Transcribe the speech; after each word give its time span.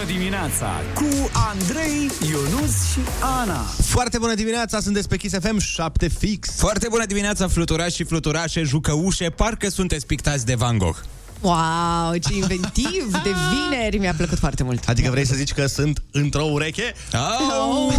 Bună 0.00 0.12
dimineața 0.12 0.80
cu 0.94 1.30
Andrei, 1.32 2.10
Ionus 2.30 2.90
și 2.92 2.98
Ana. 3.40 3.60
Foarte 3.82 4.18
bună 4.18 4.34
dimineața, 4.34 4.80
sunteți 4.80 5.08
pe 5.08 5.16
Kiss 5.16 5.34
FM 5.40 5.58
7 5.58 6.08
fix. 6.08 6.50
Foarte 6.56 6.86
bună 6.90 7.06
dimineața, 7.06 7.48
fluturași 7.48 7.94
și 7.94 8.04
fluturașe, 8.04 8.62
jucăușe, 8.62 9.30
parcă 9.30 9.68
sunteți 9.68 10.06
pictați 10.06 10.46
de 10.46 10.54
Van 10.54 10.78
Gogh. 10.78 10.96
Wow, 11.40 12.16
ce 12.28 12.34
inventiv 12.34 13.10
de 13.24 13.30
vineri, 13.52 13.98
mi-a 13.98 14.14
plăcut 14.16 14.38
foarte 14.38 14.62
mult. 14.62 14.88
Adică 14.88 15.10
vrei 15.10 15.26
să 15.26 15.34
zici 15.34 15.52
că 15.52 15.66
sunt 15.66 16.02
într-o 16.12 16.42
ureche? 16.44 16.94
Oh, 17.12 17.92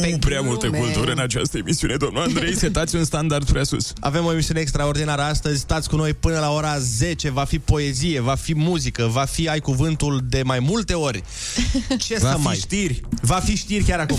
pe 0.00 0.16
prea 0.20 0.40
multă 0.40 0.66
glume. 0.66 0.78
cultură 0.78 1.12
în 1.12 1.18
această 1.18 1.58
emisiune, 1.58 1.96
domnul 1.96 2.22
Andrei, 2.22 2.56
setați 2.56 2.96
un 2.96 3.04
standard 3.04 3.50
prea 3.50 3.64
sus. 3.64 3.92
Avem 4.00 4.24
o 4.24 4.32
emisiune 4.32 4.60
extraordinară 4.60 5.22
astăzi, 5.22 5.60
stați 5.60 5.88
cu 5.88 5.96
noi 5.96 6.14
până 6.14 6.38
la 6.38 6.50
ora 6.50 6.78
10, 6.78 7.30
va 7.30 7.44
fi 7.44 7.58
poezie, 7.58 8.20
va 8.20 8.34
fi 8.34 8.54
muzică, 8.54 9.06
va 9.06 9.24
fi 9.24 9.48
ai 9.48 9.60
cuvântul 9.60 10.20
de 10.28 10.42
mai 10.42 10.58
multe 10.58 10.94
ori. 10.94 11.22
Ce 11.98 12.18
Va 12.20 12.30
să 12.30 12.36
fi 12.36 12.42
mai... 12.44 12.56
știri. 12.56 13.00
Va 13.20 13.36
fi 13.44 13.56
știri 13.56 13.84
chiar 13.84 13.98
acum. 14.00 14.18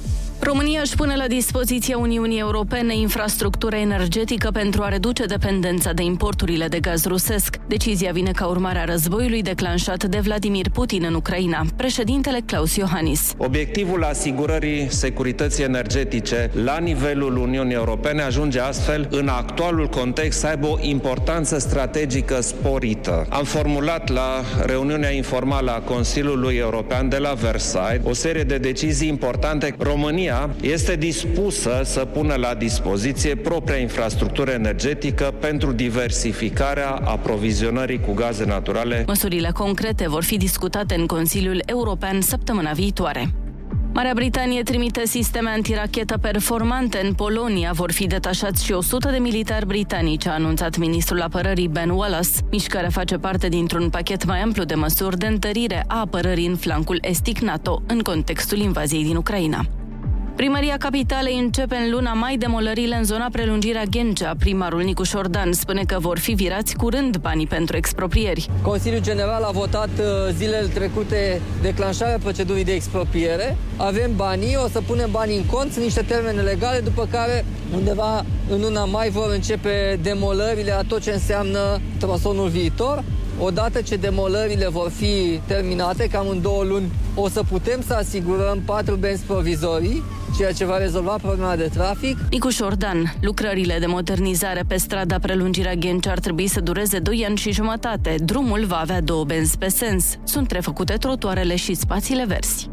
România 0.43 0.79
își 0.81 0.95
pune 0.95 1.15
la 1.15 1.27
dispoziția 1.27 1.97
Uniunii 1.97 2.39
Europene 2.39 2.95
infrastructură 2.95 3.75
energetică 3.75 4.49
pentru 4.51 4.81
a 4.83 4.89
reduce 4.89 5.25
dependența 5.25 5.93
de 5.93 6.03
importurile 6.03 6.67
de 6.67 6.79
gaz 6.79 7.05
rusesc. 7.05 7.55
Decizia 7.67 8.11
vine 8.11 8.31
ca 8.31 8.45
urmare 8.45 8.79
a 8.79 8.83
războiului 8.83 9.41
declanșat 9.41 10.03
de 10.03 10.19
Vladimir 10.19 10.69
Putin 10.69 11.03
în 11.03 11.13
Ucraina. 11.13 11.65
Președintele 11.75 12.39
Claus 12.45 12.75
Iohannis. 12.75 13.33
Obiectivul 13.37 14.03
asigurării 14.03 14.87
securității 14.89 15.63
energetice 15.63 16.51
la 16.63 16.77
nivelul 16.77 17.37
Uniunii 17.37 17.75
Europene 17.75 18.21
ajunge 18.21 18.59
astfel 18.59 19.07
în 19.11 19.27
actualul 19.27 19.87
context 19.87 20.39
să 20.39 20.47
aibă 20.47 20.67
o 20.67 20.77
importanță 20.81 21.59
strategică 21.59 22.41
sporită. 22.41 23.25
Am 23.29 23.43
formulat 23.43 24.09
la 24.09 24.43
reuniunea 24.65 25.11
informală 25.11 25.71
a 25.71 25.79
Consiliului 25.79 26.55
European 26.55 27.09
de 27.09 27.17
la 27.17 27.33
Versailles 27.33 28.05
o 28.05 28.13
serie 28.13 28.43
de 28.43 28.57
decizii 28.57 29.07
importante. 29.07 29.75
România 29.77 30.29
este 30.61 30.95
dispusă 30.95 31.81
să 31.83 31.99
pună 32.05 32.35
la 32.35 32.53
dispoziție 32.53 33.35
propria 33.35 33.77
infrastructură 33.77 34.51
energetică 34.51 35.33
pentru 35.39 35.71
diversificarea 35.71 36.89
aprovizionării 36.89 37.99
cu 37.99 38.13
gaze 38.13 38.45
naturale 38.45 39.03
Măsurile 39.07 39.49
concrete 39.53 40.09
vor 40.09 40.23
fi 40.23 40.37
discutate 40.37 40.95
în 40.95 41.05
Consiliul 41.05 41.61
European 41.65 42.21
săptămâna 42.21 42.71
viitoare. 42.71 43.33
Marea 43.93 44.13
Britanie 44.13 44.63
trimite 44.63 45.05
sisteme 45.05 45.49
antirachetă 45.49 46.17
performante 46.17 46.99
în 47.03 47.13
Polonia. 47.13 47.71
Vor 47.73 47.91
fi 47.91 48.07
detașați 48.07 48.65
și 48.65 48.71
100 48.71 49.09
de 49.09 49.17
militari 49.17 49.65
britanici, 49.65 50.25
a 50.25 50.33
anunțat 50.33 50.77
ministrul 50.77 51.21
apărării 51.21 51.67
Ben 51.67 51.89
Wallace. 51.89 52.29
Mișcarea 52.51 52.89
face 52.89 53.17
parte 53.17 53.47
dintr-un 53.47 53.89
pachet 53.89 54.25
mai 54.25 54.39
amplu 54.39 54.63
de 54.63 54.75
măsuri 54.75 55.17
de 55.17 55.27
întărire 55.27 55.83
a 55.87 55.99
apărării 55.99 56.47
în 56.47 56.55
flancul 56.55 56.97
estic 57.01 57.39
NATO, 57.39 57.81
în 57.87 57.99
contextul 57.99 58.57
invaziei 58.57 59.03
din 59.03 59.15
Ucraina. 59.15 59.65
Primăria 60.35 60.77
Capitalei 60.77 61.39
începe 61.39 61.75
în 61.75 61.91
luna 61.91 62.13
mai 62.13 62.37
demolările 62.37 62.95
în 62.95 63.03
zona 63.03 63.27
prelungirea 63.31 63.83
Ghencea. 63.83 64.33
Primarul 64.39 64.81
Nicu 64.81 65.03
Șordan 65.03 65.53
spune 65.53 65.83
că 65.83 65.97
vor 65.99 66.19
fi 66.19 66.31
virați 66.31 66.75
curând 66.75 67.17
banii 67.17 67.47
pentru 67.47 67.77
exproprieri. 67.77 68.49
Consiliul 68.61 69.01
General 69.01 69.43
a 69.43 69.51
votat 69.51 69.89
uh, 69.99 70.33
zilele 70.35 70.67
trecute 70.67 71.41
declanșarea 71.61 72.17
procedurii 72.17 72.63
de 72.63 72.71
expropriere. 72.71 73.57
Avem 73.77 74.15
banii, 74.15 74.55
o 74.65 74.67
să 74.67 74.81
punem 74.81 75.11
banii 75.11 75.37
în 75.37 75.45
cont, 75.45 75.71
sunt 75.71 75.83
niște 75.83 76.01
termene 76.01 76.41
legale, 76.41 76.79
după 76.79 77.07
care 77.11 77.45
undeva 77.75 78.25
în 78.49 78.61
luna 78.61 78.85
mai 78.85 79.09
vor 79.09 79.31
începe 79.33 79.99
demolările 80.01 80.71
a 80.71 80.81
tot 80.81 81.01
ce 81.01 81.11
înseamnă 81.11 81.81
trasonul 81.99 82.47
viitor. 82.47 83.03
Odată 83.39 83.81
ce 83.81 83.95
demolările 83.95 84.67
vor 84.69 84.89
fi 84.89 85.39
terminate, 85.47 86.07
cam 86.07 86.27
în 86.27 86.41
două 86.41 86.63
luni, 86.63 86.91
o 87.15 87.29
să 87.29 87.43
putem 87.49 87.81
să 87.87 87.93
asigurăm 87.93 88.61
patru 88.65 88.95
benzi 88.95 89.23
provizorii, 89.23 90.03
ceea 90.37 90.51
ce 90.51 90.65
va 90.65 90.77
rezolva 90.77 91.15
problema 91.21 91.55
de 91.55 91.69
trafic. 91.73 92.17
Nicu 92.29 92.49
Șordan, 92.49 93.13
lucrările 93.21 93.77
de 93.79 93.85
modernizare 93.85 94.63
pe 94.67 94.77
strada 94.77 95.19
prelungirea 95.19 95.73
Ghencea 95.73 96.11
ar 96.11 96.19
trebui 96.19 96.47
să 96.47 96.59
dureze 96.59 96.99
2 96.99 97.25
ani 97.27 97.37
și 97.37 97.51
jumătate. 97.51 98.15
Drumul 98.23 98.65
va 98.65 98.77
avea 98.77 99.01
două 99.01 99.23
benzi 99.23 99.57
pe 99.57 99.67
sens. 99.67 100.17
Sunt 100.23 100.51
refăcute 100.51 100.93
trotuarele 100.93 101.55
și 101.55 101.73
spațiile 101.73 102.25
verzi. 102.25 102.70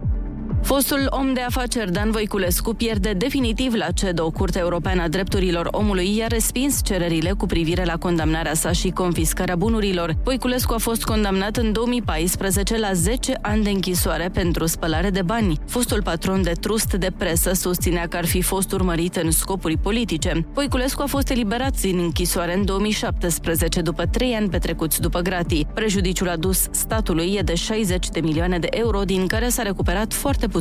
Fostul 0.62 1.06
om 1.10 1.32
de 1.32 1.40
afaceri 1.40 1.92
Dan 1.92 2.10
Voiculescu 2.10 2.74
pierde 2.74 3.12
definitiv 3.12 3.74
la 3.74 3.90
CEDO. 3.90 4.30
Curtea 4.30 4.60
Europeană 4.60 5.02
a 5.02 5.08
Drepturilor 5.08 5.68
Omului 5.70 6.16
i-a 6.16 6.26
respins 6.26 6.80
cererile 6.84 7.32
cu 7.32 7.46
privire 7.46 7.84
la 7.84 7.96
condamnarea 7.96 8.54
sa 8.54 8.72
și 8.72 8.90
confiscarea 8.90 9.56
bunurilor. 9.56 10.16
Voiculescu 10.24 10.74
a 10.74 10.78
fost 10.78 11.04
condamnat 11.04 11.56
în 11.56 11.72
2014 11.72 12.78
la 12.78 12.92
10 12.92 13.38
ani 13.42 13.62
de 13.62 13.70
închisoare 13.70 14.28
pentru 14.32 14.66
spălare 14.66 15.10
de 15.10 15.22
bani. 15.22 15.58
Fostul 15.66 16.02
patron 16.02 16.42
de 16.42 16.52
trust 16.60 16.92
de 16.92 17.10
presă 17.18 17.52
susținea 17.52 18.06
că 18.06 18.16
ar 18.16 18.26
fi 18.26 18.42
fost 18.42 18.72
urmărit 18.72 19.16
în 19.16 19.30
scopuri 19.30 19.76
politice. 19.76 20.46
Voiculescu 20.52 21.02
a 21.02 21.06
fost 21.06 21.30
eliberat 21.30 21.80
din 21.80 21.98
închisoare 21.98 22.54
în 22.54 22.64
2017 22.64 23.80
după 23.80 24.06
3 24.06 24.34
ani 24.34 24.48
petrecuți 24.48 25.00
după 25.00 25.20
gratii. 25.20 25.66
Prejudiciul 25.74 26.28
adus 26.28 26.66
statului 26.70 27.34
e 27.38 27.40
de 27.40 27.54
60 27.54 28.08
de 28.08 28.20
milioane 28.20 28.58
de 28.58 28.68
euro, 28.70 29.02
din 29.02 29.26
care 29.26 29.48
s-a 29.48 29.62
recuperat 29.62 30.12
foarte 30.12 30.46
puțin. 30.46 30.56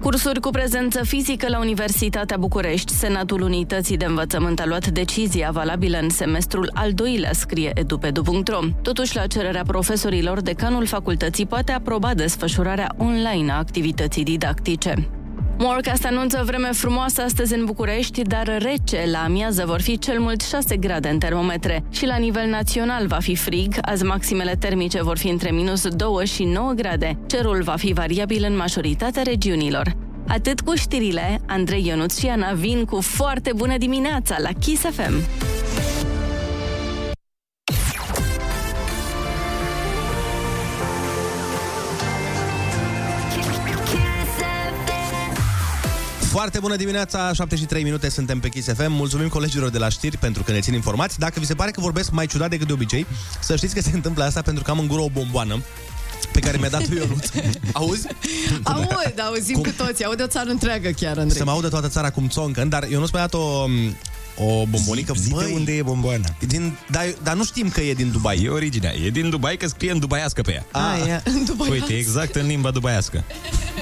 Cursuri 0.00 0.40
cu 0.40 0.50
prezență 0.50 1.04
fizică 1.04 1.48
la 1.48 1.58
Universitatea 1.58 2.36
București. 2.36 2.92
Senatul 2.92 3.42
Unității 3.42 3.96
de 3.96 4.04
Învățământ 4.04 4.60
a 4.60 4.66
luat 4.66 4.86
decizia 4.86 5.50
valabilă 5.50 5.98
în 5.98 6.10
semestrul 6.10 6.70
al 6.74 6.92
doilea, 6.92 7.32
scrie 7.32 7.70
edupedu.ro. 7.74 8.58
Totuși, 8.82 9.16
la 9.16 9.26
cererea 9.26 9.62
profesorilor, 9.62 10.40
decanul 10.40 10.86
facultății 10.86 11.46
poate 11.46 11.72
aproba 11.72 12.14
desfășurarea 12.14 12.94
online 12.96 13.52
a 13.52 13.56
activității 13.56 14.24
didactice. 14.24 15.08
Morecast 15.60 16.04
anunță 16.04 16.42
vreme 16.46 16.68
frumoasă 16.72 17.22
astăzi 17.22 17.54
în 17.54 17.64
București, 17.64 18.22
dar 18.22 18.56
rece. 18.58 19.04
La 19.10 19.18
amiază 19.18 19.64
vor 19.66 19.80
fi 19.80 19.98
cel 19.98 20.20
mult 20.20 20.40
6 20.40 20.76
grade 20.76 21.08
în 21.08 21.18
termometre. 21.18 21.84
Și 21.90 22.06
la 22.06 22.16
nivel 22.16 22.48
național 22.48 23.06
va 23.06 23.18
fi 23.20 23.34
frig. 23.34 23.74
Azi 23.82 24.04
maximele 24.04 24.54
termice 24.58 25.02
vor 25.02 25.18
fi 25.18 25.28
între 25.28 25.50
minus 25.50 25.88
2 25.88 26.26
și 26.26 26.44
9 26.44 26.72
grade. 26.72 27.18
Cerul 27.26 27.62
va 27.62 27.74
fi 27.76 27.92
variabil 27.92 28.44
în 28.48 28.56
majoritatea 28.56 29.22
regiunilor. 29.22 29.92
Atât 30.28 30.60
cu 30.60 30.74
știrile, 30.74 31.40
Andrei 31.46 31.86
Ionuț 31.86 32.18
și 32.18 32.26
Ana 32.26 32.52
vin 32.52 32.84
cu 32.84 33.00
foarte 33.00 33.52
bună 33.56 33.78
dimineața 33.78 34.36
la 34.42 34.50
Kiss 34.60 34.82
FM. 34.82 35.14
Foarte 46.30 46.58
bună 46.58 46.76
dimineața, 46.76 47.32
7 47.32 47.56
și 47.56 47.64
3 47.64 47.82
minute, 47.82 48.08
suntem 48.08 48.40
pe 48.40 48.48
Kiss 48.48 48.68
FM. 48.68 48.92
Mulțumim 48.92 49.28
colegilor 49.28 49.68
de 49.68 49.78
la 49.78 49.88
știri 49.88 50.16
pentru 50.16 50.42
că 50.42 50.52
ne 50.52 50.60
țin 50.60 50.74
informați. 50.74 51.18
Dacă 51.18 51.40
vi 51.40 51.46
se 51.46 51.54
pare 51.54 51.70
că 51.70 51.80
vorbesc 51.80 52.10
mai 52.10 52.26
ciudat 52.26 52.50
decât 52.50 52.66
de 52.66 52.72
obicei, 52.72 53.06
să 53.40 53.56
știți 53.56 53.74
că 53.74 53.80
se 53.80 53.90
întâmplă 53.92 54.24
asta 54.24 54.42
pentru 54.42 54.62
că 54.62 54.70
am 54.70 54.78
în 54.78 54.86
gură 54.86 55.00
o 55.00 55.08
bomboană 55.08 55.62
pe 56.32 56.40
care 56.40 56.56
mi-a 56.58 56.68
dat-o 56.68 56.94
Ionuț. 56.98 57.28
Auzi? 57.72 58.06
Aud, 58.62 59.20
auzim 59.28 59.54
Cum? 59.54 59.62
cu 59.62 59.70
toții, 59.76 60.04
aude 60.04 60.22
o 60.22 60.26
țară 60.26 60.50
întreagă 60.50 60.88
chiar, 60.90 61.18
Andrei. 61.18 61.38
Să 61.38 61.44
mă 61.44 61.50
audă 61.50 61.68
toată 61.68 61.88
țara 61.88 62.10
cum 62.10 62.28
țoncă, 62.28 62.64
dar 62.64 62.88
Ionuț 62.90 63.10
mi-a 63.10 63.20
dat 63.20 63.34
o, 63.34 63.64
o 64.36 64.66
bombonică. 64.66 65.12
Zi, 65.16 65.22
zi 65.22 65.34
de 65.34 65.50
unde 65.54 65.72
e 65.72 65.82
bomboana. 65.82 66.28
Din, 66.46 66.78
dar, 66.90 67.04
dar 67.22 67.34
nu 67.34 67.44
știm 67.44 67.68
că 67.68 67.80
e 67.80 67.94
din 67.94 68.10
Dubai. 68.10 68.42
E 68.44 68.48
originea. 68.48 68.92
E 69.04 69.10
din 69.10 69.30
Dubai, 69.30 69.56
că 69.56 69.66
scrie 69.66 69.90
în 69.90 69.98
dubaiască 69.98 70.42
pe 70.42 70.52
ea. 70.52 70.66
Ah, 70.70 71.06
e, 71.08 71.22
în 71.24 71.44
Dubai. 71.44 71.68
Uite, 71.70 71.92
exact 71.92 72.34
în 72.34 72.46
limba 72.46 72.70
dubaiască. 72.70 73.24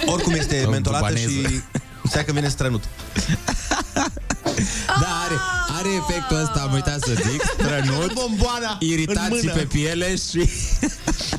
Oricum 0.06 0.32
este 0.32 0.60
Sau 0.60 0.70
mentolată 0.70 1.12
dubaneză. 1.14 1.48
și 1.48 1.62
Stai 2.08 2.24
că 2.24 2.32
vine 2.32 2.48
strănut. 2.48 2.82
Da, 5.00 5.06
are, 5.24 5.34
are 5.78 5.88
efectul 6.08 6.36
ăsta, 6.36 6.60
am 6.60 6.72
uitat 6.72 7.00
să 7.00 7.12
zic, 7.30 7.42
strănut, 7.52 8.12
bomboana 8.12 8.76
în 8.80 8.86
iritații 8.88 9.36
mână. 9.46 9.52
pe 9.52 9.62
piele 9.64 10.16
și 10.16 10.50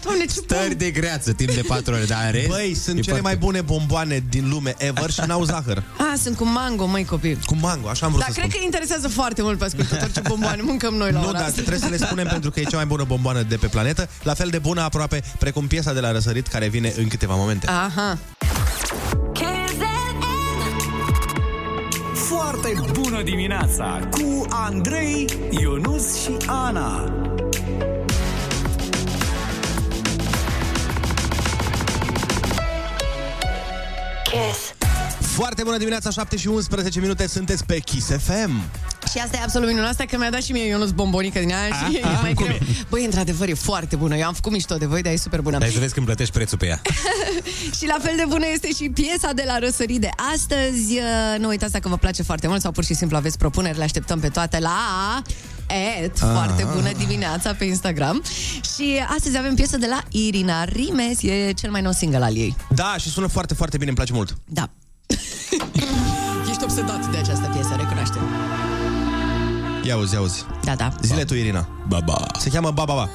Doamne, 0.04 0.24
ce 0.26 0.30
stări 0.34 0.76
de 0.76 0.92
greață 0.92 1.34
timp 1.34 1.52
de 1.52 1.62
4 1.68 1.94
ore. 1.94 2.04
Dar 2.06 2.20
în 2.26 2.32
rest, 2.32 2.48
Băi, 2.48 2.74
sunt 2.76 2.98
e 2.98 3.02
cele 3.02 3.20
foarte- 3.20 3.22
mai 3.22 3.38
bune 3.38 3.62
bomboane 3.62 4.24
din 4.30 4.50
lume 4.50 4.74
ever 4.78 5.12
și 5.12 5.20
n-au 5.28 5.44
zahăr. 5.44 5.84
Ah, 5.98 6.20
sunt 6.22 6.36
cu 6.38 6.46
mango, 6.46 6.86
măi 6.86 7.06
copil. 7.06 7.40
Cu 7.46 7.56
mango, 7.62 7.90
așa 7.90 8.06
am 8.06 8.12
vrut 8.12 8.24
Dar 8.24 8.34
să 8.34 8.40
cred 8.40 8.50
spun. 8.50 8.60
că 8.60 8.66
interesează 8.66 9.08
foarte 9.08 9.42
mult 9.42 9.58
pe 9.58 9.66
ascultători 9.66 10.12
ce 10.12 10.22
bomboane 10.28 10.62
mâncăm 10.62 10.94
noi 10.94 11.12
la 11.12 11.20
Nu, 11.20 11.28
ora 11.28 11.38
dar 11.38 11.48
asta. 11.48 11.54
trebuie 11.62 11.80
să 11.80 11.88
le 11.90 11.98
spunem 11.98 12.28
pentru 12.28 12.52
că 12.52 12.60
e 12.60 12.64
cea 12.64 12.76
mai 12.78 12.86
bună 12.86 13.04
bomboană 13.04 13.42
de 13.42 13.56
pe 13.56 13.68
planetă, 13.68 14.10
la 14.24 14.34
fel 14.34 14.50
de 14.50 14.60
bună 14.60 14.82
aproape 14.82 15.24
precum 15.40 15.68
piesa 15.68 15.94
de 15.94 16.00
la 16.00 16.12
răsărit 16.12 16.48
care 16.48 16.68
vine 16.68 16.94
în 16.98 17.08
câteva 17.08 17.36
momente. 17.36 17.68
Aha 17.68 18.18
foarte 22.28 22.74
bună 22.92 23.24
dimineața 23.24 24.00
cu 24.12 24.46
Andrei, 24.50 25.26
Ionus 25.50 26.22
și 26.22 26.32
Ana. 26.46 27.14
Kiss. 34.24 34.74
Foarte 35.22 35.64
bună 35.64 35.78
dimineața, 35.78 36.10
7 36.10 36.38
și 36.38 36.48
11 36.48 37.00
minute, 37.00 37.28
sunteți 37.28 37.66
pe 37.66 37.80
Kiss 37.80 38.08
FM. 38.08 38.62
Și 39.18 39.24
asta 39.24 39.38
e 39.38 39.42
absolut 39.44 39.68
minunat, 39.68 39.90
asta 39.90 40.06
că 40.06 40.18
mi-a 40.18 40.30
dat 40.30 40.44
și 40.44 40.52
mie 40.52 40.66
Ionuț 40.68 40.90
bombonică 40.90 41.40
din 41.40 41.54
aia 41.54 41.68
și 41.68 42.00
A, 42.04 42.10
e 42.12 42.18
mai 42.22 42.34
cum 42.34 42.46
greu. 42.46 42.56
e? 42.56 42.66
Băi, 42.90 43.06
într-adevăr, 43.06 43.50
e 43.50 43.54
foarte 43.54 43.96
bună. 43.96 44.16
Eu 44.16 44.28
am 44.28 44.34
făcut 44.34 44.52
mișto 44.52 44.76
de 44.76 44.86
voi, 44.86 45.02
dar 45.02 45.14
e 45.14 45.16
super 45.16 45.42
bună. 45.42 45.58
Dai 45.58 45.70
să 45.70 45.80
vezi 45.80 45.94
când 45.94 46.06
plătești 46.06 46.34
prețul 46.34 46.58
pe 46.58 46.66
ea. 46.66 46.82
Și 47.78 47.86
la 47.86 47.98
fel 48.02 48.14
de 48.18 48.24
bună 48.28 48.46
este 48.54 48.68
și 48.68 48.90
piesa 48.90 49.34
de 49.34 49.44
la 49.46 49.60
Răsărit 49.60 50.02
de 50.02 50.10
astăzi. 50.34 50.94
Uh, 50.94 51.40
Nu 51.40 51.48
uitați 51.48 51.72
dacă 51.72 51.90
vă 51.90 51.98
place 51.98 52.24
foarte 52.24 52.48
mult 52.48 52.62
sau 52.62 52.72
pur 52.72 52.84
și 52.84 52.94
simplu 52.94 53.18
aveți 53.18 53.38
propuneri, 53.38 53.78
le 53.78 53.84
așteptăm 53.84 54.20
pe 54.20 54.28
toate 54.30 54.60
la 54.60 55.22
et, 56.04 56.18
foarte 56.18 56.68
bună 56.74 56.90
dimineața 56.98 57.54
pe 57.54 57.66
Instagram. 57.66 58.24
Și 58.76 59.06
astăzi 59.16 59.38
avem 59.38 59.56
piesă 59.56 59.78
de 59.78 59.88
la 59.90 60.04
Irina 60.10 60.64
Rimes, 60.64 61.22
e 61.22 61.52
cel 61.52 61.72
mai 61.72 61.82
nou 61.82 61.92
single 61.92 62.24
al 62.24 62.36
ei. 62.38 62.56
Da, 62.70 62.96
și 63.00 63.10
sună 63.10 63.28
foarte, 63.28 63.54
foarte 63.54 63.78
bine, 63.78 63.88
îmi 63.90 63.98
place 63.98 64.14
mult. 64.14 64.38
Da. 64.46 64.70
Ia 69.88 69.94
auzi, 69.96 70.14
ia 70.14 70.20
auzi. 70.20 70.46
Da, 70.64 70.76
da. 70.76 70.94
Zile 71.02 71.24
tu, 71.24 71.34
Irina. 71.34 71.68
Baba. 71.88 72.26
Se 72.40 72.50
cheamă 72.50 72.72
Baba 72.72 72.94
Ba. 72.94 73.10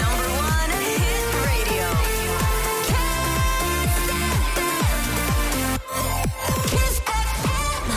Number 0.00 0.26
one 0.38 0.74
hit 0.96 1.32
radio. 1.44 1.88
Kiss 6.68 7.00
FM. 7.00 7.90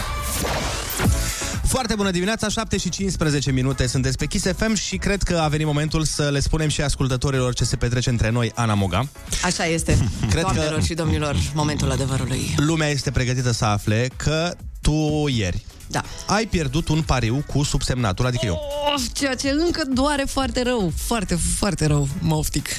Foarte 1.68 1.96
bună 1.96 2.12
dimineața, 2.12 2.50
7 2.50 2.78
și 2.78 2.90
15 2.90 3.52
minute 3.52 3.88
sunteți 3.88 4.18
pe 4.18 4.26
Kiss 4.26 4.46
FM 4.58 4.74
și 4.74 4.98
cred 4.98 5.24
că 5.24 5.38
a 5.38 5.48
venit 5.48 5.66
momentul 5.66 6.04
să 6.04 6.30
le 6.30 6.40
spunem 6.40 6.68
și 6.70 6.82
ascultătorilor 6.82 7.54
ce 7.54 7.64
se 7.64 7.76
petrece 7.76 8.10
între 8.10 8.30
noi, 8.30 8.52
Ana 8.56 8.74
Moga. 8.74 9.08
Așa 9.44 9.66
este. 9.66 9.98
Cred 10.30 10.42
Doamnelor 10.42 10.80
că- 10.80 10.86
și 10.86 10.94
domnilor, 10.94 11.36
momentul 11.54 11.92
adevărului. 11.92 12.54
Lumea 12.58 12.88
este 12.88 13.12
pregătită 13.12 13.52
să 13.52 13.66
afle 13.66 14.08
că 14.16 14.54
tu 14.82 15.26
ieri 15.28 15.66
Da. 15.88 16.02
ai 16.28 16.46
pierdut 16.46 16.88
un 16.88 17.02
pariu 17.02 17.44
cu 17.48 17.64
subsemnatul, 17.64 18.26
adică 18.26 18.46
eu. 18.46 18.60
Of, 18.96 19.04
ceea 19.14 19.36
ce 19.36 19.50
încă 19.50 19.82
doare 19.94 20.24
foarte 20.28 20.64
rău. 20.64 20.94
Foarte, 20.96 21.36
foarte 21.36 21.86
rău, 21.86 22.08
mă 22.20 22.36
oftic. 22.36 22.68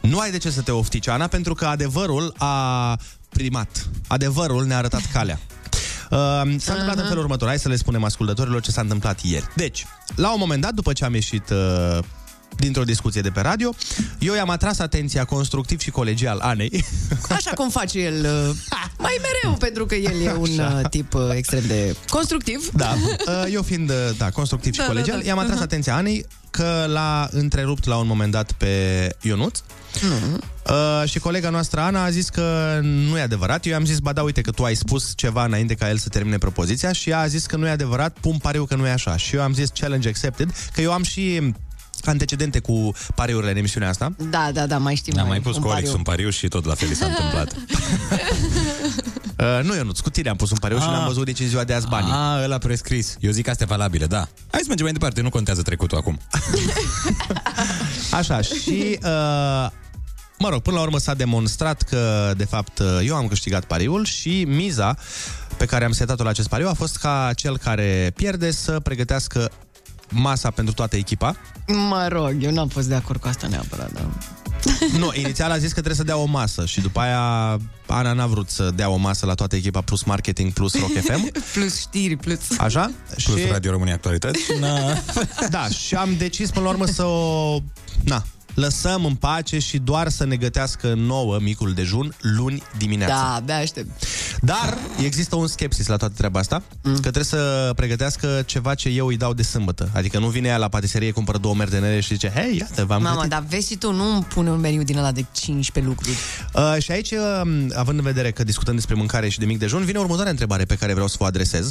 Nu 0.00 0.18
ai 0.18 0.30
de 0.30 0.38
ce 0.38 0.50
să 0.50 0.60
te 0.60 0.70
oftici, 0.70 1.08
Ana, 1.08 1.26
pentru 1.26 1.54
că 1.54 1.66
adevărul 1.66 2.34
a 2.36 2.98
primat. 3.28 3.88
Adevărul 4.06 4.64
ne-a 4.64 4.76
arătat 4.76 5.10
calea. 5.12 5.40
Uh, 6.10 6.18
s-a 6.58 6.72
întâmplat 6.72 6.96
în 6.98 7.06
felul 7.06 7.22
următor. 7.22 7.48
Hai 7.48 7.58
să 7.58 7.68
le 7.68 7.76
spunem 7.76 8.04
ascultătorilor 8.04 8.60
ce 8.60 8.70
s-a 8.70 8.80
întâmplat 8.80 9.20
ieri. 9.22 9.46
Deci, 9.54 9.86
la 10.14 10.32
un 10.32 10.38
moment 10.38 10.60
dat, 10.60 10.74
după 10.74 10.92
ce 10.92 11.04
am 11.04 11.14
ieșit 11.14 11.50
uh, 11.50 11.98
dintr-o 12.56 12.82
discuție 12.82 13.20
de 13.20 13.30
pe 13.30 13.40
radio, 13.40 13.74
eu 14.18 14.34
i-am 14.34 14.50
atras 14.50 14.78
atenția 14.78 15.24
constructiv 15.24 15.80
și 15.80 15.90
colegial 15.90 16.38
Anei. 16.38 16.84
Așa 17.28 17.50
cum 17.50 17.70
face 17.70 17.98
el 17.98 18.14
uh, 18.14 18.54
mai 18.98 19.20
mereu, 19.22 19.58
pentru 19.58 19.86
că 19.86 19.94
el 19.94 20.20
e 20.24 20.32
un 20.32 20.58
uh, 20.58 20.80
tip 20.90 21.14
uh, 21.14 21.22
extrem 21.34 21.62
de 21.66 21.96
constructiv. 22.08 22.70
Da, 22.74 22.94
uh, 23.26 23.52
eu 23.52 23.62
fiind, 23.62 23.90
uh, 23.90 23.96
da, 24.16 24.30
constructiv 24.30 24.72
și 24.72 24.78
Da, 24.78 24.84
da, 24.84 24.92
colegial, 24.92 25.18
da. 25.18 25.26
i-am 25.26 25.38
atras 25.38 25.60
atenția 25.60 25.96
Anei 25.96 26.26
că 26.50 26.84
l-a 26.88 27.28
întrerupt 27.30 27.84
la 27.84 27.96
un 27.96 28.06
moment 28.06 28.32
dat 28.32 28.52
pe 28.52 28.68
Ionuț. 29.20 29.58
Uh, 30.70 31.08
și 31.08 31.18
colega 31.18 31.50
noastră 31.50 31.80
Ana 31.80 32.04
a 32.04 32.10
zis 32.10 32.28
că 32.28 32.78
nu 32.82 33.18
e 33.18 33.20
adevărat. 33.20 33.66
Eu 33.66 33.72
i-am 33.72 33.84
zis, 33.84 33.98
ba 33.98 34.12
da, 34.12 34.22
uite 34.22 34.40
că 34.40 34.50
tu 34.50 34.64
ai 34.64 34.74
spus 34.74 35.12
ceva 35.16 35.44
înainte 35.44 35.74
ca 35.74 35.88
el 35.88 35.96
să 35.96 36.08
termine 36.08 36.38
propoziția 36.38 36.92
și 36.92 37.10
ea 37.10 37.20
a 37.20 37.26
zis 37.26 37.46
că 37.46 37.56
nu 37.56 37.66
e 37.66 37.70
adevărat, 37.70 38.16
pun 38.20 38.38
pariu 38.38 38.64
că 38.64 38.74
nu 38.74 38.86
e 38.86 38.90
așa. 38.90 39.16
Și 39.16 39.36
eu 39.36 39.42
am 39.42 39.54
zis 39.54 39.68
challenge 39.68 40.08
accepted, 40.08 40.50
că 40.74 40.80
eu 40.80 40.92
am 40.92 41.02
și 41.02 41.54
antecedente 42.04 42.58
cu 42.58 42.92
pariurile 43.14 43.50
în 43.50 43.56
emisiunea 43.56 43.88
asta. 43.88 44.12
Da, 44.30 44.50
da, 44.52 44.66
da, 44.66 44.78
mai 44.78 44.94
știm. 44.94 45.18
Am 45.18 45.26
mai 45.26 45.40
pus 45.40 45.56
un 45.56 45.62
cu 45.62 45.68
Orix 45.68 45.82
pariu. 45.82 45.96
un 45.98 46.02
pariu 46.02 46.30
și 46.30 46.48
tot 46.48 46.64
la 46.64 46.74
fel 46.74 46.90
i 46.90 46.94
s-a 46.94 47.06
întâmplat. 47.06 47.54
Uh, 49.40 49.60
nu, 49.64 49.74
Ionuț, 49.74 49.98
cu 49.98 50.10
tine 50.10 50.28
am 50.28 50.36
pus 50.36 50.50
un 50.50 50.56
pariu 50.56 50.76
și 50.78 50.82
Ah. 50.84 50.90
ne-am 50.90 51.06
văzut 51.06 51.24
deci 51.24 51.40
în 51.40 51.48
ziua 51.48 51.64
de 51.64 51.72
azi 51.72 51.86
banii. 51.88 52.12
A, 52.12 52.40
ăla 52.42 52.58
prescris. 52.58 53.16
Eu 53.20 53.30
zic 53.30 53.44
că 53.44 53.50
astea 53.50 53.66
valabile, 53.66 54.06
da. 54.06 54.16
Hai 54.50 54.60
să 54.60 54.64
mergem 54.66 54.84
mai 54.84 54.92
departe, 54.92 55.20
nu 55.20 55.28
contează 55.28 55.62
trecutul 55.62 55.98
acum. 55.98 56.18
Așa, 58.10 58.40
și... 58.40 58.98
Uh, 59.02 59.70
mă 60.38 60.48
rog, 60.48 60.62
până 60.62 60.76
la 60.76 60.82
urmă 60.82 60.98
s-a 60.98 61.14
demonstrat 61.14 61.82
că, 61.82 62.32
de 62.36 62.44
fapt, 62.44 62.78
uh, 62.78 62.86
eu 63.04 63.14
am 63.14 63.28
câștigat 63.28 63.64
pariul 63.64 64.04
și 64.04 64.44
miza 64.48 64.96
pe 65.56 65.64
care 65.64 65.84
am 65.84 65.92
setat-o 65.92 66.22
la 66.22 66.28
acest 66.30 66.48
pariu 66.48 66.68
a 66.68 66.72
fost 66.72 66.96
ca 66.96 67.30
cel 67.36 67.58
care 67.58 68.12
pierde 68.16 68.50
să 68.50 68.80
pregătească 68.80 69.50
masa 70.10 70.50
pentru 70.50 70.74
toată 70.74 70.96
echipa. 70.96 71.36
Mă 71.66 72.08
rog, 72.08 72.36
eu 72.40 72.50
n-am 72.50 72.68
fost 72.68 72.88
de 72.88 72.94
acord 72.94 73.20
cu 73.20 73.28
asta 73.28 73.46
neapărat, 73.46 73.92
da. 73.92 74.08
Nu, 74.98 75.10
inițial 75.14 75.50
a 75.50 75.58
zis 75.58 75.68
că 75.68 75.74
trebuie 75.74 75.94
să 75.94 76.02
dea 76.02 76.16
o 76.16 76.24
masă 76.24 76.66
și 76.66 76.80
după 76.80 77.00
aia 77.00 77.58
Ana 77.86 78.12
n-a 78.12 78.26
vrut 78.26 78.50
să 78.50 78.70
dea 78.74 78.88
o 78.88 78.96
masă 78.96 79.26
la 79.26 79.34
toată 79.34 79.56
echipa 79.56 79.80
plus 79.80 80.02
marketing 80.02 80.52
plus 80.52 80.80
Rock 80.80 80.92
FM. 81.00 81.30
Plus 81.54 81.80
știri, 81.80 82.16
plus... 82.16 82.38
Așa? 82.58 82.90
Plus 83.24 83.38
și, 83.38 83.46
Radio 83.50 83.70
România 83.70 83.94
Actualități. 83.94 84.40
Na. 84.60 84.78
da, 85.48 85.68
și 85.68 85.94
am 85.94 86.14
decis 86.18 86.50
până 86.50 86.64
la 86.64 86.70
urmă 86.70 86.86
să 86.86 87.04
o... 87.04 87.58
Na, 88.04 88.24
lăsăm 88.56 89.04
în 89.04 89.14
pace 89.14 89.58
și 89.58 89.78
doar 89.78 90.08
să 90.08 90.24
ne 90.24 90.36
gătească 90.36 90.94
nouă 90.94 91.38
micul 91.40 91.72
dejun 91.72 92.14
luni 92.20 92.62
dimineața. 92.78 93.14
Da, 93.14 93.34
abia 93.34 93.56
aștept. 93.56 94.02
Dar 94.40 94.78
există 95.02 95.36
un 95.36 95.46
skepsis 95.46 95.86
la 95.86 95.96
toată 95.96 96.14
treaba 96.16 96.38
asta, 96.38 96.62
mm. 96.82 96.94
că 96.94 97.00
trebuie 97.00 97.24
să 97.24 97.72
pregătească 97.76 98.42
ceva 98.46 98.74
ce 98.74 98.88
eu 98.88 99.06
îi 99.06 99.16
dau 99.16 99.34
de 99.34 99.42
sâmbătă. 99.42 99.90
Adică 99.94 100.18
nu 100.18 100.28
vine 100.28 100.48
ea 100.48 100.56
la 100.56 100.68
patiserie, 100.68 101.10
cumpără 101.10 101.38
două 101.38 101.54
merdenele 101.54 102.00
și 102.00 102.08
zice, 102.08 102.32
hei, 102.34 102.56
iată, 102.56 102.84
v-am 102.84 103.02
Mamă, 103.02 103.14
gătit. 103.14 103.30
dar 103.30 103.44
vezi 103.48 103.70
și 103.70 103.76
tu, 103.76 103.92
nu 103.92 104.14
îmi 104.14 104.22
pune 104.22 104.50
un 104.50 104.60
meniu 104.60 104.82
din 104.82 104.98
ăla 104.98 105.12
de 105.12 105.24
15 105.32 105.92
lucruri. 105.92 106.16
Uh, 106.54 106.82
și 106.82 106.92
aici, 106.92 107.10
uh, 107.10 107.66
având 107.74 107.98
în 107.98 108.04
vedere 108.04 108.30
că 108.30 108.44
discutăm 108.44 108.74
despre 108.74 108.94
mâncare 108.94 109.28
și 109.28 109.38
de 109.38 109.44
mic 109.44 109.58
dejun, 109.58 109.84
vine 109.84 109.98
următoarea 109.98 110.30
întrebare 110.30 110.64
pe 110.64 110.74
care 110.74 110.92
vreau 110.92 111.08
să 111.08 111.16
vă 111.18 111.26
adresez. 111.26 111.70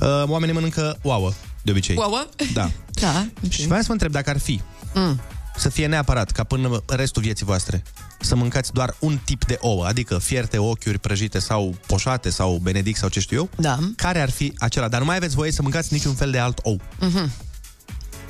Uh, 0.00 0.22
oamenii 0.26 0.54
mănâncă 0.54 0.98
ouă, 1.02 1.32
de 1.62 1.70
obicei. 1.70 1.96
Ouă? 1.98 2.26
Da. 2.52 2.70
Da. 3.00 3.26
Și 3.48 3.64
vreau 3.66 3.80
să 3.80 3.86
vă 3.86 3.92
întreb 3.92 4.12
dacă 4.12 4.30
ar 4.30 4.38
fi 4.38 4.60
Mm. 4.94 5.20
Să 5.56 5.68
fie 5.68 5.86
neapărat 5.86 6.30
ca 6.30 6.44
până 6.44 6.82
restul 6.86 7.22
vieții 7.22 7.44
voastre 7.44 7.82
să 8.20 8.34
mâncați 8.36 8.72
doar 8.72 8.96
un 8.98 9.18
tip 9.24 9.44
de 9.44 9.58
ouă, 9.60 9.86
adică 9.86 10.18
fierte, 10.18 10.58
ochiuri 10.58 10.98
prăjite 10.98 11.38
sau 11.38 11.74
poșate 11.86 12.30
sau 12.30 12.58
benedict 12.62 12.98
sau 12.98 13.08
ce 13.08 13.20
știu 13.20 13.36
eu, 13.36 13.48
Da. 13.56 13.78
care 13.96 14.20
ar 14.20 14.30
fi 14.30 14.52
acela? 14.58 14.88
Dar 14.88 15.00
nu 15.00 15.06
mai 15.06 15.16
aveți 15.16 15.34
voie 15.34 15.52
să 15.52 15.62
mâncați 15.62 15.92
niciun 15.92 16.14
fel 16.14 16.30
de 16.30 16.38
alt 16.38 16.58
ou. 16.62 16.80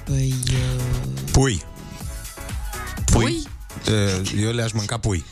Păi... 0.04 0.34
Uh... 0.46 0.82
Pui. 1.32 1.62
Pui? 3.04 3.42
Uh, 4.20 4.42
Eu 4.42 4.50
le-aș 4.52 4.72
mânca 4.72 4.98
pui. 4.98 5.24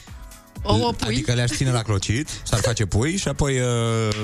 Ouă 0.62 0.92
pui? 0.92 1.08
Adică 1.08 1.32
le-aș 1.32 1.50
ține 1.50 1.70
la 1.70 1.82
clocit, 1.82 2.28
s-ar 2.44 2.60
face 2.60 2.84
pui 2.86 3.16
și 3.16 3.28
apoi... 3.28 3.58
Uh... 3.60 4.14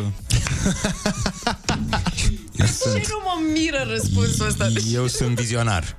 eu, 2.59 2.67
Ce 2.67 2.73
sunt, 2.73 2.95
nu 3.09 3.21
mă 3.25 3.51
miră 3.53 3.87
răspunsul 3.91 4.47
ăsta? 4.47 4.69
eu 4.93 5.07
sunt 5.07 5.41
vizionar. 5.41 5.97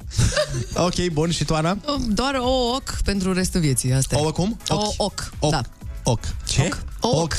Ok, 0.76 1.08
bun. 1.12 1.32
Și 1.32 1.44
tu, 1.44 1.56
Ana? 1.56 1.78
Doar 2.08 2.36
o 2.36 2.50
oc 2.76 2.84
pentru 3.04 3.34
restul 3.34 3.60
vieții, 3.60 3.94
asta 3.94 4.16
e. 4.16 4.20
Ouă 4.20 4.32
cum? 4.32 4.58
O 4.68 4.76
Ochi. 4.76 4.94
oc, 4.98 5.32
Ochi. 5.40 5.52
da. 5.52 5.62
Oc. 6.04 6.20
Ce? 6.48 6.70
O 7.00 7.20
oc. 7.22 7.38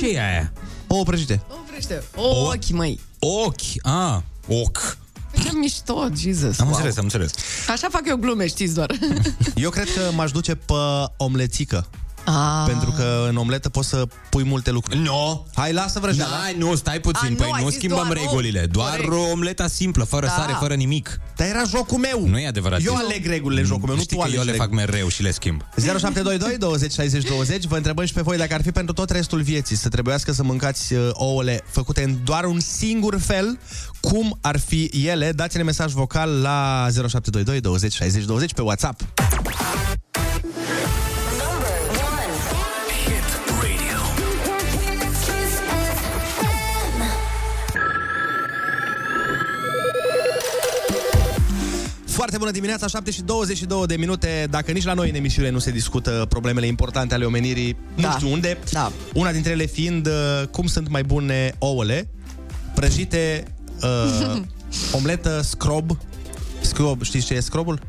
Ce 0.00 0.08
e 0.08 0.20
aia? 0.26 0.52
Ouă 0.86 1.04
prăjite. 1.04 1.42
O 1.50 1.54
vrește. 1.70 2.02
O 2.16 2.46
ochi, 2.46 2.68
măi. 2.70 3.00
Ochi. 3.18 3.62
Ah, 3.82 4.16
oc. 4.48 4.96
Ce 5.42 5.50
mișto, 5.52 6.08
Jesus. 6.16 6.58
Am 6.58 6.66
wow. 6.66 6.74
înțeles, 6.76 6.96
am 6.96 7.04
înțeles. 7.04 7.32
Așa 7.68 7.88
fac 7.90 8.02
eu 8.06 8.16
glume, 8.16 8.46
știți 8.46 8.74
doar. 8.74 8.90
Eu 9.54 9.70
cred 9.70 9.86
că 9.94 10.10
m-aș 10.14 10.30
duce 10.30 10.54
pe 10.54 10.72
omlețică. 11.16 11.86
Ah. 12.30 12.64
Pentru 12.66 12.90
că 12.90 13.26
în 13.28 13.36
omletă 13.36 13.68
poți 13.68 13.88
să 13.88 14.06
pui 14.28 14.44
multe 14.44 14.70
lucruri. 14.70 14.98
No. 14.98 15.42
Hai, 15.54 15.72
lasă 15.72 15.98
vrăjeala. 16.00 16.30
Da, 16.32 16.58
nu, 16.66 16.74
stai 16.74 17.00
puțin, 17.00 17.26
A, 17.26 17.30
nu, 17.30 17.36
păi 17.36 17.50
ai 17.54 17.62
nu 17.62 17.68
zis 17.68 17.78
schimbăm 17.78 18.04
doar 18.04 18.18
regulile. 18.18 18.60
ou. 18.60 18.66
Doar 18.66 18.96
Corect. 19.00 19.32
omleta 19.32 19.66
simplă, 19.66 20.04
fără 20.04 20.26
Da. 20.26 20.32
sare, 20.32 20.56
fără 20.60 20.74
nimic. 20.74 21.20
Dar 21.36 21.46
era 21.48 21.62
jocul 21.68 21.98
meu. 21.98 22.26
Nu 22.28 22.38
e 22.38 22.46
adevărat. 22.46 22.80
Eu 22.84 22.92
Deci- 22.94 23.04
aleg 23.04 23.26
regulile 23.26 23.60
în 23.60 23.66
jocul 23.66 23.86
meu, 23.86 23.94
nu 23.94 24.00
Știi 24.02 24.16
tu 24.16 24.22
că 24.22 24.28
alegi 24.28 24.38
eu 24.38 24.44
le 24.44 24.50
fac 24.52 24.60
regulile. 24.60 24.90
mereu 24.90 25.08
și 25.08 25.22
le 25.22 25.30
schimb. 25.30 25.60
0722 25.76 26.56
20 26.58 26.92
60 26.92 27.24
20 27.28 27.64
Vă 27.64 27.76
întrebăm 27.76 28.04
și 28.04 28.12
pe 28.12 28.20
voi 28.20 28.36
dacă 28.36 28.54
ar 28.54 28.62
fi 28.62 28.70
pentru 28.70 28.94
tot 28.94 29.10
restul 29.10 29.40
vieții 29.42 29.76
Să 29.76 29.88
trebuiască 29.88 30.32
să 30.32 30.42
mâncați 30.42 30.92
uh, 30.94 31.08
ouăle 31.12 31.60
făcute 31.70 32.02
în 32.02 32.16
doar 32.24 32.44
un 32.44 32.60
singur 32.60 33.18
fel 33.20 33.58
Cum 34.00 34.38
ar 34.40 34.58
fi 34.58 34.90
ele? 35.06 35.32
Dați-ne 35.32 35.62
mesaj 35.62 35.92
vocal 35.92 36.30
la 36.40 36.86
0722 36.90 37.60
20 37.60 37.92
60 37.92 38.24
20 38.24 38.52
pe 38.52 38.62
WhatsApp 38.62 39.00
Foarte 52.30 52.46
bună 52.46 52.58
dimineața, 52.58 52.86
7 52.86 53.10
și 53.10 53.22
22 53.22 53.86
de 53.86 53.96
minute 53.96 54.46
Dacă 54.50 54.72
nici 54.72 54.84
la 54.84 54.92
noi 54.94 55.08
în 55.08 55.14
emisiune 55.14 55.50
nu 55.50 55.58
se 55.58 55.70
discută 55.70 56.26
problemele 56.28 56.66
importante 56.66 57.14
ale 57.14 57.24
omenirii 57.24 57.76
Nu 57.94 58.02
Da. 58.02 58.10
știu 58.10 58.32
unde 58.32 58.58
Da. 58.72 58.92
Una 59.14 59.32
dintre 59.32 59.52
ele 59.52 59.64
fiind 59.64 60.06
uh, 60.06 60.46
cum 60.50 60.66
sunt 60.66 60.88
mai 60.88 61.04
bune 61.04 61.54
ouăle 61.58 62.08
Prăjite, 62.74 63.44
uh, 63.82 64.40
omletă, 64.96 65.40
scrob 65.42 65.98
Scrob, 66.60 67.02
știți 67.02 67.26
ce 67.26 67.34
e 67.34 67.40
scrobul? 67.40 67.80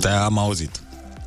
Da, 0.00 0.24
am 0.24 0.38
auzit. 0.38 0.80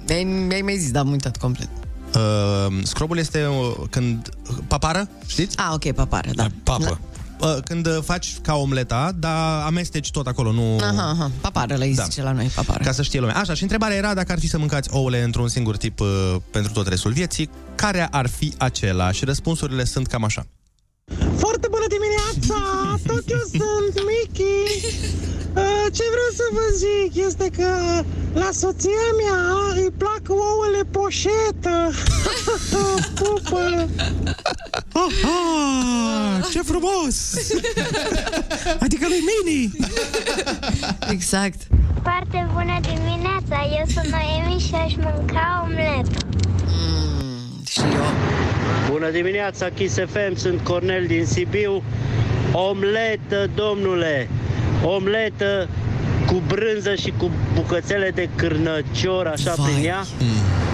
Mi-ai 0.07 0.23
mi-ai 0.23 0.61
mai 0.61 0.77
zis, 0.77 0.91
dar 0.91 1.03
am 1.03 1.11
uitat 1.11 1.37
complet. 1.37 1.69
Uh, 2.15 2.77
scrobul 2.83 3.17
este 3.17 3.45
uh, 3.45 3.73
când... 3.89 4.29
Papară, 4.67 5.09
știți? 5.27 5.57
Ah, 5.57 5.71
ok, 5.73 5.91
papară, 5.91 6.29
da. 6.33 6.47
Papă. 6.63 6.99
Uh, 7.41 7.55
când 7.65 7.87
uh, 7.87 7.97
faci 8.03 8.35
ca 8.41 8.55
omleta, 8.55 9.11
dar 9.19 9.63
amesteci 9.65 10.11
tot 10.11 10.27
acolo, 10.27 10.51
nu... 10.51 10.77
Aha, 10.81 11.09
aha, 11.09 11.31
papară 11.41 11.75
le 11.75 11.91
Da. 11.95 12.03
zice 12.03 12.21
la 12.21 12.31
noi, 12.31 12.51
papară. 12.55 12.83
Ca 12.83 12.91
să 12.91 13.01
știe 13.01 13.19
lumea. 13.19 13.35
Așa, 13.35 13.53
și 13.53 13.61
întrebarea 13.61 13.97
era 13.97 14.13
dacă 14.13 14.31
ar 14.31 14.39
fi 14.39 14.47
să 14.47 14.57
mâncați 14.57 14.89
ouăle 14.91 15.21
într-un 15.23 15.47
singur 15.47 15.77
tip 15.77 15.99
uh, 15.99 16.07
pentru 16.51 16.71
tot 16.71 16.87
restul 16.87 17.11
vieții, 17.11 17.49
care 17.75 18.07
ar 18.11 18.27
fi 18.27 18.53
acela? 18.57 19.11
Și 19.11 19.25
răspunsurile 19.25 19.83
sunt 19.83 20.07
cam 20.07 20.23
așa. 20.23 20.45
Foarte 21.37 21.67
bună 21.69 21.85
dimineața! 21.95 22.59
Tot 23.07 23.29
eu 23.29 23.43
sunt 23.51 23.93
Mickey. 24.09 24.93
Uh, 25.55 25.85
Ce 25.91 26.03
vreau 26.13 26.31
să 26.33 26.43
vă 26.51 26.65
zic 26.75 27.25
este 27.25 27.49
că 27.57 27.69
la 28.33 28.49
soția 28.53 29.05
mea 29.21 29.81
îi 29.83 29.91
plac 29.97 30.21
ouăle 30.27 30.83
poșetă. 30.91 31.91
Pupă! 33.19 33.87
Ah, 34.97 36.41
ce 36.51 36.61
frumos! 36.61 37.33
adică 38.79 39.05
lui 39.07 39.23
Mini! 39.43 39.71
Exact. 41.09 41.59
Foarte 42.03 42.47
bună 42.53 42.79
dimineața, 42.81 43.67
eu 43.77 43.85
sunt 43.93 44.07
Noemi 44.07 44.61
și 44.61 44.73
aș 44.73 44.93
mânca 44.95 45.61
omletă. 45.65 46.17
Și 47.67 47.79
eu. 47.79 48.03
Bună 48.91 49.09
dimineața, 49.09 49.69
Kiss 49.69 49.95
FM, 49.95 50.35
sunt 50.35 50.59
Cornel 50.63 51.05
din 51.07 51.25
Sibiu. 51.25 51.83
Omletă, 52.51 53.49
domnule! 53.55 54.29
Omletă 54.83 55.69
cu 56.25 56.41
brânză 56.47 56.95
și 56.95 57.13
cu 57.17 57.31
bucățele 57.53 58.11
de 58.15 58.29
cârnăcior, 58.35 59.27
așa 59.27 59.53
Vai. 59.57 59.69
prin 59.71 59.85
ea, 59.85 60.03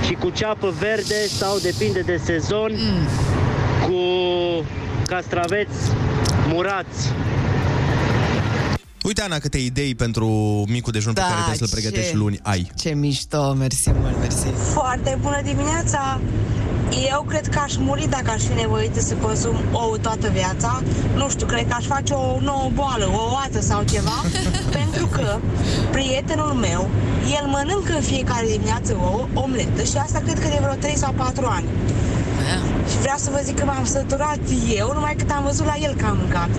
și 0.05 0.13
cu 0.13 0.29
ceapă 0.29 0.73
verde 0.79 1.25
sau 1.37 1.57
depinde 1.57 1.99
de 1.99 2.21
sezon, 2.23 2.71
cu 3.85 3.95
castraveți 5.07 5.77
murați. 6.47 7.07
Uite, 9.03 9.21
Ana, 9.21 9.37
câte 9.37 9.57
idei 9.57 9.95
pentru 9.95 10.27
micul 10.67 10.91
dejun 10.91 11.13
Da, 11.13 11.21
pe 11.21 11.27
care 11.27 11.41
trebuie 11.41 11.67
să-l 11.67 11.77
pregătești 11.79 12.09
ce- 12.11 12.17
luni 12.17 12.39
ai. 12.41 12.71
Ce 12.75 12.89
mișto, 12.89 13.53
mersi 13.53 13.91
mult, 13.91 14.19
mersi. 14.19 14.47
Foarte 14.73 15.17
bună 15.21 15.41
dimineața! 15.43 16.19
Eu 17.11 17.25
cred 17.27 17.47
că 17.47 17.59
aș 17.59 17.73
muri 17.77 18.07
dacă 18.09 18.29
aș 18.31 18.41
fi 18.41 18.53
nevoită 18.53 18.99
să 18.99 19.13
consum 19.13 19.55
ou 19.71 19.97
toată 19.97 20.29
viața. 20.33 20.81
Nu 21.15 21.29
știu, 21.29 21.45
cred 21.45 21.67
că 21.67 21.73
aș 21.77 21.85
face 21.85 22.13
o 22.13 22.39
nouă 22.39 22.69
boală, 22.73 23.05
o 23.13 23.31
oată 23.33 23.61
sau 23.61 23.83
ceva, 23.83 24.17
pentru 24.79 25.05
că 25.05 25.39
prietenul 25.91 26.53
meu, 26.53 26.89
el 27.41 27.45
mănâncă 27.47 27.93
în 27.93 28.01
fiecare 28.01 28.45
dimineață 28.51 28.95
o 29.01 29.39
omletă 29.39 29.83
și 29.83 29.97
asta 29.97 30.19
cred 30.19 30.39
că 30.39 30.47
de 30.47 30.57
vreo 30.61 30.73
3 30.73 30.97
sau 30.97 31.13
4 31.17 31.45
ani. 31.49 31.65
Și 32.89 32.97
vreau 32.97 33.17
să 33.17 33.29
vă 33.29 33.41
zic 33.43 33.59
că 33.59 33.65
m-am 33.65 33.85
săturat 33.85 34.39
eu, 34.75 34.93
numai 34.93 35.15
cât 35.17 35.31
am 35.31 35.43
văzut 35.43 35.65
la 35.65 35.75
el 35.81 35.95
că 35.95 36.05
am 36.05 36.17
mâncat. 36.17 36.49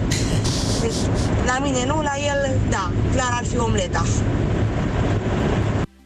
Deci, 0.80 1.00
la 1.46 1.58
mine 1.58 1.86
nu, 1.86 2.02
la 2.02 2.14
el, 2.16 2.58
da, 2.70 2.90
clar 3.12 3.30
ar 3.32 3.44
fi 3.44 3.56
omleta. 3.58 4.04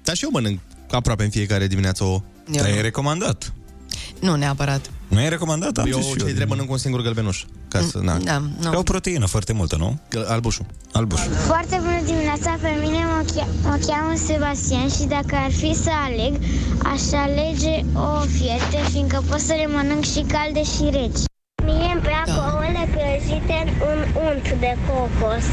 Dar 0.02 0.16
și 0.16 0.24
eu 0.24 0.30
mănânc 0.32 0.58
aproape 0.90 1.24
în 1.24 1.30
fiecare 1.30 1.66
dimineață 1.66 2.04
o... 2.04 2.12
Eu 2.52 2.62
Dar 2.62 2.70
nu. 2.70 2.76
e 2.76 2.80
recomandat. 2.80 3.52
Nu 4.20 4.34
neapărat. 4.36 4.90
Nu 5.08 5.20
e 5.20 5.28
recomandat? 5.28 5.78
Am 5.78 5.86
Eu 5.86 6.00
zis 6.00 6.06
și 6.10 6.16
ce 6.16 6.32
drept 6.32 6.48
mănânc 6.50 6.70
un 6.70 6.78
singur 6.78 7.02
gălbenuș. 7.02 7.44
Ca 7.68 7.80
să, 7.90 7.98
na, 8.02 8.16
Da, 8.18 8.38
nu. 8.38 8.70
Ca 8.70 8.78
o 8.78 8.82
proteină 8.82 9.26
foarte 9.26 9.52
multă, 9.52 9.76
nu? 9.76 9.98
găl- 10.10 10.24
albușul. 10.28 10.66
Albuș. 10.92 11.20
Foarte 11.46 11.76
bună 11.78 12.00
dimineața, 12.04 12.58
pe 12.60 12.68
mine 12.82 12.98
mă, 13.04 13.24
chia- 13.32 13.62
mă 13.62 13.78
cheamă 13.86 14.12
Sebastian 14.26 14.88
și 14.88 15.04
dacă 15.04 15.34
ar 15.44 15.50
fi 15.52 15.74
să 15.82 15.90
aleg, 16.06 16.34
aș 16.82 17.00
alege 17.12 17.74
o 17.94 18.20
fierte, 18.20 18.78
fiindcă 18.90 19.22
pot 19.28 19.40
să 19.40 19.52
le 19.52 19.66
mănânc 19.66 20.04
și 20.04 20.20
calde 20.28 20.62
și 20.64 20.82
reci. 20.82 21.20
Mie 21.64 21.90
îmi 21.92 22.00
plac 22.02 22.26
Da. 22.26 22.50
ouăle 22.52 22.88
prăjite 22.94 23.58
în 23.90 24.22
unt 24.26 24.60
de 24.60 24.76
cocos. 24.88 25.44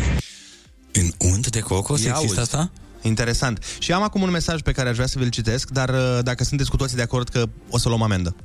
În 0.93 1.29
unt 1.31 1.49
de 1.49 1.59
cocos 1.59 2.03
Ia 2.03 2.09
există 2.15 2.39
auzi. 2.39 2.55
asta? 2.55 2.71
Interesant. 3.01 3.63
Și 3.79 3.91
am 3.91 4.03
acum 4.03 4.21
un 4.21 4.29
mesaj 4.31 4.61
pe 4.61 4.71
care 4.71 4.89
aș 4.89 4.95
vrea 4.95 5.07
să 5.07 5.19
vi-l 5.19 5.29
citesc, 5.29 5.69
dar 5.69 5.89
uh, 5.89 6.19
dacă 6.23 6.43
sunteți 6.43 6.69
cu 6.69 6.75
toții 6.75 6.95
de 6.95 7.01
acord 7.01 7.29
că 7.29 7.45
o 7.69 7.77
să 7.77 7.87
luăm 7.89 8.01
amendă. 8.01 8.35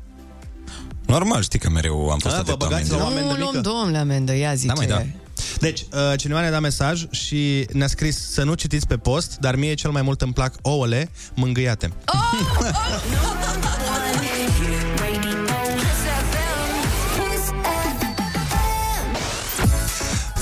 Normal, 1.08 1.42
știi 1.42 1.58
că 1.58 1.70
mereu 1.70 2.10
am 2.10 2.18
fost 2.18 2.34
A, 2.34 2.38
atent 2.38 2.46
vă 2.46 2.56
pe 2.56 2.64
băgați 2.74 2.92
amendă. 2.92 2.96
la 2.96 3.02
o 3.02 3.06
amendă 3.06 3.32
Nu, 3.32 3.38
luăm, 3.38 3.54
mică? 3.54 3.68
domnule, 3.70 3.98
amendă, 3.98 4.34
ia 4.36 4.54
zi 4.54 4.66
Da, 4.66 4.72
ce 4.72 4.78
mai 4.78 4.86
da. 4.88 5.00
e. 5.00 5.14
Deci, 5.60 5.80
uh, 5.80 6.18
cineva 6.18 6.40
ne-a 6.40 6.50
dat 6.50 6.60
mesaj 6.60 7.06
și 7.10 7.66
ne-a 7.72 7.86
scris 7.86 8.30
să 8.32 8.42
nu 8.42 8.54
citiți 8.54 8.86
pe 8.86 8.96
post, 8.96 9.36
dar 9.40 9.56
mie 9.56 9.74
cel 9.74 9.90
mai 9.90 10.02
mult 10.02 10.20
îmi 10.22 10.32
plac 10.32 10.54
ouăle 10.62 11.10
mângâiate. 11.34 11.92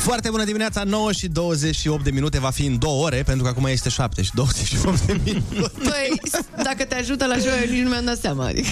Foarte 0.06 0.30
bună 0.30 0.44
dimineața, 0.44 0.82
9 0.84 1.12
și 1.12 1.28
28 1.28 2.04
de 2.04 2.10
minute, 2.10 2.38
va 2.38 2.50
fi 2.50 2.66
în 2.66 2.78
2 2.78 2.90
ore, 3.02 3.22
pentru 3.22 3.44
că 3.44 3.48
acum 3.50 3.64
este 3.64 3.88
7 3.88 4.22
și 4.22 4.30
28 4.34 5.00
de 5.00 5.20
minute. 5.24 5.68
Păi, 5.82 6.20
dacă 6.62 6.84
te 6.84 6.94
ajută 6.94 7.26
la 7.26 7.34
joia, 7.38 7.70
nici 7.70 7.82
nu 7.82 7.88
mi-am 7.88 8.04
dat 8.04 8.18
seama. 8.18 8.44
Adică... 8.46 8.68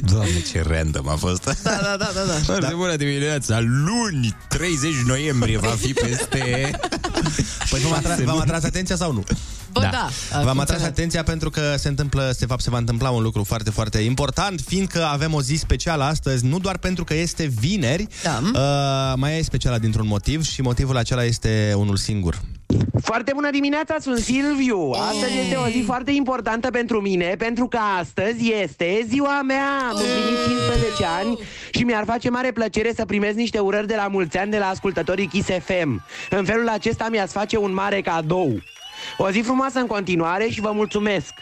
Doamne, 0.00 0.40
ce 0.52 0.62
random 0.66 1.08
a 1.08 1.14
fost. 1.16 1.44
Da, 1.44 1.78
da, 1.82 1.96
da, 1.98 2.10
da, 2.14 2.24
da. 2.26 2.32
Foarte 2.44 2.74
bună 2.74 2.96
dimineața, 2.96 3.60
luni 3.60 4.36
30 4.48 4.90
noiembrie 5.06 5.58
va 5.58 5.74
fi 5.80 5.92
peste... 5.92 6.70
Păi 7.70 7.80
v-am, 7.80 8.02
atra- 8.02 8.24
v-am 8.24 8.38
atras 8.40 8.62
atenția 8.64 8.96
sau 8.96 9.12
nu? 9.12 9.24
Bă, 9.72 9.80
da. 9.80 9.88
a 9.88 10.42
V-am 10.42 10.46
atras 10.46 10.56
funcționat. 10.56 10.88
atenția 10.90 11.22
pentru 11.22 11.50
că 11.50 11.74
se 11.78 11.88
întâmplă, 11.88 12.34
se, 12.38 12.46
fapt, 12.46 12.62
se 12.62 12.70
va 12.70 12.78
întâmpla 12.78 13.10
un 13.10 13.22
lucru 13.22 13.44
foarte, 13.44 13.70
foarte 13.70 13.98
important, 13.98 14.60
fiindcă 14.66 15.04
avem 15.04 15.34
o 15.34 15.42
zi 15.42 15.54
specială 15.54 16.04
astăzi, 16.04 16.44
nu 16.46 16.58
doar 16.58 16.78
pentru 16.78 17.04
că 17.04 17.14
este 17.14 17.44
vineri, 17.60 18.06
Da. 18.22 18.40
uh, 18.54 18.60
mai 19.16 19.38
e 19.38 19.42
specială 19.42 19.78
dintr-un 19.78 20.06
motiv 20.06 20.42
și 20.42 20.62
motivul 20.62 20.96
acela 20.96 21.24
este 21.24 21.72
unul 21.76 21.96
singur. 21.96 22.40
Foarte 23.02 23.32
bună 23.34 23.50
dimineața, 23.50 23.96
sunt 24.00 24.18
Silviu. 24.18 24.90
Astăzi 24.90 25.38
este 25.42 25.56
o 25.56 25.68
zi 25.68 25.82
foarte 25.86 26.10
importantă 26.10 26.70
pentru 26.70 27.00
mine, 27.00 27.34
pentru 27.38 27.66
că 27.66 27.78
astăzi 27.98 28.52
este 28.62 29.04
ziua 29.08 29.42
mea. 29.42 29.66
Am 29.90 29.96
împlinit 29.96 30.44
15 30.46 31.04
ani 31.18 31.38
și 31.70 31.82
mi-ar 31.82 32.04
face 32.04 32.30
mare 32.30 32.52
plăcere 32.52 32.92
să 32.94 33.04
primesc 33.04 33.36
niște 33.36 33.58
urări 33.58 33.86
de 33.86 33.94
la 33.94 34.08
mulți 34.08 34.38
ani 34.38 34.50
de 34.50 34.58
la 34.58 34.66
ascultătorii 34.66 35.26
Kiss 35.26 35.48
FM. 35.48 36.04
În 36.30 36.44
felul 36.44 36.68
acesta 36.68 37.08
mi-ați 37.10 37.32
face 37.32 37.56
un 37.56 37.74
mare 37.74 38.00
cadou. 38.00 38.62
O 39.18 39.30
zi 39.30 39.40
frumoasă 39.40 39.78
în 39.78 39.86
continuare 39.86 40.48
și 40.48 40.60
vă 40.60 40.70
mulțumesc! 40.74 41.34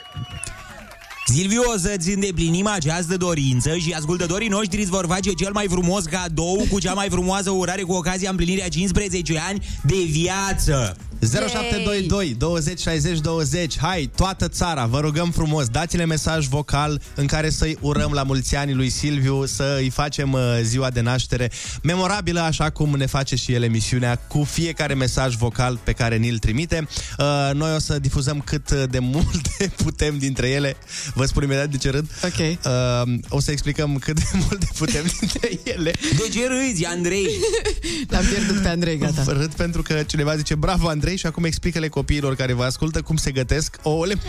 Silviu, 1.33 1.63
o 1.75 1.79
să-ți 1.79 2.15
îndeplinim 2.15 2.67
această 2.67 3.17
dorință 3.17 3.77
și 3.77 3.93
ascultătorii 3.93 4.49
noștri 4.49 4.81
îți 4.81 4.91
vor 4.91 5.07
face 5.07 5.33
cel 5.33 5.53
mai 5.53 5.67
frumos 5.69 6.05
cadou 6.05 6.67
cu 6.71 6.81
cea 6.81 6.93
mai 6.93 7.09
frumoasă 7.11 7.51
urare 7.51 7.83
cu 7.83 7.93
ocazia 7.93 8.31
împlinirii 8.31 8.63
a 8.63 8.69
15 8.69 9.39
ani 9.49 9.67
de 9.83 9.97
viață. 10.11 10.97
0722 11.21 12.35
20 12.39 12.81
60 12.81 13.19
20 13.21 13.79
Hai, 13.79 14.11
toată 14.17 14.49
țara, 14.49 14.87
vă 14.87 15.01
rugăm 15.01 15.31
frumos 15.31 15.67
Dați-ne 15.67 16.05
mesaj 16.05 16.47
vocal 16.47 17.01
în 17.15 17.27
care 17.27 17.51
să-i 17.51 17.77
urăm 17.81 18.13
la 18.13 18.23
mulți 18.23 18.57
ani 18.57 18.75
lui 18.75 18.89
Silviu 18.91 19.47
Să 19.47 19.77
îi 19.81 19.91
facem 19.91 20.33
uh, 20.33 20.41
ziua 20.63 20.91
de 20.91 21.01
naștere 21.01 21.51
Memorabilă 21.83 22.41
așa 22.41 22.71
cum 22.71 22.95
ne 22.97 23.07
face 23.07 23.37
și 23.37 23.53
el 23.53 23.63
emisiunea 23.63 24.17
Cu 24.17 24.45
fiecare 24.45 24.95
mesaj 24.95 25.35
vocal 25.37 25.81
pe 25.85 25.93
care 25.93 26.17
ni-l 26.17 26.39
trimite 26.39 26.89
uh, 27.19 27.51
Noi 27.55 27.75
o 27.75 27.79
să 27.79 27.99
difuzăm 27.99 28.41
cât 28.41 28.71
de 28.73 28.99
multe 28.99 29.73
putem 29.85 30.19
dintre 30.19 30.49
ele 30.49 30.77
Vă 31.15 31.25
spun 31.25 31.43
imediat 31.43 31.71
de 31.71 31.77
ce 31.77 31.91
râd 31.91 32.07
Ok. 32.25 32.39
uh, 32.39 33.15
O 33.29 33.41
să 33.41 33.51
explicăm 33.51 33.97
cât 33.97 34.15
de 34.15 34.39
multe 34.49 34.69
putem 34.79 35.05
dintre 35.21 35.51
ele 35.65 35.91
De 36.17 36.29
ce 36.33 36.47
râzi, 36.47 36.85
Andrei? 36.85 37.27
L-am 38.11 38.25
pierdut 38.25 38.63
pe 38.63 38.69
Andrei, 38.69 38.99
gata. 38.99 39.25
Râd 39.27 39.53
pentru 39.55 39.83
că 39.83 40.03
cineva 40.07 40.37
zice 40.37 40.55
Bravo 40.55 40.89
Andrei 40.89 41.08
și 41.17 41.27
acum 41.27 41.45
explică-le 41.45 41.89
copiilor 41.89 42.35
care 42.37 42.53
vă 42.53 42.65
ascultă 42.65 43.03
Cum 43.03 43.17
se 43.17 43.31
gătesc 43.31 43.77
ouăle 43.83 44.15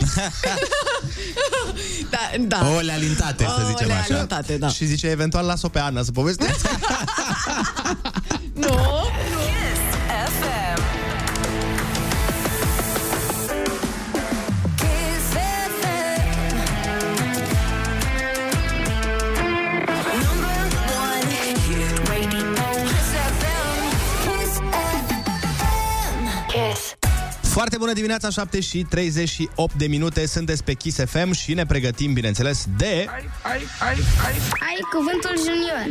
Da, 2.09 2.19
da. 2.39 2.67
Ouăle 2.69 2.91
alintate, 2.91 3.43
să 3.43 3.63
zicem 3.67 3.87
Ouăle 3.87 3.93
așa. 4.01 4.15
alintate, 4.15 4.57
da. 4.57 4.67
Și 4.67 4.85
zice 4.85 5.07
eventual 5.07 5.45
las-o 5.45 5.67
pe 5.69 5.79
Ana 5.79 6.03
să 6.03 6.11
povestească 6.11 6.69
Nu? 8.53 8.67
Foarte 27.59 27.77
bună 27.77 27.93
dimineața, 27.93 28.29
7 28.29 28.59
și 28.59 28.85
38 28.89 29.73
de 29.73 29.87
minute 29.87 30.25
Sunteți 30.25 30.63
pe 30.63 30.73
Kiss 30.73 30.99
FM 31.05 31.31
și 31.31 31.53
ne 31.53 31.65
pregătim, 31.65 32.13
bineînțeles, 32.13 32.65
de 32.77 33.07
Ai 33.43 34.79
cuvântul 34.91 35.35
junior. 35.37 35.85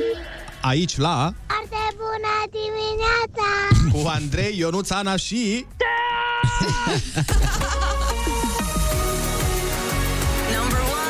aici 0.60 0.96
la 0.96 1.32
Foarte 1.46 1.94
bună 1.96 2.44
dimineața! 2.50 3.48
cu 3.92 4.08
Andrei, 4.08 4.58
Ionuț, 4.58 4.90
Ana 4.90 5.16
și... 5.16 5.66
Number 10.54 10.80
one 10.80 11.08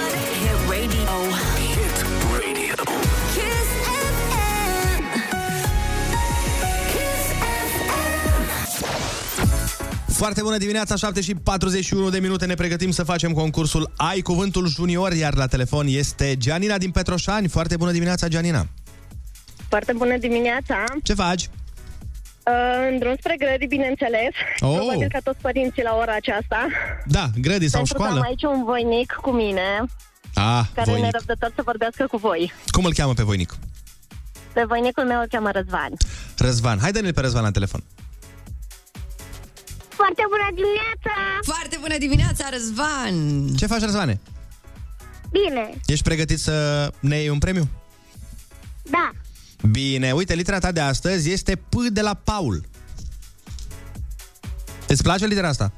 Foarte 10.18 10.42
bună 10.42 10.56
dimineața, 10.56 10.96
7 10.96 11.20
și 11.20 11.34
41 11.34 12.10
de 12.10 12.18
minute 12.18 12.46
ne 12.46 12.54
pregătim 12.54 12.90
să 12.90 13.02
facem 13.02 13.32
concursul 13.32 13.92
Ai 13.96 14.20
Cuvântul 14.20 14.66
Junior, 14.68 15.12
iar 15.12 15.34
la 15.34 15.46
telefon 15.46 15.86
este 15.88 16.36
Gianina 16.36 16.78
din 16.78 16.90
Petroșani. 16.90 17.48
Foarte 17.48 17.76
bună 17.76 17.90
dimineața, 17.92 18.28
Gianina. 18.28 18.66
Foarte 19.68 19.92
bună 19.92 20.16
dimineața! 20.16 20.84
Ce 21.02 21.14
faci? 21.14 21.42
Uh, 21.42 22.88
în 22.90 22.98
drum 22.98 23.14
spre 23.18 23.34
grădi, 23.38 23.66
bineînțeles. 23.66 24.32
Oh. 24.60 24.74
Probabil 24.76 25.08
ca 25.12 25.18
toți 25.24 25.38
părinții 25.40 25.82
la 25.82 25.96
ora 26.00 26.14
aceasta. 26.14 26.66
Da, 27.06 27.24
grădi 27.40 27.68
sau 27.68 27.82
Pentru 27.82 27.94
că 27.94 28.02
școală? 28.02 28.20
am 28.20 28.26
aici 28.26 28.42
un 28.42 28.64
voinic 28.64 29.12
cu 29.22 29.30
mine, 29.30 29.68
Ah, 30.34 30.64
care 30.74 30.90
ne 30.90 30.96
voinic. 30.96 31.12
răbdător 31.16 31.52
să 31.54 31.62
vorbească 31.64 32.06
cu 32.10 32.16
voi. 32.16 32.52
Cum 32.66 32.84
îl 32.84 32.92
cheamă 32.92 33.12
pe 33.14 33.22
voinic? 33.22 33.54
Pe 34.52 34.64
voinicul 34.68 35.04
meu 35.04 35.20
îl 35.20 35.26
cheamă 35.30 35.50
Răzvan. 35.52 35.90
Răzvan. 36.38 36.78
Hai 36.80 36.92
dă-ne 36.92 37.10
pe 37.10 37.20
Răzvan 37.20 37.42
la 37.42 37.50
telefon. 37.50 37.82
Foarte 40.00 40.22
bună 40.32 40.48
dimineața! 40.54 41.14
Foarte 41.42 41.76
bună 41.80 41.98
dimineața, 41.98 42.48
Răzvan! 42.52 43.46
Ce 43.56 43.66
faci, 43.66 43.80
Răzvane? 43.80 44.20
Bine, 45.30 45.70
Ești 45.86 46.04
pregătit 46.04 46.38
să 46.38 46.88
ne 47.00 47.16
iei 47.16 47.28
un 47.28 47.38
premiu? 47.38 47.68
da. 48.90 49.10
Bine, 49.70 50.12
uite, 50.12 50.34
litera 50.34 50.58
ta 50.58 50.72
de 50.72 50.80
astăzi 50.80 51.30
este 51.30 51.56
P 51.56 51.74
de 51.90 52.00
la 52.00 52.14
Paul. 52.14 52.64
Îți 54.86 55.02
place 55.02 55.26
litera 55.26 55.48
asta? 55.48 55.72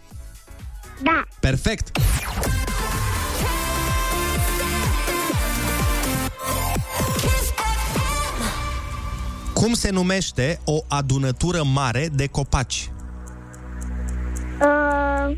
Da. 1.03 1.25
Perfect! 1.41 1.91
Cum 9.55 9.73
se 9.75 9.91
numește 9.91 10.61
o 10.65 10.79
adunătură 10.89 11.63
mare 11.65 12.09
de 12.13 12.27
copaci? 12.27 12.91
Uh, 14.61 15.37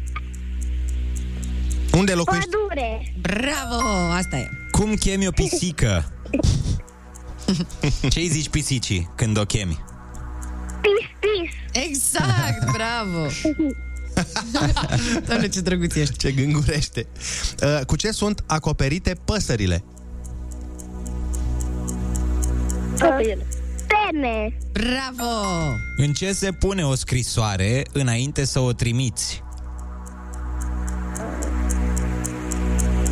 Unde 1.93 2.13
locuiești? 2.13 2.49
pădure. 2.51 3.15
Bravo! 3.21 4.13
Asta 4.13 4.37
e. 4.37 4.49
Cum 4.71 4.95
chemi 4.95 5.27
o 5.27 5.31
pisică? 5.31 6.13
Ce-i 8.13 8.29
zici 8.29 8.49
pisicii 8.49 9.11
când 9.17 9.39
o 9.39 9.43
chemi? 9.45 9.85
Pis, 10.81 11.09
pis. 11.21 11.83
Exact, 11.85 12.71
bravo! 12.77 13.27
Doamne, 15.27 15.49
ce 15.49 15.61
drăguț 15.61 15.95
ești. 15.95 16.17
Ce 16.17 16.33
gângurește. 16.33 17.07
Uh, 17.63 17.85
cu 17.87 17.97
ce 17.97 18.11
sunt 18.11 18.45
acoperite 18.47 19.17
păsările? 19.25 19.85
Pene. 23.93 24.59
Bravo! 24.73 25.31
În 25.97 26.13
ce 26.13 26.33
se 26.33 26.53
pune 26.53 26.85
o 26.85 26.95
scrisoare 26.95 27.87
înainte 27.93 28.45
să 28.45 28.61
o 28.61 28.73
trimiți? 28.73 29.43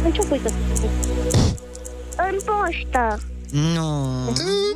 În 0.04 0.12
ce 0.12 0.20
pui 0.20 0.40
să 0.42 0.52
În 2.30 2.38
poștă. 2.44 3.22
Nu. 3.50 4.25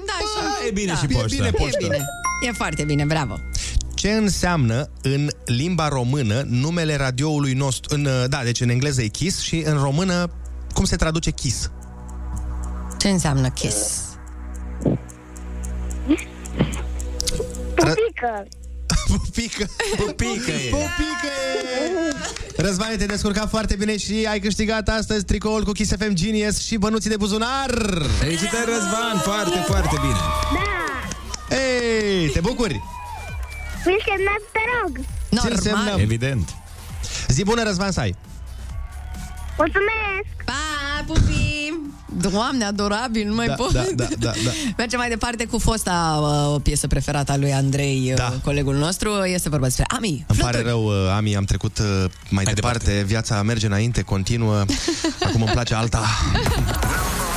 Da, 0.06 0.12
și 0.12 0.68
e 0.68 0.70
bine 0.70 0.92
da. 0.92 0.98
și 0.98 1.06
poștă. 1.06 1.34
E 1.34 1.36
bine 1.36 1.50
poștă. 1.50 1.78
E 1.80 1.86
bine. 1.86 2.04
E 2.48 2.52
foarte 2.52 2.84
bine, 2.84 3.04
bravo. 3.04 3.34
Ce 3.94 4.10
înseamnă 4.10 4.88
în 5.02 5.28
limba 5.44 5.88
română 5.88 6.44
numele 6.46 6.96
radioului 6.96 7.52
nostru? 7.52 7.94
În, 7.94 8.04
uh, 8.04 8.24
da, 8.28 8.40
deci 8.42 8.60
în 8.60 8.68
engleză 8.68 9.02
e 9.02 9.06
Kiss 9.06 9.40
și 9.40 9.62
în 9.66 9.78
română 9.82 10.30
cum 10.72 10.84
se 10.84 10.96
traduce 10.96 11.30
Kiss? 11.30 11.70
Ce 12.98 13.08
înseamnă 13.08 13.48
kiss? 13.48 14.03
Pupică. 17.88 18.46
Pupică! 19.06 19.66
Pupică 19.96 20.50
e! 20.50 20.68
Pupică 20.70 21.30
e! 22.56 22.62
Răzvane, 22.62 22.94
te-ai 22.96 23.08
descurcat 23.08 23.48
foarte 23.48 23.76
bine 23.76 23.96
și 23.96 24.26
ai 24.30 24.40
câștigat 24.40 24.88
astăzi 24.88 25.24
tricoul 25.24 25.64
cu 25.64 25.72
Kiss 25.72 25.92
FM 25.98 26.12
Genius 26.12 26.66
și 26.66 26.76
bănuții 26.76 27.10
de 27.10 27.16
buzunar! 27.16 27.70
Felicitări, 28.18 28.64
Răzvan! 28.64 29.18
Foarte, 29.22 29.58
foarte 29.58 29.96
bine! 30.00 30.18
Da. 30.52 31.56
Ei, 31.56 32.28
te 32.28 32.40
bucuri? 32.40 32.82
Mi-l 33.84 34.02
semnați, 34.04 34.44
te 34.52 34.60
rog. 34.80 34.98
Ți-l 35.40 35.58
semnăm. 35.70 35.98
Evident! 36.00 36.48
Zi 37.28 37.44
bună, 37.44 37.62
Răzvan, 37.62 37.90
să 37.90 38.00
ai! 38.00 38.14
Mulțumesc. 39.56 40.44
Pa, 40.44 41.04
pupi! 41.06 41.43
Doamne, 42.20 42.64
adorabil, 42.64 43.26
nu 43.28 43.34
mai 43.34 43.46
Da, 43.46 43.52
pot. 43.54 43.72
da, 43.72 43.84
da, 43.94 44.04
da, 44.18 44.30
da. 44.44 44.50
Mergem 44.78 44.98
mai 44.98 45.08
departe 45.08 45.44
cu 45.44 45.58
fosta 45.58 46.18
uh, 46.54 46.60
piesă 46.62 46.86
preferată 46.86 47.32
a 47.32 47.36
lui 47.36 47.52
Andrei, 47.52 48.12
Da. 48.16 48.30
uh, 48.34 48.40
colegul 48.44 48.74
nostru. 48.76 49.10
Este 49.24 49.48
vorba 49.48 49.64
despre 49.66 49.84
Ami. 49.88 50.24
Îmi 50.28 50.38
pare 50.38 50.62
rău, 50.62 50.84
uh, 50.84 50.92
Ami, 51.16 51.36
am 51.36 51.44
trecut 51.44 51.78
uh, 51.78 51.84
mai, 51.86 52.08
mai 52.30 52.44
departe. 52.44 52.78
departe. 52.78 53.04
Viața 53.06 53.42
merge 53.42 53.66
înainte, 53.66 54.02
continuă. 54.02 54.64
Acum 55.24 55.42
îmi 55.42 55.50
place 55.52 55.74
alta. 55.74 56.02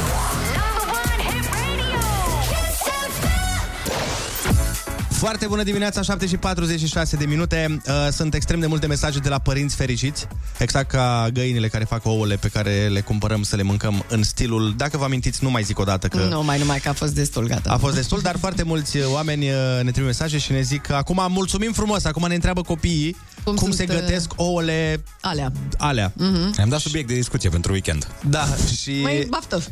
Foarte 5.18 5.46
bună 5.48 5.64
dimineața, 5.64 6.02
7 6.02 6.28
și 6.28 6.38
46 6.38 7.16
de 7.16 7.26
minute. 7.26 7.82
Uh, 7.88 7.94
Sunt 8.12 8.34
extrem 8.34 8.60
de 8.60 8.66
multe 8.68 8.88
mesaje 8.88 9.20
de 9.20 9.30
la 9.30 9.40
părinți 9.40 9.76
fericiți, 9.76 10.28
exact 10.58 10.90
ca 10.92 11.28
găinile 11.34 11.68
care 11.68 11.84
fac 11.84 12.06
ouăle 12.06 12.36
pe 12.36 12.48
care 12.48 12.88
le 12.88 13.02
cumpărăm 13.02 13.44
să 13.44 13.56
le 13.56 13.62
mâncăm 13.64 14.06
în 14.10 14.24
stilul, 14.24 14.74
dacă 14.78 14.98
vă 14.98 15.04
amintiți, 15.04 15.44
nu 15.44 15.50
mai 15.50 15.64
zic 15.64 15.80
o 15.80 15.84
dată 15.84 16.08
că 16.08 16.18
Nu, 16.18 16.44
mai 16.44 16.58
numai 16.60 16.80
că 16.80 16.90
a 16.90 16.94
fost 16.94 17.14
destul, 17.14 17.48
gata. 17.48 17.70
a 17.72 17.78
fost 17.78 17.96
destul, 17.96 18.20
dar 18.22 18.38
foarte 18.38 18.64
mulți 18.64 18.98
uh, 18.98 19.04
oameni 19.12 19.50
uh, 19.50 19.56
ne 19.84 19.92
trimit 19.92 20.06
mesaje 20.10 20.38
și 20.38 20.52
ne 20.52 20.62
zic 20.62 20.82
că 20.82 20.94
acum 20.94 21.26
mulțumim 21.30 21.72
frumos, 21.74 22.06
acum 22.06 22.28
ne 22.28 22.34
întreabă 22.36 22.62
copiii 22.62 23.16
cum, 23.44 23.56
cum 23.56 23.72
se 23.72 23.76
sunt, 23.86 23.90
uh, 23.90 23.96
gătesc 24.00 24.32
ouăle 24.36 25.04
Alea. 25.22 25.52
alea. 25.78 26.14
Mhm. 26.16 26.54
Am 26.62 26.70
dat 26.70 26.80
subiect 26.80 27.08
de 27.08 27.14
discuție 27.14 27.50
pentru 27.50 27.72
weekend. 27.72 28.08
Da, 28.30 28.48
și... 28.82 29.00
Mai 29.02 29.28
baftă. 29.30 29.64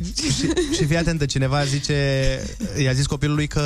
Și 0.76 0.84
fii 0.86 0.96
atentă, 0.96 1.26
cineva 1.26 1.64
zice, 1.64 1.94
i-a 2.82 2.92
zis 2.92 3.06
copilului 3.06 3.46
că 3.46 3.62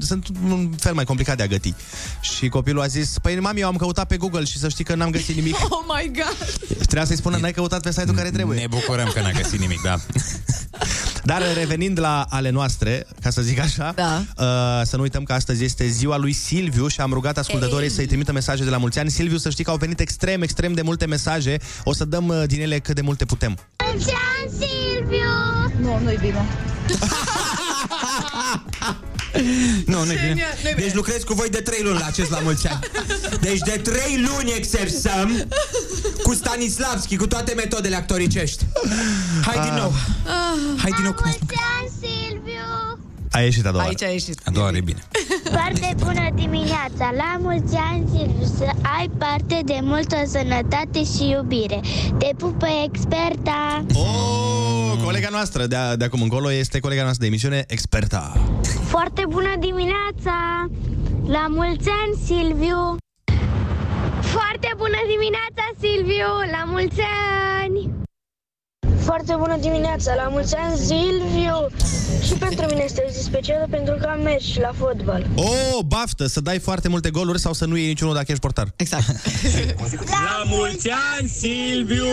sunt 0.00 0.26
un 0.48 0.70
fel 0.76 0.94
mai 0.94 1.04
complicat 1.04 1.14
de 1.22 1.42
a 1.42 1.46
găti. 1.46 1.74
Și 2.20 2.48
copilul 2.48 2.82
a 2.82 2.86
zis, 2.86 3.14
păi 3.22 3.40
mami, 3.40 3.60
eu 3.60 3.66
am 3.68 3.76
căutat 3.76 4.06
pe 4.06 4.16
Google 4.16 4.44
și 4.44 4.58
să 4.58 4.68
știi 4.68 4.84
că 4.84 4.94
n-am 4.94 5.10
găsit 5.10 5.34
nimic. 5.36 5.54
Oh 5.76 5.84
my 5.98 6.10
god! 6.14 6.36
Trebuia 6.76 7.04
să-i 7.04 7.16
spună, 7.16 7.36
n-ai 7.36 7.52
căutat 7.52 7.82
pe 7.82 7.92
site-ul 7.92 8.16
care 8.16 8.30
trebuie. 8.30 8.58
Ne 8.60 8.66
bucurăm 8.66 9.10
că 9.14 9.20
n-a 9.20 9.30
găsit 9.30 9.60
nimic, 9.60 9.82
da. 9.82 9.96
Dar 11.24 11.42
revenind 11.54 11.98
la 12.00 12.26
ale 12.28 12.50
noastre, 12.50 13.06
ca 13.22 13.30
să 13.30 13.42
zic 13.42 13.58
așa, 13.58 13.92
Da. 13.94 14.22
uh, 14.36 14.86
să 14.86 14.96
nu 14.96 15.02
uităm 15.02 15.22
că 15.22 15.32
astăzi 15.32 15.64
este 15.64 15.86
ziua 15.86 16.16
lui 16.16 16.32
Silviu 16.32 16.88
și 16.88 17.00
am 17.00 17.12
rugat 17.12 17.38
ascultătorii 17.38 17.88
Ei. 17.88 17.94
să-i 17.94 18.06
trimită 18.06 18.32
mesaje 18.32 18.64
de 18.64 18.70
la 18.70 18.76
mulți 18.76 18.98
ani. 18.98 19.10
Silviu, 19.10 19.36
să 19.36 19.50
știi 19.50 19.64
că 19.64 19.70
au 19.70 19.76
venit 19.76 20.00
extrem, 20.00 20.42
extrem 20.42 20.72
de 20.72 20.82
multe 20.82 21.06
mesaje. 21.06 21.56
O 21.84 21.92
să 21.92 22.04
dăm 22.04 22.28
uh, 22.28 22.42
din 22.46 22.60
ele 22.60 22.78
cât 22.78 22.94
de 22.94 23.00
multe 23.00 23.24
putem. 23.24 23.58
Mulți 23.92 24.10
ani, 24.10 24.50
Silviu. 24.50 25.28
Nu, 25.80 25.98
nu-i 26.02 26.18
bine. 26.20 26.44
Nu, 29.92 30.04
nu-i 30.04 30.14
bine. 30.14 30.26
Genial, 30.26 30.54
nu-i 30.62 30.72
bine. 30.74 30.86
Deci 30.86 30.94
lucrez 30.94 31.22
cu 31.22 31.34
voi 31.34 31.48
de 31.48 31.58
3 31.60 31.78
luni 31.82 31.98
la 31.98 32.06
acest 32.06 32.30
la 32.30 32.38
mulți 32.38 32.66
ani. 32.68 32.78
Deci 33.40 33.58
de 33.58 33.80
3 33.82 34.00
luni 34.28 34.52
exersăm 34.56 35.46
cu 36.22 36.34
Stanislavski, 36.34 37.16
cu 37.16 37.26
toate 37.26 37.52
metodele 37.54 37.96
actoricești. 37.96 38.64
Hai 39.44 39.58
din 39.68 39.74
nou. 39.74 39.92
Hai 40.76 40.90
din 40.90 41.02
nou. 41.04 41.12
cum 41.12 41.24
Mulți 41.26 41.54
ani, 41.78 41.90
Silviu. 42.00 42.98
A 43.30 43.40
ieșit 43.40 43.66
a 43.66 43.70
doua 43.70 43.82
Aici 43.82 44.00
oară. 44.00 44.12
a 44.12 44.14
ieșit. 44.14 44.40
A 44.44 44.50
doua 44.50 44.64
oară 44.64 44.76
e 44.76 44.80
bine. 44.80 45.02
Foarte 45.52 45.94
bună 45.98 46.28
dimineața! 46.34 47.12
La 47.16 47.36
mulți 47.40 47.74
ani, 47.74 48.08
Silviu, 48.12 48.46
să 48.56 48.64
ai 48.98 49.10
parte 49.18 49.60
de 49.64 49.78
multă 49.82 50.16
sănătate 50.28 51.04
și 51.04 51.28
iubire. 51.28 51.80
Te 52.18 52.30
pupă 52.36 52.66
experta! 52.84 53.84
Oh, 53.94 54.55
colega 55.04 55.28
noastră 55.30 55.66
de, 55.66 55.76
de 55.96 56.04
acum 56.04 56.22
încolo 56.22 56.52
este 56.52 56.80
colega 56.80 57.02
noastră 57.02 57.22
de 57.22 57.26
emisiune, 57.26 57.64
experta. 57.68 58.32
Foarte 58.86 59.22
bună 59.28 59.54
dimineața! 59.58 60.66
La 61.26 61.46
mulți 61.48 61.88
ani, 61.88 62.14
Silviu! 62.24 62.96
Foarte 64.20 64.70
bună 64.76 65.00
dimineața, 65.12 65.64
Silviu! 65.80 66.30
La 66.50 66.64
mulți 66.66 67.00
ani! 67.62 67.90
Foarte 69.04 69.34
bună 69.38 69.56
dimineața! 69.60 70.14
La 70.14 70.28
mulți 70.28 70.54
ani, 70.54 70.76
Silviu! 70.76 71.66
Și 72.26 72.32
pentru 72.32 72.66
mine 72.66 72.82
este 72.84 73.04
o 73.08 73.10
zi 73.10 73.22
specială 73.22 73.66
pentru 73.70 73.94
că 74.00 74.06
am 74.06 74.22
mers 74.22 74.44
și 74.44 74.60
la 74.60 74.70
fotbal. 74.74 75.26
Oh, 75.34 75.78
baftă, 75.86 76.26
să 76.26 76.40
dai 76.40 76.58
foarte 76.58 76.88
multe 76.88 77.10
goluri 77.10 77.40
sau 77.40 77.52
să 77.52 77.64
nu 77.64 77.76
iei 77.76 77.86
niciunul 77.86 78.14
dacă 78.14 78.26
ești 78.28 78.40
portar. 78.40 78.68
Exact. 78.76 79.06
La 80.10 80.42
mulți 80.46 80.90
ani, 81.18 81.28
Silviu! 81.28 82.04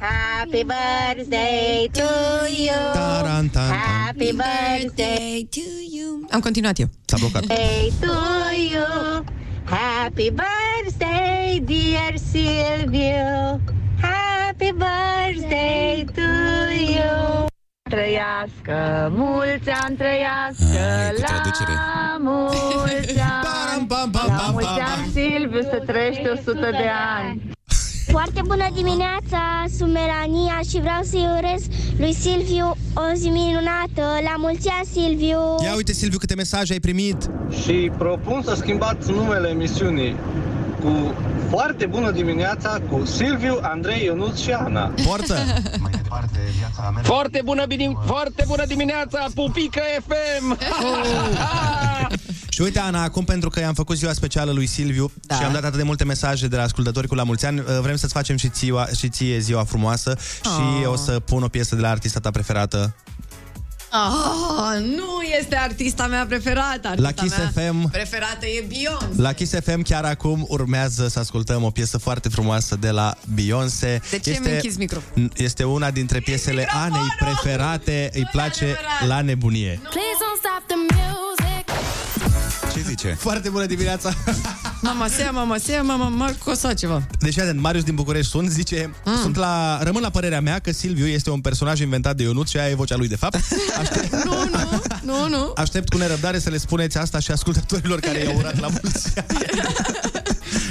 Happy 0.00 0.62
birthday 0.62 1.88
to 1.92 2.46
you! 2.48 2.70
Tarantan. 2.94 3.70
Happy 3.70 4.30
Birthday 4.32 5.44
to 5.50 5.60
you. 5.60 6.24
Am 6.30 6.40
continuat 6.40 6.78
eu. 6.78 6.86
S-a 7.06 7.16
blocat. 7.18 7.46
birthday 7.46 7.90
to 8.00 8.14
you! 8.54 9.24
Happy 9.64 10.30
birthday, 10.30 11.60
dear 11.64 12.16
Silvio! 12.16 13.60
Happy 14.00 14.70
birthday 14.70 16.06
to 16.14 16.28
you! 16.94 17.46
Trăiască, 17.90 19.08
mulți 19.10 19.70
ani 19.70 19.96
trăiască, 19.96 20.78
Ai, 20.78 21.14
cu 21.14 21.20
traducere. 21.20 21.72
la 21.78 22.18
mulți 22.20 23.20
ani, 23.20 23.86
la 24.28 24.50
mulți 24.52 24.68
ani, 24.68 25.10
Silviu, 25.12 25.60
să 25.62 25.82
trăiești 25.86 26.28
100 26.28 26.70
de 26.70 26.88
ani. 27.18 27.56
Foarte 28.10 28.40
bună 28.46 28.68
dimineața, 28.74 29.64
sunt 29.76 29.92
Melania 29.92 30.60
și 30.68 30.80
vreau 30.80 31.00
să-i 31.02 31.28
urez 31.38 31.62
lui 31.98 32.12
Silviu 32.14 32.76
o 32.94 33.14
zi 33.14 33.28
minunată. 33.28 34.02
La 34.22 34.34
mulți 34.36 34.68
ani, 34.68 34.86
Silviu! 34.92 35.38
Ia 35.64 35.74
uite, 35.76 35.92
Silviu, 35.92 36.18
câte 36.18 36.34
mesaje 36.34 36.72
ai 36.72 36.78
primit. 36.80 37.30
Și 37.62 37.90
propun 37.98 38.42
să 38.44 38.54
schimbați 38.54 39.10
numele 39.10 39.48
emisiunii 39.48 40.16
cu 40.80 41.14
foarte 41.50 41.86
bună 41.86 42.10
dimineața 42.10 42.80
cu 42.90 43.04
Silviu, 43.04 43.58
Andrei, 43.62 44.04
Ionuț 44.04 44.38
și 44.38 44.50
Ana. 44.50 44.92
Forță! 44.96 45.36
Foarte 47.02 47.40
bună, 47.44 47.64
bine, 47.66 47.92
foarte 48.06 48.44
bună 48.46 48.64
dimineața, 48.66 49.26
Pupică 49.34 49.80
FM! 50.06 50.58
Și 52.58 52.64
uite, 52.64 52.78
Ana, 52.78 53.02
acum 53.02 53.24
pentru 53.24 53.48
că 53.50 53.60
i-am 53.60 53.74
făcut 53.74 53.96
ziua 53.96 54.12
specială 54.12 54.50
lui 54.52 54.66
Silviu 54.66 55.10
da. 55.20 55.34
și 55.34 55.42
am 55.42 55.52
dat 55.52 55.64
atât 55.64 55.76
de 55.76 55.82
multe 55.82 56.04
mesaje 56.04 56.46
de 56.48 56.56
la 56.56 56.62
ascultători 56.62 57.06
cu 57.08 57.14
la 57.14 57.22
mulți 57.22 57.46
ani, 57.46 57.62
vrem 57.80 57.96
să-ți 57.96 58.12
facem 58.12 58.36
și, 58.36 58.48
ție, 58.48 58.72
și 58.96 59.08
ție 59.08 59.38
ziua 59.38 59.64
frumoasă 59.64 60.16
și 60.42 60.48
Oh. 60.84 60.92
o 60.92 60.96
să 60.96 61.20
pun 61.20 61.42
o 61.42 61.48
piesă 61.48 61.74
de 61.74 61.80
la 61.80 61.90
artista 61.90 62.20
ta 62.20 62.30
preferată. 62.30 62.94
Ah, 63.90 64.80
nu 64.80 65.20
este 65.40 65.56
artista 65.56 66.06
mea 66.06 66.26
preferată. 66.26 66.88
Artista 66.88 67.00
La 67.00 67.10
Kiss 67.22 67.36
mea 67.36 67.50
FM. 67.54 67.90
preferată 67.90 68.46
e 68.46 68.64
Beyoncé. 68.68 69.22
La 69.22 69.32
Kiss 69.32 69.52
FM 69.64 69.82
chiar 69.82 70.04
acum 70.04 70.44
urmează 70.48 71.08
să 71.08 71.18
ascultăm 71.18 71.62
o 71.62 71.70
piesă 71.70 71.98
foarte 71.98 72.28
frumoasă 72.28 72.76
de 72.76 72.90
la 72.90 73.14
Beyoncé. 73.34 74.00
De 74.10 74.18
ce 74.18 74.38
mi-ai 74.42 74.52
închis 74.54 74.76
microfonul? 74.76 75.30
Este 75.36 75.64
una 75.64 75.90
dintre 75.90 76.20
piesele 76.20 76.68
Anei 76.84 77.14
preferate, 77.18 78.10
îi 78.14 78.28
place 78.32 78.76
la 79.08 79.20
nebunie. 79.20 79.80
Please 79.82 80.18
don't 80.22 80.38
stop 80.38 80.62
the 80.66 80.74
music. 80.76 80.87
Ce 82.78 82.84
zice? 82.88 83.16
Foarte 83.20 83.48
bună 83.48 83.66
dimineața! 83.66 84.14
Mama 84.82 85.08
sea, 85.08 85.30
mama 85.30 85.56
sea, 85.58 85.82
mama, 85.82 86.08
mama, 86.08 86.34
cosa 86.44 86.74
ceva. 86.74 87.06
Deci, 87.18 87.38
atent, 87.38 87.60
Marius 87.60 87.84
din 87.84 87.94
București 87.94 88.30
sunt, 88.30 88.50
zice, 88.50 88.94
mm. 89.04 89.20
sunt 89.20 89.36
la, 89.36 89.82
rămân 89.82 90.02
la 90.02 90.10
părerea 90.10 90.40
mea 90.40 90.58
că 90.58 90.72
Silviu 90.72 91.06
este 91.06 91.30
un 91.30 91.40
personaj 91.40 91.80
inventat 91.80 92.16
de 92.16 92.22
Ionut 92.22 92.48
și 92.48 92.56
aia 92.58 92.70
e 92.70 92.74
vocea 92.74 92.96
lui 92.96 93.08
de 93.08 93.16
fapt. 93.16 93.38
Nu, 94.24 94.34
nu, 94.50 94.82
nu, 95.02 95.28
nu. 95.28 95.52
Aștept 95.56 95.88
cu 95.88 95.96
nerăbdare 95.96 96.38
să 96.38 96.50
le 96.50 96.58
spuneți 96.58 96.98
asta 96.98 97.18
și 97.18 97.30
ascultătorilor 97.30 98.00
care 98.00 98.18
i-au 98.18 98.36
urat 98.36 98.60
la 98.60 98.68
mulți 98.68 99.12
ani. 99.16 99.38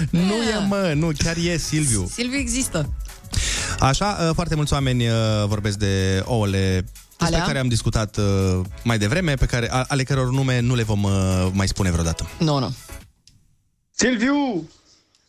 Nu 0.27 0.33
e, 0.33 0.65
mă, 0.67 0.93
nu, 0.95 1.11
chiar 1.17 1.35
e 1.37 1.57
Silviu. 1.57 2.09
Silviu 2.13 2.37
există. 2.37 2.89
Așa, 3.79 4.17
uh, 4.21 4.29
foarte 4.33 4.55
mulți 4.55 4.73
oameni 4.73 5.07
uh, 5.07 5.13
vorbesc 5.47 5.77
de 5.77 6.21
ouăle 6.25 6.85
despre 7.17 7.35
Alea? 7.35 7.47
care 7.47 7.59
am 7.59 7.67
discutat 7.67 8.17
uh, 8.17 8.59
mai 8.83 8.97
devreme, 8.97 9.33
pe 9.33 9.45
care, 9.45 9.71
a- 9.71 9.85
ale 9.87 10.03
căror 10.03 10.29
nume 10.31 10.59
nu 10.59 10.75
le 10.75 10.83
vom 10.83 11.03
uh, 11.03 11.47
mai 11.51 11.67
spune 11.67 11.91
vreodată. 11.91 12.29
Nu, 12.39 12.59
nu. 12.59 12.73
Silviu! 13.91 14.69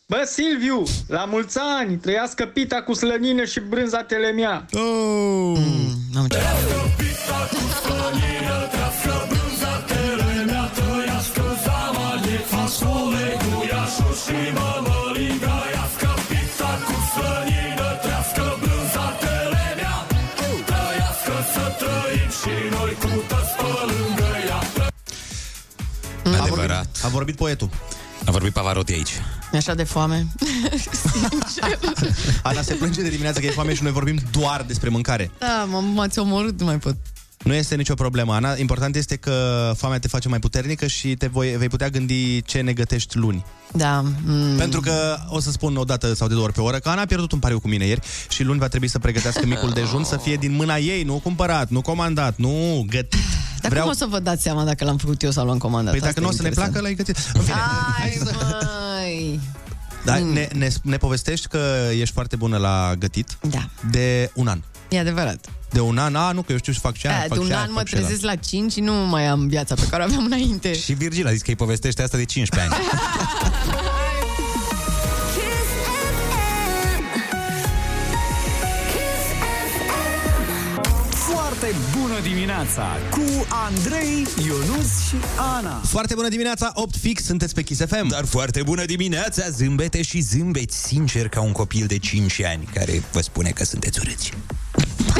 Bă, 0.07 0.23
Silviu, 0.25 0.83
la 1.07 1.25
mulți 1.25 1.57
ani, 1.79 1.97
trăiască 1.97 2.45
pita 2.45 2.81
cu 2.81 2.93
slănină 2.93 3.43
și 3.45 3.59
brânza 3.59 4.03
telemea. 4.03 4.65
Oh! 4.71 5.57
Mm, 5.57 5.97
Adevărat. 26.59 26.99
A 27.03 27.07
vorbit 27.07 27.35
poetul. 27.35 27.69
A 28.25 28.31
vorbit 28.31 28.53
Pavarotti 28.53 28.93
aici. 28.93 29.11
Mi 29.51 29.57
așa 29.57 29.73
de 29.73 29.83
foame. 29.83 30.27
Ana 32.43 32.61
se 32.61 32.73
plânge 32.73 33.01
de 33.01 33.09
dimineață 33.09 33.39
că 33.39 33.45
e 33.45 33.49
foame 33.49 33.73
și 33.73 33.83
noi 33.83 33.91
vorbim 33.91 34.19
doar 34.31 34.63
despre 34.67 34.89
mâncare. 34.89 35.31
Da, 35.39 35.65
m- 35.67 35.93
m-ați 35.95 36.19
omorât, 36.19 36.59
nu 36.59 36.65
mai 36.65 36.77
pot. 36.77 36.95
Nu 37.43 37.53
este 37.53 37.75
nicio 37.75 37.93
problemă, 37.93 38.33
Ana. 38.33 38.53
Important 38.57 38.95
este 38.95 39.15
că 39.15 39.71
foamea 39.77 39.99
te 39.99 40.07
face 40.07 40.27
mai 40.27 40.39
puternică 40.39 40.87
și 40.87 41.15
te 41.15 41.27
voi, 41.27 41.47
vei 41.57 41.67
putea 41.67 41.89
gândi 41.89 42.41
ce 42.41 42.61
ne 42.61 42.73
gătești 42.73 43.17
luni. 43.17 43.45
Da. 43.73 44.03
Mm. 44.25 44.55
Pentru 44.57 44.79
că 44.81 45.17
o 45.27 45.39
să 45.39 45.51
spun 45.51 45.75
o 45.77 45.83
dată 45.83 46.13
sau 46.13 46.27
de 46.27 46.33
două 46.33 46.45
ori 46.45 46.53
pe 46.53 46.61
oră 46.61 46.77
că 46.79 46.89
Ana 46.89 47.01
a 47.01 47.05
pierdut 47.05 47.31
un 47.31 47.39
pariu 47.39 47.59
cu 47.59 47.67
mine 47.67 47.85
ieri 47.85 48.01
și 48.29 48.43
luni 48.43 48.59
va 48.59 48.67
trebui 48.67 48.87
să 48.87 48.99
pregătească 48.99 49.45
micul 49.45 49.69
dejun 49.69 50.03
să 50.03 50.17
fie 50.17 50.35
din 50.35 50.55
mâna 50.55 50.77
ei, 50.77 51.03
nu 51.03 51.13
cumpărat, 51.23 51.69
nu 51.69 51.81
comandat, 51.81 52.37
nu 52.37 52.85
gătit. 52.89 53.19
Dar 53.61 53.79
cum 53.79 53.89
o 53.89 53.93
să 53.93 54.05
vă 54.09 54.19
dați 54.19 54.41
seama 54.43 54.63
dacă 54.63 54.85
l-am 54.85 54.97
făcut 54.97 55.21
eu 55.21 55.31
sau 55.31 55.45
l-am 55.45 55.57
comandat? 55.57 55.91
Păi 55.91 55.99
dacă 55.99 56.09
Asta 56.09 56.21
nu 56.21 56.27
o 56.27 56.31
e 56.31 56.35
să 56.35 56.41
ne 56.41 56.47
interesant. 56.47 56.73
placă, 56.73 56.87
l-ai 56.87 56.95
gătit. 56.95 57.17
În 57.33 57.41
fine, 57.41 57.55
Ai, 58.03 58.19
măi. 58.23 59.39
da, 60.05 60.17
ne, 60.17 60.47
ne, 60.53 60.69
ne 60.81 60.97
povestești 60.97 61.47
că 61.47 61.59
ești 61.99 62.13
foarte 62.13 62.35
bună 62.35 62.57
la 62.57 62.93
gătit 62.99 63.37
Da. 63.41 63.69
de 63.91 64.31
un 64.33 64.47
an. 64.47 64.61
E 64.89 64.99
adevărat. 64.99 65.49
De 65.69 65.79
un 65.79 65.97
an, 65.97 66.15
a, 66.15 66.31
nu, 66.31 66.41
că 66.41 66.51
eu 66.51 66.57
știu 66.57 66.73
și 66.73 66.79
fac 66.79 66.97
ce 66.97 67.07
Da, 67.07 67.13
fac 67.13 67.27
de 67.33 67.39
un 67.39 67.45
și 67.45 67.51
aia, 67.51 67.61
an 67.61 67.69
mă 67.71 67.77
fac 67.77 67.87
și 67.87 67.95
ăla. 67.95 68.05
trezesc 68.05 68.25
la 68.25 68.35
5 68.35 68.71
și 68.71 68.79
nu 68.79 68.93
mai 68.93 69.27
am 69.27 69.47
viața 69.47 69.75
pe 69.75 69.87
care 69.89 70.01
o 70.01 70.05
aveam 70.05 70.25
înainte. 70.25 70.73
Și 70.75 70.93
Virgil 70.93 71.27
a 71.27 71.31
zis 71.31 71.41
că 71.41 71.49
îi 71.49 71.55
povestește 71.55 72.01
asta 72.01 72.17
de 72.17 72.25
15 72.25 72.73
ani. 72.75 72.83
Foarte 81.11 81.75
bună 81.99 82.19
dimineața 82.23 82.97
cu 83.11 83.45
Andrei, 83.49 84.27
Ionus 84.45 85.07
și 85.07 85.15
Ana. 85.57 85.81
Foarte 85.85 86.13
bună 86.15 86.27
dimineața, 86.27 86.71
8 86.73 86.95
fix, 86.95 87.23
sunteți 87.23 87.53
pe 87.53 87.61
Kiss 87.61 87.81
FM. 87.85 88.07
Dar 88.07 88.25
foarte 88.25 88.63
bună 88.63 88.85
dimineața, 88.85 89.49
zâmbete 89.49 90.01
și 90.01 90.19
zâmbeți 90.19 90.77
sincer 90.83 91.27
ca 91.29 91.41
un 91.41 91.51
copil 91.51 91.85
de 91.85 91.97
5 91.97 92.41
ani 92.43 92.67
care 92.73 93.03
vă 93.11 93.21
spune 93.21 93.49
că 93.49 93.63
sunteți 93.63 93.99
urâți. 93.99 94.31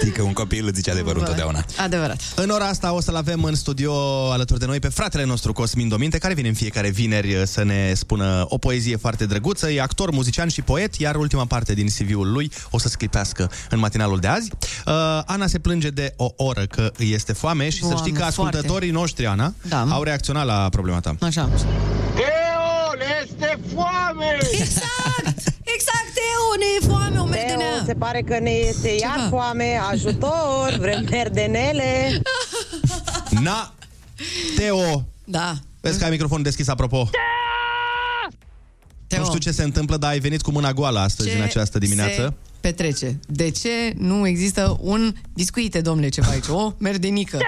Știi 0.00 0.10
că 0.12 0.22
un 0.22 0.32
copil 0.32 0.64
îți 0.66 0.74
zice 0.76 0.90
adevărul 0.90 1.20
întotdeauna. 1.20 1.64
Adevărat. 1.76 2.20
În 2.34 2.50
ora 2.50 2.66
asta 2.66 2.92
o 2.92 3.00
să-l 3.00 3.16
avem 3.16 3.44
în 3.44 3.54
studio 3.54 3.92
alături 4.32 4.58
de 4.60 4.66
noi 4.66 4.78
pe 4.78 4.88
fratele 4.88 5.24
nostru 5.24 5.52
Cosmin 5.52 5.88
Dominte, 5.88 6.18
care 6.18 6.34
vine 6.34 6.48
în 6.48 6.54
fiecare 6.54 6.88
vineri 6.90 7.34
uh, 7.34 7.42
să 7.44 7.62
ne 7.64 7.92
spună 7.94 8.44
o 8.48 8.58
poezie 8.58 8.96
foarte 8.96 9.26
drăguță. 9.26 9.70
E 9.70 9.80
actor, 9.82 10.10
muzician 10.10 10.48
și 10.48 10.62
poet, 10.62 10.94
iar 10.94 11.14
ultima 11.16 11.44
parte 11.44 11.74
din 11.74 11.86
CV-ul 11.88 12.32
lui 12.32 12.52
o 12.70 12.78
să 12.78 12.88
sclipească 12.88 13.50
în 13.70 13.78
matinalul 13.78 14.18
de 14.18 14.26
azi. 14.26 14.50
Uh, 14.86 14.92
Ana 15.24 15.46
se 15.46 15.58
plânge 15.58 15.88
de 15.88 16.12
o 16.16 16.28
oră 16.36 16.62
că 16.66 16.90
îi 16.96 17.12
este 17.12 17.32
foame 17.32 17.68
și 17.68 17.78
să 17.80 17.88
Doamne, 17.88 18.00
știi 18.00 18.12
că 18.12 18.22
ascultătorii 18.24 18.68
foarte. 18.68 18.90
noștri, 18.90 19.26
Ana, 19.26 19.54
Da. 19.68 19.86
au 19.90 20.02
reacționat 20.02 20.44
la 20.46 20.68
problema 20.70 21.00
ta. 21.00 21.14
Așa. 21.20 21.48
Teo, 22.14 22.94
le 22.98 23.04
este 23.22 23.58
foame! 23.74 24.38
Exact! 24.50 25.33
Exact, 26.54 26.56
Teo, 26.56 26.56
ne 26.56 26.64
e 26.80 26.86
foame, 26.86 27.18
o 27.18 27.24
merdenea. 27.24 27.82
se 27.86 27.94
pare 27.94 28.22
că 28.22 28.38
ne 28.38 28.50
este 28.50 28.88
iar 28.88 29.14
Ceva. 29.16 29.28
foame, 29.28 29.80
ajutor, 29.90 30.76
vrem 30.80 31.06
merdenele. 31.10 32.20
Na, 33.42 33.74
Teo, 34.56 35.04
Da. 35.24 35.54
vezi 35.80 35.98
că 35.98 36.04
ai 36.04 36.10
microfonul 36.10 36.42
deschis 36.44 36.68
apropo. 36.68 37.08
Teo. 39.06 39.18
Nu 39.18 39.24
știu 39.24 39.38
ce 39.38 39.50
se 39.50 39.62
întâmplă, 39.62 39.96
dar 39.96 40.10
ai 40.10 40.18
venit 40.18 40.42
cu 40.42 40.50
mâna 40.50 40.72
goală 40.72 40.98
astăzi, 40.98 41.28
Ce 41.28 41.36
în 41.36 41.42
această 41.42 41.78
dimineață. 41.78 42.14
se 42.14 42.32
petrece? 42.60 43.18
De 43.26 43.50
ce 43.50 43.92
nu 43.96 44.26
există 44.26 44.76
un 44.80 45.14
discuite, 45.34 45.80
domnule, 45.80 46.08
ceva 46.08 46.28
aici? 46.30 46.46
O 46.48 46.72
merdenică. 46.78 47.38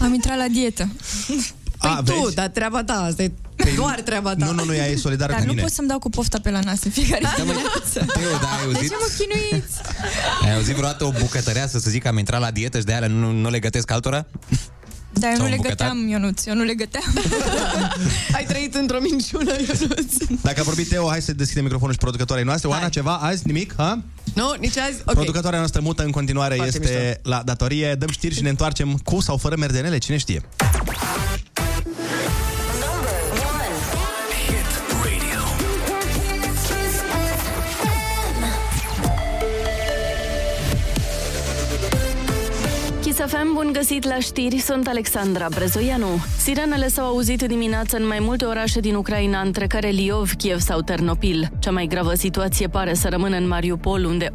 Am 0.00 0.14
intrat 0.14 0.36
la 0.36 0.46
dietă. 0.48 0.88
Păi 1.88 1.96
A, 1.98 2.02
tu, 2.14 2.22
vezi? 2.22 2.34
dar 2.34 2.46
treaba 2.48 2.84
ta, 2.84 2.92
asta 2.92 3.22
e 3.22 3.32
doar 3.76 4.00
treaba 4.00 4.34
ta. 4.34 4.44
Nu, 4.46 4.52
nu, 4.52 4.64
nu, 4.64 4.74
ea 4.74 4.86
e 4.86 4.96
solidară 4.96 5.30
Dar 5.32 5.40
cu 5.40 5.46
nu 5.46 5.52
mine. 5.52 5.62
pot 5.64 5.72
să-mi 5.72 5.88
dau 5.88 5.98
cu 5.98 6.10
pofta 6.10 6.38
pe 6.42 6.50
la 6.50 6.60
nas 6.60 6.82
în 6.84 6.90
fiecare 6.90 7.22
dimineață. 7.36 7.92
Teo, 7.92 8.38
da, 8.40 8.48
ai 8.48 8.58
De 8.58 8.64
auzit? 8.64 8.90
ce 8.90 8.96
mă 9.00 9.08
chinuiți? 9.18 9.74
Ai 10.44 10.54
auzit 10.54 10.74
vreodată 10.74 11.04
o 11.04 11.10
bucătăreasă 11.18 11.78
să 11.78 11.90
zic 11.90 12.02
că 12.02 12.08
am 12.08 12.18
intrat 12.18 12.40
la 12.40 12.50
dietă 12.50 12.78
și 12.78 12.84
de 12.84 12.92
alea 12.92 13.08
nu, 13.08 13.30
nu 13.30 13.50
le 13.50 13.58
gătesc 13.58 13.90
altora? 13.90 14.26
Dar 15.12 15.30
eu 15.30 15.36
Sau 15.36 15.44
nu 15.44 15.50
le 15.50 15.56
un 15.56 15.62
bucătar? 15.62 15.88
găteam, 15.88 16.08
Ionuț, 16.08 16.46
eu 16.46 16.54
nu 16.54 16.62
le 16.62 16.74
găteam. 16.74 17.04
Ai 18.36 18.44
trăit 18.44 18.74
într-o 18.74 18.98
minciună, 19.00 19.50
Ionuț. 19.52 20.12
Dacă 20.42 20.60
a 20.60 20.62
vorbit 20.62 20.88
Teo, 20.88 21.08
hai 21.08 21.22
să 21.22 21.32
deschidem 21.32 21.62
microfonul 21.62 21.92
și 21.94 21.98
producătoarei 22.00 22.44
noastre. 22.44 22.68
Oana, 22.68 22.88
ceva 22.88 23.14
azi? 23.16 23.42
Nimic? 23.46 23.74
Ha? 23.76 24.02
Nu, 24.34 24.54
nici 24.60 24.76
azi? 24.78 24.96
Ok. 25.04 25.12
Producătoarea 25.14 25.58
noastră 25.58 25.80
mută 25.80 26.02
în 26.02 26.10
continuare 26.10 26.54
Foarte 26.54 26.78
este 26.82 27.20
la 27.22 27.42
datorie. 27.44 27.94
Dăm 27.94 28.08
știri 28.10 28.34
și 28.34 28.42
ne 28.42 28.48
întoarcem 28.48 29.00
cu 29.04 29.20
sau 29.20 29.36
fără 29.36 29.56
merdenele, 29.58 29.98
cine 29.98 30.16
știe. 30.16 30.42
FM, 43.28 43.54
bun 43.54 43.70
găsit 43.72 44.04
la 44.04 44.18
știri, 44.18 44.58
sunt 44.58 44.86
Alexandra 44.86 45.46
Brezoianu. 45.50 46.06
Sirenele 46.38 46.88
s-au 46.88 47.06
auzit 47.06 47.42
dimineața 47.42 47.96
în 47.96 48.06
mai 48.06 48.18
multe 48.20 48.44
orașe 48.44 48.80
din 48.80 48.94
Ucraina, 48.94 49.40
între 49.40 49.66
care 49.66 49.88
Liov, 49.88 50.32
Kiev 50.32 50.58
sau 50.60 50.80
Ternopil. 50.80 51.50
Cea 51.58 51.70
mai 51.70 51.86
gravă 51.86 52.14
situație 52.14 52.66
pare 52.66 52.94
să 52.94 53.08
rămână 53.08 53.36
în 53.36 53.48
Mariupol, 53.48 54.04
unde 54.04 54.26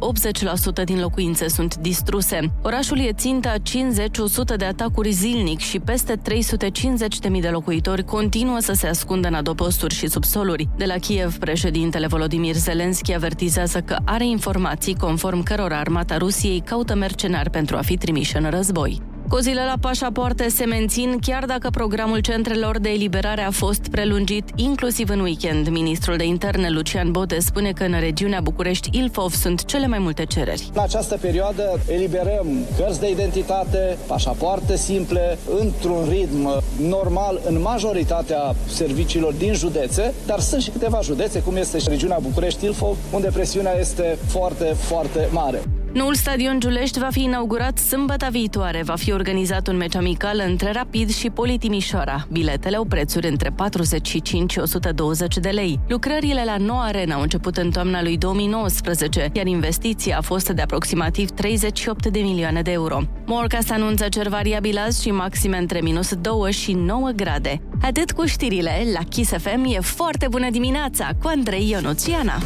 80% 0.80 0.84
din 0.84 1.00
locuințe 1.00 1.48
sunt 1.48 1.76
distruse. 1.76 2.52
Orașul 2.62 2.98
e 2.98 3.12
ținta 3.12 3.54
50-100 3.58 4.56
de 4.56 4.64
atacuri 4.64 5.10
zilnic 5.10 5.58
și 5.58 5.78
peste 5.78 6.16
350.000 6.16 7.40
de 7.40 7.48
locuitori 7.48 8.04
continuă 8.04 8.58
să 8.60 8.72
se 8.72 8.86
ascundă 8.86 9.28
în 9.28 9.34
adoposturi 9.34 9.94
și 9.94 10.08
subsoluri. 10.08 10.68
De 10.76 10.84
la 10.84 10.94
Kiev, 10.94 11.38
președintele 11.38 12.06
Volodimir 12.06 12.54
Zelenski 12.54 13.14
avertizează 13.14 13.80
că 13.80 13.96
are 14.04 14.26
informații 14.26 14.96
conform 14.96 15.42
cărora 15.42 15.78
armata 15.78 16.16
Rusiei 16.16 16.62
caută 16.66 16.94
mercenari 16.94 17.50
pentru 17.50 17.76
a 17.76 17.80
fi 17.80 17.96
trimiși 17.96 18.36
în 18.36 18.50
război. 18.50 18.83
Cozile 19.28 19.64
la 19.64 19.74
pașapoarte 19.80 20.48
se 20.48 20.64
mențin 20.64 21.18
chiar 21.20 21.44
dacă 21.44 21.70
programul 21.70 22.18
centrelor 22.18 22.78
de 22.78 22.88
eliberare 22.88 23.42
a 23.42 23.50
fost 23.50 23.80
prelungit 23.90 24.44
inclusiv 24.54 25.08
în 25.08 25.20
weekend. 25.20 25.68
Ministrul 25.68 26.16
de 26.16 26.24
interne 26.24 26.70
Lucian 26.70 27.10
Bode 27.10 27.38
spune 27.38 27.72
că 27.72 27.84
în 27.84 28.00
regiunea 28.00 28.40
București-Ilfov 28.40 29.32
sunt 29.32 29.64
cele 29.64 29.86
mai 29.86 29.98
multe 29.98 30.24
cereri. 30.24 30.70
În 30.74 30.80
această 30.82 31.16
perioadă 31.20 31.80
eliberăm 31.88 32.46
cărți 32.76 33.00
de 33.00 33.10
identitate, 33.10 33.96
pașapoarte 34.06 34.76
simple, 34.76 35.38
într-un 35.60 36.08
ritm 36.08 36.62
normal 36.80 37.40
în 37.48 37.60
majoritatea 37.60 38.54
serviciilor 38.66 39.32
din 39.32 39.54
județe, 39.54 40.14
dar 40.26 40.40
sunt 40.40 40.62
și 40.62 40.70
câteva 40.70 41.00
județe, 41.02 41.40
cum 41.40 41.56
este 41.56 41.78
și 41.78 41.88
regiunea 41.88 42.18
București-Ilfov, 42.22 42.96
unde 43.12 43.28
presiunea 43.32 43.78
este 43.78 44.18
foarte, 44.26 44.64
foarte 44.64 45.28
mare. 45.30 45.62
Noul 45.94 46.14
stadion 46.14 46.60
Giulești 46.60 46.98
va 46.98 47.08
fi 47.10 47.22
inaugurat 47.22 47.78
sâmbătă 47.78 48.28
viitoare. 48.30 48.82
Va 48.82 48.94
fi 48.94 49.12
organizat 49.12 49.68
un 49.68 49.76
meci 49.76 49.94
amical 49.94 50.42
între 50.46 50.72
Rapid 50.72 51.14
și 51.14 51.30
Poli 51.30 51.58
Timișoara. 51.58 52.26
Biletele 52.30 52.76
au 52.76 52.84
prețuri 52.84 53.28
între 53.28 53.50
45 53.50 54.52
și 54.52 54.58
120 54.58 55.36
de 55.36 55.48
lei. 55.48 55.80
Lucrările 55.88 56.42
la 56.44 56.56
noua 56.56 56.82
arena 56.82 57.14
au 57.14 57.20
început 57.20 57.56
în 57.56 57.70
toamna 57.70 58.02
lui 58.02 58.16
2019, 58.16 59.30
iar 59.32 59.46
investiția 59.46 60.18
a 60.18 60.20
fost 60.20 60.48
de 60.48 60.62
aproximativ 60.62 61.30
38 61.30 62.06
de 62.06 62.18
milioane 62.18 62.62
de 62.62 62.70
euro. 62.70 63.00
Morca 63.26 63.58
se 63.60 63.72
anunță 63.72 64.08
cer 64.08 64.28
variabil 64.28 64.78
azi 64.78 65.02
și 65.02 65.10
maxime 65.10 65.58
între 65.58 65.80
minus 65.80 66.14
2 66.14 66.52
și 66.52 66.72
9 66.72 67.10
grade. 67.16 67.62
Atât 67.82 68.12
cu 68.12 68.24
știrile, 68.24 68.86
la 68.92 69.00
Kiss 69.08 69.30
FM 69.30 69.64
e 69.64 69.80
foarte 69.80 70.26
bună 70.30 70.50
dimineața 70.50 71.10
cu 71.22 71.28
Andrei 71.28 71.70
Ionuțiana. 71.70 72.38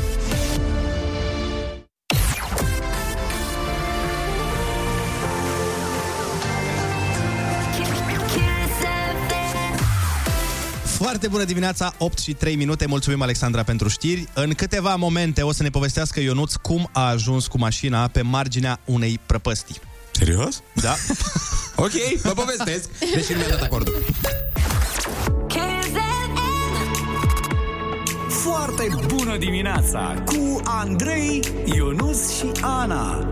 Foarte 11.09 11.29
bună 11.29 11.45
dimineața, 11.45 11.95
8 11.99 12.19
și 12.19 12.33
3 12.33 12.57
minute. 12.57 12.87
Mulțumim, 12.87 13.23
Alexandra, 13.23 13.63
pentru 13.63 13.89
știri. 13.89 14.29
În 14.35 14.55
câteva 14.55 14.97
momente 14.97 15.43
o 15.43 15.53
să 15.53 15.63
ne 15.63 15.71
povestească 15.71 16.21
Ionuț 16.21 16.55
cum 16.55 16.89
a 16.93 17.09
ajuns 17.09 17.47
cu 17.47 17.59
mașina 17.59 18.09
pe 18.09 18.23
marginea 18.23 18.81
unei 18.85 19.21
prăpăstii. 19.27 19.77
Serios? 20.11 20.63
Da. 20.73 20.95
ok, 21.85 21.93
vă 22.23 22.31
povestesc. 22.31 22.89
Deși 23.15 23.33
nu 23.33 23.39
mi-a 23.39 23.49
dat 23.49 23.63
acordul. 23.63 24.05
Foarte 28.29 28.89
bună 29.07 29.37
dimineața 29.37 30.23
cu 30.27 30.61
Andrei, 30.65 31.41
Ionus 31.65 32.37
și 32.37 32.51
Ana. 32.61 33.27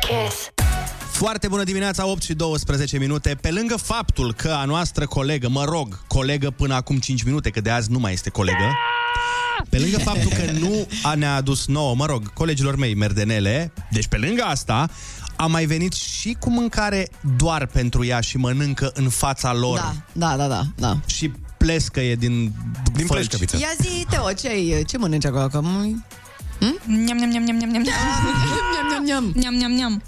Kiss. 0.00 0.50
Foarte 1.20 1.48
bună 1.48 1.64
dimineața, 1.64 2.06
8 2.06 2.22
și 2.22 2.34
12 2.34 2.98
minute. 2.98 3.36
Pe 3.40 3.50
lângă 3.50 3.76
faptul 3.76 4.32
că 4.34 4.48
a 4.48 4.64
noastră 4.64 5.06
colegă, 5.06 5.48
mă 5.48 5.64
rog, 5.64 6.06
colegă 6.06 6.50
până 6.50 6.74
acum 6.74 6.98
5 6.98 7.22
minute, 7.22 7.50
că 7.50 7.60
de 7.60 7.70
azi 7.70 7.90
nu 7.90 7.98
mai 7.98 8.12
este 8.12 8.30
colegă, 8.30 8.72
pe 9.68 9.78
lângă 9.78 9.98
faptul 9.98 10.30
că 10.30 10.50
nu 10.52 10.86
a 11.02 11.14
ne 11.14 11.26
adus 11.26 11.66
nouă, 11.66 11.94
mă 11.94 12.06
rog, 12.06 12.32
colegilor 12.32 12.76
mei 12.76 12.94
merdenele, 12.94 13.72
deci 13.90 14.06
pe 14.06 14.16
lângă 14.16 14.42
asta, 14.42 14.88
a 15.36 15.46
mai 15.46 15.64
venit 15.64 15.92
și 15.92 16.36
cu 16.40 16.50
mâncare 16.50 17.08
doar 17.36 17.66
pentru 17.66 18.04
ea 18.04 18.20
și 18.20 18.36
mănâncă 18.36 18.90
în 18.94 19.08
fața 19.08 19.54
lor. 19.54 19.78
Da, 19.78 19.94
da, 20.12 20.36
da, 20.36 20.46
da. 20.46 20.62
da. 20.74 20.98
Și 21.06 21.32
plescăie 21.58 22.14
din, 22.14 22.52
din 22.94 23.06
pleșcăviță. 23.06 23.56
Ia 23.60 23.68
zi, 23.80 24.06
Teo, 24.10 24.32
ce, 24.32 24.82
ce 24.86 24.98
mănânci 24.98 25.24
acolo? 25.26 25.46
Că 25.46 25.60
m- 25.60 26.18
Niam, 26.86 27.16
niam, 27.16 27.28
niam, 27.30 27.42
niam, 27.42 27.56
niam, 27.56 27.70
niam. 27.70 27.82
Niam, 27.82 28.88
niam, 28.90 29.02
niam. 29.04 29.32
Niam, 29.34 29.54
niam, 29.54 29.70
niam. 29.70 30.02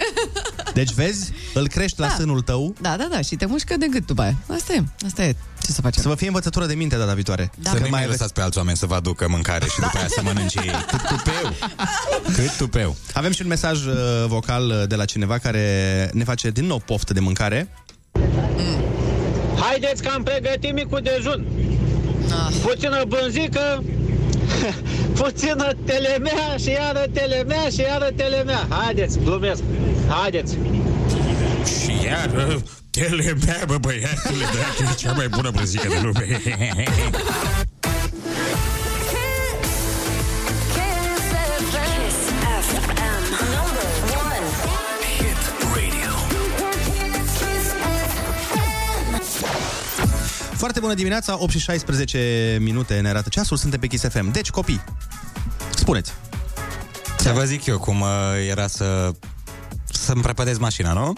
Deci 0.75 0.93
vezi, 0.93 1.33
îl 1.55 1.69
crești 1.69 2.01
la 2.01 2.07
Da. 2.07 2.13
sânul 2.15 2.41
tău 2.41 2.75
Da, 2.81 2.97
da, 2.97 3.07
da, 3.11 3.21
și 3.21 3.35
te 3.37 3.47
mușcă 3.47 3.77
de 3.77 3.87
gât 3.91 4.07
după 4.07 4.23
aia. 4.23 4.35
Asta 4.49 4.73
e, 4.73 4.83
asta 5.07 5.23
e. 5.25 5.35
Ce 5.63 5.73
să 5.73 5.81
facem? 5.81 6.03
să 6.03 6.09
vă 6.09 6.15
fie 6.15 6.27
învățătură 6.27 6.67
de 6.67 6.75
minte 6.75 6.97
data 6.97 7.15
viitoare. 7.15 7.51
Da. 7.59 7.71
Să 7.71 7.77
Că 7.77 7.83
nu 7.83 7.89
mai 7.91 7.99
aveți- 8.03 8.19
lăsați 8.19 8.33
pe 8.35 8.41
alți 8.41 8.59
oameni 8.59 8.77
să 8.77 8.87
vă 8.87 8.95
aducă 8.95 9.29
mâncare 9.29 9.65
și 9.67 9.81
după 9.81 9.97
aia 9.99 10.07
să 10.09 10.21
mănânce 10.23 10.61
ei. 10.65 10.71
Cât 10.91 11.01
tupeu! 11.07 11.53
Cât 12.35 12.57
tupeu! 12.57 12.97
Avem 13.15 13.33
și 13.33 13.43
un 13.43 13.49
mesaj 13.49 13.85
uh, 13.87 13.95
vocal 14.27 14.69
uh, 14.69 14.83
de 14.89 14.95
la 14.95 15.05
cineva 15.05 15.39
care 15.39 16.11
ne 16.13 16.25
face 16.25 16.51
din 16.51 16.67
nou 16.67 16.79
poftă 16.79 17.13
de 17.13 17.21
mâncare. 17.21 17.69
Haideți 19.61 20.03
că 20.03 20.09
am 20.15 20.23
pregătit 20.23 20.73
micul 20.73 21.01
dejun. 21.03 21.47
Puțină 22.63 23.05
bânzică, 23.09 23.83
puțină 25.21 25.69
telemea 25.85 26.57
și 26.59 26.71
iară 26.71 27.05
telemea 27.13 27.69
și 27.69 27.81
iară 27.81 28.11
telemea. 28.17 28.67
Haideți, 28.69 29.19
glumesc. 29.19 29.63
Haideți. 30.09 30.57
Și 31.65 32.05
iar, 32.05 32.31
telemea, 32.91 33.63
bă, 33.67 33.77
băiatule, 33.81 34.45
dracu, 34.53 34.93
e 34.93 34.95
cea 34.97 35.13
mai 35.13 35.29
bună 35.29 35.51
brăzică 35.51 35.89
de 35.89 36.01
lume. 36.03 36.41
Foarte 50.63 50.81
bună 50.81 50.95
dimineața, 50.95 51.37
8 51.39 51.53
și 51.53 51.59
16 51.59 52.59
minute 52.61 53.01
ne 53.01 53.09
arată 53.09 53.29
ceasul, 53.29 53.57
suntem 53.57 53.81
pe 53.81 53.87
Kiss 53.87 54.05
FM. 54.09 54.31
Deci, 54.31 54.51
copii, 54.51 54.85
spuneți. 55.75 56.13
Să 57.19 57.33
vă 57.33 57.45
zic 57.45 57.67
eu 57.67 57.79
cum 57.79 58.01
uh, 58.01 58.09
era 58.51 58.67
să 58.67 59.11
să-mi 59.93 60.23
prăpădez 60.23 60.59
mașina, 60.59 60.93
nu? 60.93 61.13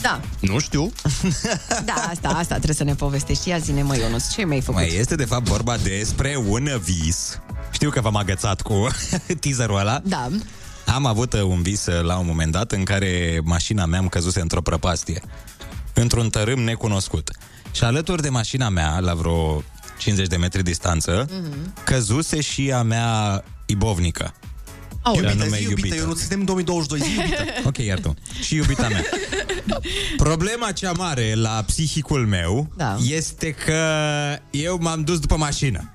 Da, 0.00 0.20
Nu 0.40 0.58
știu. 0.58 0.92
da, 1.84 1.92
asta, 2.10 2.28
asta 2.28 2.54
trebuie 2.54 2.74
să 2.74 2.84
ne 2.84 2.94
povestești. 2.94 3.48
Ia 3.48 3.58
zine, 3.58 3.82
mă, 3.82 3.96
Ionus, 3.96 4.30
ce 4.30 4.44
mi-ai 4.44 4.60
făcut? 4.60 4.80
Mai 4.80 4.94
este 4.94 5.14
de 5.14 5.24
fapt 5.24 5.44
vorba 5.44 5.76
despre 5.76 6.36
un 6.46 6.68
vis. 6.82 7.40
Știu 7.70 7.90
că 7.90 8.00
v-am 8.00 8.16
agățat 8.16 8.60
cu 8.60 8.86
teaserul 9.40 9.78
ăla. 9.78 10.00
Da. 10.04 10.28
Am 10.86 11.06
avut 11.06 11.32
uh, 11.32 11.42
un 11.42 11.62
vis 11.62 11.86
uh, 11.86 12.02
la 12.02 12.18
un 12.18 12.26
moment 12.26 12.52
dat 12.52 12.72
în 12.72 12.84
care 12.84 13.40
mașina 13.44 13.86
mea 13.86 13.98
am 13.98 14.08
căzuse 14.08 14.40
într-o 14.40 14.62
prăpastie. 14.62 15.22
Într-un 15.94 16.30
tărâm 16.30 16.60
necunoscut. 16.60 17.30
Și 17.72 17.84
alături 17.84 18.22
de 18.22 18.28
mașina 18.28 18.68
mea, 18.68 18.98
la 18.98 19.14
vreo 19.14 19.62
50 19.98 20.26
de 20.28 20.36
metri 20.36 20.62
distanță, 20.62 21.26
Mhm. 21.30 21.74
căzuse 21.84 22.40
și 22.40 22.72
a 22.72 22.82
mea 22.82 23.44
ibovnică. 23.66 24.34
Aoleu, 25.02 25.20
Și 25.22 25.26
iubită, 25.28 25.42
anume 25.42 25.58
zi 25.58 25.68
iubită, 25.68 25.94
eu 25.94 26.06
nu 26.06 26.14
suntem 26.14 26.38
în 26.38 26.44
2022, 26.44 27.00
zi 27.00 27.14
iubită. 27.16 27.44
Ok, 27.68 27.78
iar 27.78 27.98
tu. 28.00 28.14
Și 28.42 28.54
iubita 28.54 28.88
mea. 28.88 29.04
Problema 30.16 30.72
cea 30.72 30.92
mare 30.92 31.34
la 31.34 31.62
psihicul 31.66 32.26
meu 32.26 32.72
Da. 32.76 32.96
este 33.08 33.50
că 33.50 33.80
eu 34.50 34.78
m-am 34.80 35.02
dus 35.02 35.18
după 35.18 35.36
mașină. 35.36 35.92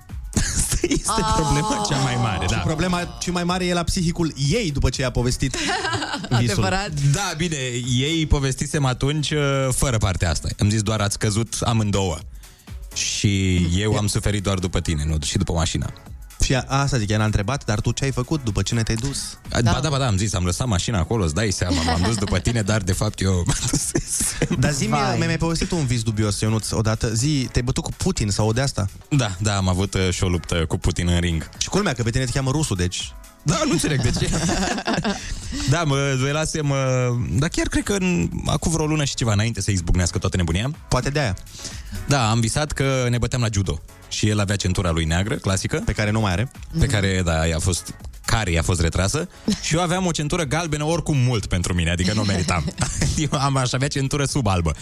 Asta 0.82 1.20
este 1.28 1.42
problema 1.42 1.86
cea 1.90 1.98
mai 1.98 2.16
mare, 2.22 2.46
Și 2.46 2.54
da. 2.54 2.58
problema 2.58 3.18
cea 3.20 3.32
mai 3.32 3.44
mare 3.44 3.66
e 3.66 3.74
la 3.74 3.84
psihicul 3.84 4.34
ei 4.50 4.72
după 4.72 4.90
ce 4.90 5.04
a 5.04 5.10
povestit 5.12 5.56
visul. 6.40 6.64
Adevărat. 6.64 6.92
Da, 7.12 7.34
bine, 7.38 7.58
ei 7.98 8.26
povestisem 8.26 8.86
atunci 8.86 9.32
uh, 9.32 9.68
fără 9.72 9.98
partea 9.98 10.30
asta. 10.30 10.48
Am 10.60 10.70
zis 10.70 10.82
doar 10.82 11.00
ați 11.02 11.20
căzut 11.20 11.56
amândouă. 11.62 12.18
Și 12.94 13.56
eu 13.78 13.96
am 13.96 14.08
suferit 14.08 14.44
doar 14.44 14.58
după 14.60 14.80
tine, 14.82 15.04
nu 15.06 15.18
și 15.24 15.38
după 15.38 15.54
mașina. 15.54 15.94
Și 16.42 16.56
a, 16.56 16.64
asta 16.68 16.98
zic, 16.98 17.10
ea 17.10 17.18
n-a 17.18 17.26
întrebat, 17.26 17.66
dar 17.66 17.80
tu 17.80 17.92
ce 17.92 18.04
ai 18.04 18.12
făcut 18.12 18.44
după 18.44 18.62
ce 18.62 18.74
ne 18.74 18.84
te-ai 18.84 18.98
dus? 18.98 19.38
Da. 19.50 19.72
Ba 19.72 19.80
da, 19.80 19.90
ba 19.90 19.98
da, 19.98 20.08
am 20.08 20.18
zis, 20.18 20.34
am 20.34 20.44
lăsat 20.46 20.68
mașina 20.68 21.00
acolo, 21.00 21.24
îți 21.24 21.34
dai 21.34 21.52
seama, 21.52 21.82
m-am 21.82 22.02
dus 22.02 22.16
după 22.16 22.40
tine, 22.40 22.62
dar 22.62 22.82
de 22.82 22.92
fapt 22.92 23.22
eu 23.22 23.34
m-am 23.34 23.58
dus. 23.72 23.92
Dar 24.60 24.72
zi-mi, 24.72 24.90
Vai. 24.90 25.16
mi-ai 25.16 25.28
mai 25.28 25.38
povestit 25.38 25.72
un 25.72 25.86
vis 25.86 26.04
dubios, 26.04 26.40
Ionuț, 26.40 26.72
odată. 26.72 27.14
Zi, 27.14 27.48
te-ai 27.52 27.64
bătut 27.66 27.84
cu 27.84 27.92
Putin 27.98 28.30
sau 28.30 28.48
o 28.48 28.52
de 28.52 28.62
asta? 28.62 28.88
Da, 29.10 29.36
da, 29.40 29.56
am 29.56 29.68
avut 29.68 29.94
uh, 29.94 30.10
și 30.12 30.24
o 30.24 30.28
luptă 30.28 30.66
cu 30.66 30.78
Putin 30.78 31.08
în 31.08 31.20
ring. 31.20 31.50
Și 31.58 31.70
culmea 31.70 31.94
că 31.94 32.04
pe 32.04 32.10
tine 32.10 32.26
te 32.26 32.32
cheamă 32.32 32.52
rusul, 32.52 32.76
deci... 32.76 33.12
Da, 33.44 33.62
nu 33.66 33.72
înțeleg 33.72 34.02
de 34.02 34.12
ce. 34.20 34.30
da, 35.74 35.84
mă 35.84 36.16
duelasem, 36.20 36.70
uh, 36.70 36.78
dar 37.40 37.50
chiar 37.50 37.68
cred 37.68 37.84
că 37.84 37.94
în, 37.94 38.30
acum 38.46 38.72
vreo 38.72 38.86
lună 38.86 39.04
și 39.04 39.16
ceva 39.16 39.32
înainte 39.34 39.62
să 39.62 39.72
izbucnească 39.72 40.18
toată 40.18 40.38
nebunia. 40.38 40.72
Poate 40.88 41.10
de 41.10 41.20
aia. 41.20 41.36
Da, 42.08 42.30
am 42.30 42.40
visat 42.40 42.72
că 42.72 43.08
ne 43.10 43.18
băteam 43.18 43.42
la 43.42 43.48
judo. 43.52 43.82
Și 44.10 44.30
el 44.30 44.40
avea 44.40 44.56
centura 44.56 44.92
lui 44.92 45.06
neagră, 45.06 45.36
clasică. 45.36 45.82
Pe 45.86 45.92
care 45.92 46.12
nu 46.12 46.20
mai 46.20 46.32
are. 46.32 46.52
Pe 46.80 46.86
care, 46.86 47.22
da, 47.26 47.42
a 47.56 47.60
fost 47.60 47.94
care 48.26 48.52
i-a 48.52 48.62
fost 48.62 48.82
retrasă 48.82 49.30
și 49.66 49.76
eu 49.76 49.82
aveam 49.82 50.06
o 50.06 50.12
centură 50.12 50.44
galbenă 50.44 50.84
oricum 50.84 51.18
mult 51.18 51.46
pentru 51.46 51.74
mine, 51.74 51.90
adică 51.92 52.14
nu 52.14 52.22
meritam. 52.22 52.74
eu 53.32 53.40
am, 53.40 53.56
aș 53.56 53.72
avea 53.72 53.88
centură 53.88 54.26
sub 54.26 54.48
albă. 54.48 54.76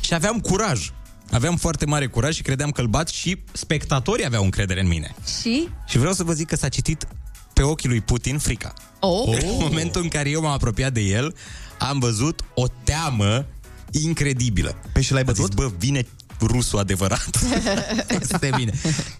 Și 0.00 0.14
aveam 0.14 0.40
curaj. 0.40 0.90
Aveam 1.30 1.56
foarte 1.56 1.86
mare 1.86 2.06
curaj 2.06 2.34
și 2.34 2.42
credeam 2.42 2.70
că 2.70 2.80
îl 2.80 2.86
bat 2.86 3.08
și 3.08 3.38
spectatorii 3.52 4.24
aveau 4.24 4.44
încredere 4.44 4.80
în 4.80 4.88
mine. 4.88 5.14
Și? 5.40 5.68
Și 5.86 5.98
vreau 5.98 6.12
să 6.12 6.24
vă 6.24 6.32
zic 6.32 6.46
că 6.46 6.56
s-a 6.56 6.68
citit 6.68 7.06
pe 7.52 7.62
ochii 7.62 7.88
lui 7.88 8.00
Putin 8.00 8.38
frica. 8.38 8.72
Oh. 9.00 9.38
În 9.42 9.56
momentul 9.58 10.02
în 10.02 10.08
care 10.08 10.30
eu 10.30 10.40
m-am 10.40 10.52
apropiat 10.52 10.92
de 10.92 11.00
el, 11.00 11.34
am 11.78 11.98
văzut 11.98 12.40
o 12.54 12.66
teamă 12.84 13.46
incredibilă. 13.90 14.76
Pe 14.92 15.00
și 15.00 15.12
l-ai 15.12 15.24
bătut? 15.24 15.44
Zis, 15.44 15.54
bă, 15.54 15.70
vine 15.78 16.06
rusul 16.40 16.78
adevărat. 16.78 17.30
este 18.20 18.50
bine. 18.56 18.72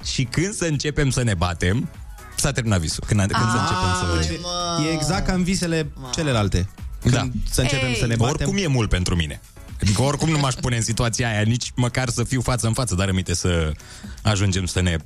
și 0.05 0.24
când 0.24 0.55
să 0.55 0.64
începem 0.64 1.11
să 1.11 1.22
ne 1.22 1.35
batem, 1.35 1.88
s-a 2.37 2.52
terminat 2.52 2.81
visul. 2.81 3.05
Când, 3.07 3.20
când 3.20 3.50
să 3.50 3.59
începem 3.59 4.40
să... 4.42 4.83
E 4.88 4.92
exact 4.92 5.26
ca 5.26 5.33
în 5.33 5.42
visele 5.42 5.90
celelalte. 6.12 6.68
Când 7.00 7.14
Da. 7.14 7.29
să 7.50 7.61
începem 7.61 7.88
Ei. 7.88 7.96
să 7.96 8.07
ne 8.07 8.16
batem. 8.16 8.35
Oricum 8.35 8.57
e 8.57 8.66
mult 8.66 8.88
pentru 8.88 9.16
mine. 9.16 9.40
Adică 9.83 10.02
oricum 10.02 10.29
nu 10.29 10.38
m-aș 10.38 10.55
pune 10.55 10.76
în 10.76 10.83
situația 10.83 11.29
aia, 11.29 11.40
nici 11.40 11.72
măcar 11.74 12.09
să 12.09 12.24
fiu 12.24 12.40
față 12.40 12.66
în 12.66 12.72
față, 12.72 12.94
dar 12.94 13.09
aminte 13.09 13.35
să 13.35 13.72
ajungem 14.22 14.66
să 14.66 14.81
ne 14.81 14.96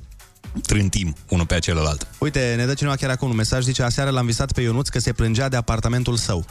trântim 0.61 1.15
unul 1.29 1.45
pe 1.45 1.59
celălalt. 1.59 2.07
Uite, 2.17 2.53
ne 2.57 2.65
dă 2.65 2.73
cineva 2.73 2.95
chiar 2.95 3.09
acum 3.09 3.29
un 3.29 3.35
mesaj, 3.35 3.63
zice, 3.63 3.83
aseară 3.83 4.09
l-am 4.09 4.25
visat 4.25 4.51
pe 4.51 4.61
Ionuț 4.61 4.87
că 4.87 4.99
se 4.99 5.11
plângea 5.13 5.49
de 5.49 5.55
apartamentul 5.55 6.15
său. 6.17 6.45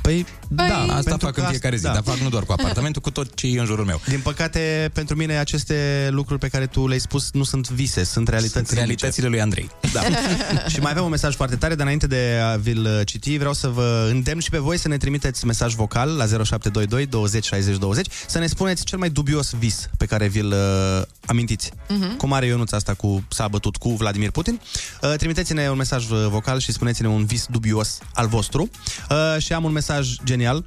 Păi, 0.00 0.26
Da, 0.48 0.64
asta 0.64 1.00
pentru 1.02 1.26
fac 1.26 1.34
că 1.34 1.40
în 1.40 1.46
fiecare 1.46 1.76
zi, 1.76 1.82
da. 1.82 1.92
dar 1.92 2.02
fac 2.02 2.16
nu 2.16 2.28
doar 2.28 2.42
cu 2.42 2.52
apartamentul, 2.58 3.02
cu 3.02 3.10
tot 3.10 3.34
ce 3.34 3.46
e 3.46 3.58
în 3.58 3.64
jurul 3.64 3.84
meu. 3.84 4.00
Din 4.06 4.20
păcate, 4.20 4.90
pentru 4.92 5.16
mine 5.16 5.38
aceste 5.38 6.08
lucruri 6.10 6.40
pe 6.40 6.48
care 6.48 6.66
tu 6.66 6.86
le-ai 6.86 7.00
spus 7.00 7.30
nu 7.32 7.44
sunt 7.44 7.70
vise, 7.70 8.04
sunt 8.04 8.28
realități. 8.28 8.66
Sunt 8.66 8.78
realitățile 8.78 9.28
lui 9.28 9.40
Andrei. 9.40 9.70
Da. 9.92 10.00
și 10.72 10.80
mai 10.80 10.90
avem 10.90 11.04
un 11.04 11.10
mesaj 11.10 11.34
foarte 11.34 11.56
tare, 11.56 11.74
dar 11.74 11.82
înainte 11.82 12.06
de 12.06 12.40
a 12.52 12.56
vi-l 12.56 12.84
uh, 12.84 13.06
citi, 13.06 13.36
vreau 13.36 13.52
să 13.52 13.68
vă 13.68 14.08
îndemn 14.10 14.40
și 14.40 14.50
pe 14.50 14.58
voi 14.58 14.78
să 14.78 14.88
ne 14.88 14.96
trimiteți 14.96 15.46
mesaj 15.46 15.74
vocal 15.74 16.08
la 16.08 16.26
0722 16.26 17.06
20 17.06 17.44
60 17.44 17.76
20, 17.76 18.06
să 18.26 18.38
ne 18.38 18.46
spuneți 18.46 18.84
cel 18.84 18.98
mai 18.98 19.10
dubios 19.10 19.52
vis 19.58 19.88
pe 19.96 20.06
care 20.06 20.26
vi-l 20.26 20.52
uh, 20.52 21.02
amintiți. 21.26 21.70
Mhm. 21.88 22.16
Cum 22.16 22.32
are 22.32 22.46
Ionuț 22.46 22.72
asta 22.72 22.94
cu 22.94 23.24
s-a 23.28 23.48
bătut 23.48 23.76
cu 23.76 23.88
Vladimir 23.88 24.30
Putin. 24.30 24.60
Uh, 25.02 25.14
trimiteți-ne 25.16 25.70
un 25.70 25.76
mesaj 25.76 26.10
uh, 26.10 26.26
vocal 26.28 26.58
și 26.58 26.72
spuneți-ne 26.72 27.08
un 27.08 27.24
vis 27.24 27.46
dubios 27.50 27.98
al 28.14 28.26
vostru. 28.26 28.70
Uh, 29.10 29.42
și 29.42 29.52
am 29.52 29.64
un 29.64 29.72
mesaj 29.72 29.83
genial. 30.24 30.64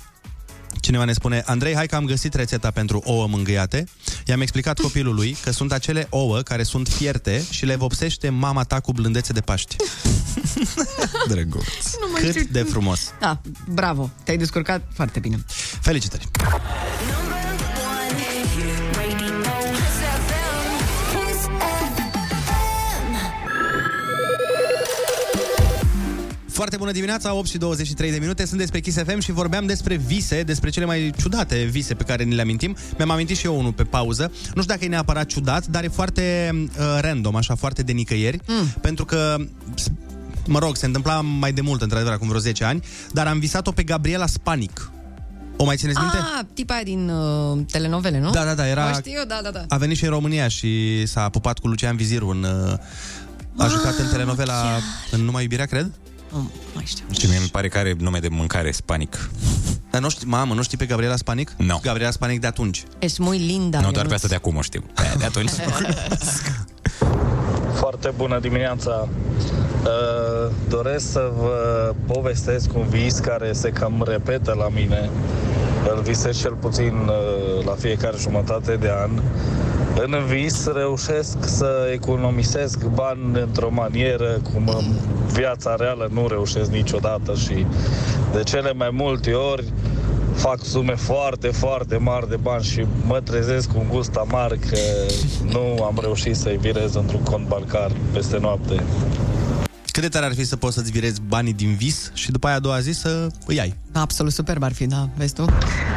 Cineva 0.81 1.03
ne 1.03 1.13
spune, 1.13 1.43
Andrei, 1.45 1.75
hai 1.75 1.85
că 1.85 1.95
am 1.95 2.05
găsit 2.05 2.33
rețeta 2.33 2.71
pentru 2.71 3.01
ouă 3.05 3.27
mângâiate. 3.27 3.83
I-am 4.25 4.41
explicat 4.41 4.79
copilului 4.79 5.37
că 5.43 5.51
sunt 5.51 5.71
acele 5.71 6.07
ouă 6.09 6.41
care 6.41 6.63
sunt 6.63 6.87
fierte 6.87 7.43
și 7.49 7.65
le 7.65 7.75
vopsește 7.75 8.29
mama 8.29 8.63
ta 8.63 8.79
cu 8.79 8.91
blândețe 8.91 9.33
de 9.33 9.41
Paști. 9.41 9.75
Drăguț. 11.29 11.63
Nu 12.01 12.11
mai 12.11 12.21
Cât 12.21 12.29
știu. 12.29 12.47
de 12.51 12.63
frumos. 12.63 12.99
Da, 13.19 13.41
bravo. 13.69 14.09
Te-ai 14.23 14.37
descurcat 14.37 14.81
foarte 14.93 15.19
bine. 15.19 15.43
Felicitări! 15.81 16.27
Foarte 26.57 26.77
bună 26.77 26.91
dimineața, 26.91 27.33
8 27.33 27.47
și 27.47 27.57
23 27.57 28.11
de 28.11 28.17
minute, 28.19 28.45
sunt 28.45 28.59
despre 28.59 28.79
Kiss 28.79 28.97
FM 28.97 29.19
și 29.19 29.31
vorbeam 29.31 29.65
despre 29.65 29.95
vise, 29.95 30.41
despre 30.43 30.69
cele 30.69 30.85
mai 30.85 31.11
ciudate 31.17 31.63
vise 31.63 31.93
pe 31.93 32.03
care 32.03 32.23
ni 32.23 32.33
le 32.35 32.41
amintim. 32.41 32.75
Mi-am 32.97 33.09
amintit 33.09 33.37
și 33.37 33.45
eu 33.45 33.59
unul 33.59 33.73
pe 33.73 33.83
pauză. 33.83 34.23
Nu 34.31 34.61
știu 34.61 34.73
dacă 34.73 34.83
e 34.83 34.87
neapărat 34.87 35.25
ciudat, 35.25 35.67
dar 35.67 35.83
e 35.83 35.87
foarte 35.87 36.49
uh, 36.53 36.97
random, 37.01 37.35
așa, 37.35 37.55
foarte 37.55 37.81
de 37.81 37.91
nicăieri, 37.91 38.39
mm. 38.47 38.67
pentru 38.81 39.05
că 39.05 39.35
s- 39.75 39.87
mă 40.47 40.59
rog, 40.59 40.75
se 40.75 40.85
întâmpla 40.85 41.21
mai 41.21 41.51
de 41.53 41.61
mult, 41.61 41.81
într-adevăr, 41.81 42.13
acum 42.13 42.27
vreo 42.27 42.39
10 42.39 42.63
ani, 42.63 42.83
dar 43.13 43.27
am 43.27 43.39
visat-o 43.39 43.71
pe 43.71 43.83
Gabriela 43.83 44.25
Spanic. 44.25 44.91
O 45.57 45.63
mai 45.65 45.75
țineți 45.77 45.99
minte? 45.99 46.17
Ah, 46.17 46.45
tipa 46.53 46.73
aia 46.73 46.83
din 46.83 47.09
uh, 47.09 47.59
telenovele, 47.71 48.19
nu? 48.19 48.29
Da, 48.29 48.43
da, 48.43 48.53
da, 48.53 48.67
era- 48.67 48.89
O 48.89 48.93
știu, 48.93 49.21
da, 49.27 49.39
da, 49.43 49.49
da. 49.51 49.65
A 49.67 49.77
venit 49.77 49.97
și 49.97 50.03
în 50.03 50.09
România 50.09 50.47
și 50.47 51.03
s-a 51.05 51.29
pupat 51.29 51.59
cu 51.59 51.67
Lucian 51.67 51.95
Viziru 51.95 52.27
în... 52.27 52.43
uh, 52.43 52.77
A 53.57 53.67
jucat 53.67 53.97
în 53.97 54.07
telenovela 54.11 54.63
în 55.11 55.21
Numai 55.21 55.41
Iubirea, 55.41 55.65
cred? 55.65 55.91
Nu 56.31 56.49
mai 56.73 56.83
știu. 56.87 57.05
Și 57.19 57.27
mie 57.27 57.37
îmi 57.37 57.47
pare 57.47 57.67
că 57.67 57.77
are 57.77 57.95
nume 57.99 58.19
de 58.19 58.27
mâncare 58.27 58.71
spanic. 58.71 59.29
Dar 59.91 60.01
nu 60.01 60.09
știi, 60.09 60.27
mamă, 60.27 60.53
nu 60.53 60.61
știi 60.61 60.77
pe 60.77 60.85
Gabriela 60.85 61.15
Spanic? 61.15 61.51
Nu. 61.57 61.79
Gabriela 61.83 62.11
Spanic 62.11 62.39
de 62.41 62.47
atunci. 62.47 62.83
Ești 62.99 63.21
muy 63.21 63.37
linda. 63.37 63.77
nu, 63.77 63.83
doar 63.83 63.95
Ionuț. 63.95 64.07
pe 64.09 64.13
asta 64.15 64.27
de 64.27 64.35
acum 64.35 64.55
o 64.55 64.61
știu. 64.61 64.83
De, 64.95 65.03
de 65.17 65.25
atunci. 65.25 65.49
Foarte 67.73 68.13
bună 68.17 68.39
dimineața! 68.39 69.07
Uh, 69.83 70.51
Doresc 70.69 71.11
să 71.11 71.31
vă 71.37 71.93
povestesc 72.13 72.69
un 72.75 72.87
vis 72.87 73.19
care 73.19 73.51
se 73.53 73.69
cam 73.69 74.03
repetă 74.07 74.53
la 74.57 74.67
mine. 74.69 75.09
Îl 75.95 76.01
visez 76.01 76.39
cel 76.39 76.53
puțin 76.53 76.93
uh, 76.93 77.65
la 77.65 77.71
fiecare 77.79 78.17
jumătate 78.17 78.75
de 78.75 78.89
an. 79.01 79.09
În 80.05 80.25
vis 80.25 80.67
reușesc 80.73 81.37
să 81.41 81.89
economisesc 81.93 82.85
bani 82.85 83.39
într-o 83.41 83.69
manieră 83.71 84.39
cum 84.53 84.67
în 84.67 84.85
viața 85.33 85.75
reală 85.75 86.09
nu 86.13 86.27
reușesc 86.27 86.71
niciodată 86.71 87.33
și 87.35 87.65
de 88.33 88.43
cele 88.43 88.73
mai 88.73 88.89
multe 88.91 89.33
ori 89.33 89.63
fac 90.33 90.59
sume 90.63 90.95
foarte, 90.95 91.47
foarte 91.47 91.97
mari 91.97 92.29
de 92.29 92.35
bani 92.35 92.63
și 92.63 92.85
mă 93.05 93.19
trezesc 93.19 93.71
cu 93.71 93.79
un 93.79 93.87
gust 93.89 94.15
amar 94.15 94.51
că 94.69 94.77
nu 95.51 95.83
am 95.83 95.97
reușit 96.01 96.35
să-i 96.35 96.57
virez 96.57 96.95
într-un 96.95 97.23
cont 97.23 97.47
bancar 97.47 97.91
peste 98.13 98.37
noapte. 98.37 98.83
Cât 99.97 100.05
de 100.05 100.11
tare 100.17 100.25
ar 100.25 100.33
fi 100.33 100.45
să 100.45 100.55
poți 100.55 100.75
să-ți 100.75 100.91
virezi 100.91 101.21
banii 101.27 101.53
din 101.53 101.75
vis 101.75 102.11
și 102.13 102.31
după 102.31 102.47
aia 102.47 102.55
a 102.55 102.59
doua 102.59 102.79
zi 102.79 102.91
să 102.91 103.27
îi 103.45 103.59
ai? 103.59 103.75
Absolut 103.93 104.33
superb 104.33 104.63
ar 104.63 104.73
fi, 104.73 104.85
da, 104.85 105.09
vezi 105.15 105.33
tu? 105.33 105.45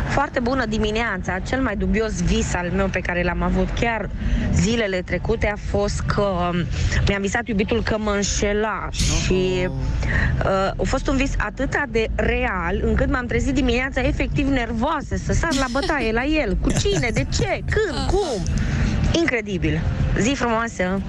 Foarte 0.09 0.41
bună 0.41 0.67
dimineața! 0.67 1.39
Cel 1.39 1.63
mai 1.63 1.77
dubios 1.77 2.23
vis 2.23 2.55
al 2.55 2.71
meu 2.71 2.89
pe 2.89 2.99
care 3.01 3.23
l-am 3.23 3.43
avut 3.43 3.69
chiar 3.81 4.11
zilele 4.55 5.03
trecute 5.03 5.47
a 5.47 5.57
fost 5.71 6.01
că 6.01 6.51
mi-am 7.09 7.21
visat 7.21 7.49
iubitul 7.49 7.83
că 7.83 7.97
mă 7.99 8.11
înșela 8.11 8.89
și 8.91 9.69
uh, 9.69 10.71
a 10.77 10.83
fost 10.85 11.09
un 11.09 11.17
vis 11.17 11.33
atât 11.37 11.77
de 11.91 12.07
real 12.15 12.81
încât 12.85 13.11
m-am 13.11 13.27
trezit 13.27 13.55
dimineața 13.55 14.01
efectiv 14.01 14.49
nervoasă 14.49 15.17
să 15.25 15.33
sar 15.33 15.55
la 15.55 15.67
bătaie 15.71 16.13
la 16.13 16.25
el. 16.25 16.57
Cu 16.57 16.71
cine? 16.71 17.11
De 17.13 17.27
ce? 17.37 17.63
Când? 17.71 18.07
Cum? 18.07 18.43
Incredibil! 19.13 19.81
Zi 20.21 20.35
frumoasă! 20.35 21.01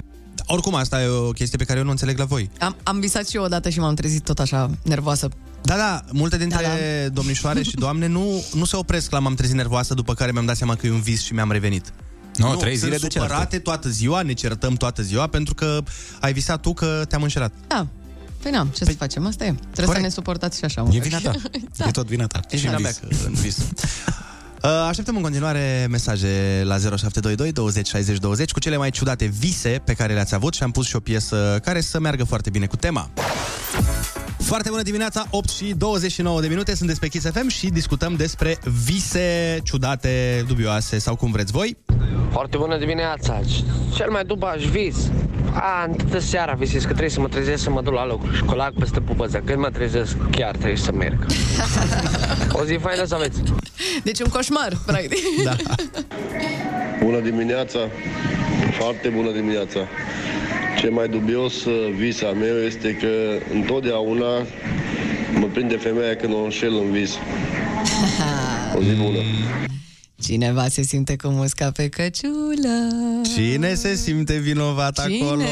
Oricum, 0.46 0.74
asta 0.74 1.02
e 1.02 1.06
o 1.06 1.30
chestie 1.30 1.58
pe 1.58 1.64
care 1.64 1.78
eu 1.78 1.84
nu 1.84 1.90
înțeleg 1.90 2.18
la 2.18 2.24
voi. 2.24 2.50
Am, 2.60 2.76
am 2.82 3.00
visat 3.00 3.28
și 3.28 3.36
eu 3.36 3.42
odată 3.42 3.68
și 3.68 3.78
m-am 3.78 3.94
trezit 3.94 4.24
tot 4.24 4.38
așa 4.38 4.70
nervoasă. 4.82 5.28
Da, 5.62 5.76
da, 5.76 6.00
multe 6.12 6.36
dintre 6.36 6.62
Da, 6.62 6.68
da, 6.68 6.74
da. 7.02 7.08
domnișoare 7.08 7.62
și 7.62 7.74
doamne 7.74 8.06
nu, 8.06 8.44
nu 8.54 8.64
se 8.64 8.76
opresc 8.76 9.10
la 9.10 9.18
m-am 9.18 9.34
trezit 9.34 9.54
nervoasă 9.56 9.94
după 9.94 10.14
care 10.14 10.32
mi-am 10.32 10.44
dat 10.44 10.56
seama 10.56 10.74
că 10.74 10.86
e 10.86 10.90
un 10.90 11.00
vis 11.00 11.22
și 11.22 11.32
mi-am 11.32 11.50
revenit. 11.50 11.92
Nu, 12.36 12.54
trei 12.56 12.76
sunt 12.76 12.84
zile 12.92 12.96
de 12.96 13.06
ceartă. 13.06 13.28
supărate 13.28 13.58
toată 13.58 13.88
ziua, 13.88 14.22
ne 14.22 14.32
certăm 14.32 14.74
toată 14.74 15.02
ziua 15.02 15.26
pentru 15.26 15.54
că 15.54 15.78
ai 16.20 16.32
visat 16.32 16.60
tu 16.60 16.74
că 16.74 17.04
te-am 17.08 17.22
înșelat. 17.22 17.52
Da. 17.66 17.86
Păi 18.42 18.50
n-am, 18.50 18.66
ce 18.66 18.84
păi, 18.84 18.92
să 18.92 18.98
facem? 18.98 19.26
Asta 19.26 19.44
e. 19.44 19.52
Trebuie 19.52 19.74
corect. 19.74 19.96
să 19.96 20.00
ne 20.02 20.08
suportați 20.08 20.58
și 20.58 20.64
așa. 20.64 20.86
E 20.90 20.98
vina 20.98 21.18
ta. 21.18 21.32
da. 21.76 21.86
E 21.86 21.90
tot 21.90 22.06
vina 22.06 22.26
ta. 22.26 22.40
E 22.50 22.56
Și 22.56 22.62
vina 22.62 22.76
în 22.76 22.82
mea 22.82 22.90
vis. 22.90 23.18
că 23.18 23.26
în 23.26 23.32
vis. 23.32 23.56
Uh, 24.64 24.70
Așteptăm 24.88 25.16
în 25.16 25.22
continuare 25.22 25.86
mesaje 25.90 26.62
la 26.64 26.78
0722 26.78 27.52
20 27.52 27.88
60 27.88 28.18
20 28.18 28.52
cu 28.52 28.60
cele 28.60 28.76
mai 28.76 28.90
ciudate 28.90 29.24
vise 29.24 29.82
pe 29.84 29.92
care 29.92 30.12
le-ați 30.12 30.34
avut 30.34 30.54
și 30.54 30.62
am 30.62 30.70
pus 30.70 30.86
și 30.86 30.96
o 30.96 31.00
piesă 31.00 31.58
care 31.64 31.80
să 31.80 32.00
meargă 32.00 32.24
foarte 32.24 32.50
bine 32.50 32.66
cu 32.66 32.76
tema. 32.76 33.10
Foarte 34.38 34.68
bună 34.70 34.82
dimineața, 34.82 35.26
8 35.30 35.48
și 35.48 35.74
29 35.76 36.40
de 36.40 36.46
minute, 36.48 36.74
sunt 36.74 36.88
despre 36.88 37.08
Kiss 37.08 37.30
FM 37.30 37.48
și 37.48 37.68
discutăm 37.68 38.14
despre 38.14 38.58
vise 38.84 39.58
ciudate, 39.64 40.44
dubioase 40.46 40.98
sau 40.98 41.16
cum 41.16 41.30
vreți 41.30 41.52
voi. 41.52 41.76
Foarte 42.30 42.56
bună 42.56 42.78
dimineața! 42.78 43.40
Cel 43.94 44.10
mai 44.10 44.24
după 44.24 44.46
aș 44.46 44.64
vis. 44.64 44.96
A, 45.52 45.84
întâtă 45.88 46.18
seara 46.18 46.52
visez 46.52 46.82
că 46.82 46.88
trebuie 46.88 47.10
să 47.10 47.20
mă 47.20 47.28
trezesc 47.28 47.62
să 47.62 47.70
mă 47.70 47.82
duc 47.82 47.92
la 47.92 48.06
locul 48.06 48.34
și 48.34 48.42
colac 48.42 48.72
peste 48.72 49.00
pupăță. 49.00 49.42
Când 49.44 49.58
mă 49.58 49.70
trezesc, 49.70 50.16
chiar 50.30 50.56
trebuie 50.56 50.76
să 50.76 50.92
merg. 50.92 51.26
o 52.60 52.64
zi 52.64 52.78
faină 52.80 53.04
să 53.04 53.14
aveți! 53.14 53.42
Deci 54.02 54.20
un 54.20 54.28
coșmar, 54.28 54.78
practic. 54.86 55.18
Da. 55.44 55.56
Bună 57.04 57.20
dimineața, 57.20 57.78
foarte 58.78 59.08
bună 59.08 59.32
dimineața. 59.32 59.88
Ce 60.78 60.88
mai 60.88 61.08
dubios 61.08 61.64
uh, 61.64 61.92
vis 61.96 62.22
al 62.22 62.34
meu 62.34 62.56
este 62.56 62.94
că 62.96 63.08
întotdeauna 63.54 64.46
mă 65.38 65.46
prinde 65.52 65.76
femeia 65.76 66.16
când 66.16 66.32
o 66.34 66.42
înșel 66.42 66.74
în 66.76 66.90
vis. 66.90 67.10
O 68.76 68.82
zi 68.82 68.94
bună. 68.94 69.18
Cineva 70.22 70.68
se 70.68 70.82
simte 70.82 71.16
cu 71.16 71.28
musca 71.28 71.70
pe 71.70 71.88
căciulă. 71.88 72.90
Cine 73.34 73.74
se 73.74 73.94
simte 73.94 74.36
vinovat 74.38 75.06
Cine? 75.06 75.24
acolo? 75.24 75.42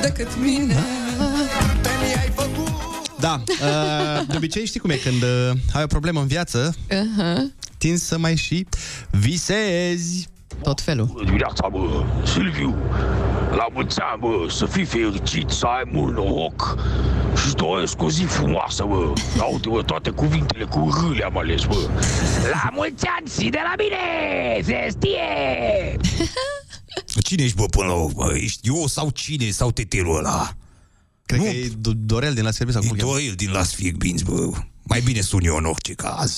Decât 0.00 0.28
mine. 0.40 0.74
Te 1.82 1.88
mi-ai 2.00 2.30
făcut 2.34 2.68
Da, 3.20 3.42
uh, 3.48 4.26
de 4.28 4.36
obicei 4.36 4.66
știi 4.66 4.80
cum 4.80 4.90
e, 4.90 4.94
când 4.96 5.22
uh, 5.22 5.50
ai 5.72 5.82
o 5.82 5.86
problemă 5.86 6.20
în 6.20 6.26
viață, 6.26 6.74
Uh-huh. 6.74 7.38
tinzi 7.78 8.06
să 8.06 8.18
mai 8.18 8.36
și 8.36 8.66
visezi. 9.10 10.28
Tot 10.62 10.80
felul. 10.80 11.04
Bună 11.04 11.24
dimineața, 11.24 11.68
bă, 11.72 12.04
Silviu! 12.24 12.74
La 13.50 13.66
mulți 13.72 14.00
ani, 14.00 14.20
bă, 14.20 14.50
să 14.50 14.66
fii 14.66 14.84
fericit, 14.84 15.50
să 15.50 15.66
ai 15.66 15.82
mult 15.92 16.14
noroc 16.14 16.78
și 17.46 17.54
doresc 17.54 18.02
o 18.02 18.10
zi 18.10 18.22
frumoasă, 18.22 18.84
bă. 18.88 19.12
Uite, 19.52 19.68
bă, 19.68 19.82
toate 19.82 20.10
cuvintele 20.10 20.64
cu 20.64 20.88
R 21.10 21.16
le-am 21.16 21.38
ales, 21.38 21.64
bă. 21.64 21.76
La 22.52 22.68
mulți 22.72 23.06
ani 23.18 23.28
și 23.40 23.48
de 23.48 23.58
la 23.62 23.72
mine, 23.78 24.62
se 24.64 24.88
știe! 24.90 25.96
Cine 27.28 27.42
ești, 27.42 27.56
bă, 27.56 27.64
până 27.64 27.86
la 27.86 27.92
urmă? 27.94 28.30
Ești 28.34 28.68
eu 28.68 28.86
sau 28.86 29.10
cine? 29.10 29.50
Sau 29.50 29.70
teterul 29.70 30.16
ăla? 30.16 30.56
Cred 31.26 31.40
că 31.40 31.46
e 31.46 31.68
Do- 31.68 31.96
Dorel 31.96 32.34
din 32.34 32.44
la 32.44 32.50
serviciu 32.50 32.78
sau 32.80 32.88
cum 32.88 32.98
E 32.98 33.00
îl 33.00 33.06
cheamă? 33.06 33.18
Dorel 33.18 33.34
din 33.36 33.50
Las 33.50 33.72
Fierbinți, 33.74 34.24
bă. 34.24 34.50
Mai 34.82 35.00
bine 35.00 35.20
sun 35.20 35.44
eu 35.44 35.56
în 35.56 35.64
orice 35.64 35.92
caz. 35.92 36.36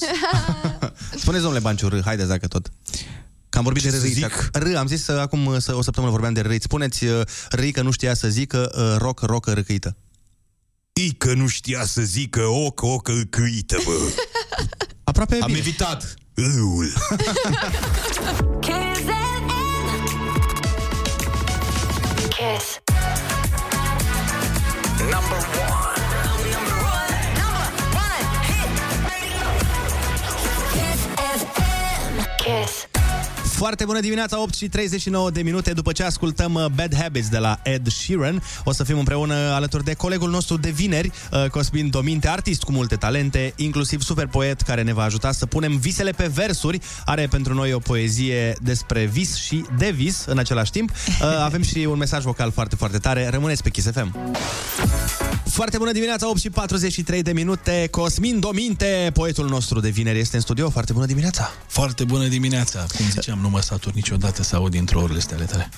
Spuneți, 1.23 1.43
domnule 1.43 1.61
Banciu, 1.63 1.89
R, 1.89 2.01
haideți 2.05 2.29
dacă 2.29 2.47
tot. 2.47 2.71
Că 3.49 3.59
am 3.59 3.65
vorbit 3.65 3.83
Ce 3.83 3.89
de 3.91 3.97
să 3.97 4.03
râiți. 4.03 4.19
zic? 4.19 4.49
R, 4.53 4.77
am 4.77 4.87
zis 4.87 5.07
uh, 5.07 5.21
acum 5.21 5.47
uh, 5.47 5.57
să- 5.59 5.75
o 5.77 5.83
săptămână 5.83 6.13
vorbeam 6.13 6.33
de 6.33 6.41
râiți. 6.41 6.65
Spuneți 6.65 7.05
uh, 7.05 7.21
râi 7.51 7.73
că 7.73 7.83
nu 7.83 7.91
știa 7.91 8.15
să 8.15 8.29
zică 8.29 8.71
uh, 8.77 8.95
roc, 8.99 9.21
rocă, 9.21 9.53
râcâită. 9.53 9.97
I 10.93 11.13
că 11.13 11.35
nu 11.35 11.47
știa 11.47 11.85
să 11.85 12.03
zică 12.03 12.47
ocă, 12.47 12.87
ocă, 12.87 13.13
câită, 13.31 13.77
bă. 13.85 13.93
Aproape 15.05 15.39
Am 15.41 15.47
bine. 15.47 15.59
evitat. 15.59 16.15
Ul. 16.77 16.93
Kiss. 22.41 22.81
Number 25.11 25.41
one. 25.61 26.01
Number 26.51 26.77
one. 26.89 27.13
Number 27.37 27.67
one. 28.01 28.25
Hit. 28.49 28.71
Kiss 30.73 31.01
FM. 31.19 32.39
Kiss. 32.39 32.90
Foarte 33.61 33.85
bună 33.85 34.01
dimineața, 34.01 34.43
8 34.43 34.55
și 34.55 34.69
39 34.69 35.31
de 35.31 35.43
minute 35.43 35.73
după 35.73 35.93
ce 35.93 36.03
ascultăm 36.03 36.55
uh, 36.55 36.65
Bad 36.75 36.95
Habits 36.97 37.29
de 37.29 37.39
la 37.39 37.61
Ed 37.63 37.89
Sheeran. 37.89 38.43
O 38.65 38.73
să 38.73 38.85
fim 38.85 38.99
împreună 38.99 39.35
alături 39.35 39.85
de 39.85 39.95
colegul 39.95 40.31
nostru 40.31 40.57
de 40.57 40.71
vineri, 40.71 41.11
uh, 41.33 41.51
Cosmin 41.51 41.91
Dominte, 41.91 42.29
artist 42.29 42.63
cu 42.63 42.73
multe 42.73 42.97
talente, 42.97 43.53
inclusiv 43.57 44.03
super 44.03 44.27
poet 44.27 44.61
care 44.61 44.83
ne 44.83 44.93
va 44.93 45.03
ajuta 45.03 45.33
să 45.33 45.47
punem 45.47 45.77
visele 45.77 46.11
pe 46.11 46.27
versuri. 46.27 46.81
Are 47.05 47.27
pentru 47.27 47.55
noi 47.55 47.73
o 47.73 47.79
poezie 47.79 48.57
despre 48.63 49.05
vis 49.05 49.37
și 49.37 49.65
de 49.79 49.91
vis 49.91 50.25
în 50.27 50.39
același 50.39 50.71
timp. 50.71 50.91
Uh, 50.91 51.27
Avem 51.49 51.63
și 51.63 51.79
un 51.79 51.99
mesaj 51.99 52.23
vocal 52.23 52.51
foarte, 52.51 52.77
foarte 52.77 52.99
tare. 52.99 53.29
Rămâneți 53.29 53.63
pe 53.63 53.71
Kiss 53.71 53.91
FM. 53.91 54.17
Foarte 55.51 55.79
bună 55.79 55.93
dimineața, 55.93 56.29
8 56.29 56.39
și 56.39 56.51
43 56.51 57.23
de 57.23 57.33
minute. 57.33 57.89
Cosmin 57.91 58.41
Dominte, 58.41 59.11
poetul 59.13 59.49
nostru 59.49 59.81
de 59.81 59.89
vineri, 59.89 60.19
este 60.19 60.37
în 60.37 60.43
studio. 60.43 60.71
Foarte 60.71 60.93
bună 60.93 61.07
dimineața! 61.07 61.53
Foarte 61.67 62.05
bună 62.05 62.27
dimineața. 62.27 62.87
Cum 62.97 63.07
ziceam, 63.11 63.39
nu 63.39 63.49
mă 63.51 63.61
satur 63.61 63.93
niciodată 63.93 64.43
să 64.43 64.57
aud 64.57 64.75
intro-urile 64.75 65.19
astea 65.19 65.37
ale 65.37 65.45
tale. 65.45 65.69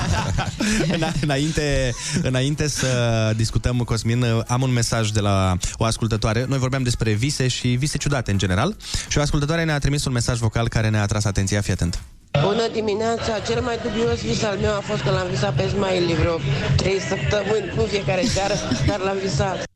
Îna- 0.96 1.20
înainte, 1.20 1.94
înainte 2.22 2.68
să 2.68 3.32
discutăm, 3.36 3.78
Cosmin, 3.78 4.24
am 4.46 4.62
un 4.62 4.72
mesaj 4.72 5.10
de 5.10 5.20
la 5.20 5.56
o 5.76 5.84
ascultătoare. 5.84 6.44
Noi 6.48 6.58
vorbeam 6.58 6.82
despre 6.82 7.12
vise 7.12 7.48
și 7.48 7.68
vise 7.68 7.98
ciudate 7.98 8.30
în 8.30 8.38
general. 8.38 8.76
Și 9.08 9.18
o 9.18 9.20
ascultătoare 9.20 9.64
ne-a 9.64 9.78
trimis 9.78 10.04
un 10.04 10.12
mesaj 10.12 10.38
vocal 10.38 10.68
care 10.68 10.88
ne-a 10.88 11.02
atras 11.02 11.24
atenția. 11.24 11.60
Fii 11.60 11.72
atent. 11.72 12.02
Bună 12.40 12.68
dimineața! 12.72 13.38
Cel 13.48 13.60
mai 13.60 13.78
dubios 13.82 14.20
vis 14.20 14.42
al 14.42 14.56
meu 14.56 14.74
a 14.74 14.80
fost 14.80 15.02
că 15.02 15.10
l-am 15.10 15.26
visat 15.30 15.54
pe 15.54 15.68
Smiley 15.68 16.14
vreo 16.14 16.36
3 16.76 17.00
săptămâni, 17.00 17.72
nu 17.76 17.82
fiecare 17.82 18.22
seară, 18.24 18.54
dar 18.86 18.98
l-am 18.98 19.16
visat. 19.22 19.71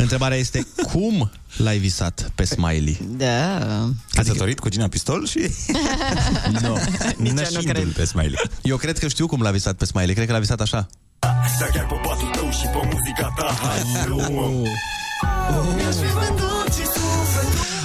Întrebarea 0.00 0.36
este, 0.36 0.66
cum 0.92 1.30
l-ai 1.56 1.78
visat 1.78 2.30
pe 2.34 2.44
Smiley? 2.44 3.00
Da. 3.16 3.58
Căsătorit 4.10 4.58
cu 4.58 4.68
Gina 4.68 4.88
Pistol 4.88 5.26
și... 5.26 5.38
nu. 6.62 6.78
Nășindu-l 7.34 7.92
pe 7.96 8.04
Smiley. 8.04 8.50
Eu 8.62 8.76
cred 8.76 8.98
că 8.98 9.08
știu 9.08 9.26
cum 9.26 9.42
l-a 9.42 9.50
visat 9.50 9.76
pe 9.76 9.84
Smiley. 9.84 10.14
Cred 10.14 10.26
că 10.26 10.32
l-a 10.32 10.38
visat 10.38 10.60
așa. 10.60 10.86
Stai 11.56 11.68
chiar 11.72 11.86
pe 11.86 11.94
patul 12.02 12.28
tău 12.28 12.50
și 12.50 12.66
pe 12.66 12.78
muzica 12.92 13.32
ta 13.36 13.56
Hai, 13.60 14.06
luăm 14.06 14.66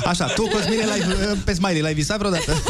Așa, 0.05 0.25
tu, 0.25 0.47
Cosmine, 0.47 0.85
l-ai, 0.85 0.99
pe 1.43 1.53
Smiley 1.53 1.81
l-ai 1.81 1.93
visat 1.93 2.17
vreodată? 2.17 2.61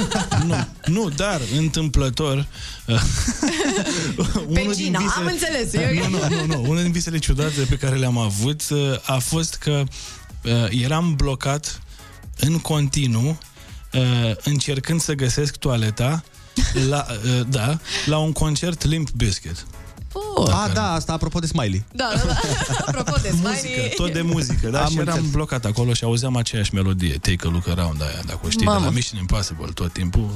nu, 0.45 0.67
nu, 0.86 1.09
dar 1.09 1.41
întâmplător 1.57 2.45
Pe 4.53 4.71
Gina, 4.75 4.99
am 5.17 5.25
înțeles. 5.25 5.73
Eu- 5.73 6.09
nu, 6.09 6.17
nu, 6.17 6.36
nu, 6.36 6.45
nu. 6.45 6.61
Unul 6.69 6.81
din 6.81 6.91
visele 6.91 7.17
ciudate 7.17 7.61
pe 7.69 7.75
care 7.75 7.95
le-am 7.95 8.17
avut 8.17 8.61
uh, 8.69 8.79
a 9.05 9.17
fost 9.17 9.55
că 9.55 9.83
uh, 10.43 10.51
eram 10.69 11.15
blocat 11.15 11.81
în 12.39 12.59
continuu 12.59 13.38
uh, 13.93 14.01
încercând 14.43 15.01
să 15.01 15.13
găsesc 15.13 15.55
toaleta 15.55 16.23
la, 16.89 17.05
uh, 17.09 17.41
da, 17.49 17.79
la 18.05 18.17
un 18.17 18.31
concert 18.31 18.83
Limp 18.83 19.09
Bizkit. 19.11 19.65
Oh. 20.38 20.49
A, 20.53 20.70
da, 20.74 20.91
asta 20.93 21.13
apropo 21.13 21.39
de 21.39 21.47
Smiley. 21.47 21.84
Da, 21.91 22.09
da, 22.16 22.22
da. 22.26 22.38
Apropo 22.88 23.16
de 23.22 23.30
Muzică, 23.41 23.57
Smiley. 23.59 23.93
tot 23.95 24.13
de 24.13 24.22
muzică, 24.22 24.70
da? 24.70 24.82
Am 24.84 24.89
și 24.89 24.97
eram 24.97 25.07
înțeles. 25.07 25.32
blocat 25.32 25.66
acolo 25.66 25.93
și 25.93 26.03
auzeam 26.03 26.36
aceeași 26.36 26.74
melodie, 26.74 27.13
Take 27.13 27.47
a 27.47 27.49
Look 27.49 27.68
Around 27.68 28.01
aia, 28.01 28.22
dacă 28.26 28.39
o 28.45 28.49
știi, 28.49 28.66
Mamă. 28.66 28.80
de 28.80 28.86
la 28.86 28.91
Mission 28.91 29.20
Impossible 29.20 29.66
tot 29.74 29.93
timpul. 29.93 30.30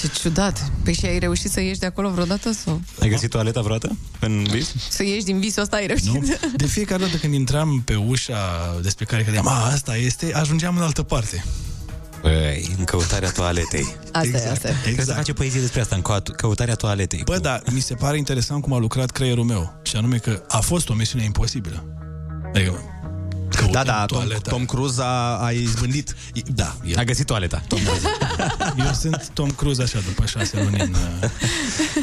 Ce 0.00 0.08
ciudat. 0.08 0.70
Păi 0.84 0.94
și 0.94 1.06
ai 1.06 1.18
reușit 1.18 1.50
să 1.50 1.60
ieși 1.60 1.78
de 1.78 1.86
acolo 1.86 2.10
vreodată 2.10 2.52
sau? 2.52 2.80
Ai 3.00 3.08
găsit 3.08 3.30
toaleta 3.30 3.60
vreodată 3.60 3.96
în 4.20 4.44
vis? 4.50 4.72
Să 4.88 5.02
ieși 5.04 5.24
din 5.24 5.40
visul 5.40 5.62
ăsta 5.62 5.76
ai 5.76 5.86
reușit? 5.86 6.06
Nu? 6.06 6.22
De 6.56 6.66
fiecare 6.66 7.02
dată 7.04 7.16
când 7.16 7.34
intram 7.34 7.82
pe 7.84 7.94
ușa 7.94 8.38
despre 8.82 9.04
care 9.04 9.22
credeam, 9.22 9.46
a, 9.48 9.64
asta 9.72 9.96
este, 9.96 10.32
ajungeam 10.34 10.76
în 10.76 10.82
altă 10.82 11.02
parte. 11.02 11.44
Băi, 12.22 12.74
în 12.78 12.84
căutarea 12.84 13.30
toaletei. 13.30 13.96
Asta 14.12 14.36
e, 14.36 14.50
asta 14.50 14.68
e. 14.68 14.70
Exact. 14.70 14.82
Cred 14.94 15.06
că 15.06 15.12
face 15.12 15.32
poezie 15.32 15.60
despre 15.60 15.80
asta, 15.80 15.94
în 15.94 16.02
căut- 16.02 16.36
căutarea 16.36 16.74
toaletei. 16.74 17.22
Bă, 17.24 17.38
da, 17.38 17.60
mi 17.70 17.80
se 17.80 17.94
pare 17.94 18.16
interesant 18.18 18.62
cum 18.62 18.72
a 18.72 18.78
lucrat 18.78 19.10
creierul 19.10 19.44
meu. 19.44 19.80
Și 19.82 19.96
anume 19.96 20.16
că 20.16 20.42
a 20.48 20.58
fost 20.60 20.88
o 20.88 20.94
misiune 20.94 21.24
imposibilă. 21.24 21.84
Adică, 22.54 22.82
Da, 23.70 23.82
da, 23.84 24.04
Tom, 24.06 24.18
toaleta. 24.18 24.50
Tom 24.50 24.64
Cruise 24.64 25.00
a, 25.02 25.04
a 25.44 25.50
izbândit. 25.50 26.14
Da, 26.54 26.76
el. 26.84 26.98
A 26.98 27.04
găsit 27.04 27.26
toaleta. 27.26 27.62
Tom 27.68 27.78
Cruise. 27.84 28.06
Eu 28.86 28.92
sunt 28.92 29.30
Tom 29.34 29.50
Cruise 29.50 29.82
așa, 29.82 29.98
după 30.06 30.26
șase 30.26 30.62
luni 30.62 30.80
în, 30.80 30.94
uh, 31.22 31.30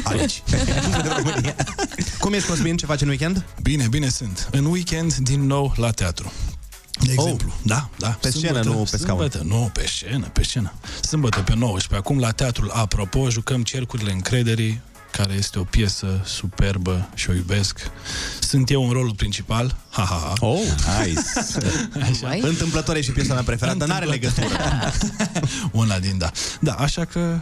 aici. 0.04 0.42
Cum 2.18 2.32
ești, 2.32 2.48
Cosmin? 2.48 2.76
Ce 2.76 2.86
faci 2.86 3.00
în 3.00 3.08
weekend? 3.08 3.44
Bine, 3.62 3.86
bine 3.88 4.08
sunt. 4.08 4.48
În 4.50 4.64
weekend, 4.64 5.14
din 5.14 5.46
nou, 5.46 5.72
la 5.76 5.90
teatru. 5.90 6.32
De 7.04 7.12
exemplu, 7.12 7.52
da, 7.62 7.88
da. 7.98 8.08
Pe 8.08 8.30
scenă, 8.30 8.60
nu 8.62 8.86
pe 8.90 8.96
scaun. 8.96 9.18
Sâmbătă, 9.18 9.42
nu, 9.44 9.70
pe 9.72 9.86
scenă, 9.86 10.26
pe 10.26 10.42
scenă. 10.42 10.72
Sâmbătă 11.00 11.40
pe 11.40 11.54
19. 11.54 11.94
Acum 11.94 12.18
la 12.18 12.30
teatrul 12.30 12.70
Apropo 12.70 13.30
jucăm 13.30 13.62
Cercurile 13.62 14.12
Încrederii, 14.12 14.80
care 15.10 15.32
este 15.32 15.58
o 15.58 15.64
piesă 15.64 16.20
superbă 16.24 17.08
și 17.14 17.30
o 17.30 17.32
iubesc. 17.32 17.90
Sunt 18.40 18.70
eu 18.70 18.86
în 18.86 18.92
rolul 18.92 19.14
principal. 19.14 19.76
Ha, 19.90 20.02
ha, 20.02 20.20
ha. 20.24 20.46
Oh, 20.46 20.60
nice. 21.04 21.20
Așa. 22.10 22.48
Întâmplător 22.48 22.96
e 22.96 23.00
și 23.00 23.10
piesa 23.10 23.34
mea 23.34 23.42
preferată, 23.42 23.84
n-are 23.84 24.04
legătură. 24.04 24.46
Una 25.72 25.98
din 25.98 26.18
da. 26.18 26.30
Da, 26.60 26.72
așa 26.72 27.04
că, 27.04 27.38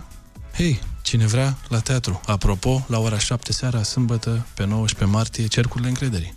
hei, 0.54 0.80
cine 1.02 1.26
vrea, 1.26 1.56
la 1.68 1.78
teatru. 1.78 2.20
Apropo, 2.26 2.84
la 2.88 2.98
ora 2.98 3.18
7 3.18 3.52
seara, 3.52 3.82
sâmbătă, 3.82 4.46
pe 4.54 4.64
19 4.64 5.16
martie, 5.16 5.46
Cercurile 5.46 5.88
Încrederii. 5.88 6.34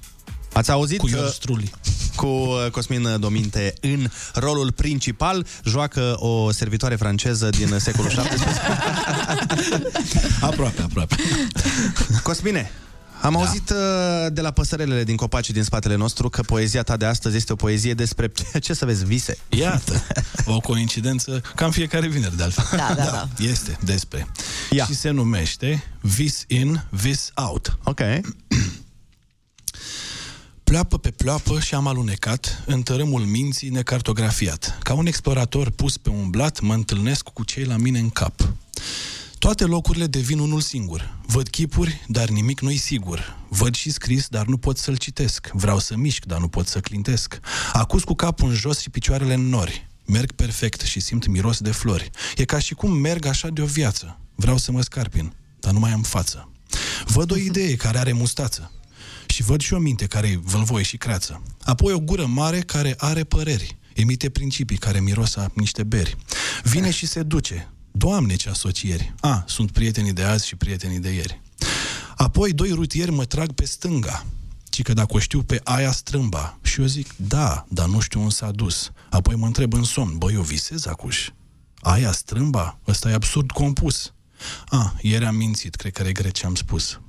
Ați 0.54 0.72
auzit? 0.72 1.00
Cu 1.00 1.08
Ion 1.08 1.24
uh, 1.24 1.32
Struli. 1.32 1.72
Cu 2.16 2.26
uh, 2.26 2.68
Cosmin 2.72 3.16
Dominte 3.20 3.74
în 3.82 4.10
rolul 4.34 4.72
principal 4.72 5.46
joacă 5.66 6.16
o 6.18 6.52
servitoare 6.52 6.96
franceză 6.96 7.50
din 7.50 7.76
secolul 7.80 8.12
17. 8.22 8.62
aproape, 10.42 10.82
aproape. 10.82 11.16
Cosmine, 12.24 12.72
am 13.22 13.34
da. 13.34 13.40
auzit 13.40 13.70
uh, 13.70 13.78
de 14.34 14.42
la 14.42 14.52
păsărelele 14.52 15.04
din 15.04 15.16
copacii 15.16 15.54
din 15.54 15.64
spatele 15.64 15.96
nostru 15.96 16.30
că 16.30 16.42
poezia 16.42 16.84
ta 16.84 16.98
de 16.98 17.06
astăzi 17.06 17.36
este 17.36 17.54
o 17.54 17.56
poezie 17.56 17.94
despre, 17.94 18.32
ce 18.62 18.74
să 18.74 18.86
vezi, 18.86 19.06
vise. 19.06 19.38
Iată, 19.50 20.04
o 20.46 20.60
coincidență, 20.60 21.42
cam 21.56 21.72
fiecare 21.72 22.08
vineri 22.08 22.38
de 22.38 22.44
altfel. 22.44 22.66
Da, 22.78 22.94
da, 22.94 23.04
da. 23.04 23.28
Este 23.38 23.78
despre. 23.84 24.28
Ia. 24.70 24.86
Și 24.86 24.94
se 24.94 25.10
numește 25.10 25.84
Vis 26.02 26.44
in, 26.48 26.84
Vis 26.90 27.32
out. 27.36 27.78
Ok. 27.84 28.00
Pleoapă 30.72 30.98
pe 30.98 31.12
pleoapă 31.12 31.60
și 31.60 31.76
am 31.76 31.88
alunecat 31.88 32.64
în 32.66 32.82
tărâmul 32.82 33.22
minții 33.22 33.70
necartografiat. 33.70 34.78
Ca 34.84 34.94
un 34.94 35.06
explorator 35.06 35.70
pus 35.70 35.98
pe 35.98 36.10
un 36.10 36.30
blat, 36.30 36.60
mă 36.60 36.74
întâlnesc 36.74 37.24
cu 37.24 37.44
cei 37.44 37.64
la 37.64 37.78
mine 37.78 38.00
în 38.00 38.10
cap. 38.10 38.54
Toate 39.40 39.66
locurile 39.66 40.06
devin 40.06 40.40
unul 40.40 40.62
singur. 40.62 41.18
Văd 41.26 41.48
chipuri, 41.48 42.06
dar 42.08 42.30
nimic 42.30 42.60
nu-i 42.60 42.78
sigur. 42.78 43.38
Văd 43.50 43.76
și 43.76 43.92
scris, 43.92 44.28
dar 44.28 44.46
nu 44.46 44.58
pot 44.58 44.78
să-l 44.78 44.98
citesc. 44.98 45.50
Vreau 45.54 45.80
să 45.80 45.96
mișc, 45.98 46.26
dar 46.26 46.40
nu 46.40 46.48
pot 46.48 46.68
să 46.68 46.80
clintesc. 46.80 47.40
Acuz 47.74 48.04
cu 48.04 48.14
capul 48.14 48.50
în 48.50 48.56
jos 48.56 48.80
și 48.80 48.90
picioarele 48.90 49.34
în 49.34 49.50
nori. 49.50 49.88
Merg 50.06 50.32
perfect 50.32 50.82
și 50.82 51.00
simt 51.00 51.28
miros 51.28 51.60
de 51.60 51.72
flori. 51.72 52.10
E 52.36 52.46
ca 52.46 52.60
și 52.60 52.74
cum 52.74 52.92
merg 52.92 53.26
așa 53.26 53.48
de 53.48 53.62
o 53.62 53.66
viață. 53.66 54.20
Vreau 54.36 54.58
să 54.58 54.72
mă 54.72 54.82
scarpin, 54.82 55.34
dar 55.60 55.74
nu 55.74 55.80
mai 55.80 55.92
am 55.92 56.02
față. 56.02 56.52
Văd 57.06 57.32
o 57.32 57.36
idee 57.50 57.76
care 57.76 57.98
are 57.98 58.12
mustață. 58.12 58.72
Și 59.32 59.44
văd 59.44 59.62
și 59.62 59.74
o 59.74 59.78
minte 59.78 60.06
care 60.06 60.28
e 60.28 60.40
vâlvoie 60.44 60.84
și 60.84 60.98
creață. 60.98 61.42
Apoi 61.62 61.94
o 61.94 62.00
gură 62.00 62.26
mare 62.26 62.60
care 62.60 62.96
are 62.98 63.24
păreri. 63.24 63.78
Emite 63.94 64.30
principii 64.30 64.78
care 64.78 65.00
miros 65.00 65.36
a 65.36 65.52
niște 65.54 65.84
beri. 65.84 66.18
Vine 66.64 66.92
și 66.92 67.06
se 67.06 67.24
duce. 67.24 67.72
Doamne, 67.92 68.36
ce 68.36 68.50
asocieri! 68.50 69.14
A, 69.20 69.44
sunt 69.48 69.72
prietenii 69.72 70.14
de 70.14 70.24
azi 70.24 70.48
și 70.48 70.56
prietenii 70.56 71.00
de 71.00 71.10
ieri. 71.10 71.42
Apoi 72.16 72.54
doi 72.54 72.70
rutieri 72.70 73.12
mă 73.12 73.26
trag 73.26 73.52
pe 73.52 73.66
stânga, 73.66 74.26
ci 74.70 74.82
că 74.82 74.94
dacă 74.94 75.16
o 75.16 75.20
știu 75.20 75.44
pe 75.44 75.62
aia 75.64 75.92
strâmba. 75.92 76.60
Și 76.62 76.80
eu 76.80 76.86
zic, 76.86 77.14
da, 77.16 77.66
dar 77.70 77.88
nu 77.88 78.00
știu 78.00 78.20
unde 78.20 78.34
s-a 78.34 78.52
dus. 78.52 78.92
Apoi 79.10 79.36
mă 79.36 79.46
întreb 79.46 79.74
în 79.74 79.84
somn, 79.84 80.18
băi, 80.18 80.34
eu 80.34 80.42
visez 80.42 80.86
acuș. 80.86 81.30
Aia 81.80 82.12
strâmba? 82.12 82.80
Ăsta 82.88 83.10
e 83.10 83.14
absurd 83.14 83.52
compus. 83.52 84.14
A, 84.66 84.96
ieri 85.02 85.26
am 85.26 85.36
mințit, 85.36 85.76
cred 85.76 85.92
că 85.92 86.02
regret 86.02 86.34
ce 86.34 86.46
am 86.46 86.56
spus. 86.56 87.00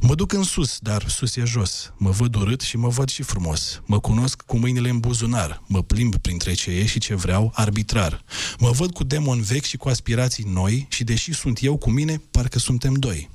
Mă 0.00 0.14
duc 0.14 0.32
în 0.32 0.42
sus, 0.42 0.78
dar 0.78 1.08
sus 1.08 1.36
e 1.36 1.42
jos. 1.44 1.92
Mă 1.96 2.10
văd 2.10 2.34
urât 2.34 2.60
și 2.60 2.76
mă 2.76 2.88
văd 2.88 3.08
și 3.08 3.22
frumos. 3.22 3.80
Mă 3.84 4.00
cunosc 4.00 4.42
cu 4.42 4.58
mâinile 4.58 4.88
în 4.88 4.98
buzunar. 4.98 5.62
Mă 5.66 5.82
plimb 5.82 6.16
printre 6.16 6.52
ce 6.52 6.70
e 6.70 6.86
și 6.86 6.98
ce 6.98 7.14
vreau, 7.14 7.52
arbitrar. 7.54 8.24
Mă 8.58 8.70
văd 8.70 8.92
cu 8.92 9.04
demon 9.04 9.40
vechi 9.40 9.64
și 9.64 9.76
cu 9.76 9.88
aspirații 9.88 10.46
noi 10.52 10.86
și 10.90 11.04
deși 11.04 11.32
sunt 11.32 11.62
eu 11.62 11.76
cu 11.76 11.90
mine, 11.90 12.22
parcă 12.30 12.58
suntem 12.58 12.94
doi. 12.94 13.30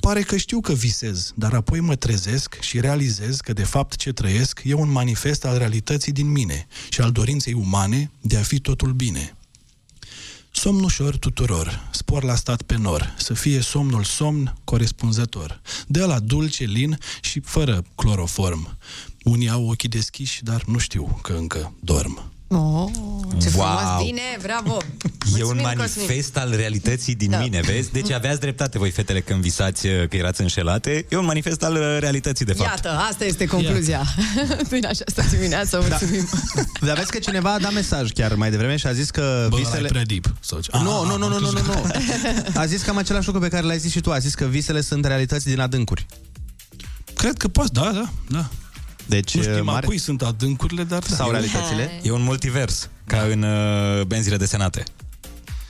Pare 0.00 0.22
că 0.22 0.36
știu 0.36 0.60
că 0.60 0.72
visez, 0.72 1.32
dar 1.34 1.54
apoi 1.54 1.80
mă 1.80 1.94
trezesc 1.94 2.60
și 2.60 2.80
realizez 2.80 3.40
că 3.40 3.52
de 3.52 3.64
fapt 3.64 3.96
ce 3.96 4.12
trăiesc 4.12 4.60
e 4.64 4.74
un 4.74 4.90
manifest 4.90 5.44
al 5.44 5.58
realității 5.58 6.12
din 6.12 6.30
mine 6.30 6.66
și 6.88 7.00
al 7.00 7.10
dorinței 7.10 7.52
umane 7.52 8.10
de 8.20 8.36
a 8.36 8.42
fi 8.42 8.60
totul 8.60 8.92
bine. 8.92 9.36
Somn 10.56 10.82
ușor 10.82 11.16
tuturor, 11.16 11.88
spor 11.90 12.22
la 12.22 12.34
stat 12.34 12.62
pe 12.62 12.76
nor, 12.76 13.14
să 13.18 13.34
fie 13.34 13.60
somnul 13.60 14.04
somn 14.04 14.54
corespunzător. 14.64 15.60
De 15.86 16.00
la 16.00 16.18
dulce, 16.20 16.64
lin 16.64 16.98
și 17.20 17.40
fără 17.40 17.84
cloroform. 17.94 18.78
Unii 19.22 19.48
au 19.48 19.68
ochii 19.68 19.88
deschiși, 19.88 20.42
dar 20.42 20.64
nu 20.64 20.78
știu 20.78 21.18
că 21.22 21.32
încă 21.32 21.74
dorm. 21.80 22.33
Oh, 22.48 22.90
ce 23.40 23.50
Wow. 23.56 23.76
frumos, 23.76 24.04
bine, 24.04 24.20
bravo! 24.42 24.76
E 25.38 25.42
un 25.42 25.56
Mulțumim, 25.56 25.62
manifest 25.62 26.32
Cosmin. 26.32 26.50
al 26.52 26.56
realității 26.56 27.14
din 27.14 27.30
Da. 27.30 27.38
mine, 27.38 27.60
vezi? 27.60 27.92
Deci 27.92 28.10
aveați 28.10 28.40
dreptate 28.40 28.78
voi, 28.78 28.90
fetele, 28.90 29.20
când 29.20 29.40
visați 29.40 29.86
uh, 29.86 30.08
că 30.08 30.16
erați 30.16 30.40
înșelate. 30.40 31.06
E 31.08 31.16
un 31.16 31.24
manifest 31.24 31.62
al 31.62 31.74
uh, 31.74 31.96
realității, 32.00 32.44
de 32.44 32.52
fapt. 32.52 32.68
Iată, 32.68 32.90
asta 33.10 33.24
este 33.24 33.46
concluzia 33.46 34.02
din 34.70 34.86
această 34.92 35.24
dimineață. 35.30 35.84
Mulțumim! 35.88 36.28
Dar 36.80 36.96
vezi 36.96 37.10
că 37.10 37.18
cineva 37.18 37.52
a 37.52 37.58
dat 37.58 37.72
mesaj 37.72 38.10
chiar 38.10 38.34
mai 38.34 38.50
devreme 38.50 38.76
și 38.76 38.86
a 38.86 38.92
zis 38.92 39.10
că 39.10 39.46
Bă, 39.50 39.56
visele... 39.56 39.76
ăla 39.78 39.86
e 39.86 39.90
prea 39.90 40.04
deep. 40.04 40.34
Sau 40.40 40.60
ce? 40.60 40.70
Nu, 40.72 40.78
Ah, 41.00 41.06
nu, 41.08 41.16
nu, 41.16 41.24
am 41.24 41.30
nu, 41.30 41.38
nu, 41.38 41.38
nu, 41.38 41.50
crezut 41.50 41.66
nu. 41.74 41.82
că- 42.52 42.58
A 42.58 42.66
zis 42.66 42.82
cam 42.82 42.96
același 42.96 43.26
lucru 43.26 43.40
pe 43.42 43.48
care 43.48 43.66
l-ai 43.66 43.78
zis 43.78 43.90
și 43.90 44.00
tu. 44.00 44.12
A 44.12 44.18
zis 44.18 44.34
că 44.34 44.44
visele 44.44 44.80
sunt 44.80 45.04
realități 45.04 45.46
din 45.46 45.60
adâncuri. 45.60 46.06
Cred 47.14 47.36
că 47.36 47.48
poți, 47.48 47.72
da, 47.72 47.90
da, 47.92 48.08
da. 48.28 48.48
Deci, 49.06 49.34
nu 49.34 49.42
știm 49.42 49.64
mare- 49.64 49.84
a 49.84 49.88
cui 49.88 49.98
sunt 49.98 50.22
adâncurile, 50.22 50.84
dar 50.84 51.02
da. 51.08 51.16
Sau 51.16 51.30
realitățile. 51.30 52.00
E 52.02 52.10
un 52.10 52.22
multivers, 52.22 52.88
ca 53.06 53.20
în 53.30 53.42
uh, 53.42 54.02
benzile 54.06 54.36
desenate. 54.36 54.82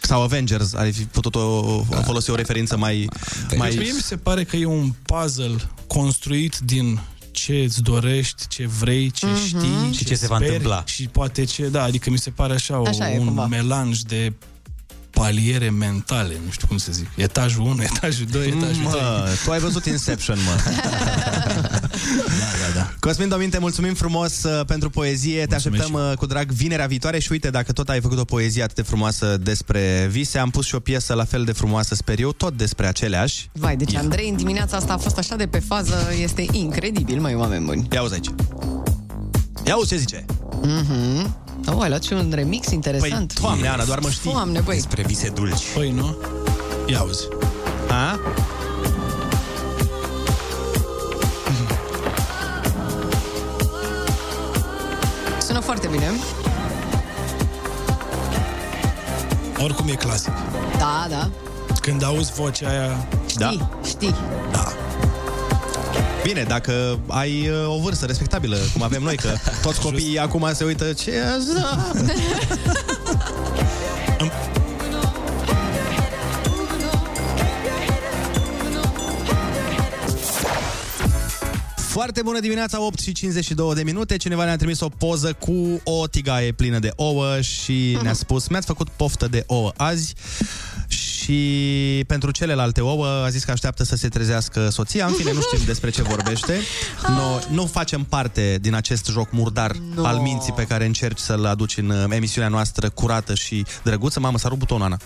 Sau 0.01 0.22
Avengers, 0.22 0.74
ar 0.74 0.93
fi 0.93 1.03
putut 1.03 1.35
o, 1.35 1.82
folosi 2.05 2.30
o 2.30 2.35
referință 2.35 2.76
mai... 2.76 3.09
Mai... 3.49 3.57
mai... 3.59 3.68
Mie 3.78 3.93
mi 3.93 4.01
se 4.01 4.16
pare 4.16 4.45
că 4.45 4.57
e 4.57 4.64
un 4.64 4.93
puzzle 5.03 5.57
construit 5.87 6.59
din 6.59 7.01
ce 7.30 7.53
îți 7.55 7.82
dorești, 7.82 8.49
ce 8.49 8.66
vrei, 8.66 9.11
ce 9.11 9.26
Mhm. 9.26 9.47
știi, 9.47 9.93
Și 9.97 10.05
ce 10.05 10.14
se 10.14 10.26
va 10.26 10.35
speri 10.37 10.51
întâmpla. 10.53 10.82
Și 10.87 11.07
poate 11.09 11.45
ce, 11.45 11.66
da, 11.68 11.82
adică 11.82 12.11
mi 12.11 12.18
se 12.18 12.30
pare 12.30 12.53
așa, 12.53 12.78
o, 12.80 12.87
Așa 12.87 13.11
e, 13.12 13.18
un 13.18 13.24
cumva. 13.26 13.47
melanj 13.47 13.99
de 14.01 14.32
paliere 15.15 15.71
mentale, 15.71 16.35
nu 16.45 16.51
știu 16.51 16.67
cum 16.67 16.77
să 16.77 16.93
zic. 16.93 17.07
Etajul 17.17 17.62
1, 17.62 17.83
etajul 17.83 18.27
2, 18.31 18.47
etajul 18.47 18.65
3. 18.65 18.83
Mă, 18.83 19.29
tu 19.45 19.51
ai 19.51 19.59
văzut 19.59 19.85
Inception, 19.85 20.39
mă. 20.45 20.61
Da, 22.39 22.51
da, 22.67 22.79
da. 22.81 22.93
Cosmin 23.01 23.29
Dominte, 23.29 23.59
mulțumim 23.59 23.95
frumos 23.95 24.43
uh, 24.43 24.65
pentru 24.67 24.91
poezie. 24.91 25.47
Te 25.47 25.55
așteptăm 25.55 25.93
uh, 25.93 26.12
cu 26.17 26.27
drag 26.27 26.51
vinerea 26.51 26.87
viitoare 26.87 27.19
și 27.19 27.33
uite, 27.33 27.51
dacă 27.51 27.73
tot 27.73 27.89
ai 27.89 28.01
făcut 28.01 28.19
o 28.19 28.25
poezie 28.25 28.62
atât 28.62 28.77
de 28.77 28.83
frumoasă 28.83 29.37
despre 29.41 30.09
vise, 30.11 30.39
am 30.39 30.51
pus 30.51 30.67
și 30.67 30.75
o 30.75 30.79
piesă 30.79 31.15
la 31.15 31.25
fel 31.25 31.45
de 31.45 31.53
frumoasă, 31.53 31.95
sper 31.95 32.21
eu, 32.21 32.33
tot 32.33 32.57
despre 32.57 32.87
aceleași. 32.87 33.49
Vai, 33.53 33.77
deci 33.77 33.95
Andrei 33.95 34.29
în 34.29 34.37
dimineața 34.37 34.77
asta 34.77 34.93
a 34.93 34.97
fost 34.97 35.19
așa 35.19 35.37
de 35.37 35.47
pe 35.47 35.59
fază, 35.59 36.12
este 36.23 36.47
incredibil, 36.53 37.21
mai 37.21 37.35
oameni 37.35 37.65
buni. 37.65 37.89
Ia 37.93 38.03
uzi 38.03 38.12
aici. 38.12 38.29
Ia 39.67 39.77
uzi 39.77 39.89
ce 39.89 39.97
zice. 39.97 40.25
Mhm. 40.62 41.44
Oh, 41.67 41.83
ai 41.83 41.89
luat 41.89 42.03
și 42.03 42.12
un 42.12 42.33
remix 42.35 42.71
interesant. 42.71 43.33
Păi, 43.33 43.43
Doamne, 43.43 43.69
Ana, 43.69 43.85
doar 43.85 43.99
mă 43.99 44.11
știi. 44.11 44.31
Doamne, 44.31 44.61
băi. 44.61 44.75
Despre 44.75 45.03
vise 45.03 45.29
dulci. 45.29 45.62
Păi 45.75 45.91
nu? 45.91 46.17
Ia 46.87 47.03
uzi. 47.03 47.29
A? 47.91 48.21
Sună 55.41 55.61
foarte 55.61 55.89
bine. 55.89 56.11
Oricum 59.62 59.89
e 59.89 59.93
clasic. 59.95 60.33
Da, 60.79 61.07
da. 61.09 61.31
Când 61.81 62.05
auzi 62.05 62.33
vocea 62.33 62.69
aia... 62.69 63.07
Da? 63.35 63.71
Știi. 63.85 64.15
Da. 64.53 64.73
Bine, 66.23 66.43
dacă 66.43 66.99
ai 67.07 67.49
uh, 67.49 67.77
o 67.77 67.79
vârstă 67.79 68.07
respectabilă, 68.07 68.57
cum 68.73 68.83
avem 68.83 69.03
noi, 69.03 69.17
că 69.17 69.35
toți 69.63 69.81
copiii 69.81 70.19
acum 70.19 70.51
se 70.53 70.65
uită 70.65 70.93
ce 70.93 71.11
e 71.11 71.23
asta? 71.25 71.93
Foarte 81.77 82.23
bună 82.23 82.41
dimineața, 82.41 82.81
8 82.81 82.99
și 82.99 83.13
52 83.13 83.75
de 83.75 83.83
minute. 83.83 84.17
Cineva 84.17 84.45
ne-a 84.45 84.57
trimis 84.57 84.81
o 84.81 84.89
poză 84.89 85.33
cu 85.33 85.81
o 85.85 86.07
tigaie 86.07 86.53
plină 86.53 86.79
de 86.79 86.93
ouă 86.97 87.41
și 87.41 87.99
ne-a 88.03 88.13
spus, 88.13 88.49
mi-ați 88.49 88.67
făcut 88.67 88.89
poftă 88.89 89.29
de 89.29 89.45
ouă 89.47 89.73
azi 89.77 90.15
și 90.89 92.05
pentru 92.07 92.30
celelalte 92.30 92.80
ouă 92.80 93.07
a 93.07 93.28
zis 93.28 93.45
că 93.45 93.51
așteaptă 93.51 93.85
să 93.85 93.97
se 93.97 94.09
trezească 94.09 94.68
soția. 94.68 95.07
În 95.07 95.12
fine, 95.12 95.32
nu 95.32 95.41
știm 95.41 95.64
despre 95.66 95.91
ce 95.91 96.03
vorbește. 96.03 96.61
No, 97.09 97.39
nu 97.51 97.66
facem 97.66 98.03
parte 98.09 98.59
din 98.61 98.74
acest 98.74 99.07
joc 99.11 99.28
murdar 99.32 99.70
No. 99.95 100.01
no. 100.03 100.07
al 100.07 100.16
minții 100.16 100.53
pe 100.53 100.64
care 100.64 100.85
încerci 100.87 101.18
să-l 101.18 101.45
aduci 101.47 101.76
în 101.76 101.89
uh, 101.91 102.05
emisiunea 102.09 102.49
noastră 102.51 102.89
curată 102.91 103.35
și 103.35 103.64
drăguță. 103.82 104.20
Mamă, 104.20 104.39
s-a 104.39 104.49
rupt 104.49 104.61
butonul, 104.61 104.85
Ana. 104.85 104.97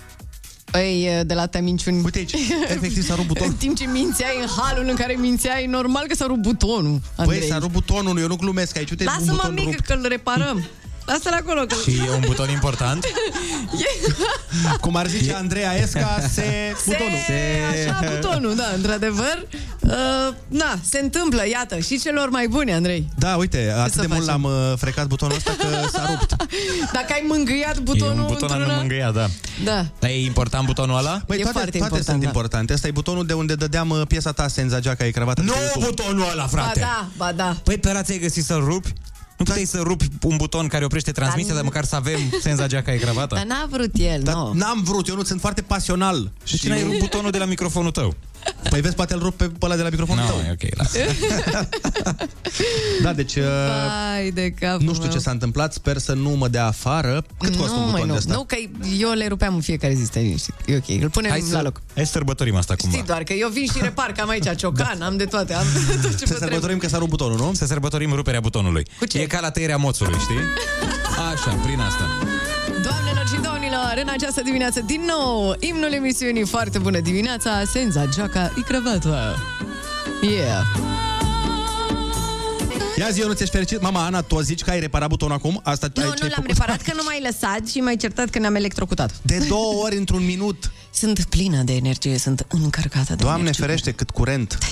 Păi, 0.71 1.09
de 1.25 1.33
la 1.33 1.45
te 1.45 1.59
minciuni. 1.59 2.01
Uite 2.03 2.17
aici, 2.17 2.33
efectiv 2.69 3.03
s-a 3.05 3.15
rupt 3.15 3.27
butonul. 3.27 3.51
În 3.51 3.57
timp 3.57 3.77
ce 3.77 3.85
mințeai 3.85 4.37
în 4.41 4.47
halul 4.57 4.85
în 4.89 4.95
care 4.95 5.13
mințeai, 5.19 5.65
normal 5.65 6.03
că 6.07 6.15
s-a 6.15 6.25
rupt 6.25 6.41
butonul, 6.41 7.01
Andrei. 7.15 7.39
Băi, 7.39 7.47
s-a 7.47 7.57
rupt 7.57 7.71
butonul, 7.71 8.19
eu 8.19 8.27
nu 8.27 8.35
glumesc 8.35 8.77
aici. 8.77 8.89
Uite, 8.89 9.03
un 9.03 9.09
Lasă-mă, 9.13 9.31
buton 9.31 9.53
mică, 9.53 9.69
rupt. 9.69 9.85
că 9.85 9.93
îl 9.93 10.05
reparăm. 10.09 10.63
Lasă-l 11.05 11.33
acolo. 11.33 11.61
Că... 11.61 11.75
Și 11.89 11.97
e 11.97 12.09
un 12.13 12.23
buton 12.25 12.49
important? 12.49 13.05
Cum 14.81 14.95
ar 14.95 15.07
zice 15.07 15.33
Andreea 15.33 15.81
Esca, 15.81 16.19
se... 16.31 16.75
butonul. 16.85 17.11
Se... 17.27 17.89
Așa, 17.89 18.11
butonul, 18.15 18.55
da, 18.55 18.71
într-adevăr. 18.75 19.47
Uh, 19.79 19.91
na, 20.47 20.79
se 20.89 20.99
întâmplă, 20.99 21.47
iată, 21.47 21.79
și 21.79 21.99
celor 21.99 22.29
mai 22.29 22.47
buni, 22.47 22.73
Andrei. 22.73 23.09
Da, 23.17 23.35
uite, 23.35 23.73
atât 23.77 23.93
să 23.93 24.01
de 24.01 24.07
mult 24.07 24.25
facem? 24.25 24.41
l-am 24.41 24.71
uh, 24.71 24.77
frecat 24.77 25.07
butonul 25.07 25.35
ăsta 25.35 25.55
că 25.57 25.65
s-a 25.91 26.05
rupt. 26.09 26.35
Dacă 26.97 27.13
ai 27.13 27.23
mângâiat 27.27 27.79
butonul 27.79 28.15
e 28.17 28.19
un 28.19 28.25
buton 28.27 28.49
într-una... 28.51 28.73
în 28.73 28.79
mângâia, 28.79 29.11
da. 29.11 29.27
Da. 29.63 29.85
Dar 29.99 30.09
e 30.09 30.23
important 30.23 30.65
butonul 30.65 30.97
ăla? 30.97 31.21
Băi, 31.27 31.37
E 31.37 31.41
toate, 31.41 31.57
foarte 31.57 31.77
toate 31.77 31.77
important, 31.77 32.05
sunt 32.05 32.19
da. 32.19 32.25
importante. 32.25 32.73
Asta 32.73 32.87
e 32.87 32.91
butonul 32.91 33.25
de 33.25 33.33
unde 33.33 33.55
dădeam 33.55 33.89
uh, 33.89 34.01
piesa 34.07 34.31
ta, 34.31 34.47
Senza 34.47 34.79
Geaca 34.79 35.05
e 35.05 35.11
cravată. 35.11 35.41
Nu 35.41 35.51
pe 35.51 35.57
YouTube. 35.59 35.85
butonul 35.85 36.29
ăla, 36.31 36.47
Ba 36.51 36.61
frate! 36.61 36.79
da, 36.79 37.07
ba 37.17 37.31
da. 37.31 37.57
Păi 37.63 37.77
pe 37.77 37.89
ăla 37.89 38.01
ți-ai 38.01 38.17
găsit 38.19 38.43
să-l 38.45 38.63
rupi? 38.63 38.93
Nu 39.39 39.45
puteai 39.45 39.65
să 39.65 39.79
rupi 39.83 40.07
un 40.21 40.35
buton 40.37 40.67
care 40.67 40.85
oprește 40.85 41.11
transmisia, 41.11 41.53
dar 41.53 41.63
măcar 41.63 41.83
să 41.83 41.95
avem 41.95 42.19
senza 42.41 42.67
geaca 42.67 42.93
e 42.93 42.97
cravată? 42.97 43.35
Dar 43.35 43.45
n-a 43.45 43.67
vrut 43.69 43.91
el, 43.93 44.21
Dar 44.23 44.33
nu. 44.35 44.51
n-am 44.53 44.81
vrut, 44.83 45.07
eu 45.07 45.15
nu 45.15 45.23
sunt 45.23 45.39
foarte 45.39 45.61
pasional. 45.61 46.31
De 46.51 46.57
ce 46.57 46.69
n-ai 46.69 46.83
rupt 46.83 46.99
butonul 46.99 47.31
de 47.31 47.37
la 47.37 47.45
microfonul 47.45 47.91
tău? 47.91 48.15
Păi 48.69 48.81
vezi, 48.81 48.95
poate 48.95 49.13
îl 49.13 49.19
rup 49.19 49.37
pe 49.37 49.51
ăla 49.61 49.75
de 49.75 49.81
la 49.81 49.89
microfonul 49.89 50.23
Nu, 50.23 50.29
tău. 50.29 50.39
e 50.39 50.51
ok, 50.51 50.77
lasă. 50.77 50.97
Da, 53.03 53.13
deci... 53.13 53.35
Uh, 53.35 53.43
Vai 54.13 54.31
de 54.31 54.49
capul 54.59 54.85
nu 54.85 54.91
știu 54.93 55.03
meu. 55.05 55.13
ce 55.13 55.19
s-a 55.19 55.31
întâmplat, 55.31 55.73
sper 55.73 55.97
să 55.97 56.13
nu 56.13 56.29
mă 56.29 56.47
dea 56.47 56.65
afară. 56.65 57.23
Cât 57.39 57.55
costă 57.55 57.73
un 57.73 57.79
nu, 57.79 57.85
buton 57.85 57.91
mai 57.91 58.01
de 58.01 58.07
nu. 58.07 58.15
ăsta? 58.15 58.33
Nu, 58.33 58.43
că 58.43 58.55
eu 58.99 59.11
le 59.11 59.27
rupeam 59.27 59.55
în 59.55 59.61
fiecare 59.61 59.93
zi, 59.93 60.03
stai 60.05 60.21
liniștit. 60.23 60.53
E 60.65 60.75
ok, 60.75 61.01
îl 61.01 61.09
punem 61.09 61.29
Hai 61.31 61.39
la 61.51 61.57
să, 61.57 61.61
loc. 61.63 61.81
hai 61.95 62.05
să 62.05 62.11
sărbătorim 62.11 62.55
asta 62.55 62.75
cumva. 62.75 62.95
Știi 62.95 63.07
doar 63.07 63.23
că 63.23 63.33
eu 63.33 63.49
vin 63.49 63.65
și 63.65 63.77
repar, 63.81 64.11
că 64.11 64.21
am 64.21 64.29
aici 64.29 64.55
ciocan, 64.55 65.01
am 65.01 65.17
de 65.17 65.25
toate, 65.25 65.53
am 65.53 65.65
tot 66.01 66.01
ce 66.01 66.01
Să 66.01 66.07
vă 66.09 66.15
trebuie. 66.17 66.37
sărbătorim 66.39 66.77
că 66.77 66.87
s-a 66.87 66.97
rupt 66.97 67.09
butonul, 67.09 67.37
nu? 67.37 67.51
Să 67.53 67.65
sărbătorim 67.65 68.13
ruperea 68.13 68.39
butonului. 68.39 68.87
Cu 68.99 69.05
ce? 69.05 69.19
E 69.19 69.25
ca 69.25 69.39
la 69.39 69.49
tăierea 69.51 69.77
moțului, 69.77 70.19
știi? 70.19 70.39
Așa, 71.33 71.51
prin 71.63 71.79
asta. 71.79 72.03
Doamnelor 73.31 73.59
și 73.59 73.69
domnilor, 73.69 73.93
în 74.03 74.09
această 74.09 74.41
dimineață 74.41 74.81
din 74.81 75.01
nou, 75.07 75.55
imnul 75.59 75.91
emisiunii 75.91 76.45
Foarte 76.45 76.77
bună 76.79 76.99
dimineața, 76.99 77.63
Senza, 77.73 78.05
Geaca, 78.05 78.53
i 78.57 78.61
cravata. 78.61 79.35
Yeah. 80.21 80.63
Ia 82.97 83.09
zi, 83.09 83.19
eu 83.21 83.27
nu 83.27 83.33
ți-ești 83.33 83.53
fericit? 83.55 83.81
Mama, 83.81 84.05
Ana, 84.05 84.21
tu 84.21 84.39
zici 84.41 84.61
că 84.61 84.69
ai 84.69 84.79
reparat 84.79 85.09
butonul 85.09 85.35
acum? 85.35 85.59
Asta 85.63 85.87
Nu, 85.95 86.01
ai, 86.03 86.09
ce 86.09 86.15
nu 86.19 86.23
ai 86.23 86.29
l-am 86.29 86.43
făcut? 86.43 86.57
reparat 86.57 86.81
că 86.81 86.91
nu 86.95 87.01
m-ai 87.05 87.21
lăsat 87.23 87.67
și 87.67 87.77
m-ai 87.79 87.95
certat 87.95 88.29
că 88.29 88.39
ne-am 88.39 88.55
electrocutat. 88.55 89.11
De 89.21 89.45
două 89.47 89.83
ori 89.83 89.97
într-un 89.97 90.25
minut. 90.25 90.71
Sunt 90.93 91.23
plină 91.23 91.61
de 91.63 91.75
energie, 91.75 92.17
sunt 92.17 92.45
încărcată 92.49 93.15
de 93.15 93.23
Doamne 93.23 93.41
energie. 93.41 93.65
ferește, 93.65 93.91
cât 93.91 94.09
curent. 94.09 94.57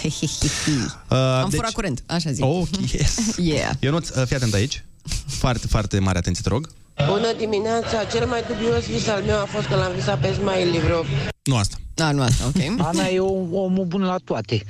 Uh, 1.10 1.18
Am 1.18 1.50
furat 1.50 1.72
curent, 1.72 2.04
așa 2.06 2.32
zic. 2.32 2.44
Oh, 2.46 2.68
yes. 2.92 3.18
Yeah. 3.38 3.72
Ionuț, 3.80 4.10
uh, 4.10 4.26
fii 4.26 4.36
atent 4.36 4.54
aici. 4.54 4.84
Foarte, 5.28 5.68
foarte 5.68 6.00
mare 6.00 6.18
atenție, 6.18 6.44
te 6.44 6.50
rog. 6.50 6.70
Bună 7.06 7.34
dimineața! 7.38 8.04
Cel 8.04 8.26
mai 8.26 8.44
dubios 8.48 8.86
vis 8.86 9.08
al 9.08 9.22
meu 9.22 9.40
a 9.40 9.46
fost 9.46 9.68
că 9.68 9.76
l-am 9.76 9.92
visat 9.96 10.20
pe 10.20 10.34
Smiley 10.34 10.80
vreo... 10.80 11.04
Nu 11.44 11.56
asta. 11.56 11.76
Da, 11.94 12.12
nu 12.12 12.22
asta, 12.22 12.46
ok. 12.46 12.80
Ana 12.88 13.06
e 13.06 13.20
om, 13.20 13.54
omul 13.54 13.86
bun 13.86 14.02
la 14.02 14.16
toate. 14.24 14.64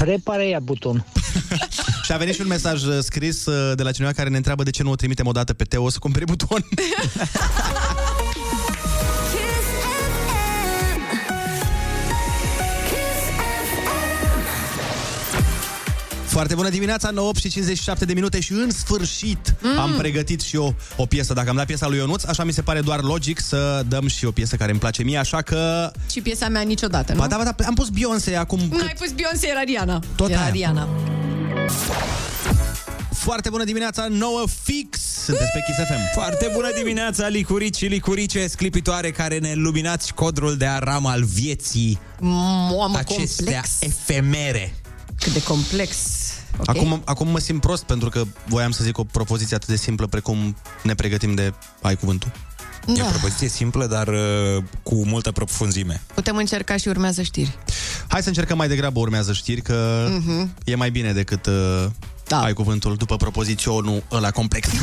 Repare 0.00 0.48
ea 0.48 0.60
butonul. 0.60 1.04
Și 2.04 2.12
a 2.12 2.16
venit 2.16 2.34
și 2.34 2.40
un 2.40 2.46
mesaj 2.46 2.84
uh, 2.84 2.98
scris 3.00 3.46
uh, 3.46 3.76
de 3.76 3.82
la 3.82 3.90
cineva 3.90 4.12
care 4.12 4.28
ne 4.28 4.36
întreabă 4.36 4.62
de 4.62 4.70
ce 4.70 4.82
nu 4.82 4.90
o 4.90 4.94
trimitem 4.94 5.26
o 5.26 5.32
dată 5.32 5.52
pe 5.52 5.64
Teo 5.64 5.88
să 5.88 5.98
cumpere 5.98 6.24
buton. 6.24 6.66
Foarte 16.40 16.58
bună 16.58 16.70
dimineața, 16.70 17.10
9 17.10 17.30
și 17.34 17.48
57 17.48 18.04
de 18.04 18.12
minute 18.12 18.40
și 18.40 18.52
în 18.52 18.70
sfârșit 18.70 19.54
mm. 19.60 19.78
am 19.78 19.94
pregătit 19.98 20.40
și 20.40 20.56
eu 20.56 20.74
o 20.96 21.06
piesă. 21.06 21.32
Dacă 21.32 21.48
am 21.48 21.56
dat 21.56 21.66
piesa 21.66 21.88
lui 21.88 21.98
Ionuț, 21.98 22.24
așa 22.24 22.44
mi 22.44 22.52
se 22.52 22.62
pare 22.62 22.80
doar 22.80 23.02
logic 23.02 23.40
să 23.40 23.82
dăm 23.88 24.06
și 24.06 24.24
o 24.24 24.30
piesă 24.30 24.56
care 24.56 24.70
îmi 24.70 24.80
place 24.80 25.02
mie, 25.02 25.18
așa 25.18 25.42
că... 25.42 25.90
Și 26.10 26.20
piesa 26.20 26.48
mea 26.48 26.60
niciodată, 26.60 27.12
nu? 27.12 27.18
Ba 27.18 27.26
da, 27.26 27.36
ba 27.36 27.42
da, 27.44 27.54
am 27.66 27.74
pus 27.74 27.88
Beyoncé 27.88 28.36
acum 28.36 28.58
Nu 28.70 28.82
ai 28.82 28.94
pus 28.98 29.10
Beyoncé, 29.10 29.48
era 29.48 29.62
Rihanna. 29.62 30.00
Tot 30.14 30.30
era 30.30 30.40
aia. 30.40 30.50
Rihanna. 30.50 30.88
Foarte 33.12 33.48
bună 33.50 33.64
dimineața, 33.64 34.06
9 34.10 34.44
fix! 34.62 34.98
Sunteți 35.24 35.50
pe 35.52 35.62
Kiss 35.66 35.78
FM. 35.78 36.12
Foarte 36.14 36.50
bună 36.54 36.68
dimineața, 36.76 37.28
licurici 37.28 37.76
și 37.76 37.84
licurice 37.84 38.46
sclipitoare 38.46 39.10
care 39.10 39.38
ne 39.38 39.52
luminați 39.54 40.14
codrul 40.14 40.56
de 40.56 40.66
aram 40.66 41.06
al 41.06 41.24
vieții 41.24 41.98
Mamă, 42.20 42.98
acestea 42.98 43.44
complex. 43.44 43.68
efemere. 43.80 44.74
Cât 45.20 45.32
de 45.32 45.42
complex. 45.42 45.96
Ok. 46.58 46.68
Acum, 46.68 47.02
acum 47.04 47.28
mă 47.28 47.38
simt 47.38 47.60
prost 47.60 47.82
pentru 47.82 48.08
că 48.08 48.22
voiam 48.46 48.70
să 48.70 48.84
zic 48.84 48.98
o 48.98 49.04
propoziție 49.04 49.56
atât 49.56 49.68
de 49.68 49.76
simplă 49.76 50.06
precum 50.06 50.56
ne 50.82 50.94
pregătim 50.94 51.34
de 51.34 51.52
ai 51.82 51.96
cuvântul. 51.96 52.30
E 52.86 52.92
o 52.92 53.04
Da. 53.04 53.10
propoziție 53.10 53.48
simplă, 53.48 53.86
dar 53.86 54.08
uh, 54.08 54.62
cu 54.82 55.06
multă 55.06 55.30
profunzime. 55.32 56.02
Putem 56.14 56.36
încerca 56.36 56.76
și 56.76 56.88
urmează 56.88 57.22
știri. 57.22 57.58
Hai 58.08 58.22
să 58.22 58.28
încercăm 58.28 58.56
mai 58.56 58.68
degrabă 58.68 58.98
urmează 59.00 59.32
știri 59.32 59.60
că 59.62 60.08
Mhm. 60.10 60.54
e 60.64 60.74
mai 60.74 60.90
bine 60.90 61.12
decât 61.12 61.46
uh, 61.46 61.86
da. 62.28 62.42
ai 62.42 62.52
cuvântul 62.52 62.96
după 62.96 63.16
propoziționul 63.16 64.02
ăla 64.12 64.30
complex. 64.30 64.68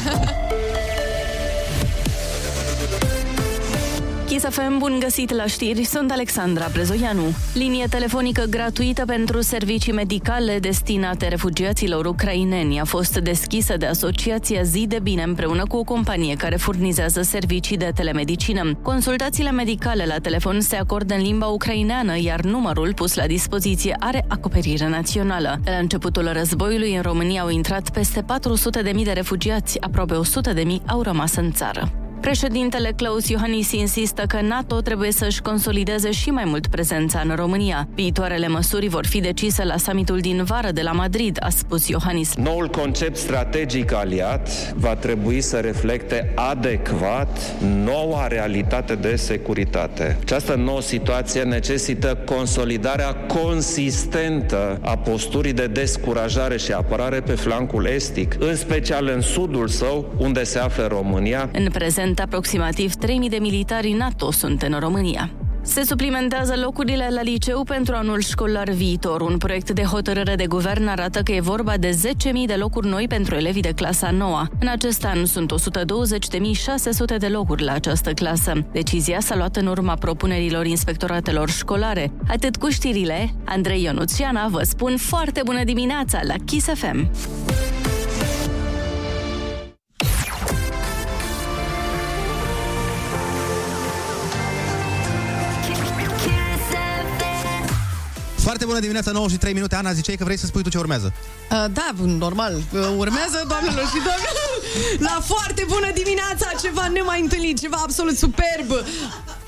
Kiss 4.38 4.56
FM, 4.56 4.78
bun 4.78 5.00
găsit 5.00 5.32
la 5.32 5.46
știri, 5.46 5.84
sunt 5.84 6.12
Alexandra 6.12 6.68
Brezoianu. 6.72 7.24
Linie 7.54 7.86
telefonică 7.90 8.46
gratuită 8.50 9.06
pentru 9.06 9.42
servicii 9.42 9.94
medicale 9.94 10.60
destinate 10.60 11.28
refugiaților 11.28 12.06
ucraineni 12.06 12.80
a 12.80 12.84
fost 12.84 13.18
deschisă 13.18 13.78
de 13.78 13.86
Asociația 13.86 14.62
Zi 14.62 14.86
de 14.88 15.00
Bine 15.00 15.24
împreună 15.24 15.64
cu 15.68 15.78
o 15.78 15.84
companie 15.84 16.36
care 16.36 16.56
furnizează 16.56 17.22
servicii 17.22 17.78
de 17.78 17.92
telemedicină. 17.96 18.74
Consultațiile 18.82 19.52
medicale 19.52 20.06
la 20.06 20.18
telefon 20.18 20.62
se 20.62 20.76
acordă 20.76 21.14
în 21.14 21.22
limba 21.22 21.46
ucraineană, 21.46 22.20
iar 22.20 22.42
numărul 22.42 22.94
pus 22.94 23.16
la 23.16 23.26
dispoziție 23.26 23.96
are 24.00 24.26
acoperire 24.28 24.88
națională. 24.88 25.60
De 25.64 25.72
la 25.72 25.78
începutul 25.78 26.30
războiului 26.34 26.96
în 26.96 27.02
România 27.02 27.42
au 27.42 27.50
intrat 27.50 27.90
peste 27.90 28.26
400.000 28.94 29.04
de 29.04 29.12
refugiați, 29.12 29.82
aproape 29.82 30.14
100.000 30.56 30.66
au 30.86 31.02
rămas 31.02 31.36
în 31.36 31.52
țară. 31.52 32.07
Președintele 32.22 32.94
Claus 32.96 33.30
Iohannis 33.30 33.72
insistă 33.72 34.24
că 34.28 34.42
NATO 34.42 34.82
trebuie 34.82 35.12
să-și 35.12 35.42
consolideze 35.42 36.12
și 36.12 36.30
mai 36.30 36.44
mult 36.46 36.68
prezența 36.68 37.22
în 37.24 37.36
România. 37.36 37.88
Viitoarele 37.96 38.48
măsuri 38.48 38.88
vor 38.88 39.06
fi 39.06 39.20
decise 39.20 39.64
la 39.64 39.78
summitul 39.78 40.20
din 40.20 40.44
vară 40.44 40.72
de 40.72 40.82
la 40.82 40.92
Madrid, 40.92 41.38
a 41.40 41.50
spus 41.50 41.88
Iohannis. 41.88 42.36
Noul 42.36 42.68
concept 42.68 43.16
strategic 43.18 43.94
aliat 43.94 44.74
va 44.74 44.96
trebui 44.96 45.42
să 45.42 45.58
reflecte 45.58 46.32
adecvat 46.36 47.40
noua 47.62 48.28
realitate 48.28 48.96
de 48.96 49.16
securitate. 49.16 50.18
Această 50.22 50.56
nouă 50.56 50.82
situație 50.82 51.42
necesită 51.42 52.18
consolidarea 52.26 53.14
consistentă 53.14 54.80
a 54.82 54.98
posturii 54.98 55.54
de 55.54 55.68
descurajare 55.68 56.58
și 56.58 56.72
apărare 56.72 57.20
pe 57.20 57.34
flancul 57.34 57.86
estic, 57.86 58.36
în 58.40 58.56
special 58.56 59.12
în 59.16 59.22
sudul 59.22 59.68
său, 59.68 60.14
unde 60.18 60.44
se 60.44 60.60
află 60.60 60.88
România. 60.88 61.50
În 61.54 61.68
prezent, 61.72 62.07
aproximativ 62.16 62.92
3.000 62.92 63.30
de 63.30 63.38
militari 63.40 63.92
NATO 63.92 64.32
sunt 64.32 64.62
în 64.62 64.78
România. 64.80 65.32
Se 65.68 65.84
suplimentează 65.84 66.56
locurile 66.64 67.08
la 67.12 67.22
liceu 67.22 67.64
pentru 67.64 67.96
anul 67.96 68.20
școlar 68.20 68.70
viitor. 68.70 69.22
Un 69.22 69.38
proiect 69.38 69.70
de 69.70 69.84
hotărâre 69.84 70.36
de 70.36 70.46
guvern 70.48 70.88
arată 70.88 71.22
că 71.22 71.32
e 71.32 71.40
vorba 71.40 71.78
de 71.78 71.90
10.000 71.90 72.14
de 72.46 72.54
locuri 72.54 72.88
noi 72.88 73.08
pentru 73.08 73.36
elevii 73.36 73.62
de 73.62 73.72
clasa 73.76 74.12
9. 74.12 74.46
În 74.60 74.68
acest 74.68 75.06
an 75.06 75.26
sunt 75.26 75.54
120.600 75.54 77.18
de 77.18 77.28
locuri 77.28 77.64
la 77.64 77.72
această 77.72 78.12
clasă. 78.12 78.54
Decizia 78.72 79.20
s-a 79.20 79.36
luat 79.36 79.56
în 79.56 79.68
urma 79.68 79.94
propunerilor 79.94 80.66
inspectoratelor 80.66 81.50
școlare. 81.50 82.12
Atât 82.28 82.58
cu 82.58 82.70
știrile, 82.70 83.34
Andrei 83.46 83.84
Ionuțiana 83.84 84.48
vă 84.48 84.62
spun 84.64 84.98
foarte 84.98 85.42
bună 85.46 85.64
dimineața 85.64 86.20
la 86.24 86.36
Kiss 86.46 86.68
FM. 86.68 87.10
Foarte 98.58 98.76
bună 98.76 98.88
dimineața, 98.88 99.12
9 99.12 99.30
și 99.30 99.38
3 99.38 99.54
minute. 99.54 99.76
Ana, 99.76 99.94
ziceai 99.94 100.16
că 100.16 100.24
vrei 100.24 100.38
să 100.38 100.46
spui 100.46 100.64
tu 100.64 100.70
ce 100.70 100.78
urmează. 100.78 101.14
Uh, 101.52 101.66
da, 101.72 101.90
normal. 102.04 102.54
Uh, 102.56 102.80
urmează, 102.98 103.46
doamnelor 103.48 103.86
și 103.86 104.00
domnilor, 104.08 104.50
la 105.00 105.22
foarte 105.26 105.64
bună 105.68 105.90
dimineața, 105.94 106.48
ceva 106.62 106.88
nemai 106.88 107.22
întâlnit, 107.22 107.60
ceva 107.60 107.78
absolut 107.82 108.18
superb. 108.18 108.70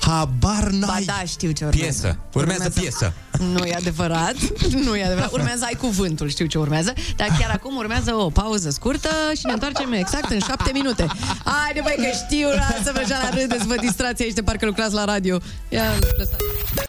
Habar 0.00 0.68
n-ai. 0.70 1.04
Ba 1.06 1.12
da, 1.12 1.22
știu 1.26 1.50
ce 1.50 1.64
urmează. 1.64 2.00
Piesă. 2.00 2.18
Urmează 2.32 2.70
piesă. 2.80 3.12
Nu 3.38 3.64
e 3.64 3.74
adevărat, 3.74 4.36
nu 4.84 4.96
e 4.96 5.04
adevărat. 5.04 5.32
Urmează 5.32 5.64
ai 5.64 5.76
cuvântul, 5.78 6.28
știu 6.28 6.46
ce 6.46 6.58
urmează, 6.58 6.92
dar 7.16 7.28
chiar 7.38 7.50
acum 7.50 7.76
urmează 7.76 8.14
o 8.14 8.30
pauză 8.30 8.70
scurtă 8.70 9.08
și 9.36 9.46
ne 9.46 9.52
întoarcem 9.52 9.92
exact 9.92 10.30
în 10.30 10.38
șapte 10.38 10.70
minute. 10.72 11.06
Haide, 11.44 11.80
băi, 11.82 11.96
că 11.96 12.10
știu, 12.24 12.48
lasă-vă 12.48 12.98
așa 12.98 13.20
la 13.22 13.38
râdeți, 13.38 13.66
vă 13.66 13.74
distrați 13.80 14.22
aici 14.22 14.34
de 14.34 14.42
parcă 14.42 14.66
lucrați 14.66 14.94
la 14.94 15.04
radio. 15.04 15.38
Ia, 15.68 15.84
lăsați. 16.18 16.88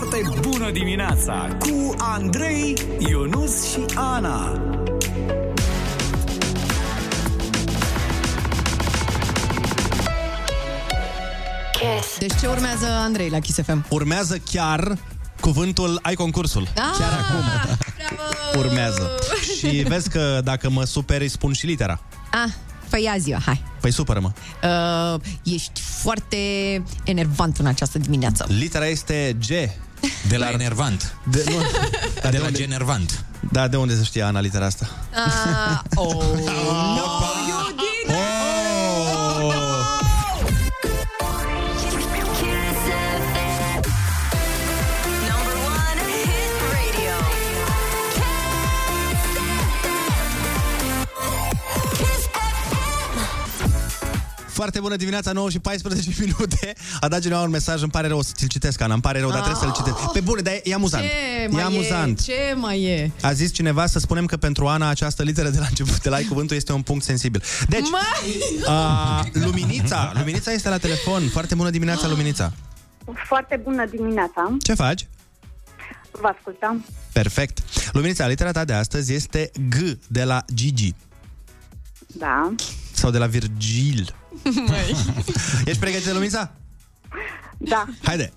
Foarte 0.00 0.48
bună 0.48 0.70
dimineața 0.70 1.56
cu 1.58 1.94
Andrei, 1.98 2.74
Ionus 2.98 3.70
și 3.70 3.84
Ana. 3.94 4.62
Deci 12.18 12.32
ce 12.40 12.46
urmează, 12.46 12.86
Andrei, 12.86 13.28
la 13.28 13.38
Kiss 13.38 13.58
FM? 13.62 13.86
Urmează 13.88 14.38
chiar 14.50 14.98
cuvântul 15.40 15.98
ai 16.02 16.14
concursul. 16.14 16.62
Ah, 16.62 16.82
Chiar 16.98 17.12
acum 17.12 17.78
urmează. 18.60 19.10
Și 19.58 19.82
vezi 19.88 20.10
că 20.10 20.40
dacă 20.44 20.70
mă 20.70 20.84
superi, 20.84 21.28
spun 21.28 21.52
și 21.52 21.66
litera. 21.66 22.00
Ah, 22.32 22.52
păi 22.90 23.02
ia 23.02 23.14
zi 23.18 23.34
hai. 23.44 23.62
Păi 23.80 23.92
supără-mă. 23.92 24.30
Uh, 25.14 25.20
ești 25.42 25.80
foarte 25.80 26.36
enervant 27.04 27.56
în 27.58 27.66
această 27.66 27.98
dimineață. 27.98 28.46
Litera 28.48 28.86
este 28.86 29.36
G. 29.46 29.50
De 30.28 30.36
la 30.36 30.50
enervant. 30.50 31.14
De, 31.30 31.44
nu, 31.46 31.56
de 32.30 32.38
la 32.38 32.50
genervant. 32.50 33.24
Da, 33.52 33.68
de 33.68 33.76
unde 33.76 33.96
să 33.96 34.02
știe 34.02 34.22
Ana 34.22 34.40
litera 34.40 34.66
asta? 34.66 34.88
Ah, 35.14 35.80
oh, 35.94 36.12
no, 36.96 37.29
Foarte 54.60 54.80
bună 54.80 54.96
dimineața, 54.96 55.32
9 55.32 55.50
și 55.50 55.58
14 55.58 56.10
minute. 56.20 56.72
A 57.00 57.08
dat 57.08 57.20
cineva 57.20 57.42
un 57.42 57.50
mesaj, 57.50 57.82
îmi 57.82 57.90
pare 57.90 58.06
rău 58.08 58.22
să 58.22 58.32
ți-l 58.34 58.48
citesc, 58.48 58.80
Ana, 58.80 58.92
îmi 58.92 59.02
pare 59.02 59.18
rău, 59.20 59.30
dar 59.30 59.40
trebuie 59.40 59.60
să-l 59.62 59.72
citesc. 59.72 60.12
Pe 60.12 60.20
bune, 60.20 60.40
dar 60.40 60.52
e, 60.52 60.60
e 60.64 60.74
amuzant. 60.74 61.04
Ce 61.04 61.10
e 61.42 61.46
mai 61.48 61.62
amuzant. 61.62 62.18
e? 62.18 62.22
Ce 62.22 62.54
mai 62.56 62.82
e? 62.82 63.10
A 63.22 63.32
zis 63.32 63.52
cineva 63.52 63.86
să 63.86 63.98
spunem 63.98 64.26
că 64.26 64.36
pentru 64.36 64.66
Ana 64.66 64.88
această 64.88 65.22
literă 65.22 65.48
de 65.48 65.58
la 65.58 65.66
început, 65.68 66.02
de 66.02 66.08
la 66.08 66.16
ai 66.16 66.24
cuvântul, 66.24 66.56
este 66.56 66.72
un 66.72 66.82
punct 66.82 67.04
sensibil. 67.04 67.42
Deci, 67.68 67.90
Mai... 67.90 68.62
a, 68.66 69.24
Luminița, 69.32 70.12
Luminița 70.14 70.52
este 70.52 70.68
la 70.68 70.78
telefon. 70.78 71.28
Foarte 71.28 71.54
bună 71.54 71.70
dimineața, 71.70 72.08
Luminița. 72.08 72.52
Foarte 73.26 73.60
bună 73.64 73.84
dimineața. 73.90 74.56
Ce 74.62 74.74
faci? 74.74 75.06
Vă 76.10 76.26
ascultăm. 76.36 76.84
Perfect. 77.12 77.58
Luminița, 77.92 78.26
litera 78.26 78.50
ta 78.50 78.64
de 78.64 78.72
astăzi 78.72 79.12
este 79.14 79.50
G 79.68 79.74
de 80.08 80.24
la 80.24 80.44
Gigi 80.54 80.94
Da. 82.06 82.54
sau 82.92 83.10
de 83.10 83.18
la 83.18 83.26
Virgil. 83.26 84.14
Ești 85.64 85.78
pregătită, 85.80 86.12
Luminița? 86.12 86.52
Da. 87.58 87.84
Haide! 88.02 88.32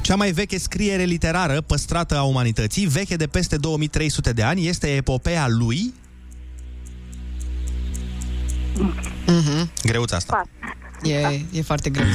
Cea 0.00 0.16
mai 0.16 0.32
veche 0.32 0.58
scriere 0.58 1.02
literară 1.02 1.60
păstrată 1.60 2.16
a 2.16 2.22
umanității, 2.22 2.86
veche 2.86 3.16
de 3.16 3.26
peste 3.26 3.56
2300 3.56 4.32
de 4.32 4.42
ani, 4.42 4.66
este 4.66 4.86
epopeea 4.86 5.48
lui... 5.48 5.94
Mhm. 9.26 9.70
Greuța 9.82 10.16
asta. 10.16 10.48
E, 11.02 11.40
e 11.52 11.62
foarte 11.62 11.90
greu. 11.90 12.06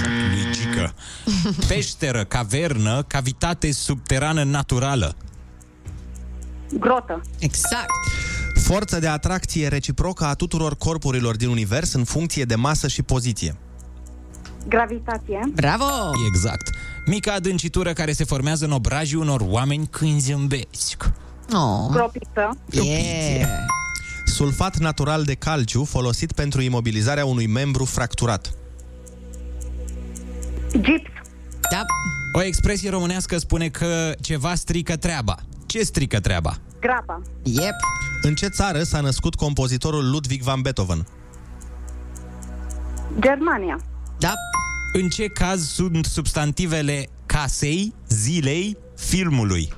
Licică. 0.45 0.93
Peșteră, 1.67 2.23
cavernă, 2.23 3.03
cavitate 3.07 3.71
subterană 3.71 4.43
naturală. 4.43 5.15
Grotă. 6.73 7.21
Exact. 7.39 7.89
Forță 8.55 8.99
de 8.99 9.07
atracție 9.07 9.67
reciprocă 9.67 10.25
a 10.25 10.33
tuturor 10.33 10.75
corpurilor 10.75 11.35
din 11.35 11.47
univers 11.47 11.93
în 11.93 12.03
funcție 12.03 12.43
de 12.43 12.55
masă 12.55 12.87
și 12.87 13.01
poziție. 13.01 13.55
Gravitație. 14.67 15.39
Bravo! 15.53 15.85
Exact. 16.27 16.69
Mica 17.05 17.33
adâncitură 17.33 17.93
care 17.93 18.11
se 18.11 18.23
formează 18.23 18.65
în 18.65 18.71
obrajii 18.71 19.17
unor 19.17 19.41
oameni 19.43 19.87
când 19.87 20.21
zâmbesc. 20.21 21.11
Oh. 21.53 21.91
Gropiță. 21.91 22.57
Yeah. 22.71 23.49
Sulfat 24.25 24.77
natural 24.77 25.23
de 25.23 25.33
calciu 25.33 25.83
folosit 25.83 26.31
pentru 26.31 26.61
imobilizarea 26.61 27.25
unui 27.25 27.47
membru 27.47 27.85
fracturat. 27.85 28.51
Gips. 30.71 31.09
Da. 31.71 31.85
O 32.33 32.43
expresie 32.43 32.89
românească 32.89 33.37
spune 33.37 33.69
că 33.69 34.15
ceva 34.21 34.55
strică 34.55 34.95
treaba. 34.95 35.37
Ce 35.69 35.83
strică 35.83 36.19
treaba? 36.19 36.57
Grapa. 36.79 37.21
Yep. 37.43 37.75
În 38.21 38.35
ce 38.35 38.47
țară 38.47 38.83
s-a 38.83 39.01
născut 39.01 39.35
compozitorul 39.35 40.09
Ludwig 40.09 40.41
van 40.41 40.61
Beethoven? 40.61 41.07
Germania. 43.19 43.79
Da. 44.19 44.33
În 44.93 45.09
ce 45.09 45.25
caz 45.27 45.67
sunt 45.67 46.05
substantivele 46.05 47.07
casei, 47.25 47.93
zilei, 48.07 48.77
filmului? 48.95 49.73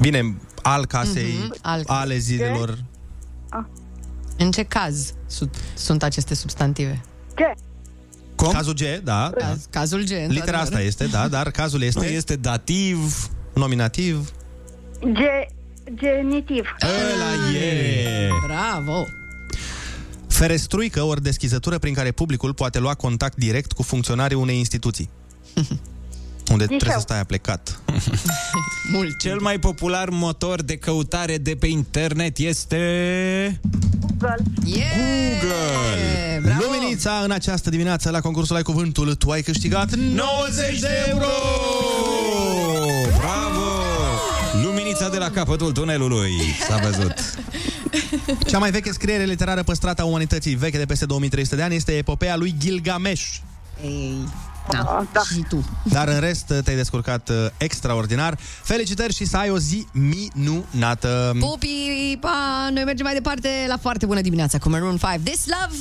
Bine, 0.00 0.36
al 0.62 0.86
casei, 0.86 1.32
Mhm, 1.42 1.54
al- 1.62 1.82
ale 1.86 2.16
zilelor. 2.18 2.84
În 4.38 4.50
ce 4.50 4.62
caz 4.62 5.12
sunt, 5.26 5.56
sunt 5.74 6.02
aceste 6.02 6.34
substantive? 6.34 7.00
Ce? 7.36 7.52
Cum? 8.36 8.52
Cazul 8.52 8.74
G, 8.74 8.80
da. 9.04 9.30
Caz, 9.38 9.66
cazul 9.70 10.02
G. 10.02 10.08
Litera 10.08 10.26
într-adevăr. 10.28 10.60
asta 10.60 10.80
este, 10.80 11.06
da, 11.06 11.28
dar 11.28 11.50
cazul 11.50 11.82
este... 11.82 12.06
Este 12.06 12.36
dativ, 12.36 13.30
nominativ. 13.54 14.30
Ge- 15.12 15.48
genitiv. 15.94 16.64
Ăla 16.82 17.56
e! 17.58 18.28
Bravo! 18.46 19.04
Ferestruică 20.28 21.02
ori 21.02 21.22
deschizătură 21.22 21.78
prin 21.78 21.94
care 21.94 22.10
publicul 22.10 22.54
poate 22.54 22.78
lua 22.78 22.94
contact 22.94 23.36
direct 23.36 23.72
cu 23.72 23.82
funcționarii 23.82 24.36
unei 24.36 24.58
instituții. 24.58 25.10
Unde 26.50 26.66
trebuie 26.66 26.92
să 26.92 27.00
stai 27.00 27.20
aplecat. 27.20 27.80
Mult. 28.92 29.18
Cel 29.18 29.38
mai 29.40 29.58
popular 29.58 30.08
motor 30.08 30.62
de 30.62 30.76
căutare 30.76 31.36
de 31.38 31.56
pe 31.56 31.66
internet 31.66 32.38
este... 32.38 33.60
Google. 34.00 34.36
Yeah! 34.64 34.86
Google! 35.40 36.40
Bravo! 36.42 36.64
Luminița, 36.64 37.20
în 37.24 37.30
această 37.30 37.70
dimineață 37.70 38.10
la 38.10 38.20
concursul 38.20 38.56
Ai 38.56 38.62
Cuvântul, 38.62 39.14
tu 39.14 39.30
ai 39.30 39.42
câștigat 39.42 39.94
90 39.94 40.80
de 40.80 40.88
euro! 41.08 41.26
Bravo! 43.18 43.70
Luminița 44.62 45.08
de 45.08 45.18
la 45.18 45.30
capătul 45.30 45.72
tunelului 45.72 46.30
S-a 46.68 46.76
văzut 46.76 47.14
Cea 48.50 48.58
mai 48.58 48.70
veche 48.70 48.92
scriere 48.92 49.24
literară 49.24 49.62
păstrată 49.62 50.02
a 50.02 50.04
umanității, 50.04 50.54
veche 50.54 50.78
de 50.78 50.86
peste 50.86 51.06
2300 51.06 51.56
de 51.56 51.62
ani, 51.62 51.74
este 51.74 51.92
epopeea 51.92 52.36
lui 52.36 52.54
Gilgamesh. 52.58 53.36
Ei, 53.84 54.28
da. 54.70 55.06
da. 55.12 55.20
Și 55.20 55.44
tu. 55.48 55.64
Dar 55.82 56.08
în 56.08 56.20
rest 56.20 56.44
te-ai 56.64 56.76
descurcat 56.76 57.28
uh, 57.28 57.36
extraordinar. 57.56 58.38
Felicitări 58.62 59.14
și 59.14 59.24
să 59.24 59.36
ai 59.36 59.50
o 59.50 59.58
zi 59.58 59.86
minunată! 59.92 61.36
Pupi, 61.38 62.16
pa! 62.20 62.68
Noi 62.72 62.84
mergem 62.84 63.04
mai 63.04 63.14
departe 63.14 63.48
la 63.68 63.76
foarte 63.76 64.06
bună 64.06 64.20
dimineața 64.20 64.58
cu 64.58 64.68
Maroon 64.68 64.96
5. 64.96 65.20
This 65.24 65.44
Love! 65.46 65.76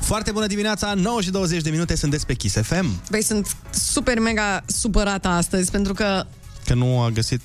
Foarte 0.00 0.30
bună 0.30 0.46
dimineața, 0.46 0.94
9 0.94 1.20
și 1.20 1.30
20 1.30 1.62
de 1.62 1.70
minute 1.70 1.96
sunt 1.96 2.24
pe 2.24 2.34
Kiss 2.34 2.56
FM. 2.62 3.00
Băi, 3.10 3.22
sunt 3.22 3.56
super 3.70 4.18
mega 4.18 4.62
supărată 4.66 5.28
astăzi 5.28 5.70
pentru 5.70 5.94
că 5.94 6.26
Că 6.64 6.74
nu 6.74 7.00
a 7.00 7.10
găsit... 7.10 7.40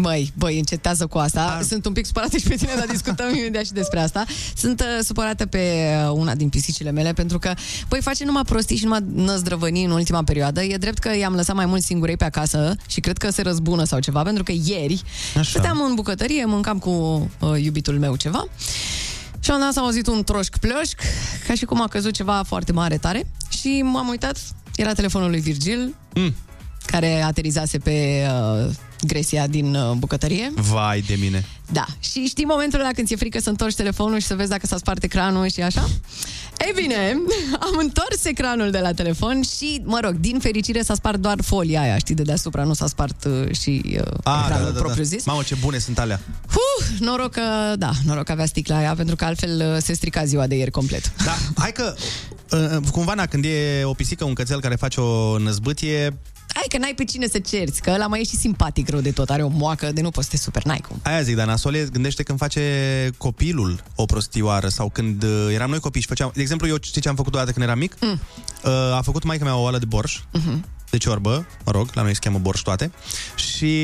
Băi, 0.00 0.32
băi, 0.36 0.58
încetează 0.58 1.06
cu 1.06 1.18
asta. 1.18 1.60
Sunt 1.68 1.86
un 1.86 1.92
pic 1.92 2.06
supărată 2.06 2.36
și 2.36 2.48
pe 2.48 2.54
tine, 2.54 2.72
dar 2.76 2.86
discutăm 2.86 3.34
imediat 3.38 3.64
și 3.64 3.72
despre 3.72 4.00
asta. 4.00 4.24
Sunt 4.56 4.80
uh, 4.80 4.86
supărată 5.04 5.46
pe 5.46 5.58
uh, 6.06 6.12
una 6.12 6.34
din 6.34 6.48
pisicile 6.48 6.90
mele 6.90 7.12
pentru 7.12 7.38
că, 7.38 7.54
băi, 7.88 8.00
face 8.00 8.24
numai 8.24 8.42
prostii 8.42 8.76
și 8.76 8.84
numai 8.84 9.04
năzdrăvănii 9.14 9.84
în 9.84 9.90
ultima 9.90 10.22
perioadă. 10.22 10.62
E 10.62 10.76
drept 10.76 10.98
că 10.98 11.16
i-am 11.16 11.34
lăsat 11.34 11.56
mai 11.56 11.66
mult 11.66 11.82
singurei 11.82 12.16
pe 12.16 12.24
acasă 12.24 12.76
și 12.86 13.00
cred 13.00 13.16
că 13.18 13.30
se 13.30 13.42
răzbună 13.42 13.84
sau 13.84 13.98
ceva, 13.98 14.22
pentru 14.22 14.42
că 14.42 14.52
ieri 14.64 15.02
Așa. 15.36 15.50
stăteam 15.50 15.80
în 15.88 15.94
bucătărie, 15.94 16.44
mâncam 16.44 16.78
cu 16.78 16.90
uh, 17.40 17.62
iubitul 17.62 17.98
meu 17.98 18.16
ceva 18.16 18.44
și 19.40 19.50
am 19.50 19.60
dat 19.60 19.72
să 19.72 19.80
auzit 19.80 20.06
un 20.06 20.24
troșc 20.24 20.56
plășc, 20.58 21.00
ca 21.46 21.54
și 21.54 21.64
cum 21.64 21.82
a 21.82 21.86
căzut 21.86 22.12
ceva 22.12 22.42
foarte 22.46 22.72
mare 22.72 22.96
tare 22.96 23.26
și 23.48 23.82
m-am 23.84 24.08
uitat, 24.08 24.38
era 24.76 24.92
telefonul 24.92 25.30
lui 25.30 25.40
Virgil, 25.40 25.94
Mm. 26.14 26.34
care 26.86 27.22
aterizase 27.22 27.78
pe 27.78 28.26
uh, 28.66 28.70
gresia 29.06 29.46
din 29.46 29.74
uh, 29.74 29.90
bucătărie. 29.96 30.52
Vai 30.54 31.00
de 31.06 31.16
mine. 31.20 31.44
Da. 31.72 31.84
Și 31.98 32.24
știi 32.24 32.44
momentul 32.44 32.80
ăla 32.80 32.88
când 32.94 33.06
ți-e 33.06 33.16
frică 33.16 33.40
să 33.40 33.48
întorci 33.48 33.74
telefonul 33.74 34.18
și 34.18 34.26
să 34.26 34.34
vezi 34.34 34.50
dacă 34.50 34.66
s-a 34.66 34.76
spart 34.76 35.02
ecranul 35.02 35.48
și 35.50 35.62
așa? 35.62 35.88
Ei 36.66 36.72
bine, 36.74 37.16
am 37.66 37.78
întors 37.78 38.24
ecranul 38.24 38.70
de 38.70 38.78
la 38.78 38.92
telefon 38.92 39.42
și, 39.42 39.80
mă 39.84 39.98
rog, 40.02 40.12
din 40.12 40.38
fericire 40.38 40.82
s-a 40.82 40.94
spart 40.94 41.18
doar 41.18 41.36
folia 41.42 41.80
aia, 41.80 41.98
știi, 41.98 42.14
de 42.14 42.22
deasupra, 42.22 42.64
nu 42.64 42.72
s-a 42.74 42.86
spart 42.86 43.24
uh, 43.24 43.54
și 43.60 43.82
uh, 43.84 44.00
Ah, 44.24 44.40
ecranul 44.44 44.64
da, 44.64 44.70
da, 44.70 44.70
da, 44.70 44.78
propriu 44.78 45.02
da. 45.02 45.08
zis. 45.08 45.24
Mamă, 45.24 45.42
ce 45.42 45.54
bune 45.54 45.78
sunt 45.78 45.98
alea. 45.98 46.20
Huh, 46.48 46.98
noroc 46.98 47.30
că, 47.32 47.74
da, 47.76 47.90
noroc 48.04 48.24
că 48.24 48.32
avea 48.32 48.46
sticla 48.46 48.76
aia, 48.76 48.94
pentru 48.94 49.16
că 49.16 49.24
altfel 49.24 49.72
uh, 49.74 49.82
se 49.82 49.92
strica 49.92 50.24
ziua 50.24 50.46
de 50.46 50.54
ieri 50.54 50.70
complet. 50.70 51.12
Da, 51.24 51.36
hai 51.56 51.72
că, 51.72 51.94
uh, 52.50 52.76
cumva, 52.92 53.14
na, 53.14 53.26
când 53.26 53.44
e 53.44 53.80
o 53.84 53.92
pisică, 53.92 54.24
un 54.24 54.34
cățel 54.34 54.60
care 54.60 54.74
face 54.74 55.00
o 55.00 55.38
năzbâtie, 55.38 56.18
Hai 56.54 56.64
că 56.68 56.78
n-ai 56.78 56.94
pe 56.96 57.04
cine 57.04 57.26
să 57.28 57.38
cerți, 57.38 57.80
că 57.82 57.90
ăla 57.90 58.06
mai 58.06 58.20
e 58.20 58.24
și 58.24 58.36
simpatic 58.36 58.88
rău 58.88 59.00
de 59.00 59.10
tot, 59.10 59.30
are 59.30 59.42
o 59.42 59.48
moacă 59.48 59.92
de 59.92 60.00
nu 60.00 60.10
poți 60.10 60.26
să 60.26 60.32
te 60.36 60.42
super, 60.42 60.64
n-ai 60.64 60.82
cum. 60.88 61.00
Aia 61.02 61.22
zic, 61.22 61.36
dar 61.36 61.46
nasol 61.46 61.74
e, 61.74 61.88
gândește 61.92 62.22
când 62.22 62.38
face 62.38 62.62
copilul 63.16 63.82
o 63.94 64.04
prostioară 64.04 64.68
sau 64.68 64.88
când 64.88 65.22
uh, 65.22 65.48
eram 65.52 65.70
noi 65.70 65.78
copii 65.78 66.00
și 66.00 66.06
făceam... 66.06 66.30
De 66.34 66.40
exemplu, 66.40 66.66
eu 66.68 66.76
știi 66.80 67.00
ce 67.00 67.08
am 67.08 67.14
făcut 67.14 67.34
odată 67.34 67.50
când 67.52 67.64
eram 67.64 67.78
mic? 67.78 67.96
Mm. 68.00 68.20
Uh, 68.64 68.70
a 68.70 69.00
făcut 69.04 69.24
maica 69.24 69.44
mea 69.44 69.56
o 69.56 69.62
oală 69.62 69.78
de 69.78 69.84
borș, 69.84 70.20
Mhm. 70.32 70.64
De 70.90 70.96
ciorbă, 70.98 71.46
mă 71.64 71.72
rog, 71.72 71.88
la 71.94 72.02
noi 72.02 72.12
se 72.12 72.18
cheamă 72.22 72.38
borș 72.38 72.60
toate, 72.60 72.90
și 73.34 73.76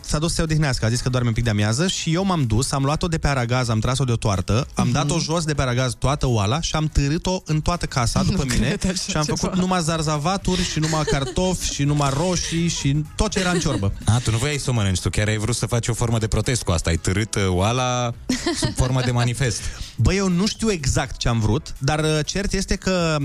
s-a 0.00 0.18
dus 0.18 0.28
să 0.28 0.34
se 0.34 0.42
odihnească, 0.42 0.84
a 0.84 0.88
zis 0.88 1.00
că 1.00 1.08
doarme 1.08 1.28
un 1.28 1.34
pic 1.34 1.44
de 1.44 1.50
amiază 1.50 1.86
și 1.86 2.12
eu 2.14 2.24
m-am 2.24 2.46
dus, 2.46 2.72
am 2.72 2.84
luat-o 2.84 3.08
de 3.08 3.18
pe 3.18 3.28
aragaz, 3.28 3.68
am 3.68 3.78
tras-o 3.80 4.04
de 4.04 4.12
o 4.12 4.16
toartă, 4.16 4.66
am 4.74 4.84
Mhm. 4.84 4.92
dat-o 4.92 5.18
jos 5.18 5.44
de 5.44 5.54
pe 5.54 5.62
aragaz 5.62 5.94
toată 5.98 6.26
oala 6.26 6.60
și 6.60 6.74
am 6.74 6.86
târât-o 6.86 7.42
în 7.44 7.60
toată 7.60 7.86
casa 7.86 8.22
după 8.28 8.44
Nu 8.44 8.52
mine 8.54 8.66
cred 8.68 8.84
așa 8.90 9.02
și 9.10 9.16
am 9.16 9.24
ceva. 9.24 9.36
făcut 9.36 9.58
numai 9.58 9.82
zarzavaturi 9.82 10.62
și 10.64 10.78
numai 10.78 11.04
cartofi 11.04 11.74
și 11.74 11.82
numai 11.84 12.10
roșii 12.16 12.68
și 12.68 13.04
tot 13.16 13.30
ce 13.30 13.38
era 13.38 13.50
în 13.50 13.60
ciorbă. 13.60 13.92
A, 14.04 14.18
tu 14.18 14.30
nu 14.30 14.36
voiai 14.36 14.56
să 14.58 14.70
o 14.70 14.72
mănânci, 14.72 15.00
tu 15.00 15.10
chiar 15.10 15.28
ai 15.28 15.36
vrut 15.38 15.56
să 15.56 15.66
faci 15.66 15.88
o 15.88 15.94
formă 15.94 16.18
de 16.18 16.26
protest 16.26 16.62
cu 16.62 16.70
asta 16.70 16.90
Ai 16.90 16.96
târât 16.96 17.34
uh, 17.34 17.46
oala 17.48 18.12
sub 18.56 18.74
formă 18.74 19.00
de 19.04 19.10
manifest 19.10 19.60
Băi, 19.96 20.16
eu 20.16 20.28
nu 20.28 20.46
știu 20.46 20.70
exact 20.70 21.16
ce 21.16 21.28
am 21.28 21.40
vrut, 21.40 21.74
dar 21.78 21.98
uh, 22.04 22.18
cert 22.24 22.52
este 22.52 22.76
că 22.76 23.16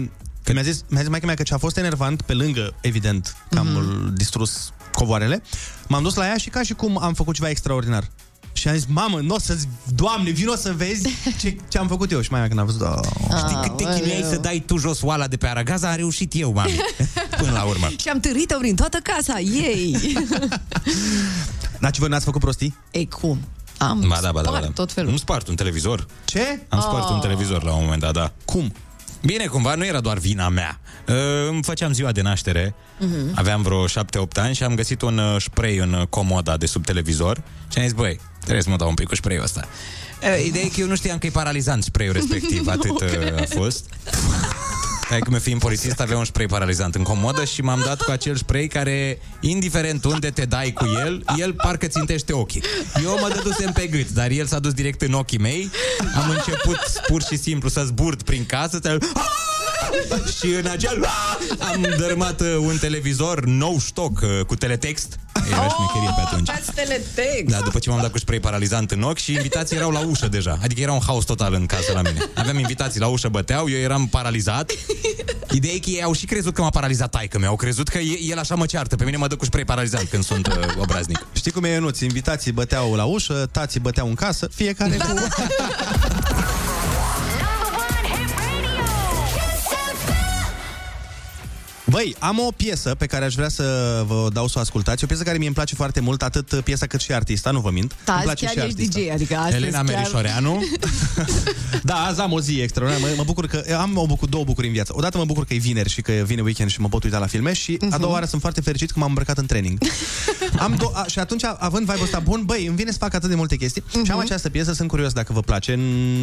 Că 0.46 0.54
mi-a 0.54 0.62
zis, 0.62 0.84
mi-a 0.90 1.00
zis 1.02 1.10
maica 1.10 1.26
mea 1.26 1.36
că 1.36 1.44
ce 1.44 1.54
a 1.54 1.58
fost 1.58 1.78
enervant, 1.78 2.22
pe 2.22 2.34
lângă, 2.34 2.74
evident, 2.82 3.36
că 3.50 3.60
am 3.60 3.68
Mhm. 3.68 3.80
mm-hmm. 3.82 4.14
distrus 4.14 4.74
covoarele, 4.94 5.42
m-am 5.88 6.04
dus 6.04 6.14
la 6.16 6.26
ea 6.26 6.38
și 6.38 6.50
ca 6.50 6.64
și 6.64 6.74
cum 6.74 6.98
am 7.02 7.14
făcut 7.14 7.36
ceva 7.36 7.50
extraordinar. 7.50 8.10
Și 8.54 8.68
am 8.68 8.76
zis, 8.76 8.86
mamă, 8.90 9.20
nu 9.20 9.34
o 9.36 9.40
să 9.40 9.58
Doamne, 9.96 10.30
vino 10.30 10.56
să 10.56 10.74
vezi 10.74 11.10
ce, 11.40 11.58
ce 11.68 11.78
am 11.78 11.88
făcut 11.88 12.12
eu. 12.12 12.22
Și 12.22 12.32
mai 12.32 12.40
mea 12.40 12.48
când 12.50 12.60
a 12.60 12.64
văzut, 12.64 12.82
oh. 12.82 13.00
Știi 13.38 13.60
cât 13.62 13.78
te 13.78 13.84
chinuiai 13.84 14.26
să 14.30 14.36
dai 14.38 14.64
tu 14.66 14.78
jos 14.78 15.02
oala 15.02 15.28
de 15.28 15.38
pe 15.38 15.48
aragaz? 15.48 15.84
Am 15.84 15.96
reușit 15.96 16.32
eu, 16.36 16.54
mami 16.54 16.76
Până 17.40 17.52
la 17.52 17.64
urmă 17.64 17.88
Și 18.00 18.10
am 18.10 18.20
târât-o 18.20 18.58
prin 18.58 18.76
toată 18.76 18.98
casa, 19.04 19.40
ei! 19.40 20.14
Dar 21.80 21.92
ce 21.92 22.00
voi 22.00 22.10
n-ați 22.10 22.26
făcut 22.26 22.42
prostii? 22.42 22.76
Ei, 22.92 23.08
cum? 23.08 23.40
Am 23.78 24.04
Ba 24.08 24.20
da, 24.22 24.32
ba 24.32 24.42
da, 24.42 24.50
ba 24.50 24.56
spart 24.58 24.62
da. 24.66 24.72
tot 24.74 24.92
felul. 24.92 25.12
Nu 25.12 25.18
spart 25.18 25.48
un 25.48 25.56
televizor 25.56 26.06
Ce? 26.26 26.60
Am 26.70 26.80
spart 26.82 27.04
Oh. 27.04 27.12
un 27.14 27.20
televizor 27.20 27.64
la 27.64 27.74
un 27.74 27.84
moment 27.84 28.02
dat, 28.02 28.14
da 28.14 28.32
Cum? 28.46 28.74
Bine, 29.26 29.46
cumva 29.46 29.76
nu 29.76 29.86
era 29.86 30.00
doar 30.00 30.18
vina 30.18 30.50
mea. 30.50 30.80
Uh, 31.08 31.16
îmi 31.50 31.64
făceam 31.64 31.94
ziua 31.94 32.12
de 32.12 32.22
naștere, 32.22 32.76
Mhm. 33.00 33.32
aveam 33.36 33.62
vreo 33.62 33.86
7-8 33.88 34.38
ani 34.38 34.56
și 34.56 34.64
am 34.64 34.76
găsit 34.76 35.02
un 35.02 35.18
uh, 35.18 35.42
spray 35.42 35.78
în 35.78 35.94
uh, 35.94 36.08
comoda 36.10 36.58
de 36.58 36.66
sub 36.66 36.86
televizor 36.86 37.44
și 37.72 37.78
am 37.78 37.84
zis, 37.84 37.94
băi, 37.94 38.20
trebuie 38.42 38.64
să 38.64 38.70
mă 38.70 38.76
dau 38.76 38.88
un 38.88 38.94
pic 38.94 39.08
cu 39.08 39.16
spray-ul 39.16 39.44
ăsta. 39.44 39.68
Uh, 40.22 40.46
Ideea 40.46 40.64
e 40.64 40.68
că 40.68 40.80
eu 40.80 40.88
nu 40.88 40.96
știam 40.96 41.18
că 41.18 41.26
e 41.26 41.30
paralizant 41.30 41.84
spray-ul 41.84 42.14
respectiv, 42.14 42.68
atât 42.78 43.02
uh, 43.02 43.40
a 43.40 43.44
fost. 43.50 43.86
Hai 45.10 45.20
că 45.20 45.38
fiind 45.38 45.60
polițist 45.60 46.00
avea 46.00 46.18
un 46.18 46.26
spray 46.26 46.46
paralizant 46.46 46.96
în 46.96 47.04
comodă 47.04 47.44
și 47.44 47.62
m-am 47.62 47.82
dat 47.86 48.02
cu 48.02 48.12
acel 48.12 48.36
spray 48.36 48.68
care, 48.68 49.20
indiferent 49.40 50.04
unde 50.04 50.30
te 50.30 50.46
dai 50.46 50.72
cu 50.72 50.86
el, 51.06 51.24
el 51.38 51.54
parcă 51.54 51.88
țintește 51.88 52.34
ochii. 52.34 52.64
Eu 53.04 53.18
mă 53.22 53.32
dădusem 53.36 53.72
pe 53.72 53.88
gât, 53.88 54.10
dar 54.10 54.30
el 54.30 54.46
s-a 54.46 54.60
dus 54.60 54.74
direct 54.74 55.02
în 55.02 55.14
ochii 55.14 55.38
mei. 55.38 55.70
Am 56.16 56.30
început 56.30 56.80
pur 57.08 57.22
și 57.24 57.38
simplu 57.38 57.70
să 57.70 57.84
zburt 57.86 58.22
prin 58.22 58.46
casă, 58.46 58.80
să... 58.82 58.98
și 60.38 60.54
în 60.54 60.68
acel 60.72 61.06
am 61.60 61.96
dărâmat 61.98 62.42
uh, 62.42 62.56
un 62.60 62.78
televizor 62.78 63.46
nou 63.46 63.80
stoc 63.80 64.20
uh, 64.22 64.46
cu 64.46 64.56
teletext. 64.56 65.20
Era 65.52 65.68
șmecherie 65.68 66.14
pe 66.16 66.22
atunci. 66.26 66.50
Faci 66.50 66.76
teletext. 66.76 67.56
Da, 67.56 67.60
după 67.64 67.80
ce 67.80 67.90
m-am 67.90 68.02
dat 68.02 68.12
cu 68.12 68.18
spray 68.18 68.40
paralizant 68.40 68.92
în 68.92 69.02
ochi 69.02 69.18
și 69.18 69.34
invitații 69.34 69.76
erau 69.76 69.92
la 69.92 70.00
ușă 70.00 70.28
deja. 70.28 70.58
Adică 70.64 70.82
era 70.82 70.92
un 70.92 71.00
haos 71.06 71.26
total 71.26 71.54
în 71.54 71.66
casă 71.66 71.92
la 71.94 72.02
mine. 72.02 72.20
Aveam 72.36 72.58
invitații 72.58 73.00
la 73.00 73.08
ușă, 73.08 73.28
băteau, 73.28 73.70
eu 73.70 73.80
eram 73.80 74.08
paralizat. 74.08 74.72
Ideea 75.52 75.74
e 75.74 75.80
că 75.80 75.90
ei 75.90 76.04
au 76.04 76.14
și 76.14 76.26
crezut 76.26 76.54
că 76.54 76.62
m-a 76.62 76.70
paralizat 76.70 77.10
taică 77.10 77.40
mi 77.40 77.46
Au 77.46 77.56
crezut 77.56 77.88
că 77.88 77.98
e- 77.98 78.20
el 78.30 78.38
așa 78.38 78.56
mă 78.56 78.66
ceartă. 78.66 78.96
Pe 78.96 79.04
mine 79.04 79.18
mă 79.18 79.28
dă 79.28 79.36
cu 79.36 79.46
spray 79.46 79.64
paralizant 79.64 80.08
când 80.10 80.24
sunt 80.24 80.48
uh, 80.48 80.54
obraznic. 80.78 81.26
Știi 81.34 81.52
cum 81.52 81.64
e, 81.64 81.74
Ionuț? 81.74 82.00
Invitații 82.00 82.52
băteau 82.52 82.94
la 82.94 83.04
ușă, 83.04 83.50
tații 83.52 83.80
băteau 83.80 84.08
în 84.08 84.16
casă, 84.16 84.48
fiecare 84.54 84.96
Da, 84.98 85.06
cu... 85.06 85.14
Băi, 91.96 92.16
am 92.20 92.40
o 92.40 92.52
piesă 92.52 92.96
pe 92.96 93.06
care 93.06 93.26
aș 93.26 93.34
vrea 93.34 93.50
să 93.50 93.64
vă 94.08 94.30
dau 94.34 94.48
să 94.48 94.54
o 94.58 94.62
ascultați. 94.62 95.04
O 95.04 95.08
piesă 95.08 95.24
care 95.24 95.38
mie 95.38 95.46
îmi 95.46 95.56
place 95.56 95.76
foarte 95.76 96.00
mult, 96.00 96.22
atât 96.22 96.62
piesa 96.64 96.86
cât 96.86 97.02
și 97.02 97.14
artista, 97.14 97.52
nu 97.52 97.60
vă 97.60 97.72
mint. 97.72 97.96
Da, 98.06 98.14
îmi 98.14 98.22
azi 98.22 98.26
place 98.26 98.46
chiar 98.46 98.54
și 98.54 98.60
ești 98.60 98.82
artista. 98.82 99.00
DJ, 99.00 99.10
adică 99.10 99.36
astăzi 99.36 99.56
Elena 99.56 99.84
chiar... 99.84 99.96
Merișoreanu. 99.96 100.64
Da, 101.84 101.96
azi 101.96 102.20
am 102.20 102.32
o 102.32 102.40
zi 102.40 102.60
extraordinară. 102.62 103.06
Mă, 103.08 103.14
mă 103.18 103.24
bucur 103.24 103.48
că 103.48 103.64
am 103.80 103.98
o 103.98 104.06
bucur, 104.06 104.30
două 104.30 104.44
bucuri 104.44 104.68
în 104.68 104.74
viață. 104.74 104.94
Odată 104.96 105.18
mă 105.18 105.26
bucur 105.26 105.46
că 105.46 105.54
e 105.54 105.58
vineri 105.58 105.90
și 105.90 106.02
că 106.02 106.12
vine 106.12 106.42
weekend 106.42 106.70
și 106.70 106.82
mă 106.82 106.88
pot 106.88 107.04
uita 107.04 107.18
la 107.18 107.26
filme 107.26 107.54
și 107.54 107.78
a 107.90 107.98
doua 107.98 108.12
oară 108.12 108.26
sunt 108.26 108.42
foarte 108.42 108.62
fericit 108.62 108.92
că 108.92 109.00
m-am 109.00 109.08
îmbrăcat 109.08 109.38
în 109.38 109.46
training. 109.46 109.78
am 110.66 110.76
do- 110.76 110.94
a, 110.94 111.06
și 111.08 111.20
atunci, 111.20 111.44
având 111.44 111.86
vibe-ul 111.86 112.04
ăsta 112.04 112.20
bun, 112.20 112.44
băi, 112.46 112.66
îmi 112.66 112.76
vine 112.76 112.92
să 112.92 112.98
fac 112.98 113.14
atât 113.14 113.30
de 113.30 113.36
multe 113.36 113.56
chestii. 113.56 113.84
Și 114.04 114.12
am 114.12 114.20
această 114.20 114.50
piesă, 114.50 114.74
sunt 114.74 114.90
curios 114.90 115.14
dacă 115.14 115.34
vă 115.34 115.42
place. 115.42 115.76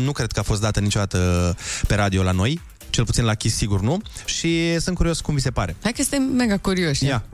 Nu 0.05 0.13
cred 0.13 0.33
că 0.33 0.41
a 0.41 0.43
fost 0.43 0.61
dată 0.61 0.81
niciodată 0.81 1.57
pe 1.87 1.95
radio 1.95 2.23
la 2.23 2.33
noi. 2.33 2.61
Cel 2.93 3.05
puțin 3.05 3.25
la 3.25 3.35
Kiss, 3.35 3.57
sigur 3.57 3.81
nu. 3.81 3.99
Și 4.25 4.79
sunt 4.81 4.97
curios 4.97 5.21
cum 5.21 5.35
vi 5.35 5.41
se 5.41 5.51
pare. 5.51 5.77
Hai 5.83 5.93
că 5.93 6.03
suntem 6.03 6.23
mega 6.23 6.57
curioși. 6.57 7.05
Ia. 7.05 7.25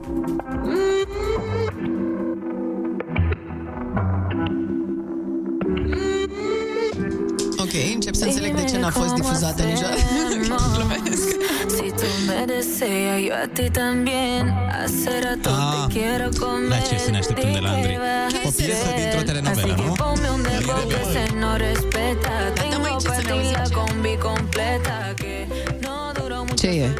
Ok, 7.57 7.73
încep 7.93 8.13
să 8.15 8.25
înțeleg 8.25 8.55
de 8.55 8.63
ce 8.63 8.77
n-a 8.77 8.89
fost 8.89 9.13
difuzată 9.13 9.63
niciodată. 9.63 10.01
Glumesc. 10.75 11.27
Si 11.75 11.87
tú 11.99 12.09
me 12.27 12.39
deseas, 12.51 13.17
yo 13.27 13.33
a 13.43 13.47
ti 13.55 13.65
también. 13.79 14.43
Hace 14.77 15.13
rato 15.25 15.49
Ah, 15.49 15.71
te 15.73 15.93
quiero 15.93 16.27
comer. 16.39 16.69
La 16.69 16.77
ce 16.87 16.97
să 17.05 17.09
ne 17.11 17.17
așteptăm 17.17 17.51
de 17.51 17.59
la 17.59 17.69
Andrei? 17.69 17.97
O 18.47 18.49
piesă 18.59 18.87
dintr-o 18.99 19.21
telenovelă, 19.29 19.73
nu? 19.77 19.91
Ponme 20.03 20.29
un 20.35 20.41
dembow 20.47 20.83
que 20.91 21.01
se 21.13 21.23
no 21.41 21.51
respeta. 21.65 22.35
Tengo 22.99 23.15
pa' 23.15 23.41
ti 23.41 23.51
la 23.51 23.69
combi 23.77 24.17
completa. 24.17 25.13
Que 25.15 25.47
no 25.81 26.11
duró 26.13 26.37
mucho 26.47 26.55
Ce 26.55 26.67
e? 26.67 26.93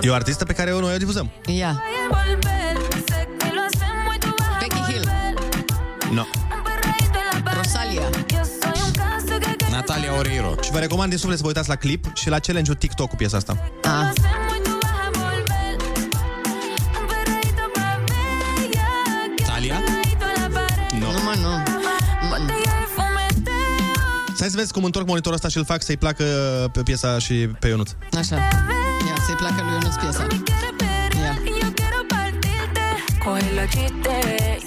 E 0.00 0.10
o 0.10 0.14
artistă 0.14 0.44
pe 0.44 0.52
care 0.52 0.70
noi 0.70 0.94
o 0.94 0.96
difuzăm. 0.96 1.30
Ia. 1.46 1.82
volver. 2.10 2.76
Sé 3.08 3.28
que 3.38 3.48
lo 3.56 3.62
hacemos 3.68 4.14
y 4.16 4.18
tú 4.18 4.30
vas 4.38 4.48
a 4.48 4.58
Becky 4.60 4.80
Hill. 4.88 5.04
No. 6.16 6.24
Rosalia. 7.56 8.06
Yo 8.34 8.42
soy 8.60 8.78
un 8.86 8.92
caso 9.02 9.38
que 9.38 9.70
Natalia 9.70 10.16
Oreiro. 10.18 10.54
Și 10.62 10.70
vă 10.70 10.78
recomand 10.78 11.08
din 11.08 11.18
suflet 11.18 11.36
să 11.36 11.42
vă 11.42 11.48
uitați 11.48 11.68
la 11.68 11.76
clip 11.76 12.04
și 12.14 12.28
la 12.28 12.38
challenge-ul 12.38 12.76
TikTok 12.76 13.08
cu 13.08 13.16
piesa 13.16 13.36
asta. 13.36 13.70
Ah. 13.82 14.51
Stai 24.42 24.54
să 24.54 24.60
vezi 24.60 24.72
cum 24.72 24.84
întorc 24.84 25.06
monitorul 25.06 25.36
ăsta 25.36 25.48
și 25.48 25.56
îl 25.56 25.64
fac 25.64 25.82
să-i 25.82 25.96
placă 25.96 26.24
pe 26.72 26.82
piesa 26.82 27.18
și 27.18 27.34
pe 27.34 27.68
Ionuț. 27.68 27.90
Așa. 28.18 28.36
Ia, 29.06 29.16
să-i 29.26 29.34
placă 29.34 29.62
lui 29.62 29.72
Ionuț 29.72 29.94
piesa. 29.94 30.26
Ia. 31.22 31.34
Coge 33.24 33.52
la 33.54 33.64
chiste 33.74 34.14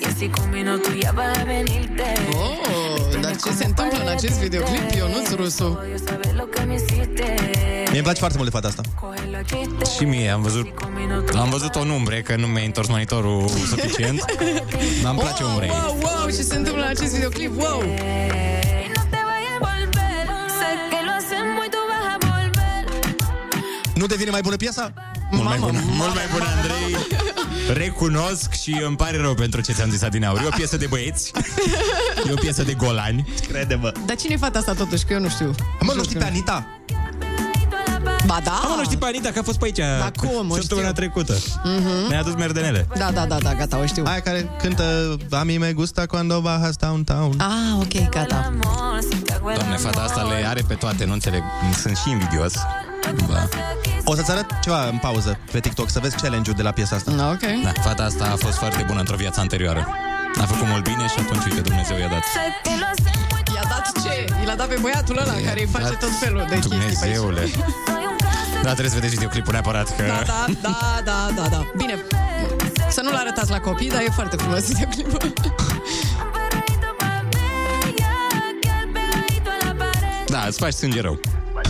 y 0.01 0.05
así 0.09 0.25
con 0.35 0.49
minutos 0.53 0.93
ya 1.03 1.11
va 1.15 1.23
a 1.41 1.43
venirte. 1.43 2.07
Oh, 2.33 3.19
dar 3.21 3.35
ce 3.43 3.51
se 3.51 3.65
întâmplă 3.65 3.99
în 4.01 4.07
acest 4.07 4.39
videoclip, 4.39 4.91
Ionuț 4.97 5.33
Rusu? 5.35 5.79
Sabes 6.05 6.31
lo 6.37 6.43
que 6.43 6.63
me 6.63 6.75
hiciste. 6.77 7.35
Mie 7.89 7.99
îmi 7.99 8.03
place 8.03 8.19
foarte 8.19 8.37
mult 8.37 8.49
de 8.51 8.55
fata 8.59 8.67
asta. 8.67 8.81
Și 9.97 10.03
mie 10.03 10.29
am 10.29 10.41
văzut 10.41 10.67
Am 11.35 11.49
văzut 11.49 11.75
o 11.75 11.79
umbre 11.79 12.21
Că 12.21 12.35
nu 12.35 12.47
mi-a 12.47 12.63
întors 12.63 12.87
monitorul 12.87 13.47
suficient 13.71 14.25
Dar 15.01 15.11
îmi 15.11 15.19
place 15.19 15.43
umbre 15.43 15.67
Wow, 15.69 15.97
wow, 16.01 16.25
ce 16.25 16.41
se 16.41 16.55
întâmplă 16.55 16.83
în 16.83 16.89
acest 16.89 17.13
videoclip? 17.13 17.61
Wow! 17.61 17.83
Nu 23.95 24.05
devine 24.05 24.29
mai 24.29 24.41
bună 24.41 24.55
piesa? 24.55 24.93
Mult 25.31 25.43
mai 25.47 25.57
bună, 25.57 25.79
mult 25.85 26.13
mai 26.13 26.23
bună, 26.31 26.43
Andrei 26.55 26.97
Recunosc 27.77 28.51
și 28.53 28.81
îmi 28.85 28.95
pare 28.95 29.17
rău 29.17 29.33
pentru 29.33 29.61
ce 29.61 29.73
ți-am 29.73 29.89
zis 29.89 30.01
adineauri 30.01 30.43
E 30.43 30.47
o 30.47 30.55
piesă 30.55 30.77
de 30.77 30.85
băieți 30.85 31.31
E 32.27 32.31
o 32.31 32.35
piesă 32.35 32.63
de 32.63 32.73
golani 32.73 33.33
Crede-mă 33.47 33.91
Dar 34.05 34.15
cine 34.15 34.33
e 34.33 34.37
fata 34.37 34.59
asta 34.59 34.73
totuși? 34.73 35.03
Că 35.03 35.13
eu 35.13 35.19
nu 35.19 35.29
știu. 35.29 35.55
Mă, 35.79 35.93
nu 35.95 36.03
știi 36.03 36.15
pe 36.17 36.23
Anita? 36.25 36.67
Ba 38.25 38.39
da. 38.43 38.51
Am 38.51 38.77
nu 38.77 38.83
știi 38.83 38.97
pe 38.97 39.05
Anita, 39.05 39.29
că 39.29 39.39
a 39.39 39.43
fost 39.43 39.57
pe 39.59 39.65
aici 39.65 39.77
Da, 39.77 40.11
cum, 40.27 40.49
o 40.49 40.55
Săptămâna 40.55 40.87
știu. 40.87 40.99
trecută 41.01 41.37
Mhm. 41.63 42.07
Ne-a 42.09 42.19
adus 42.19 42.33
merdenele 42.33 42.87
Da, 42.97 43.11
da, 43.11 43.25
da, 43.25 43.37
da, 43.37 43.53
gata, 43.53 43.77
o 43.77 43.85
știu. 43.85 44.03
Aia 44.05 44.19
care 44.19 44.49
cântă 44.61 45.17
A 45.31 45.43
mí 45.43 45.57
me 45.59 45.71
gusta 45.73 46.05
cuando 46.05 46.39
bajas 46.41 46.75
downtown 46.75 47.39
Ah, 47.39 47.79
ok, 47.79 48.09
gata. 48.09 48.53
Doamne, 49.55 49.75
fata 49.77 50.01
asta 50.01 50.21
le 50.21 50.47
are 50.47 50.61
pe 50.67 50.73
toate, 50.73 51.05
nu 51.05 51.13
înțeleg 51.13 51.41
Sunt 51.81 51.97
și 51.97 52.09
invidios 52.09 52.53
da. 53.27 53.47
O 54.03 54.15
să-ți 54.15 54.31
arăt 54.31 54.45
ceva 54.61 54.87
în 54.87 54.97
pauză 54.97 55.39
pe 55.51 55.59
TikTok 55.59 55.89
Să 55.89 55.99
vezi 55.99 56.15
challenge-ul 56.15 56.55
de 56.55 56.61
la 56.61 56.71
piesa 56.71 56.95
asta 56.95 57.11
Ok. 57.31 57.63
da, 57.63 57.71
fata 57.81 58.03
asta 58.03 58.25
a 58.33 58.35
fost 58.35 58.57
foarte 58.57 58.83
bună 58.87 58.99
într-o 58.99 59.15
viață 59.15 59.39
anterioară 59.39 59.87
A 60.41 60.45
făcut 60.45 60.67
mult 60.67 60.83
bine 60.83 61.07
și 61.07 61.19
atunci, 61.19 61.43
uite, 61.45 61.61
Dumnezeu 61.61 61.97
i-a 61.97 62.07
dat 62.07 62.23
I-a 63.55 63.63
dat 63.69 63.91
ce? 64.03 64.25
I 64.43 64.45
l-a 64.45 64.55
dat 64.55 64.67
pe 64.67 64.77
băiatul 64.81 65.17
ăla 65.17 65.33
care 65.45 65.59
îi 65.59 65.67
face 65.67 65.93
tot 65.93 66.09
felul 66.19 66.45
de 66.49 66.55
chestii 66.55 66.77
pe 66.77 66.83
aici. 66.85 67.15
Dumnezeule 67.15 67.49
Da, 68.63 68.69
trebuie 68.69 68.89
să 68.89 68.95
vedeți 68.95 69.13
videoclipul 69.13 69.51
neapărat 69.51 69.95
că... 69.95 70.03
Da, 70.03 70.23
da, 70.25 70.45
da, 70.61 71.01
da, 71.03 71.29
da, 71.35 71.47
da. 71.49 71.61
Bine, 71.77 71.95
să 72.89 73.01
nu-l 73.03 73.15
arătați 73.15 73.51
la 73.51 73.59
copii, 73.59 73.89
dar 73.89 74.01
e 74.01 74.09
foarte 74.13 74.35
frumos 74.35 74.67
videoclipul. 74.67 75.33
Da, 80.27 80.43
îți 80.47 80.57
faci 80.57 80.73
sânge 80.73 81.01
rău 81.01 81.19
Hai, 81.53 81.63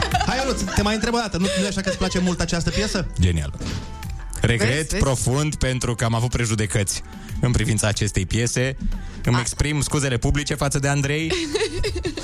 Ionuț, 0.44 0.60
te 0.74 0.82
mai 0.82 0.94
întreb 0.94 1.14
o 1.14 1.16
dată 1.16 1.36
Nu, 1.36 1.46
nu 1.58 1.64
e 1.64 1.68
așa 1.68 1.80
că 1.80 1.88
îți 1.88 1.98
place 1.98 2.18
mult 2.18 2.40
această 2.40 2.70
piesă? 2.70 3.06
Genial 3.20 3.52
Regret 4.40 4.66
Vezi, 4.66 4.76
vezi, 4.76 4.88
vezi? 4.90 5.02
profund 5.02 5.54
pentru 5.54 5.94
că 5.94 6.04
am 6.04 6.14
avut 6.14 6.30
prejudecăți 6.30 7.02
în 7.40 7.52
privința 7.52 7.86
acestei 7.86 8.26
piese. 8.26 8.76
Îmi 9.24 9.36
exprim 9.40 9.80
scuzele 9.80 10.16
publice 10.16 10.54
față 10.54 10.78
de 10.78 10.88
Andrei. 10.88 11.32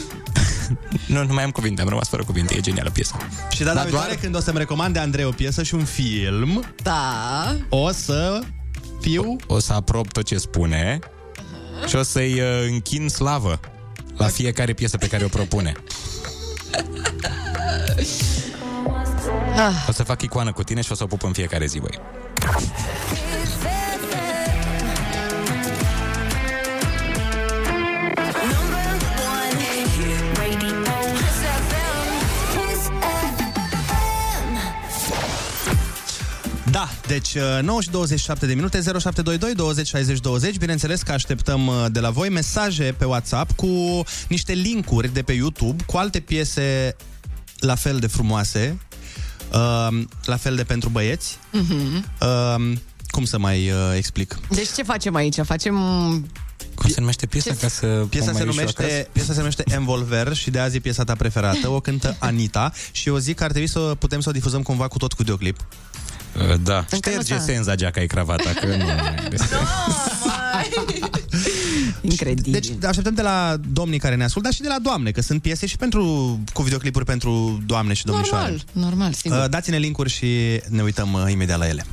nu, 1.07 1.25
nu 1.25 1.35
mai 1.35 1.45
am 1.45 1.51
cuvinte, 1.51 1.83
am 1.83 1.89
rămas 1.89 2.09
fără 2.09 2.25
cuvinte. 2.25 2.55
E 2.55 2.61
genială 2.61 2.91
piesa. 2.91 3.17
Și 3.51 3.63
data 3.63 3.75
Dar 3.75 3.83
viitoare 3.83 4.09
doar- 4.09 4.21
când 4.21 4.37
o 4.37 4.41
să-mi 4.41 4.59
recomande 4.59 4.99
Andrei 4.99 5.25
o 5.25 5.31
piesă 5.31 5.63
și 5.63 5.75
un 5.75 5.85
film 5.85 6.65
Da. 6.83 7.57
O 7.69 7.91
să 7.91 8.41
fiu 9.01 9.37
O 9.47 9.59
să 9.59 9.73
aprob 9.73 10.13
tot 10.13 10.25
ce 10.25 10.39
spune 10.39 10.99
și 11.87 11.97
o 11.97 12.03
să-i 12.03 12.41
uh, 12.41 12.67
închin 12.69 13.09
slavă 13.09 13.61
la 14.17 14.27
fiecare 14.27 14.73
piesă 14.73 14.97
pe 14.97 15.07
care 15.07 15.25
o 15.25 15.29
propune. 15.29 15.73
Ah. 19.57 19.87
O 19.89 19.93
să 19.93 20.03
fac 20.03 20.23
icoană 20.23 20.53
cu 20.53 20.63
tine 20.63 20.81
și 20.81 20.93
o 20.93 20.95
să 20.95 21.03
o 21.03 21.07
pup 21.07 21.23
în 21.23 21.33
fiecare 21.33 21.67
zi, 21.67 21.79
băi. 21.79 22.01
Da, 36.71 36.89
deci 37.07 37.35
uh, 37.35 37.63
9 37.63 37.81
și 37.81 37.91
27 37.91 38.47
de 38.47 38.55
minute 38.55 38.81
0722 38.83 39.55
20 39.55 39.87
60 39.87 40.21
20 40.21 40.57
Bineînțeles 40.57 41.03
că 41.03 41.13
așteptăm 41.13 41.67
uh, 41.67 41.85
de 41.89 42.01
la 42.01 42.11
voi 42.11 42.29
mesaje 42.29 42.95
pe 42.99 43.05
WhatsApp 43.05 43.53
Cu 43.57 44.03
niște 44.29 44.53
linkuri 44.53 45.13
de 45.13 45.23
pe 45.23 45.33
YouTube 45.33 45.85
Cu 45.87 45.97
alte 45.97 46.21
piese 46.21 46.97
la 47.59 47.75
fel 47.75 47.99
de 47.99 48.07
frumoase, 48.07 48.79
uh, 49.53 50.03
la 50.25 50.37
fel 50.37 50.57
de 50.57 50.65
pentru 50.65 50.89
băieți. 50.89 51.39
Mhm. 51.53 52.05
Uh, 52.21 52.73
cum 53.11 53.25
să 53.25 53.39
mai 53.39 53.71
uh, 53.71 53.77
explic? 53.97 54.39
Deci 54.51 54.69
ce 54.77 54.83
facem 54.83 55.15
aici? 55.15 55.37
Facem... 55.45 55.75
Cum 56.75 56.91
se 56.91 57.01
numește 57.01 57.27
piesa? 57.27 57.55
Ca 57.61 57.69
să 57.69 57.87
Piesa 57.87 58.31
o 58.31 58.35
se, 58.37 58.45
mai 58.45 58.49
ușor 58.49 58.63
acasă? 58.69 58.83
numește, 58.83 59.09
piesa 59.13 59.33
se 59.33 59.39
numește 59.39 59.63
Envolver 59.67 60.35
și 60.35 60.51
de 60.51 60.59
azi 60.59 60.77
e 60.77 60.81
piesa 60.81 61.05
ta 61.05 61.15
preferată. 61.15 61.69
O 61.69 61.81
cântă 61.81 62.17
Anita 62.29 62.73
și 62.93 63.09
eu 63.09 63.17
zic 63.17 63.37
că 63.37 63.45
ar 63.45 63.51
trebui 63.51 63.69
să 63.69 63.79
putem 63.79 64.21
să 64.21 64.29
o 64.29 64.33
difuzăm 64.33 64.63
cumva 64.63 64.89
cu 64.89 64.99
tot 64.99 65.13
cu 65.13 65.17
videoclip. 65.23 65.57
Uh, 66.37 66.55
Da. 66.63 66.77
Încă 66.77 66.87
nu 66.91 66.97
Șterge 66.97 67.35
s-a- 67.37 67.41
senza 67.45 67.75
geaca 67.75 68.01
e 68.01 68.07
cravata, 68.07 68.51
că 68.61 68.67
nu... 68.67 68.85
Incredibil. 72.11 72.53
Deci 72.53 72.69
așteptăm 72.87 73.15
de 73.15 73.23
la 73.23 73.57
domnii 73.73 73.99
care 73.99 74.15
ne 74.15 74.25
ascultă, 74.25 74.49
dar 74.49 74.57
și 74.57 74.63
de 74.63 74.69
la 74.69 74.79
doamne, 74.83 75.11
că 75.11 75.21
sunt 75.21 75.43
piese 75.43 75.67
și 75.67 75.77
pentru 75.77 76.03
cu 76.53 76.63
videoclipuri 76.63 77.05
pentru 77.05 77.63
doamne 77.67 77.93
și 77.93 78.05
domnișoare. 78.05 78.51
Normal, 78.51 78.65
normal, 78.73 79.13
sigur. 79.13 79.39
Uh, 79.39 79.49
dați-ne 79.49 79.77
linkuri 79.77 80.11
și 80.11 80.61
ne 80.69 80.83
uităm 80.83 81.13
uh, 81.13 81.33
imediat 81.33 81.59
la 81.59 81.69
ele. 81.69 81.85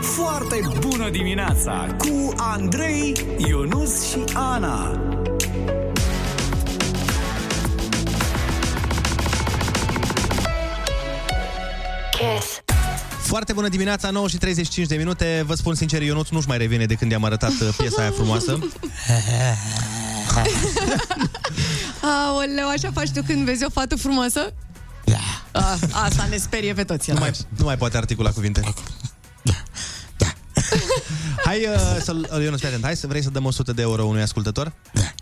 Foarte 0.00 0.60
bună 0.80 1.10
dimineața 1.10 1.96
cu 1.98 2.34
Andrei, 2.36 3.14
Ionus 3.48 4.08
și 4.10 4.18
Ana. 4.34 4.98
Kiss. 12.10 12.69
Foarte 13.30 13.52
bună 13.52 13.68
dimineața, 13.68 14.10
9 14.10 14.28
și 14.28 14.36
35 14.36 14.86
de 14.86 14.96
minute. 14.96 15.42
Vă 15.46 15.54
spun 15.54 15.74
sincer, 15.74 16.02
Ionuț 16.02 16.28
nu-și 16.28 16.48
mai 16.48 16.58
revine 16.58 16.86
de 16.86 16.94
când 16.94 17.10
i-am 17.10 17.24
arătat 17.24 17.50
uh, 17.50 17.68
piesa 17.76 18.00
aia 18.00 18.10
frumoasă. 18.10 18.58
Aoleu, 22.28 22.68
așa 22.68 22.90
faci 22.94 23.10
tu 23.10 23.22
când 23.22 23.44
vezi 23.44 23.64
o 23.64 23.70
fată 23.70 23.96
frumoasă? 23.96 24.52
Da. 25.04 25.16
A, 25.52 25.78
asta 25.92 26.26
ne 26.30 26.36
sperie 26.36 26.72
pe 26.72 26.84
toți. 26.84 27.10
Nu 27.10 27.18
mai, 27.18 27.30
nu 27.56 27.64
mai 27.64 27.76
poate 27.76 27.96
articula 27.96 28.30
cuvinte. 28.30 28.74
Hai 31.44 31.66
uh, 31.72 31.96
să-l, 32.02 32.28
uh, 32.32 32.42
Ionuț, 32.42 32.58
fii 32.58 32.68
atent, 32.68 32.84
hai 32.84 32.96
să 32.96 33.06
vrei 33.06 33.22
să 33.22 33.30
dăm 33.30 33.44
100 33.44 33.72
de 33.72 33.82
euro 33.82 34.04
unui 34.04 34.22
ascultător? 34.22 34.72
Da. 34.92 35.12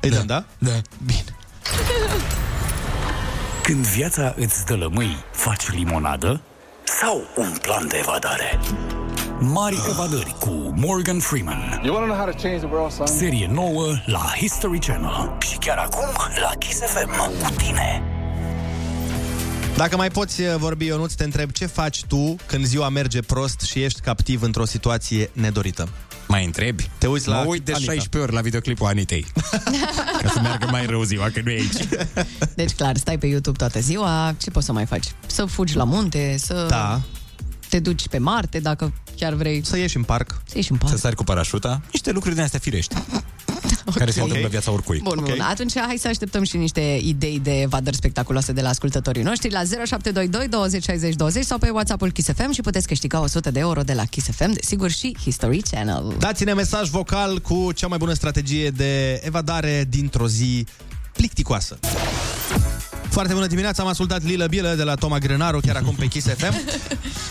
Îi 0.00 0.10
dăm, 0.10 0.26
da? 0.26 0.44
Da. 0.58 0.80
Când 3.62 3.86
viața 3.86 4.34
îți 4.36 4.66
dă 4.66 4.74
lămâi, 4.74 5.16
faci 5.32 5.70
limonadă 5.70 6.42
sau 7.00 7.22
un 7.36 7.52
plan 7.62 7.88
de 7.88 7.96
evadare? 7.98 8.60
Mari 9.38 9.78
evadări 9.88 10.34
cu 10.38 10.50
Morgan 10.76 11.18
Freeman. 11.18 11.80
You 11.84 11.94
wanna 11.94 12.06
know 12.06 12.16
how 12.16 12.32
to 12.32 12.38
change 12.42 12.58
the 12.58 12.74
world, 12.74 12.92
son? 12.92 13.06
Serie 13.06 13.48
nouă 13.52 13.86
la 14.06 14.32
History 14.36 14.78
Channel. 14.78 15.36
Și 15.40 15.56
chiar 15.56 15.76
acum 15.76 16.08
la 16.40 16.52
Kiss 16.58 16.80
FM 16.80 17.42
cu 17.42 17.54
tine. 17.56 18.02
Dacă 19.76 19.96
mai 19.96 20.10
poți 20.10 20.40
uh, 20.40 20.54
vorbi, 20.56 20.86
Ionuț, 20.86 21.12
te 21.12 21.24
întreb 21.24 21.50
ce 21.50 21.66
faci 21.66 22.04
tu 22.04 22.36
când 22.46 22.64
ziua 22.64 22.88
merge 22.88 23.20
prost 23.20 23.60
și 23.60 23.82
ești 23.82 24.00
captiv 24.00 24.42
într-o 24.42 24.64
situație 24.64 25.30
nedorită? 25.32 25.88
Mai 26.32 26.44
întrebi? 26.44 26.90
Te 26.98 27.06
uiți 27.06 27.28
la 27.28 27.42
Mă 27.42 27.48
uit 27.48 27.64
de 27.64 27.72
Anita. 27.72 27.92
16 27.92 28.18
ori 28.18 28.32
la 28.32 28.40
videoclipul 28.40 28.86
Anitei. 28.86 29.26
Ca 30.22 30.28
să 30.28 30.40
meargă 30.42 30.66
mai 30.70 30.86
rău 30.86 31.02
ziua, 31.02 31.30
că 31.30 31.40
nu 31.44 31.50
e 31.50 31.54
aici. 31.54 31.86
Deci 32.54 32.70
clar, 32.72 32.96
stai 32.96 33.18
pe 33.18 33.26
YouTube 33.26 33.56
toată 33.56 33.80
ziua, 33.80 34.34
ce 34.38 34.50
poți 34.50 34.66
să 34.66 34.72
mai 34.72 34.86
faci? 34.86 35.06
Să 35.26 35.44
fugi 35.44 35.76
la 35.76 35.84
munte, 35.84 36.36
să 36.38 36.66
Da. 36.68 37.00
te 37.68 37.78
duci 37.78 38.08
pe 38.08 38.18
Marte, 38.18 38.58
dacă 38.60 38.92
chiar 39.16 39.32
vrei. 39.34 39.64
Să 39.64 39.76
ieși 39.78 39.96
în 39.96 40.02
parc. 40.02 40.40
Să 40.46 40.52
ieși 40.56 40.70
în 40.72 40.76
parc. 40.76 40.92
Să 40.92 40.98
sari 40.98 41.14
cu 41.16 41.24
parașuta. 41.24 41.80
Niște 41.92 42.12
lucruri 42.12 42.34
din 42.34 42.44
astea 42.44 42.58
firești. 42.58 42.94
Care 43.94 44.10
se 44.10 44.20
întâmplă 44.20 44.44
în 44.44 44.50
viața 44.50 44.72
oricui. 44.72 45.00
Bun, 45.02 45.18
okay. 45.18 45.34
bun. 45.36 45.44
Atunci 45.44 45.78
hai 45.78 45.96
să 45.98 46.08
așteptăm 46.08 46.42
și 46.42 46.56
niște 46.56 47.00
idei 47.02 47.40
de 47.42 47.60
evadări 47.60 47.96
spectaculoase 47.96 48.52
de 48.52 48.60
la 48.60 48.68
ascultătorii 48.68 49.22
noștri 49.22 49.50
la 49.50 49.62
0722 49.64 50.48
20 50.48 50.84
60 50.84 51.14
20 51.14 51.44
sau 51.44 51.58
pe 51.58 51.70
WhatsApp-ul 51.70 52.10
Kiss 52.10 52.28
FM 52.36 52.52
și 52.52 52.60
puteți 52.60 52.86
câștiga 52.86 53.20
100 53.20 53.50
de 53.50 53.58
euro 53.58 53.82
de 53.82 53.92
la 53.92 54.04
Kiss 54.04 54.28
FM, 54.30 54.52
desigur 54.52 54.90
și 54.90 55.16
History 55.22 55.62
Channel. 55.70 56.14
Dați-ne 56.18 56.52
mesaj 56.52 56.88
vocal 56.88 57.38
cu 57.38 57.72
cea 57.72 57.86
mai 57.86 57.98
bună 57.98 58.12
strategie 58.12 58.70
de 58.70 59.20
evadare 59.24 59.86
dintr-o 59.88 60.28
zi 60.28 60.66
plicticoasă. 61.12 61.78
Foarte 63.12 63.32
bună 63.32 63.46
dimineața, 63.46 63.82
am 63.82 63.88
ascultat 63.88 64.22
Lila 64.22 64.46
Bilă 64.46 64.74
de 64.76 64.82
la 64.82 64.94
Toma 64.94 65.18
Grânaru, 65.18 65.60
chiar 65.60 65.76
acum 65.76 65.94
pe 65.94 66.06
Kiss 66.06 66.26
FM. 66.26 66.54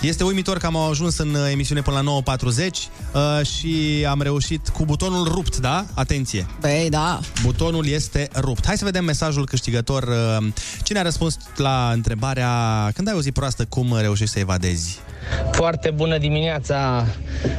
Este 0.01 0.23
uimitor 0.23 0.57
că 0.57 0.65
am 0.65 0.75
ajuns 0.75 1.17
în 1.17 1.33
uh, 1.33 1.49
emisiune 1.51 1.81
până 1.81 2.01
la 2.01 2.35
9.40 2.35 2.69
uh, 3.13 3.45
și 3.45 4.05
am 4.09 4.21
reușit 4.21 4.67
cu 4.67 4.85
butonul 4.85 5.27
rupt, 5.27 5.57
da? 5.57 5.85
Atenție! 5.93 6.45
Păi, 6.59 6.87
da. 6.89 7.19
Butonul 7.43 7.87
este 7.87 8.29
rupt. 8.35 8.65
Hai 8.65 8.77
să 8.77 8.85
vedem 8.85 9.03
mesajul 9.03 9.45
câștigător. 9.45 10.03
Uh, 10.03 10.47
Cine 10.83 10.99
a 10.99 11.01
răspuns 11.01 11.37
la 11.55 11.91
întrebarea 11.93 12.51
când 12.93 13.07
ai 13.07 13.13
o 13.17 13.21
zi 13.21 13.31
proastă, 13.31 13.65
cum 13.69 13.97
reușești 13.99 14.33
să 14.33 14.39
evadezi? 14.39 14.99
Foarte 15.51 15.89
bună 15.89 16.17
dimineața! 16.17 17.05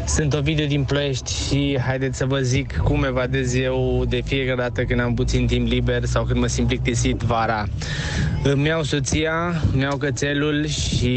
Sunt 0.06 0.34
Ovidiu 0.34 0.66
din 0.66 0.84
Ploiești 0.84 1.32
și 1.46 1.78
haideți 1.86 2.18
să 2.18 2.24
vă 2.24 2.38
zic 2.38 2.76
cum 2.76 3.04
evadez 3.04 3.54
eu 3.54 4.04
de 4.08 4.22
fiecare 4.24 4.56
dată 4.56 4.82
când 4.84 5.00
am 5.00 5.14
puțin 5.14 5.46
timp 5.46 5.66
liber 5.66 6.04
sau 6.04 6.24
când 6.24 6.40
mă 6.40 6.46
simt 6.46 6.66
plictisit 6.66 7.16
vara. 7.16 7.68
Îmi 8.44 8.66
iau 8.66 8.82
soția, 8.82 9.62
îmi 9.72 9.82
iau 9.82 9.96
cățelul 9.96 10.66
și 10.66 11.12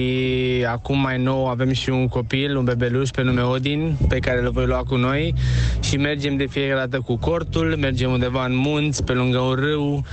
acum 0.68 1.00
mai 1.00 1.18
nou 1.18 1.48
avem 1.48 1.72
și 1.72 1.89
un 1.89 2.08
copil, 2.08 2.58
un 2.58 2.64
bebeluș 2.64 3.10
pe 3.10 3.22
nume 3.22 3.41
Odin, 3.41 3.96
pe 4.08 4.20
care 4.20 4.41
îl 4.41 4.52
voi 4.52 4.66
lua 4.66 4.84
cu 4.88 4.96
noi 4.96 5.34
și 5.80 5.98
mergem 5.98 6.38
de 6.38 6.46
fiecare 6.46 6.80
dată 6.80 7.00
cu 7.00 7.18
cortul, 7.18 7.76
mergem 7.80 8.12
undeva 8.12 8.46
în 8.46 8.56
munți, 8.56 9.04
pe 9.04 9.12
lângă 9.12 9.38
un 9.38 9.54
râu, 9.54 10.06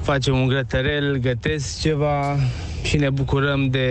facem 0.00 0.40
un 0.40 0.46
grătărel, 0.46 1.16
gătesc 1.16 1.80
ceva 1.80 2.36
și 2.82 2.96
ne 2.96 3.10
bucurăm 3.10 3.68
de 3.68 3.88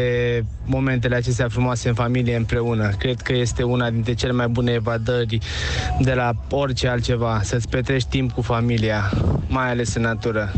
momentele 0.65 1.15
acestea 1.15 1.47
frumoase 1.47 1.87
în 1.87 1.93
familie 1.93 2.35
împreună. 2.35 2.89
Cred 2.97 3.21
că 3.21 3.33
este 3.33 3.63
una 3.63 3.89
dintre 3.89 4.13
cele 4.13 4.31
mai 4.31 4.47
bune 4.47 4.71
evadări 4.71 5.37
de 5.99 6.13
la 6.13 6.31
orice 6.49 6.87
altceva, 6.87 7.39
să-ți 7.43 7.69
petrești 7.69 8.09
timp 8.09 8.31
cu 8.31 8.41
familia, 8.41 9.11
mai 9.47 9.69
ales 9.69 9.95
în 9.95 10.01
natură. 10.01 10.53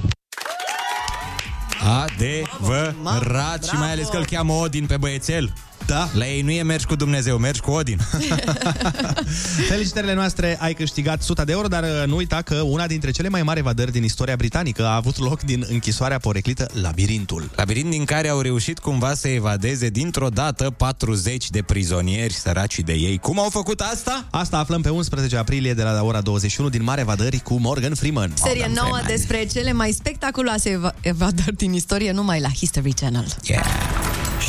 Adevărat 1.83 3.63
și 3.63 3.75
mai 3.75 3.91
ales 3.91 4.07
că 4.07 4.17
îl 4.17 4.25
cheamă 4.25 4.53
Odin 4.53 4.85
pe 4.85 4.97
băiețel. 4.97 5.53
Da. 5.85 6.09
La 6.13 6.27
ei 6.27 6.41
nu 6.41 6.51
e 6.51 6.63
mergi 6.63 6.85
cu 6.85 6.95
Dumnezeu, 6.95 7.37
mergi 7.37 7.59
cu 7.59 7.71
Odin. 7.71 7.97
Felicitările 9.69 10.13
noastre, 10.13 10.57
ai 10.59 10.73
câștigat 10.73 11.19
100 11.21 11.43
de 11.43 11.51
euro, 11.51 11.67
dar 11.67 11.83
uh, 11.83 12.03
nu 12.07 12.15
uita 12.15 12.41
că 12.41 12.55
una 12.55 12.87
dintre 12.87 13.11
cele 13.11 13.29
mai 13.29 13.43
mari 13.43 13.59
evadări 13.59 13.91
din 13.91 14.03
istoria 14.03 14.35
britanică 14.35 14.85
a 14.85 14.95
avut 14.95 15.17
loc 15.17 15.41
din 15.41 15.65
închisoarea 15.69 16.17
poreclită 16.17 16.69
Labirintul. 16.81 17.49
Labirint 17.55 17.89
din 17.89 18.05
care 18.05 18.27
au 18.27 18.39
reușit 18.41 18.79
cumva 18.79 19.13
să 19.13 19.27
evadeze 19.27 19.89
dintr-o 19.89 20.29
dată 20.29 20.73
40 20.77 21.49
de 21.49 21.61
prizonieri 21.61 22.33
săraci 22.33 22.79
de 22.79 22.93
ei. 22.93 23.17
Cum 23.17 23.39
au 23.39 23.49
făcut 23.49 23.79
asta? 23.79 24.25
Asta 24.29 24.57
aflăm 24.57 24.81
pe 24.81 24.89
11 24.89 25.37
aprilie 25.37 25.73
de 25.73 25.83
la 25.83 26.03
ora 26.03 26.21
21 26.21 26.69
din 26.69 26.83
Mare 26.83 27.01
Evadări 27.01 27.39
cu 27.39 27.53
Morgan 27.59 27.93
Freeman. 27.95 28.31
Serie 28.43 28.71
nouă 28.75 28.99
despre 29.07 29.45
cele 29.45 29.71
mai 29.73 29.91
spectaculoase 29.91 30.69
eva- 30.69 30.95
evadări 31.01 31.55
din 31.55 31.73
istorie 31.73 32.11
numai 32.11 32.39
la 32.39 32.49
History 32.49 32.93
Channel. 32.93 33.25
Yeah. 33.43 33.65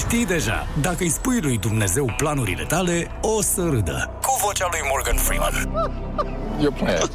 Știi 0.06 0.26
deja, 0.26 0.66
dacă 0.80 0.96
îi 1.02 1.08
spui 1.10 1.40
lui 1.40 1.58
Dumnezeu 1.58 2.14
planurile 2.16 2.62
tale, 2.62 3.10
o 3.20 3.42
să 3.42 3.60
râdă. 3.70 4.10
Cu 4.22 4.38
vocea 4.46 4.68
lui 4.70 4.80
Morgan 4.90 5.16
Freeman. 5.16 5.72
Eu 6.62 6.70
playing. 6.72 7.10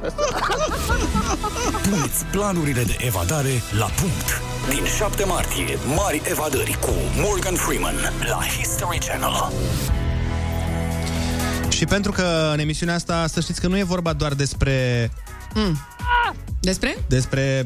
Puneți 1.82 2.26
planurile 2.32 2.84
de 2.84 2.96
evadare 3.00 3.50
la 3.80 3.86
punct. 3.86 4.42
Din 4.70 4.86
7 4.98 5.24
martie, 5.26 5.78
mari 5.96 6.22
evadări 6.30 6.78
cu 6.82 6.92
Morgan 7.22 7.56
Freeman 7.56 7.96
la 8.30 8.40
History 8.58 9.00
Channel. 9.08 9.52
Și 11.70 11.86
pentru 11.86 12.12
că 12.12 12.50
în 12.54 12.60
emisiunea 12.60 12.96
asta, 12.96 13.26
să 13.28 13.40
știți 13.42 13.62
că 13.62 13.68
nu 13.68 13.78
e 13.78 13.84
vorba 13.84 14.14
doar 14.14 14.34
despre 14.34 15.12
Mm. 15.54 15.78
Despre? 16.60 16.98
despre 17.08 17.64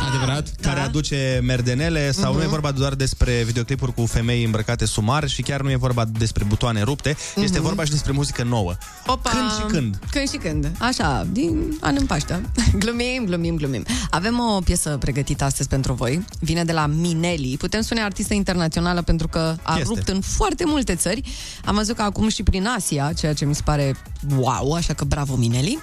Adevărat? 0.00 0.48
care 0.60 0.78
Da. 0.80 0.84
aduce 0.84 1.40
merdenele 1.42 2.10
sau 2.12 2.30
Mhm. 2.30 2.38
nu 2.38 2.44
e 2.44 2.48
vorba 2.48 2.70
doar 2.70 2.94
despre 2.94 3.42
videoclipuri 3.46 3.94
cu 3.94 4.06
femei 4.06 4.44
îmbrăcate 4.44 4.84
sumar 4.84 5.28
și 5.28 5.42
chiar 5.42 5.60
nu 5.60 5.70
e 5.70 5.76
vorba 5.76 6.04
despre 6.04 6.44
butoane 6.44 6.82
rupte, 6.82 7.16
este 7.36 7.58
Mhm. 7.58 7.66
vorba 7.66 7.84
și 7.84 7.90
despre 7.90 8.12
muzică 8.12 8.42
nouă. 8.42 8.74
Opa. 9.06 9.30
Când 9.30 9.50
și 9.50 9.66
când? 9.66 9.98
Când 10.10 10.30
și 10.30 10.36
când. 10.36 10.70
Așa, 10.78 11.26
din 11.32 11.76
an 11.80 11.96
în 11.98 12.06
Paștea. 12.06 12.40
glumim, 12.78 13.24
glumim, 13.24 13.56
glumim. 13.56 13.84
Avem 14.10 14.38
o 14.38 14.60
piesă 14.60 14.96
pregătită 15.00 15.44
astăzi 15.44 15.68
pentru 15.68 15.92
voi. 15.92 16.24
Vine 16.40 16.64
de 16.64 16.72
la 16.72 16.86
Minelli. 16.86 17.56
Putem 17.58 17.80
spune 17.80 18.02
artistă 18.02 18.34
internațională 18.34 19.02
pentru 19.02 19.28
că 19.28 19.54
a 19.62 19.72
Este. 19.78 19.88
rupt 19.94 20.08
în 20.08 20.20
foarte 20.20 20.64
multe 20.66 20.94
țări. 20.94 21.22
Am 21.64 21.74
văzut 21.74 21.96
că 21.96 22.02
acum 22.02 22.28
și 22.28 22.42
prin 22.42 22.66
Asia, 22.76 23.12
ceea 23.18 23.34
ce 23.34 23.44
mi 23.44 23.54
se 23.54 23.62
pare 23.64 23.96
wow, 24.36 24.72
așa 24.72 24.92
că 24.94 25.04
bravo 25.04 25.36
Minelli. 25.36 25.78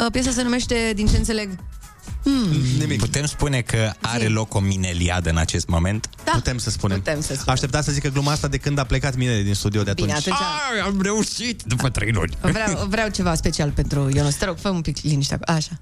Uh, 0.00 0.06
Piesa 0.12 0.30
se 0.30 0.42
numește, 0.42 0.92
din 0.94 1.06
ce 1.06 1.16
înțeleg, 1.16 1.48
Hmm. 2.22 2.78
Nimic. 2.78 2.98
Putem 2.98 3.26
spune 3.26 3.60
că 3.60 3.92
are 4.00 4.26
loc 4.26 4.54
o 4.54 4.60
mineliadă 4.60 5.30
în 5.30 5.36
acest 5.36 5.68
moment? 5.68 6.08
Da. 6.24 6.32
Putem 6.32 6.58
să 6.58 6.70
spunem. 6.70 6.96
Putem 6.96 7.20
să 7.20 7.26
spunem. 7.26 7.44
Aștepta 7.46 7.80
să 7.80 7.92
zică 7.92 8.08
gluma 8.08 8.32
asta 8.32 8.48
de 8.48 8.56
când 8.56 8.78
a 8.78 8.84
plecat 8.84 9.16
mine 9.16 9.42
din 9.42 9.54
studio 9.54 9.82
de 9.82 9.90
atunci. 9.90 10.06
Bine, 10.06 10.18
atunci 10.18 10.36
Ai, 10.74 10.80
am 10.80 11.00
reușit 11.02 11.62
după 11.62 11.88
trei 11.88 12.12
luni. 12.12 12.36
vreau, 12.40 12.86
vreau 12.86 13.08
ceva 13.08 13.34
special 13.34 13.70
pentru 13.70 14.10
Ionuț. 14.14 14.34
Te 14.34 14.44
rog, 14.44 14.56
fă 14.58 14.68
un 14.68 14.80
pic 14.80 14.96
liniște. 15.02 15.34
acolo. 15.34 15.58
Așa. 15.58 15.80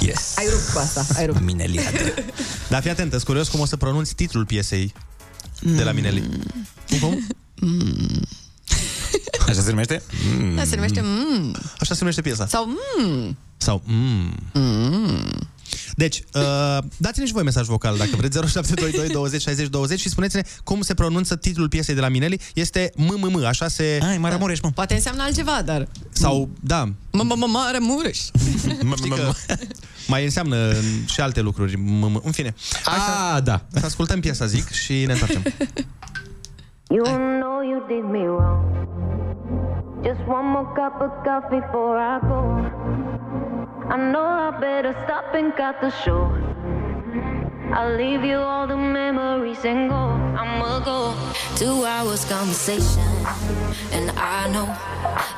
Yes. 0.00 0.36
Ai 0.36 0.46
rupt 0.50 0.72
cu 0.72 0.78
asta, 0.78 1.06
ai 1.16 1.26
rupt. 1.26 1.40
Mineliadă. 1.40 2.14
Dar 2.70 2.82
fii 2.82 2.90
atent, 2.90 3.10
sunt 3.10 3.22
curios 3.22 3.48
cum 3.48 3.60
o 3.60 3.66
să 3.66 3.76
pronunți 3.76 4.14
titlul 4.14 4.46
piesei 4.46 4.94
de 5.60 5.82
la 5.82 5.92
Mineli. 5.92 6.28
Cum, 6.88 7.00
cum? 7.00 7.26
Așa 9.48 9.62
se 9.62 9.70
numește? 9.70 10.02
Da, 10.54 10.64
se 10.64 10.74
numește 10.74 11.00
mm. 11.00 11.56
Așa 11.78 11.94
se 11.94 11.98
numește 11.98 12.20
piesa. 12.20 12.46
Sau 12.46 12.66
mm. 12.98 13.36
Sau 13.56 13.82
mm. 13.84 14.34
Mm. 14.52 15.48
Deci, 15.96 16.22
uh, 16.34 16.78
dați-ne 16.96 17.26
și 17.26 17.32
voi 17.32 17.42
mesaj 17.42 17.66
vocal 17.66 17.96
dacă 17.96 18.10
vreți 18.16 18.38
0722 18.38 19.08
20 19.08 19.40
60 19.42 19.68
20 19.68 20.00
și 20.00 20.08
spuneți-ne 20.08 20.42
cum 20.64 20.80
se 20.80 20.94
pronunță 20.94 21.36
titlul 21.36 21.68
piesei 21.68 21.94
de 21.94 22.00
la 22.00 22.08
Mineli. 22.08 22.40
Este 22.54 22.92
MMM, 22.96 23.44
așa 23.44 23.68
se... 23.68 23.98
Ai, 24.02 24.18
Maramureș, 24.18 24.60
mă. 24.60 24.70
Poate 24.70 24.94
înseamnă 24.94 25.22
altceva, 25.22 25.62
dar... 25.64 25.88
Sau, 26.10 26.48
da, 26.60 26.88
Mare 27.46 27.78
Mureș. 27.78 28.18
Știi 28.96 29.10
că 29.10 29.32
mai 30.06 30.24
înseamnă 30.24 30.72
și 31.06 31.20
alte 31.20 31.40
lucruri. 31.40 31.76
M- 31.76 32.22
În 32.22 32.32
fine. 32.32 32.54
Hai 32.84 32.98
A, 33.34 33.40
da. 33.40 33.64
să 33.72 33.84
ascultăm 33.84 34.20
piesa, 34.20 34.46
zic, 34.46 34.70
și 34.70 34.92
ne 34.92 35.12
întoarcem. 35.12 35.42
You 36.90 37.04
know 37.40 37.62
you 37.70 37.78
did 37.88 38.04
me 38.10 38.18
wrong. 38.18 38.83
Just 40.04 40.20
one 40.26 40.44
more 40.44 40.74
cup 40.74 41.00
of 41.00 41.24
coffee 41.24 41.60
before 41.60 41.96
I 41.96 42.20
go. 42.20 42.42
I 43.88 43.96
know 43.96 44.20
I 44.20 44.50
better 44.60 44.92
stop 45.04 45.34
and 45.34 45.56
cut 45.56 45.80
the 45.80 45.90
show. 45.90 46.30
I'll 47.72 47.96
leave 47.96 48.22
you 48.22 48.36
all 48.36 48.66
the 48.66 48.76
memories 48.76 49.64
and 49.64 49.88
go. 49.88 49.96
I'ma 49.96 50.80
go. 50.84 51.14
Two 51.56 51.86
hours 51.86 52.26
conversation, 52.26 53.02
and 53.92 54.10
I 54.10 54.50
know 54.52 54.68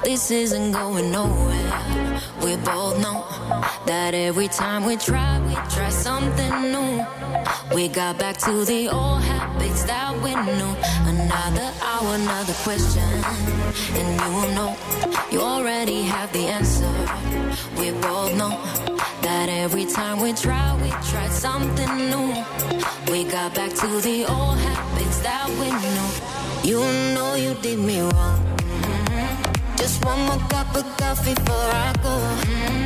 this 0.02 0.32
isn't 0.32 0.72
going 0.72 1.12
nowhere. 1.12 2.20
We 2.42 2.56
both 2.56 3.00
know 3.00 3.24
that 3.86 4.14
every 4.14 4.48
time 4.48 4.84
we 4.84 4.96
try, 4.96 5.38
we 5.46 5.54
try 5.74 5.88
something 5.90 6.52
new. 6.72 7.04
We 7.74 7.88
got 7.88 8.18
back 8.18 8.36
to 8.38 8.64
the 8.64 8.88
old 8.88 9.22
habits 9.22 9.84
that 9.84 10.14
we 10.22 10.34
knew. 10.34 10.72
Another 11.12 11.68
hour, 11.82 12.14
another 12.14 12.54
question, 12.64 13.08
and 13.98 14.08
you 14.20 14.54
know 14.54 14.76
you 15.30 15.40
already 15.40 16.02
have 16.02 16.32
the 16.32 16.46
answer. 16.58 16.92
We 17.78 17.90
both 17.92 18.34
know 18.36 18.54
that 19.22 19.48
every 19.48 19.86
time 19.86 20.20
we 20.20 20.32
try, 20.32 20.74
we 20.82 20.90
try 21.10 21.28
something 21.28 21.92
new. 22.12 22.28
We 23.10 23.24
got 23.24 23.54
back 23.54 23.72
to 23.82 23.88
the 24.00 24.24
old 24.26 24.58
habits 24.58 25.18
that 25.20 25.48
we 25.60 25.68
knew. 25.82 26.10
You 26.70 26.80
know 27.14 27.34
you 27.34 27.54
did 27.62 27.78
me 27.78 28.00
wrong. 28.00 28.38
Mhm. 28.58 29.76
Just 29.76 30.04
one 30.04 30.20
more 30.26 30.42
cup 30.48 30.74
of 30.74 30.84
coffee 30.96 31.34
before 31.34 31.70
I 31.86 31.92
go. 32.02 32.14
Mhm. 32.42 32.85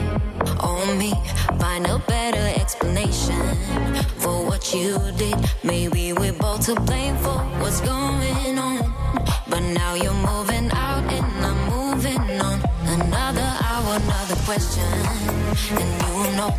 on 0.71 0.97
me. 0.97 1.13
Find 1.59 1.85
a 1.87 1.99
better 1.99 2.45
explanation 2.61 3.41
for 4.17 4.45
what 4.45 4.73
you 4.73 4.97
did. 5.17 5.35
Maybe 5.63 6.13
we're 6.13 6.33
both 6.33 6.65
to 6.65 6.75
blame 6.75 7.15
for 7.17 7.39
what's 7.61 7.81
going 7.81 8.57
on. 8.57 8.79
But 9.49 9.61
now 9.79 9.93
you're 9.95 10.21
moving 10.31 10.69
out 10.71 11.03
and 11.17 11.45
I'm 11.49 11.59
moving 11.75 12.25
on. 12.47 12.57
Another 12.97 13.49
hour, 13.67 13.89
another 14.03 14.37
question. 14.47 14.89
And 15.81 15.91
you 16.07 16.23
know 16.37 16.51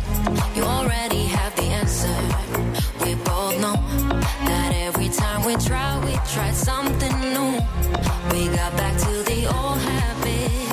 you 0.55 0.63
already 0.63 1.23
have 1.37 1.55
the 1.55 1.67
answer. 1.81 2.15
We 3.03 3.15
both 3.15 3.55
know 3.63 3.77
that 4.49 4.71
every 4.87 5.09
time 5.09 5.45
we 5.45 5.55
try, 5.55 5.89
we 6.05 6.13
try 6.33 6.51
something 6.51 7.15
new. 7.35 7.53
We 8.31 8.47
got 8.55 8.71
back 8.77 8.95
to 9.05 9.13
the 9.29 9.39
old 9.47 9.79
habits. 9.79 10.72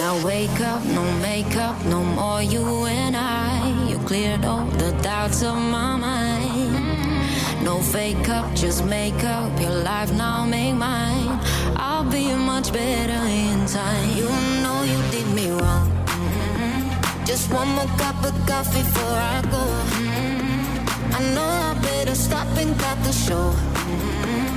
Now 0.00 0.16
wake 0.24 0.60
up, 0.62 0.82
no 0.86 1.04
makeup, 1.20 1.76
no 1.84 2.02
more 2.02 2.42
you 2.42 2.64
and 2.86 3.14
I. 3.14 3.68
You 3.86 3.98
cleared 3.98 4.46
all 4.46 4.64
the 4.64 4.92
doubts 5.02 5.42
of 5.42 5.56
my 5.56 5.94
mind. 5.94 7.62
No 7.62 7.82
fake 7.82 8.26
up, 8.30 8.46
just 8.54 8.82
make 8.86 9.22
up 9.24 9.60
your 9.60 9.76
life 9.90 10.10
now, 10.14 10.46
make 10.46 10.74
mine. 10.74 11.38
I'll 11.76 12.08
be 12.10 12.34
much 12.34 12.72
better 12.72 13.22
in 13.28 13.66
time. 13.66 14.08
You 14.16 14.30
know 14.62 14.78
you 14.92 14.98
did 15.12 15.28
me 15.38 15.50
wrong. 15.50 15.92
Mhm. 16.06 17.26
Just 17.26 17.52
one 17.52 17.68
more 17.76 17.92
cup 17.98 18.24
of 18.24 18.34
coffee 18.48 18.82
before 18.82 19.18
I 19.36 19.38
go. 19.54 19.64
Mhm. 19.96 21.18
I 21.18 21.20
know 21.34 21.50
I 21.68 21.74
better 21.88 22.14
stop 22.14 22.48
and 22.62 22.72
cut 22.84 22.98
the 23.04 23.12
show. 23.26 23.46
Mhm. 23.84 24.48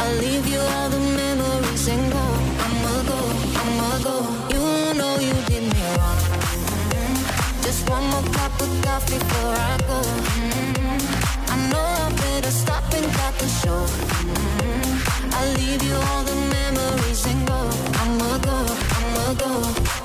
I'll 0.00 0.16
leave 0.24 0.46
you 0.52 0.60
all 0.74 0.88
the 0.96 1.02
memories 1.22 1.88
and 1.88 2.04
go. 2.12 2.24
I'ma 2.64 2.94
go, 3.10 3.20
I'ma 3.62 3.90
go. 4.08 4.49
Just 7.70 7.88
one 7.88 8.04
more 8.10 8.22
cup 8.34 8.60
of 8.60 8.82
coffee 8.82 9.16
before 9.16 9.54
I 9.54 9.76
go. 9.86 10.00
Mhm. 10.02 11.00
I 11.52 11.56
know 11.70 11.86
I 12.04 12.10
better 12.20 12.50
stop 12.50 12.82
and 12.98 13.06
cut 13.14 13.34
the 13.38 13.48
show. 13.60 13.82
Mhm. 14.26 14.90
I'll 15.36 15.52
leave 15.54 15.82
you 15.88 15.94
all 16.08 16.24
the 16.24 16.34
memories 16.56 17.24
and 17.30 17.46
go. 17.46 17.60
I'ma 18.02 18.38
go, 18.48 18.56
I'ma 18.98 19.34
go. 19.42 19.99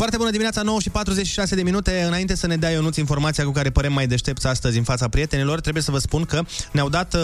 Foarte 0.00 0.18
bună 0.18 0.30
dimineața, 0.30 0.62
9 0.62 0.80
și 0.80 0.90
46 0.90 1.54
de 1.54 1.62
minute. 1.62 2.02
Înainte 2.06 2.34
să 2.36 2.46
ne 2.46 2.56
dea 2.56 2.70
Ionuț 2.70 2.96
informația 2.96 3.44
cu 3.44 3.50
care 3.50 3.70
părem 3.70 3.92
mai 3.92 4.06
deștepți 4.06 4.46
astăzi 4.46 4.78
în 4.78 4.84
fața 4.84 5.08
prietenilor, 5.08 5.60
trebuie 5.60 5.82
să 5.82 5.90
vă 5.90 5.98
spun 5.98 6.24
că 6.24 6.42
ne-au 6.72 6.88
dat 6.88 7.14
uh, 7.14 7.20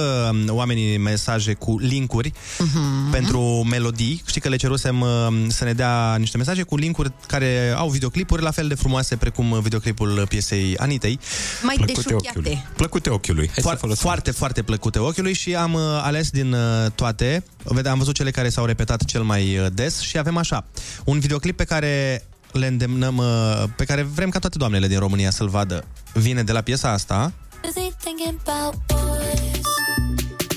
oamenii 0.49 0.97
mesaje 0.99 1.55
cu 1.55 1.79
linkuri 1.79 2.33
Mhm. 2.59 3.11
pentru 3.11 3.41
melodii. 3.71 4.23
Știi 4.27 4.41
că 4.41 4.49
le 4.49 4.57
cerusem 4.57 5.01
uh, 5.01 5.09
să 5.49 5.65
ne 5.65 5.73
dea 5.73 6.17
niște 6.19 6.37
mesaje 6.37 6.63
cu 6.63 6.77
linkuri 6.77 7.13
care 7.27 7.75
au 7.77 7.89
videoclipuri 7.89 8.43
la 8.43 8.51
fel 8.51 8.69
de 8.69 8.75
frumoase 8.75 9.17
precum 9.17 9.61
videoclipul 9.61 10.27
piesei 10.29 10.77
Anitei. 10.79 11.19
Mai 11.63 11.77
deșuchiate. 11.87 12.65
Plăcute 12.77 13.11
ochiului. 13.11 13.47
Hai 13.55 13.63
Foar- 13.65 13.73
să 13.75 13.81
folosim. 13.81 14.03
foarte, 14.09 14.31
foarte 14.31 14.63
plăcute 14.63 14.99
ochiului 14.99 15.33
și 15.35 15.55
am 15.55 15.73
uh, 15.73 15.81
ales 16.03 16.31
din 16.31 16.53
uh, 16.53 16.91
toate. 16.95 17.45
Vede, 17.63 17.89
am 17.89 17.99
văzut 17.99 18.15
cele 18.15 18.31
care 18.31 18.49
s-au 18.49 18.65
repetat 18.65 19.05
cel 19.05 19.23
mai 19.23 19.59
uh, 19.59 19.67
des 19.73 20.01
și 20.01 20.19
avem 20.19 20.37
așa. 20.37 20.65
Un 21.05 21.19
videoclip 21.19 21.57
pe 21.57 21.65
care 21.65 22.25
le 22.57 22.67
îndemnăm, 22.67 23.17
uh, 23.17 23.65
pe 23.77 23.85
care 23.85 24.03
vrem 24.03 24.29
ca 24.29 24.39
toate 24.39 24.59
doamnele 24.59 24.87
din 24.87 24.99
România 24.99 25.31
să-l 25.31 25.49
vadă. 25.49 25.85
Vine 26.13 26.43
de 26.43 26.53
la 26.53 26.61
piesa 26.61 26.91
asta. 26.91 27.33
Busy 27.63 27.93
thinking 28.03 28.39
about 28.45 28.75
boys. 28.87 29.67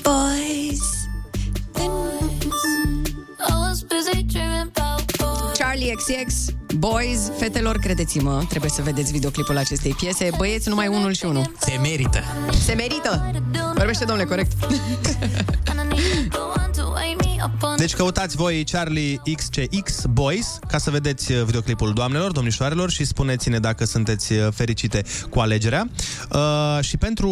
Boys. 0.02 0.80
I 3.48 3.52
was 3.52 3.82
busy 3.82 4.22
dreaming 4.22 4.70
about 4.74 5.16
boys. 5.16 5.58
Charlie 5.58 5.94
XX, 5.94 6.52
Boys, 6.78 7.30
fetelor, 7.38 7.76
credeți-mă, 7.76 8.44
trebuie 8.48 8.70
să 8.70 8.82
vedeți 8.82 9.12
videoclipul 9.12 9.56
acestei 9.56 9.92
piese. 9.92 10.30
Băieți, 10.36 10.68
numai 10.68 10.88
unul 10.88 11.12
și 11.12 11.24
unul. 11.24 11.52
Se 11.58 11.78
merită. 11.82 12.22
Se 12.64 12.72
merită! 12.72 13.30
Vorbește, 13.76 14.04
domnule, 14.04 14.28
corect. 14.28 14.52
And 17.42 17.52
I 17.52 17.52
need 17.52 17.60
the 17.60 17.60
one 17.60 17.60
to 17.60 17.60
wake 17.60 17.60
me 17.60 17.60
up 17.60 17.62
on 17.62 17.76
Deci 17.76 17.94
căutați 17.94 18.36
voi 18.36 18.64
Charlie 18.64 19.20
XCX 19.34 20.04
Boys 20.10 20.58
ca 20.68 20.78
să 20.78 20.90
vedeți 20.90 21.32
uh, 21.32 21.42
videoclipul 21.44 21.92
doamnelor, 21.92 22.32
domnișoarelor 22.32 22.90
și 22.90 23.04
spuneți-ne 23.04 23.58
dacă 23.58 23.84
sunteți 23.84 24.32
uh, 24.32 24.48
fericite 24.54 25.04
cu 25.30 25.38
alegerea. 25.38 25.88
Uh, 26.32 26.78
și 26.80 26.96
pentru, 26.96 27.30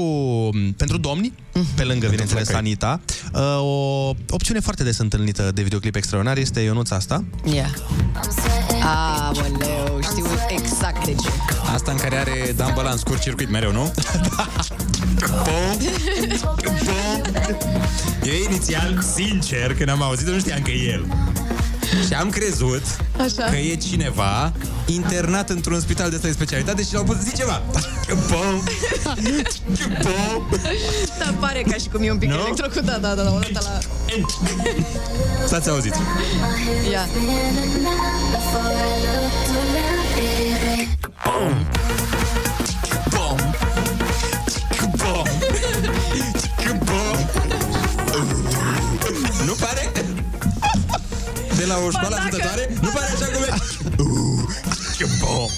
pentru 0.76 0.97
domni, 0.97 1.32
pe 1.74 1.85
lângă, 1.85 2.09
bineînțeles, 2.09 2.48
Anita, 2.48 3.01
uh, 3.32 3.40
o 3.60 4.09
opțiune 4.30 4.60
foarte 4.60 4.82
des 4.82 4.98
întâlnită 4.98 5.51
de 5.55 5.62
videoclip 5.62 5.94
extraordinar 5.94 6.39
este 6.39 6.60
Ionuț 6.60 6.90
asta. 6.90 7.24
Ia. 7.55 7.74
Aoleu, 8.82 9.88
știu 10.19 10.57
exact 10.65 11.05
de 11.05 11.15
ce. 11.15 11.28
Asta 11.74 11.90
în 11.90 11.97
care 11.97 12.16
are 12.16 12.53
Dan 12.57 12.73
Bălan 12.74 12.97
scurt 12.97 13.20
circuit 13.20 13.51
mereu, 13.51 13.73
nu? 13.73 13.93
da. 14.36 14.49
Eu 18.23 18.35
inițial, 18.49 19.03
sincer, 19.15 19.74
când 19.74 19.89
am 19.89 20.03
auzit 20.03 20.27
nu 20.27 20.39
știam 20.39 20.62
că 20.62 20.70
e 20.70 20.93
el. 20.93 21.07
Și 22.07 22.15
am 22.15 22.31
crezut 22.31 22.82
Așa. 23.16 23.45
că 23.51 23.57
e 23.57 23.77
cineva 23.77 24.53
internat 24.86 25.51
într-un 25.51 25.81
spital 25.81 26.09
de 26.09 26.15
ăsta 26.15 26.27
de 26.27 26.32
specialitate 26.32 26.82
și 26.82 26.95
l-au 26.95 27.05
pus 27.05 27.16
să 27.16 27.23
zic 27.23 27.35
ceva. 27.35 27.62
Pom. 28.31 28.62
Pom. 30.03 30.59
Da, 31.19 31.35
pare 31.40 31.65
ca 31.70 31.77
și 31.77 31.89
cum 31.89 32.03
e 32.03 32.11
un 32.11 32.19
pic 32.19 32.28
Nu? 32.28 32.39
electrocutat, 32.39 33.01
da, 33.01 33.15
da, 33.15 33.23
da, 33.23 33.31
odată 33.32 33.61
la... 33.62 33.78
Stați 35.47 35.69
auzit. 35.69 35.95
Ia. 36.90 37.07
Bom. 38.53 39.68
Bom. 41.24 41.66
Bom. 43.11 43.36
Bom. 44.97 45.27
Nu 49.47 49.55
pare? 49.61 49.93
De 51.57 51.65
la 51.65 51.77
o 51.86 51.90
școală 51.90 52.16
ajutătoare? 52.16 52.69
Nu 52.81 52.89
pare 52.89 53.07
așa 53.07 53.27
cum 53.27 53.43
e? 53.43 53.49
Bom. 55.20 55.49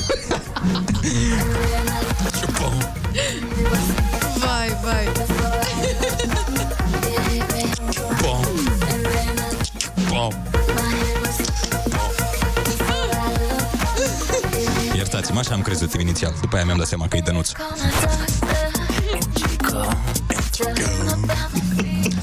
Așa 15.40 15.54
am 15.54 15.62
crezut 15.62 15.92
inițial. 16.00 16.34
După 16.40 16.56
aia 16.56 16.64
mi-am 16.64 16.78
dat 16.78 16.86
seama 16.86 17.08
că 17.08 17.16
e 17.16 17.20
Dănuț. 17.20 17.50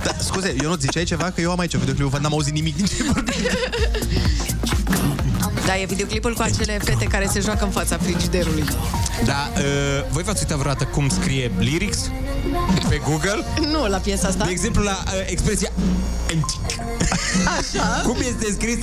Da, 0.03 0.11
scuze, 0.19 0.55
eu 0.61 0.69
nu 0.69 0.75
ziceai 0.75 1.03
ceva 1.03 1.31
că 1.35 1.41
eu 1.41 1.51
am 1.51 1.59
aici 1.59 1.73
un 1.73 1.79
videoclip, 1.79 2.07
văd, 2.07 2.21
n-am 2.21 2.33
auzit 2.33 2.53
nimic 2.53 2.75
din 2.75 2.85
ce 2.85 3.03
vorbi. 3.03 3.31
Da, 5.65 5.77
e 5.77 5.85
videoclipul 5.85 6.33
cu 6.33 6.41
acele 6.41 6.79
fete 6.83 7.05
care 7.05 7.27
se 7.31 7.39
joacă 7.39 7.63
în 7.63 7.71
fața 7.71 7.97
frigiderului. 7.97 8.63
Da, 9.25 9.49
uh, 9.55 9.63
voi 10.11 10.23
v-ați 10.23 10.39
uitat 10.41 10.57
vreodată 10.57 10.83
cum 10.83 11.09
scrie 11.09 11.51
lyrics 11.59 12.11
pe 12.89 13.01
Google? 13.09 13.43
Nu 13.71 13.87
la 13.87 13.97
piesa 13.97 14.27
asta. 14.27 14.45
De 14.45 14.51
exemplu, 14.51 14.83
la 14.83 15.03
uh, 15.05 15.11
expresia 15.25 15.71
Așa. 17.59 18.01
Cum 18.03 18.17
este 18.19 18.51
scris? 18.51 18.77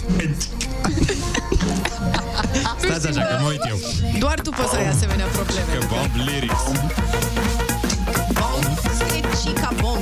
Stați 2.79 3.07
așa, 3.09 3.21
că 3.21 3.39
mă 3.41 3.49
uit 3.49 3.65
eu. 3.69 3.79
Doar 4.19 4.41
tu 4.41 4.51
poți 4.51 4.71
să 4.71 4.77
ai 4.77 4.89
asemenea 4.89 5.27
probleme. 5.27 5.73
Că 5.73 5.87
Bob 5.89 6.11
Lyrics. 6.27 6.63
Bom, 8.33 8.63
scrie 8.99 9.21
Chica 9.43 9.71
Bom. 9.81 9.99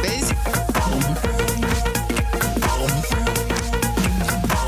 Vezi? 0.00 0.34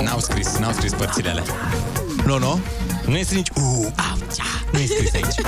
N-au 0.00 0.18
scris, 0.18 0.56
n-au 0.56 0.72
scris 0.72 0.92
părțile 0.92 1.30
alea. 1.30 1.42
Nu, 2.26 2.38
nu? 2.38 2.60
Nu 3.06 3.16
este 3.16 3.34
nici... 3.34 3.48
Uh, 3.54 3.86
au, 4.10 4.18
cea. 4.36 4.44
Nu 4.72 4.78
e 4.78 4.86
scris 4.86 5.14
aici. 5.14 5.40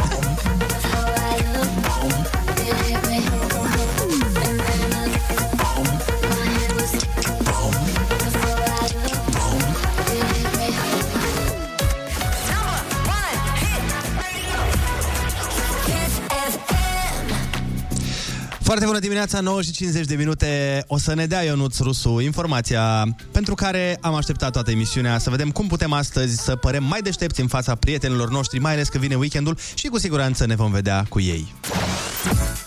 Foarte 18.75 18.93
bună 18.93 19.05
dimineața, 19.05 19.41
9 19.41 19.63
și 19.63 19.73
50 19.73 20.07
de 20.07 20.15
minute. 20.15 20.85
O 20.87 20.99
să 20.99 21.15
ne 21.15 21.27
dea 21.27 21.43
Ionuț 21.43 21.79
Rusu 21.79 22.21
informația 22.21 23.05
pentru 23.33 23.55
care 23.55 23.99
am 24.01 24.15
așteptat 24.15 24.53
toată 24.53 24.71
emisiunea 24.71 25.19
să 25.19 25.31
vedem 25.31 25.51
cum 25.51 25.67
putem 25.67 25.93
astăzi 25.93 26.37
să 26.37 26.57
părem 26.57 26.85
mai 26.85 27.01
deștepți 27.01 27.41
în 27.41 27.47
fața 27.47 27.75
prietenilor 27.75 28.31
noștri, 28.31 28.59
mai 28.59 28.73
ales 28.73 28.89
că 28.89 28.99
vine 28.99 29.15
weekendul 29.15 29.59
și 29.75 29.87
cu 29.87 29.99
siguranță 29.99 30.47
ne 30.47 30.55
vom 30.55 30.71
vedea 30.71 31.05
cu 31.09 31.21
ei. 31.21 31.55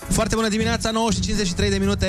Foarte 0.08 0.34
bună 0.34 0.48
dimineața, 0.48 0.90
9 0.90 1.10
și 1.10 1.20
53 1.20 1.70
de 1.70 1.76
minute. 1.76 2.06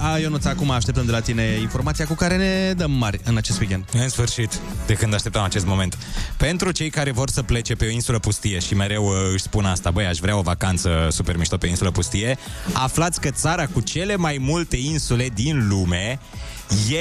A, 0.00 0.18
Ionuț, 0.18 0.44
acum 0.44 0.70
așteptăm 0.70 1.04
de 1.04 1.10
la 1.10 1.20
tine 1.20 1.42
informația 1.60 2.06
cu 2.06 2.14
care 2.14 2.36
ne 2.36 2.72
dăm 2.72 2.90
mari 2.90 3.20
în 3.24 3.36
acest 3.36 3.58
weekend. 3.58 3.84
În 3.92 4.08
sfârșit, 4.08 4.60
de 4.86 4.94
când 4.94 5.14
așteptam 5.14 5.44
acest 5.44 5.66
moment. 5.66 5.98
Pentru 6.36 6.70
cei 6.70 6.90
care 6.90 7.10
vor 7.10 7.28
să 7.28 7.42
plece 7.42 7.74
pe 7.74 7.84
o 7.84 7.90
insulă 7.90 8.18
pustie 8.18 8.58
și 8.58 8.74
mereu 8.74 9.06
uh, 9.06 9.14
își 9.32 9.42
spun 9.42 9.64
asta, 9.64 9.90
băi, 9.90 10.06
aș 10.06 10.18
vrea 10.18 10.36
o 10.36 10.42
vacanță 10.42 11.08
super 11.10 11.36
mișto 11.36 11.56
pe 11.56 11.66
insulă 11.66 11.90
pustie, 11.90 12.38
aflați 12.72 13.20
că 13.20 13.30
țara 13.30 13.66
cu 13.66 13.80
cele 13.80 14.16
mai 14.16 14.36
multe 14.40 14.76
insule 14.76 15.28
din 15.34 15.68
lume 15.68 16.18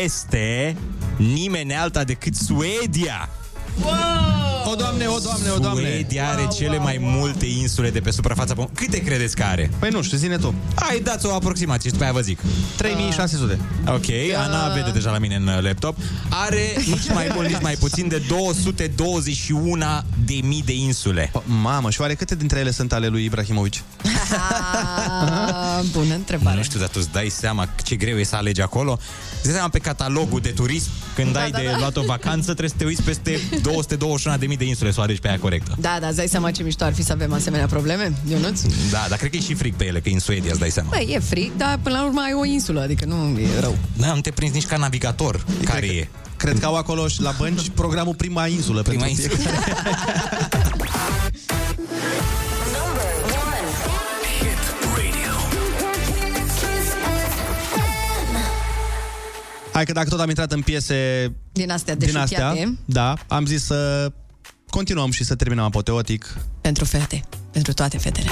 este 0.03 0.75
nimeni 1.17 1.75
alta 1.75 2.03
decât 2.03 2.35
Suedia. 2.35 3.29
O, 4.71 4.75
Doamne, 4.75 5.05
o, 5.05 5.19
Doamne, 5.19 5.49
o, 5.49 5.59
Doamne! 5.59 5.81
Suedia 5.81 6.29
are 6.29 6.47
cele 6.57 6.77
mai 6.77 6.97
multe 7.01 7.45
insule 7.45 7.89
de 7.89 7.99
pe 7.99 8.11
suprafața 8.11 8.53
Pământului. 8.53 8.85
Câte 8.87 9.03
credeți 9.03 9.35
că 9.35 9.43
are? 9.43 9.71
Păi 9.79 9.89
nu 9.89 10.01
știu, 10.01 10.17
zine 10.17 10.37
tu. 10.37 10.53
Hai, 10.75 10.99
dați 11.03 11.25
o 11.25 11.33
aproximație 11.33 11.85
și 11.85 11.91
după 11.91 12.03
aia 12.03 12.13
vă 12.13 12.21
zic. 12.21 12.39
3600. 12.77 13.59
Ok, 13.87 14.05
Ana 14.37 14.73
vede 14.73 14.91
deja 14.91 15.11
la 15.11 15.17
mine 15.17 15.35
în 15.35 15.47
uh, 15.47 15.61
laptop. 15.61 15.97
Are 16.29 16.73
nici 16.77 17.09
mai 17.13 17.31
mult, 17.33 17.47
nici 17.47 17.61
mai 17.61 17.75
puțin 17.79 18.07
de 18.07 18.21
221 18.27 19.77
de 20.25 20.39
mii 20.43 20.61
de 20.65 20.73
insule. 20.73 21.31
Mamă, 21.45 21.89
și 21.89 22.01
oare 22.01 22.15
câte 22.15 22.35
dintre 22.35 22.59
ele 22.59 22.71
sunt 22.71 22.93
ale 22.93 23.07
lui 23.07 23.23
Ibrahimovici? 23.23 23.83
Ah, 24.31 25.83
bună 25.91 26.13
întrebare. 26.13 26.55
Nu 26.57 26.63
știu, 26.63 26.79
dar 26.79 26.87
tu 26.87 26.97
îți 26.97 27.11
dai 27.11 27.29
seama 27.29 27.69
ce 27.83 27.95
greu 27.95 28.17
e 28.17 28.23
să 28.23 28.35
alegi 28.35 28.61
acolo. 28.61 28.99
Îți 29.39 29.43
dai 29.47 29.53
seama 29.53 29.69
pe 29.69 29.79
catalogul 29.79 30.39
de 30.39 30.49
turism, 30.49 30.89
când 31.15 31.33
Da, 31.33 31.39
ai 31.41 31.51
da, 31.51 31.57
de 31.57 31.65
da. 31.71 31.77
luat 31.77 31.97
o 31.97 32.01
vacanță, 32.01 32.43
trebuie 32.45 32.69
să 32.69 32.75
te 32.77 32.85
uiți 32.85 33.01
peste 33.01 33.39
221 33.61 34.37
de 34.37 34.45
mii 34.45 34.57
de 34.57 34.65
insule 34.65 34.91
să 34.91 34.99
o 34.99 35.03
alegi 35.03 35.19
pe 35.19 35.27
aia 35.27 35.39
corectă. 35.39 35.75
Da, 35.79 35.97
da, 36.01 36.07
îți 36.07 36.15
dai 36.15 36.27
seama 36.27 36.51
ce 36.51 36.63
mișto 36.63 36.83
ar 36.83 36.93
fi 36.93 37.03
să 37.03 37.11
avem 37.11 37.33
asemenea 37.33 37.65
probleme, 37.65 38.13
Ionuț? 38.29 38.61
Da, 38.91 39.05
dar 39.09 39.17
cred 39.17 39.29
că 39.31 39.37
e 39.37 39.39
și 39.41 39.53
fric 39.53 39.75
pe 39.75 39.85
ele, 39.85 39.99
că 39.99 40.09
e 40.09 40.13
în 40.13 40.19
Suedia, 40.19 40.49
îți 40.51 40.59
dai 40.59 40.69
seama. 40.69 40.89
Băi, 40.89 41.07
e 41.13 41.19
fric, 41.19 41.57
dar 41.57 41.79
până 41.83 41.97
la 41.97 42.05
urmă 42.05 42.21
ai 42.21 42.33
o 42.33 42.45
insulă, 42.45 42.81
adică 42.81 43.05
nu 43.05 43.39
e 43.39 43.59
rău. 43.59 43.77
Da, 43.97 44.13
nu 44.13 44.21
te 44.21 44.31
prinzi 44.31 44.55
nici 44.55 44.65
ca 44.65 44.77
navigator 44.77 45.45
care 45.63 45.85
e. 45.85 46.07
Cred 46.37 46.59
că 46.59 46.65
au 46.65 46.75
acolo 46.75 47.07
și 47.07 47.21
la 47.21 47.33
bănci 47.37 47.69
programul 47.69 48.15
Prima 48.15 48.47
Insulă. 48.47 48.81
Prima 48.81 49.03
pentru 49.05 49.21
insulă. 49.23 49.49
Hai 59.73 59.85
că 59.85 59.91
dacă 59.91 60.09
tot 60.09 60.19
am 60.19 60.29
intrat 60.29 60.51
în 60.51 60.61
piese 60.61 61.31
Din 61.51 61.71
astea 61.71 61.95
de 61.95 62.05
din 62.05 62.17
astea, 62.17 62.49
șuchiate. 62.49 62.77
da, 62.85 63.13
am 63.27 63.45
zis 63.45 63.65
să 63.65 64.11
continuăm 64.69 65.11
și 65.11 65.23
să 65.23 65.35
terminăm 65.35 65.63
apoteotic. 65.65 66.37
Pentru 66.61 66.85
fete, 66.85 67.23
pentru 67.51 67.73
toate 67.73 67.97
fetele. 67.97 68.29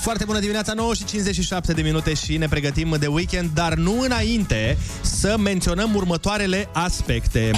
Foarte 0.00 0.24
bună 0.24 0.38
dimineața, 0.38 0.72
9 0.72 0.94
și 0.94 1.04
57 1.04 1.72
de 1.72 1.82
minute 1.82 2.14
și 2.14 2.36
ne 2.36 2.48
pregătim 2.48 2.96
de 2.98 3.06
weekend, 3.06 3.50
dar 3.54 3.74
nu 3.74 4.00
înainte 4.00 4.78
să 5.00 5.36
menționăm 5.38 5.94
următoarele 5.94 6.68
aspecte. 6.72 7.50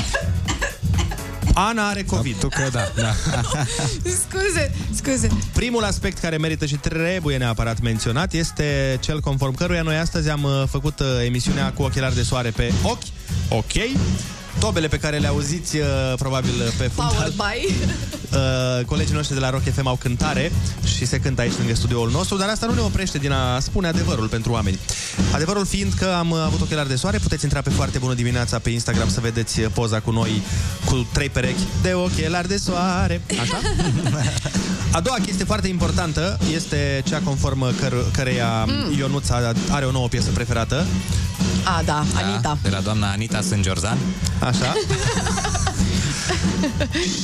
Ana 1.55 1.89
are 1.89 2.03
COVID. 2.03 2.39
Tu 2.39 2.49
că 2.49 2.69
da, 2.73 2.93
da. 2.95 3.13
Scuze, 4.23 4.75
scuze. 4.95 5.29
Primul 5.53 5.85
aspect 5.85 6.19
care 6.19 6.37
merită 6.37 6.67
și 6.67 6.77
trebuie 6.77 7.37
neapărat 7.37 7.81
menționat 7.81 8.33
este 8.33 8.99
cel 9.01 9.21
conform 9.21 9.55
căruia 9.55 9.83
noi 9.83 9.97
astăzi 9.97 10.29
am 10.29 10.43
uh, 10.43 10.63
făcut 10.69 11.01
uh, 11.01 11.07
emisiunea 11.25 11.73
cu 11.73 11.83
ochelari 11.83 12.15
de 12.15 12.23
soare 12.23 12.51
pe 12.51 12.73
ochi. 12.83 13.03
Ok. 13.49 13.73
Tobele 14.59 14.89
pe 14.89 14.97
care 14.99 15.19
le 15.19 15.27
auziți 15.27 15.77
uh, 15.77 15.85
probabil 16.19 16.51
pe 16.79 16.91
Power 16.95 17.11
fundal. 17.13 17.33
by. 17.37 17.67
Uh, 18.33 18.85
colegii 18.85 19.15
noștri 19.15 19.35
de 19.35 19.41
la 19.41 19.51
Rock 19.51 19.63
FM 19.75 19.87
au 19.87 19.97
cântare 19.97 20.53
și 20.97 21.07
se 21.07 21.19
cântă 21.19 21.41
aici 21.41 21.53
lângă 21.59 21.75
studioul 21.75 22.11
nostru, 22.11 22.37
dar 22.37 22.49
asta 22.49 22.67
nu 22.67 22.75
ne 22.75 22.81
oprește 22.81 23.19
din 23.19 23.33
a 23.33 23.59
spune 23.61 23.87
adevărul 23.89 24.27
pentru 24.29 24.53
oameni. 24.53 24.79
Adevărul 25.35 25.67
fiind 25.67 25.93
că 25.93 26.15
am 26.19 26.31
uh, 26.31 26.39
avut 26.45 26.61
ochelari 26.61 26.89
de 26.89 26.97
soare, 26.97 27.19
puteți 27.19 27.45
intra 27.45 27.61
pe 27.61 27.71
foarte 27.71 27.99
bună 27.99 28.15
dimineața 28.15 28.59
pe 28.59 28.71
Instagram 28.71 29.09
să 29.09 29.21
vedeți 29.21 29.61
uh, 29.61 29.67
poza 29.75 30.01
cu 30.01 30.11
noi 30.11 30.43
cu 30.85 31.07
trei 31.13 31.29
perechi 31.29 31.63
de 31.83 31.93
ochelari 31.93 32.49
de 32.49 32.57
soare. 32.57 33.21
Așa? 33.41 33.59
A 34.93 35.01
doua 35.01 35.17
chestie 35.25 35.45
foarte 35.45 35.69
importantă 35.69 36.39
este 36.55 37.03
cea 37.09 37.21
conform 37.25 37.75
căr- 37.75 38.11
căreia 38.13 38.65
Mm. 38.65 38.99
Ionuța 38.99 39.53
are 39.71 39.85
o 39.85 39.91
nouă 39.91 40.09
piesă 40.09 40.31
preferată. 40.35 40.87
A, 41.65 41.83
da, 41.85 42.05
Anita. 42.15 42.59
De 42.63 42.69
la 42.69 42.81
doamna 42.81 43.11
Anita 43.11 43.41
Sângerzan. 43.41 43.99
Așa. 44.41 44.73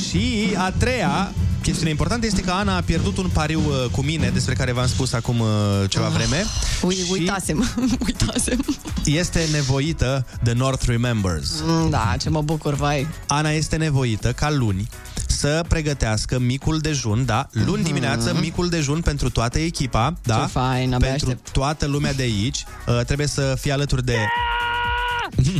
și 0.09 0.53
a 0.57 0.71
treia 0.77 1.31
chestiune 1.61 1.89
importantă 1.89 2.25
este 2.25 2.41
că 2.41 2.51
Ana 2.51 2.75
a 2.77 2.81
pierdut 2.81 3.17
un 3.17 3.29
pariu 3.33 3.59
uh, 3.59 3.89
cu 3.91 4.01
mine, 4.01 4.29
despre 4.29 4.53
care 4.53 4.71
v-am 4.71 4.87
spus 4.87 5.13
acum 5.13 5.39
uh, 5.39 5.47
ceva 5.89 6.05
Ah. 6.05 6.11
vreme. 6.13 6.45
Ui, 6.81 6.95
și 6.95 7.01
uitasem, 7.11 7.69
uitasem. 8.05 8.65
Este 9.05 9.47
nevoită 9.51 10.25
de 10.43 10.53
North 10.53 10.83
Remembers. 10.87 11.49
Mm, 11.63 11.89
Da, 11.89 12.15
ce 12.21 12.29
mă 12.29 12.41
bucur, 12.41 12.73
vai. 12.73 13.07
Ana 13.27 13.49
este 13.49 13.75
nevoită 13.75 14.31
ca 14.31 14.51
luni 14.51 14.89
să 15.39 15.63
pregătească 15.67 16.39
micul 16.39 16.79
dejun, 16.79 17.25
da? 17.25 17.47
Luni 17.51 17.83
dimineață, 17.83 18.37
micul 18.39 18.69
dejun 18.69 19.01
pentru 19.01 19.29
toată 19.29 19.59
echipa, 19.59 20.13
da? 20.23 20.35
Mhm. 20.35 20.45
Ce 20.45 20.51
fain, 20.51 20.93
abia 20.93 21.07
Pentru 21.07 21.27
aștept. 21.29 21.49
toată 21.51 21.85
lumea 21.85 22.13
de 22.13 22.21
aici. 22.21 22.63
Uh, 22.87 22.99
trebuie 23.05 23.27
să 23.27 23.55
fie 23.59 23.71
alături 23.71 24.05
de... 24.05 24.15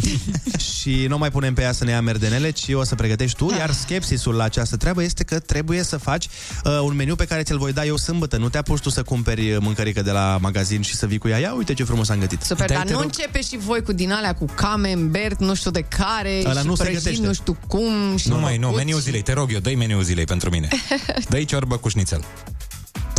și 0.79 1.05
nu 1.07 1.17
mai 1.17 1.31
punem 1.31 1.53
pe 1.53 1.61
ea 1.61 1.71
să 1.71 1.83
ne 1.83 1.91
ia 1.91 2.01
merdenele, 2.01 2.49
ci 2.51 2.67
o 2.73 2.83
să 2.83 2.95
pregătești 2.95 3.37
tu, 3.37 3.51
iar 3.57 3.71
skepsisul 3.71 4.35
la 4.35 4.43
această 4.43 4.77
treabă 4.77 5.03
este 5.03 5.23
că 5.23 5.39
trebuie 5.39 5.83
să 5.83 5.97
faci 5.97 6.27
uh, 6.63 6.79
un 6.83 6.95
meniu 6.95 7.15
pe 7.15 7.25
care 7.25 7.43
ți-l 7.43 7.57
voi 7.57 7.73
da 7.73 7.85
eu 7.85 7.95
sâmbătă. 7.97 8.37
Nu 8.37 8.49
te 8.49 8.57
apuci 8.57 8.79
tu 8.79 8.89
să 8.89 9.03
cumperi 9.03 9.57
mâncărică 9.59 10.01
de 10.01 10.11
la 10.11 10.37
magazin 10.41 10.81
și 10.81 10.95
să 10.95 11.05
vii 11.05 11.17
cu 11.17 11.27
ea. 11.27 11.37
Ia 11.37 11.53
uite 11.53 11.73
ce 11.73 11.83
frumos 11.83 12.09
am 12.09 12.19
gătit. 12.19 12.41
Super, 12.41 12.71
dar 12.71 12.85
nu 12.85 12.99
începe 12.99 13.41
și 13.41 13.57
voi 13.57 13.81
cu 13.81 13.91
din 13.93 14.11
alea 14.11 14.33
cu 14.33 14.45
camembert, 14.55 15.39
nu 15.39 15.53
știu 15.53 15.71
de 15.71 15.81
care, 15.81 16.41
Ăla 16.45 16.59
și 16.59 16.65
nu 16.65 16.75
se 16.75 16.83
prăjit, 16.83 17.03
gătește. 17.03 17.25
nu 17.25 17.33
știu 17.33 17.57
cum. 17.67 18.17
Și 18.17 18.29
Nu 18.29 18.39
mai, 18.39 18.55
nu, 18.57 18.61
făcuți. 18.61 18.77
meniul 18.83 18.99
zilei, 18.99 19.21
te 19.21 19.33
rog 19.33 19.51
eu, 19.51 19.59
dă-i 19.59 19.75
meniul 19.75 20.03
zilei 20.03 20.25
pentru 20.25 20.49
mine. 20.49 20.67
Dă-i 21.29 21.45
ciorbă 21.45 21.77
cu 21.77 21.89
șnițel. 21.89 22.23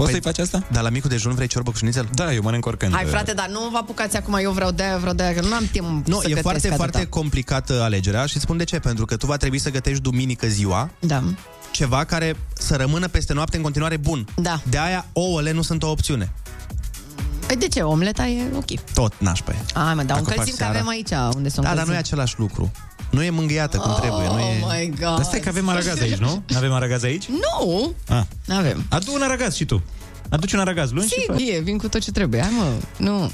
Poți 0.01 0.11
să-i 0.13 0.21
faci 0.21 0.39
asta? 0.39 0.59
Dar 0.59 0.69
Păi, 0.73 0.83
la 0.83 0.89
micul 0.89 1.11
dejun 1.11 1.35
vrei 1.35 1.47
ciorbă 1.47 1.71
cu 1.71 1.77
șnițel? 1.77 2.09
Da, 2.15 2.33
eu 2.33 2.43
mănânc 2.43 2.67
oricând. 2.67 2.93
Hai, 2.95 3.05
frate, 3.05 3.33
dar 3.33 3.49
nu 3.49 3.69
vă 3.73 3.77
apucați 3.77 4.17
acum, 4.17 4.35
eu 4.43 4.51
vreau 4.53 4.71
de-aia, 4.71 4.97
vreau 4.97 5.15
de-aia, 5.15 5.35
că 5.35 5.41
nu 5.41 5.55
am 5.55 5.69
timp 5.73 6.07
Nu, 6.07 6.15
să 6.21 6.21
e 6.25 6.29
gătesc 6.29 6.41
foarte, 6.43 6.67
atâta. 6.67 6.77
foarte 6.77 7.07
complicată 7.07 7.81
alegerea 7.83 8.27
și 8.27 8.35
îți 8.35 8.45
spun 8.45 8.57
de 8.57 8.65
ce. 8.65 8.79
Pentru 8.79 9.05
că 9.05 9.17
tu 9.17 9.27
va 9.27 9.37
trebui 9.37 9.59
să 9.59 9.71
gătești 9.71 10.03
duminică 10.03 10.47
ziua 10.47 10.91
Da. 11.01 11.23
ceva 11.71 12.05
care 12.05 12.37
să 12.53 12.77
rămână 12.77 13.09
peste 13.09 13.33
noapte 13.33 13.57
în 13.57 13.63
continuare 13.63 13.97
bun. 13.97 14.27
Da. 14.37 14.61
De 14.69 14.79
aia 14.79 15.07
ouăle 15.13 15.53
nu 15.53 15.63
sunt 15.63 15.83
o 15.83 15.91
opțiune. 15.91 16.33
Păi 17.47 17.57
de 17.57 17.69
ce? 17.69 17.81
Omleta 17.81 18.27
e 18.27 18.43
ok. 18.57 18.81
Tot 18.95 19.13
nașpa 19.19 19.53
e. 19.53 19.57
Ai, 19.75 19.95
mă, 19.95 20.03
dar 20.03 20.05
Dacă 20.05 20.19
încălzim 20.19 20.43
faci 20.43 20.51
că 20.51 20.57
seara. 20.57 20.73
avem 20.73 20.89
aici, 20.89 21.11
unde 21.37 21.49
sunt 21.49 21.67
Da, 21.67 21.75
dar 21.75 21.87
nu 21.87 21.93
e 21.93 21.97
același 21.97 22.35
lucru. 22.39 22.71
Nu 23.11 23.23
e 23.23 23.31
mângâiată 23.31 23.77
cum 23.77 23.95
trebuie. 24.01 24.27
Nu 24.29 24.39
e... 24.39 24.61
Oh 24.63 24.73
my 24.79 24.89
God. 24.89 24.99
Dar 25.17 25.23
stai 25.23 25.41
că 25.41 25.49
avem 25.49 25.69
aragaz 25.69 26.01
aici, 26.01 26.17
nu? 26.17 26.43
Avem 26.57 26.73
aragaz 26.73 27.03
aici? 27.03 27.27
Nu, 27.29 27.93
Ah. 28.09 28.23
avem. 28.49 28.85
Adu 28.89 29.13
un 29.15 29.23
aragaz 29.23 29.55
și 29.55 29.65
tu. 29.65 29.83
Aduci 30.29 30.53
un 30.53 30.59
aragaz 30.61 30.91
luni 30.91 31.09
și 31.09 31.21
Sigur, 31.21 31.35
faci. 31.35 31.45
e, 31.49 31.61
vin 31.61 31.79
cu 31.79 31.89
tot 31.89 32.01
ce 32.01 32.11
trebuie. 32.11 32.41
Hai, 32.41 32.51
mă, 32.59 32.73
nu. 32.97 33.31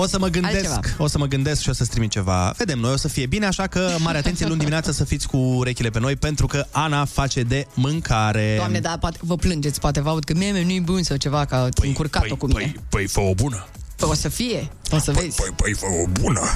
O 0.00 0.06
să 0.06 0.18
mă 0.18 0.26
gândesc, 0.28 0.70
Altceva. 0.74 0.94
o 0.98 1.06
să 1.06 1.18
mă 1.18 1.26
gândesc 1.26 1.60
și 1.62 1.68
o 1.68 1.72
să-ți 1.72 1.90
trimit 1.90 2.10
ceva. 2.10 2.54
Vedem, 2.56 2.78
noi 2.78 2.92
o 2.92 2.96
să 2.96 3.08
fie 3.08 3.26
bine, 3.26 3.46
așa 3.46 3.66
că 3.66 3.90
mare 3.98 4.18
atenție 4.18 4.46
luni 4.46 4.58
dimineața 4.58 4.92
să 4.92 5.04
fiți 5.04 5.28
cu 5.28 5.36
urechile 5.36 5.90
pe 5.90 5.98
noi, 6.00 6.16
pentru 6.16 6.46
că 6.46 6.64
Ana 6.70 7.04
face 7.04 7.42
de 7.42 7.66
mâncare. 7.74 8.54
Doamne, 8.56 8.80
dar 8.80 8.98
poate 8.98 9.18
vă 9.20 9.36
plângeți, 9.36 9.80
poate 9.80 10.00
vă 10.00 10.08
aud 10.08 10.24
că 10.24 10.32
mie 10.36 10.62
nu-i 10.64 10.80
bun 10.80 11.02
sau 11.02 11.16
ceva, 11.16 11.44
că 11.44 11.54
ați 11.54 11.86
încurcat-o 11.86 12.36
cu 12.36 12.46
mine. 12.46 12.58
Păi, 12.60 12.76
păi 12.88 13.06
fă 13.06 13.20
o 13.20 13.34
bună. 13.34 13.66
Păi 13.98 14.08
o 14.10 14.14
să 14.14 14.28
fie, 14.28 14.70
o 14.90 14.98
să 14.98 15.12
vezi. 15.12 15.36
Păi, 15.36 15.50
păi 15.56 15.72
fă 15.72 15.86
o 15.86 16.06
bună. 16.20 16.54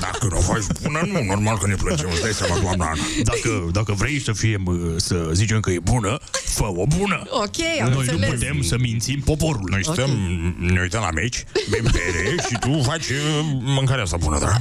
Dacă 0.00 0.26
nu 0.30 0.36
o 0.36 0.40
faci 0.40 0.62
bună, 0.82 1.00
nu, 1.12 1.22
normal 1.24 1.58
că 1.58 1.66
ne 1.66 1.74
plângem. 1.74 2.08
Îți 2.12 2.20
dai 2.22 2.32
seama, 2.32 2.58
doamna 2.60 2.84
Ana. 2.84 2.96
Dacă, 3.22 3.68
dacă 3.72 3.92
vrei 3.92 4.20
să 4.20 4.32
fie, 4.32 4.56
mă, 4.56 4.72
să 4.96 5.28
zicem 5.32 5.60
că 5.60 5.70
e 5.70 5.78
bună, 5.78 6.18
fă 6.44 6.64
o 6.64 6.86
bună. 6.86 7.22
Ok, 7.30 7.56
am 7.82 7.88
Noi 7.90 7.98
înțeles. 7.98 8.28
nu 8.28 8.34
putem 8.34 8.62
să 8.62 8.76
mințim 8.78 9.20
poporul. 9.20 9.68
Noi 9.70 9.84
stăm, 9.84 10.10
ne 10.58 10.80
uităm 10.80 11.00
la 11.00 11.10
meci, 11.10 11.44
bem 11.70 11.82
bere 11.82 12.34
și 12.48 12.56
tu 12.60 12.82
faci 12.82 13.08
uh, 13.08 13.40
mâncarea 13.60 14.02
asta 14.02 14.16
bună, 14.16 14.38
da? 14.38 14.56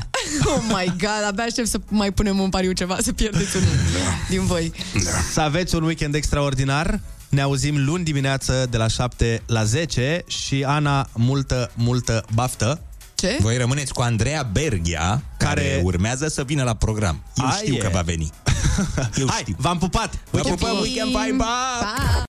Oh 0.46 0.62
my 0.68 0.94
god, 0.98 1.24
abia 1.28 1.44
aștept 1.44 1.68
să 1.68 1.80
mai 1.88 2.12
punem 2.12 2.40
un 2.40 2.50
pariu 2.50 2.72
ceva, 2.72 2.98
să 3.02 3.14
pierdeți 3.14 3.56
unul 3.56 3.70
din 4.30 4.46
voi. 4.46 4.72
Să 5.32 5.42
aveți 5.42 5.76
un 5.76 5.84
weekend 5.84 6.16
extraordinar. 6.16 7.00
Ne 7.34 7.42
auzim 7.42 7.86
luni 7.86 8.04
dimineață 8.04 8.68
de 8.70 8.78
la 8.78 8.88
7 8.88 9.42
la 9.46 9.64
10 9.64 10.24
și 10.28 10.64
Ana, 10.68 11.08
multă, 11.14 11.72
multă 11.76 12.26
baftă. 12.34 12.82
Ce? 13.16 13.38
Voi 13.40 13.58
rămâneți 13.58 13.94
cu 13.94 14.02
Andreea 14.02 14.50
Berghia, 14.52 15.24
care, 15.38 15.62
care 15.62 15.82
urmează 15.84 16.28
să 16.28 16.44
vină 16.44 16.64
la 16.64 16.74
program. 16.74 17.24
Eu 17.36 17.46
Aia 17.46 17.56
știu 17.56 17.74
e. 17.74 17.78
că 17.78 17.90
va 17.94 18.02
veni. 18.02 18.30
Eu 19.20 19.28
Hai, 19.30 19.40
știu. 19.42 19.56
v-am 19.58 19.78
pupat! 19.78 20.20
Vă 20.30 20.40
pupăm, 20.40 20.78
weekend, 20.82 21.12
bye, 21.12 21.22
bye! 21.30 21.38
Pa! 21.38 22.22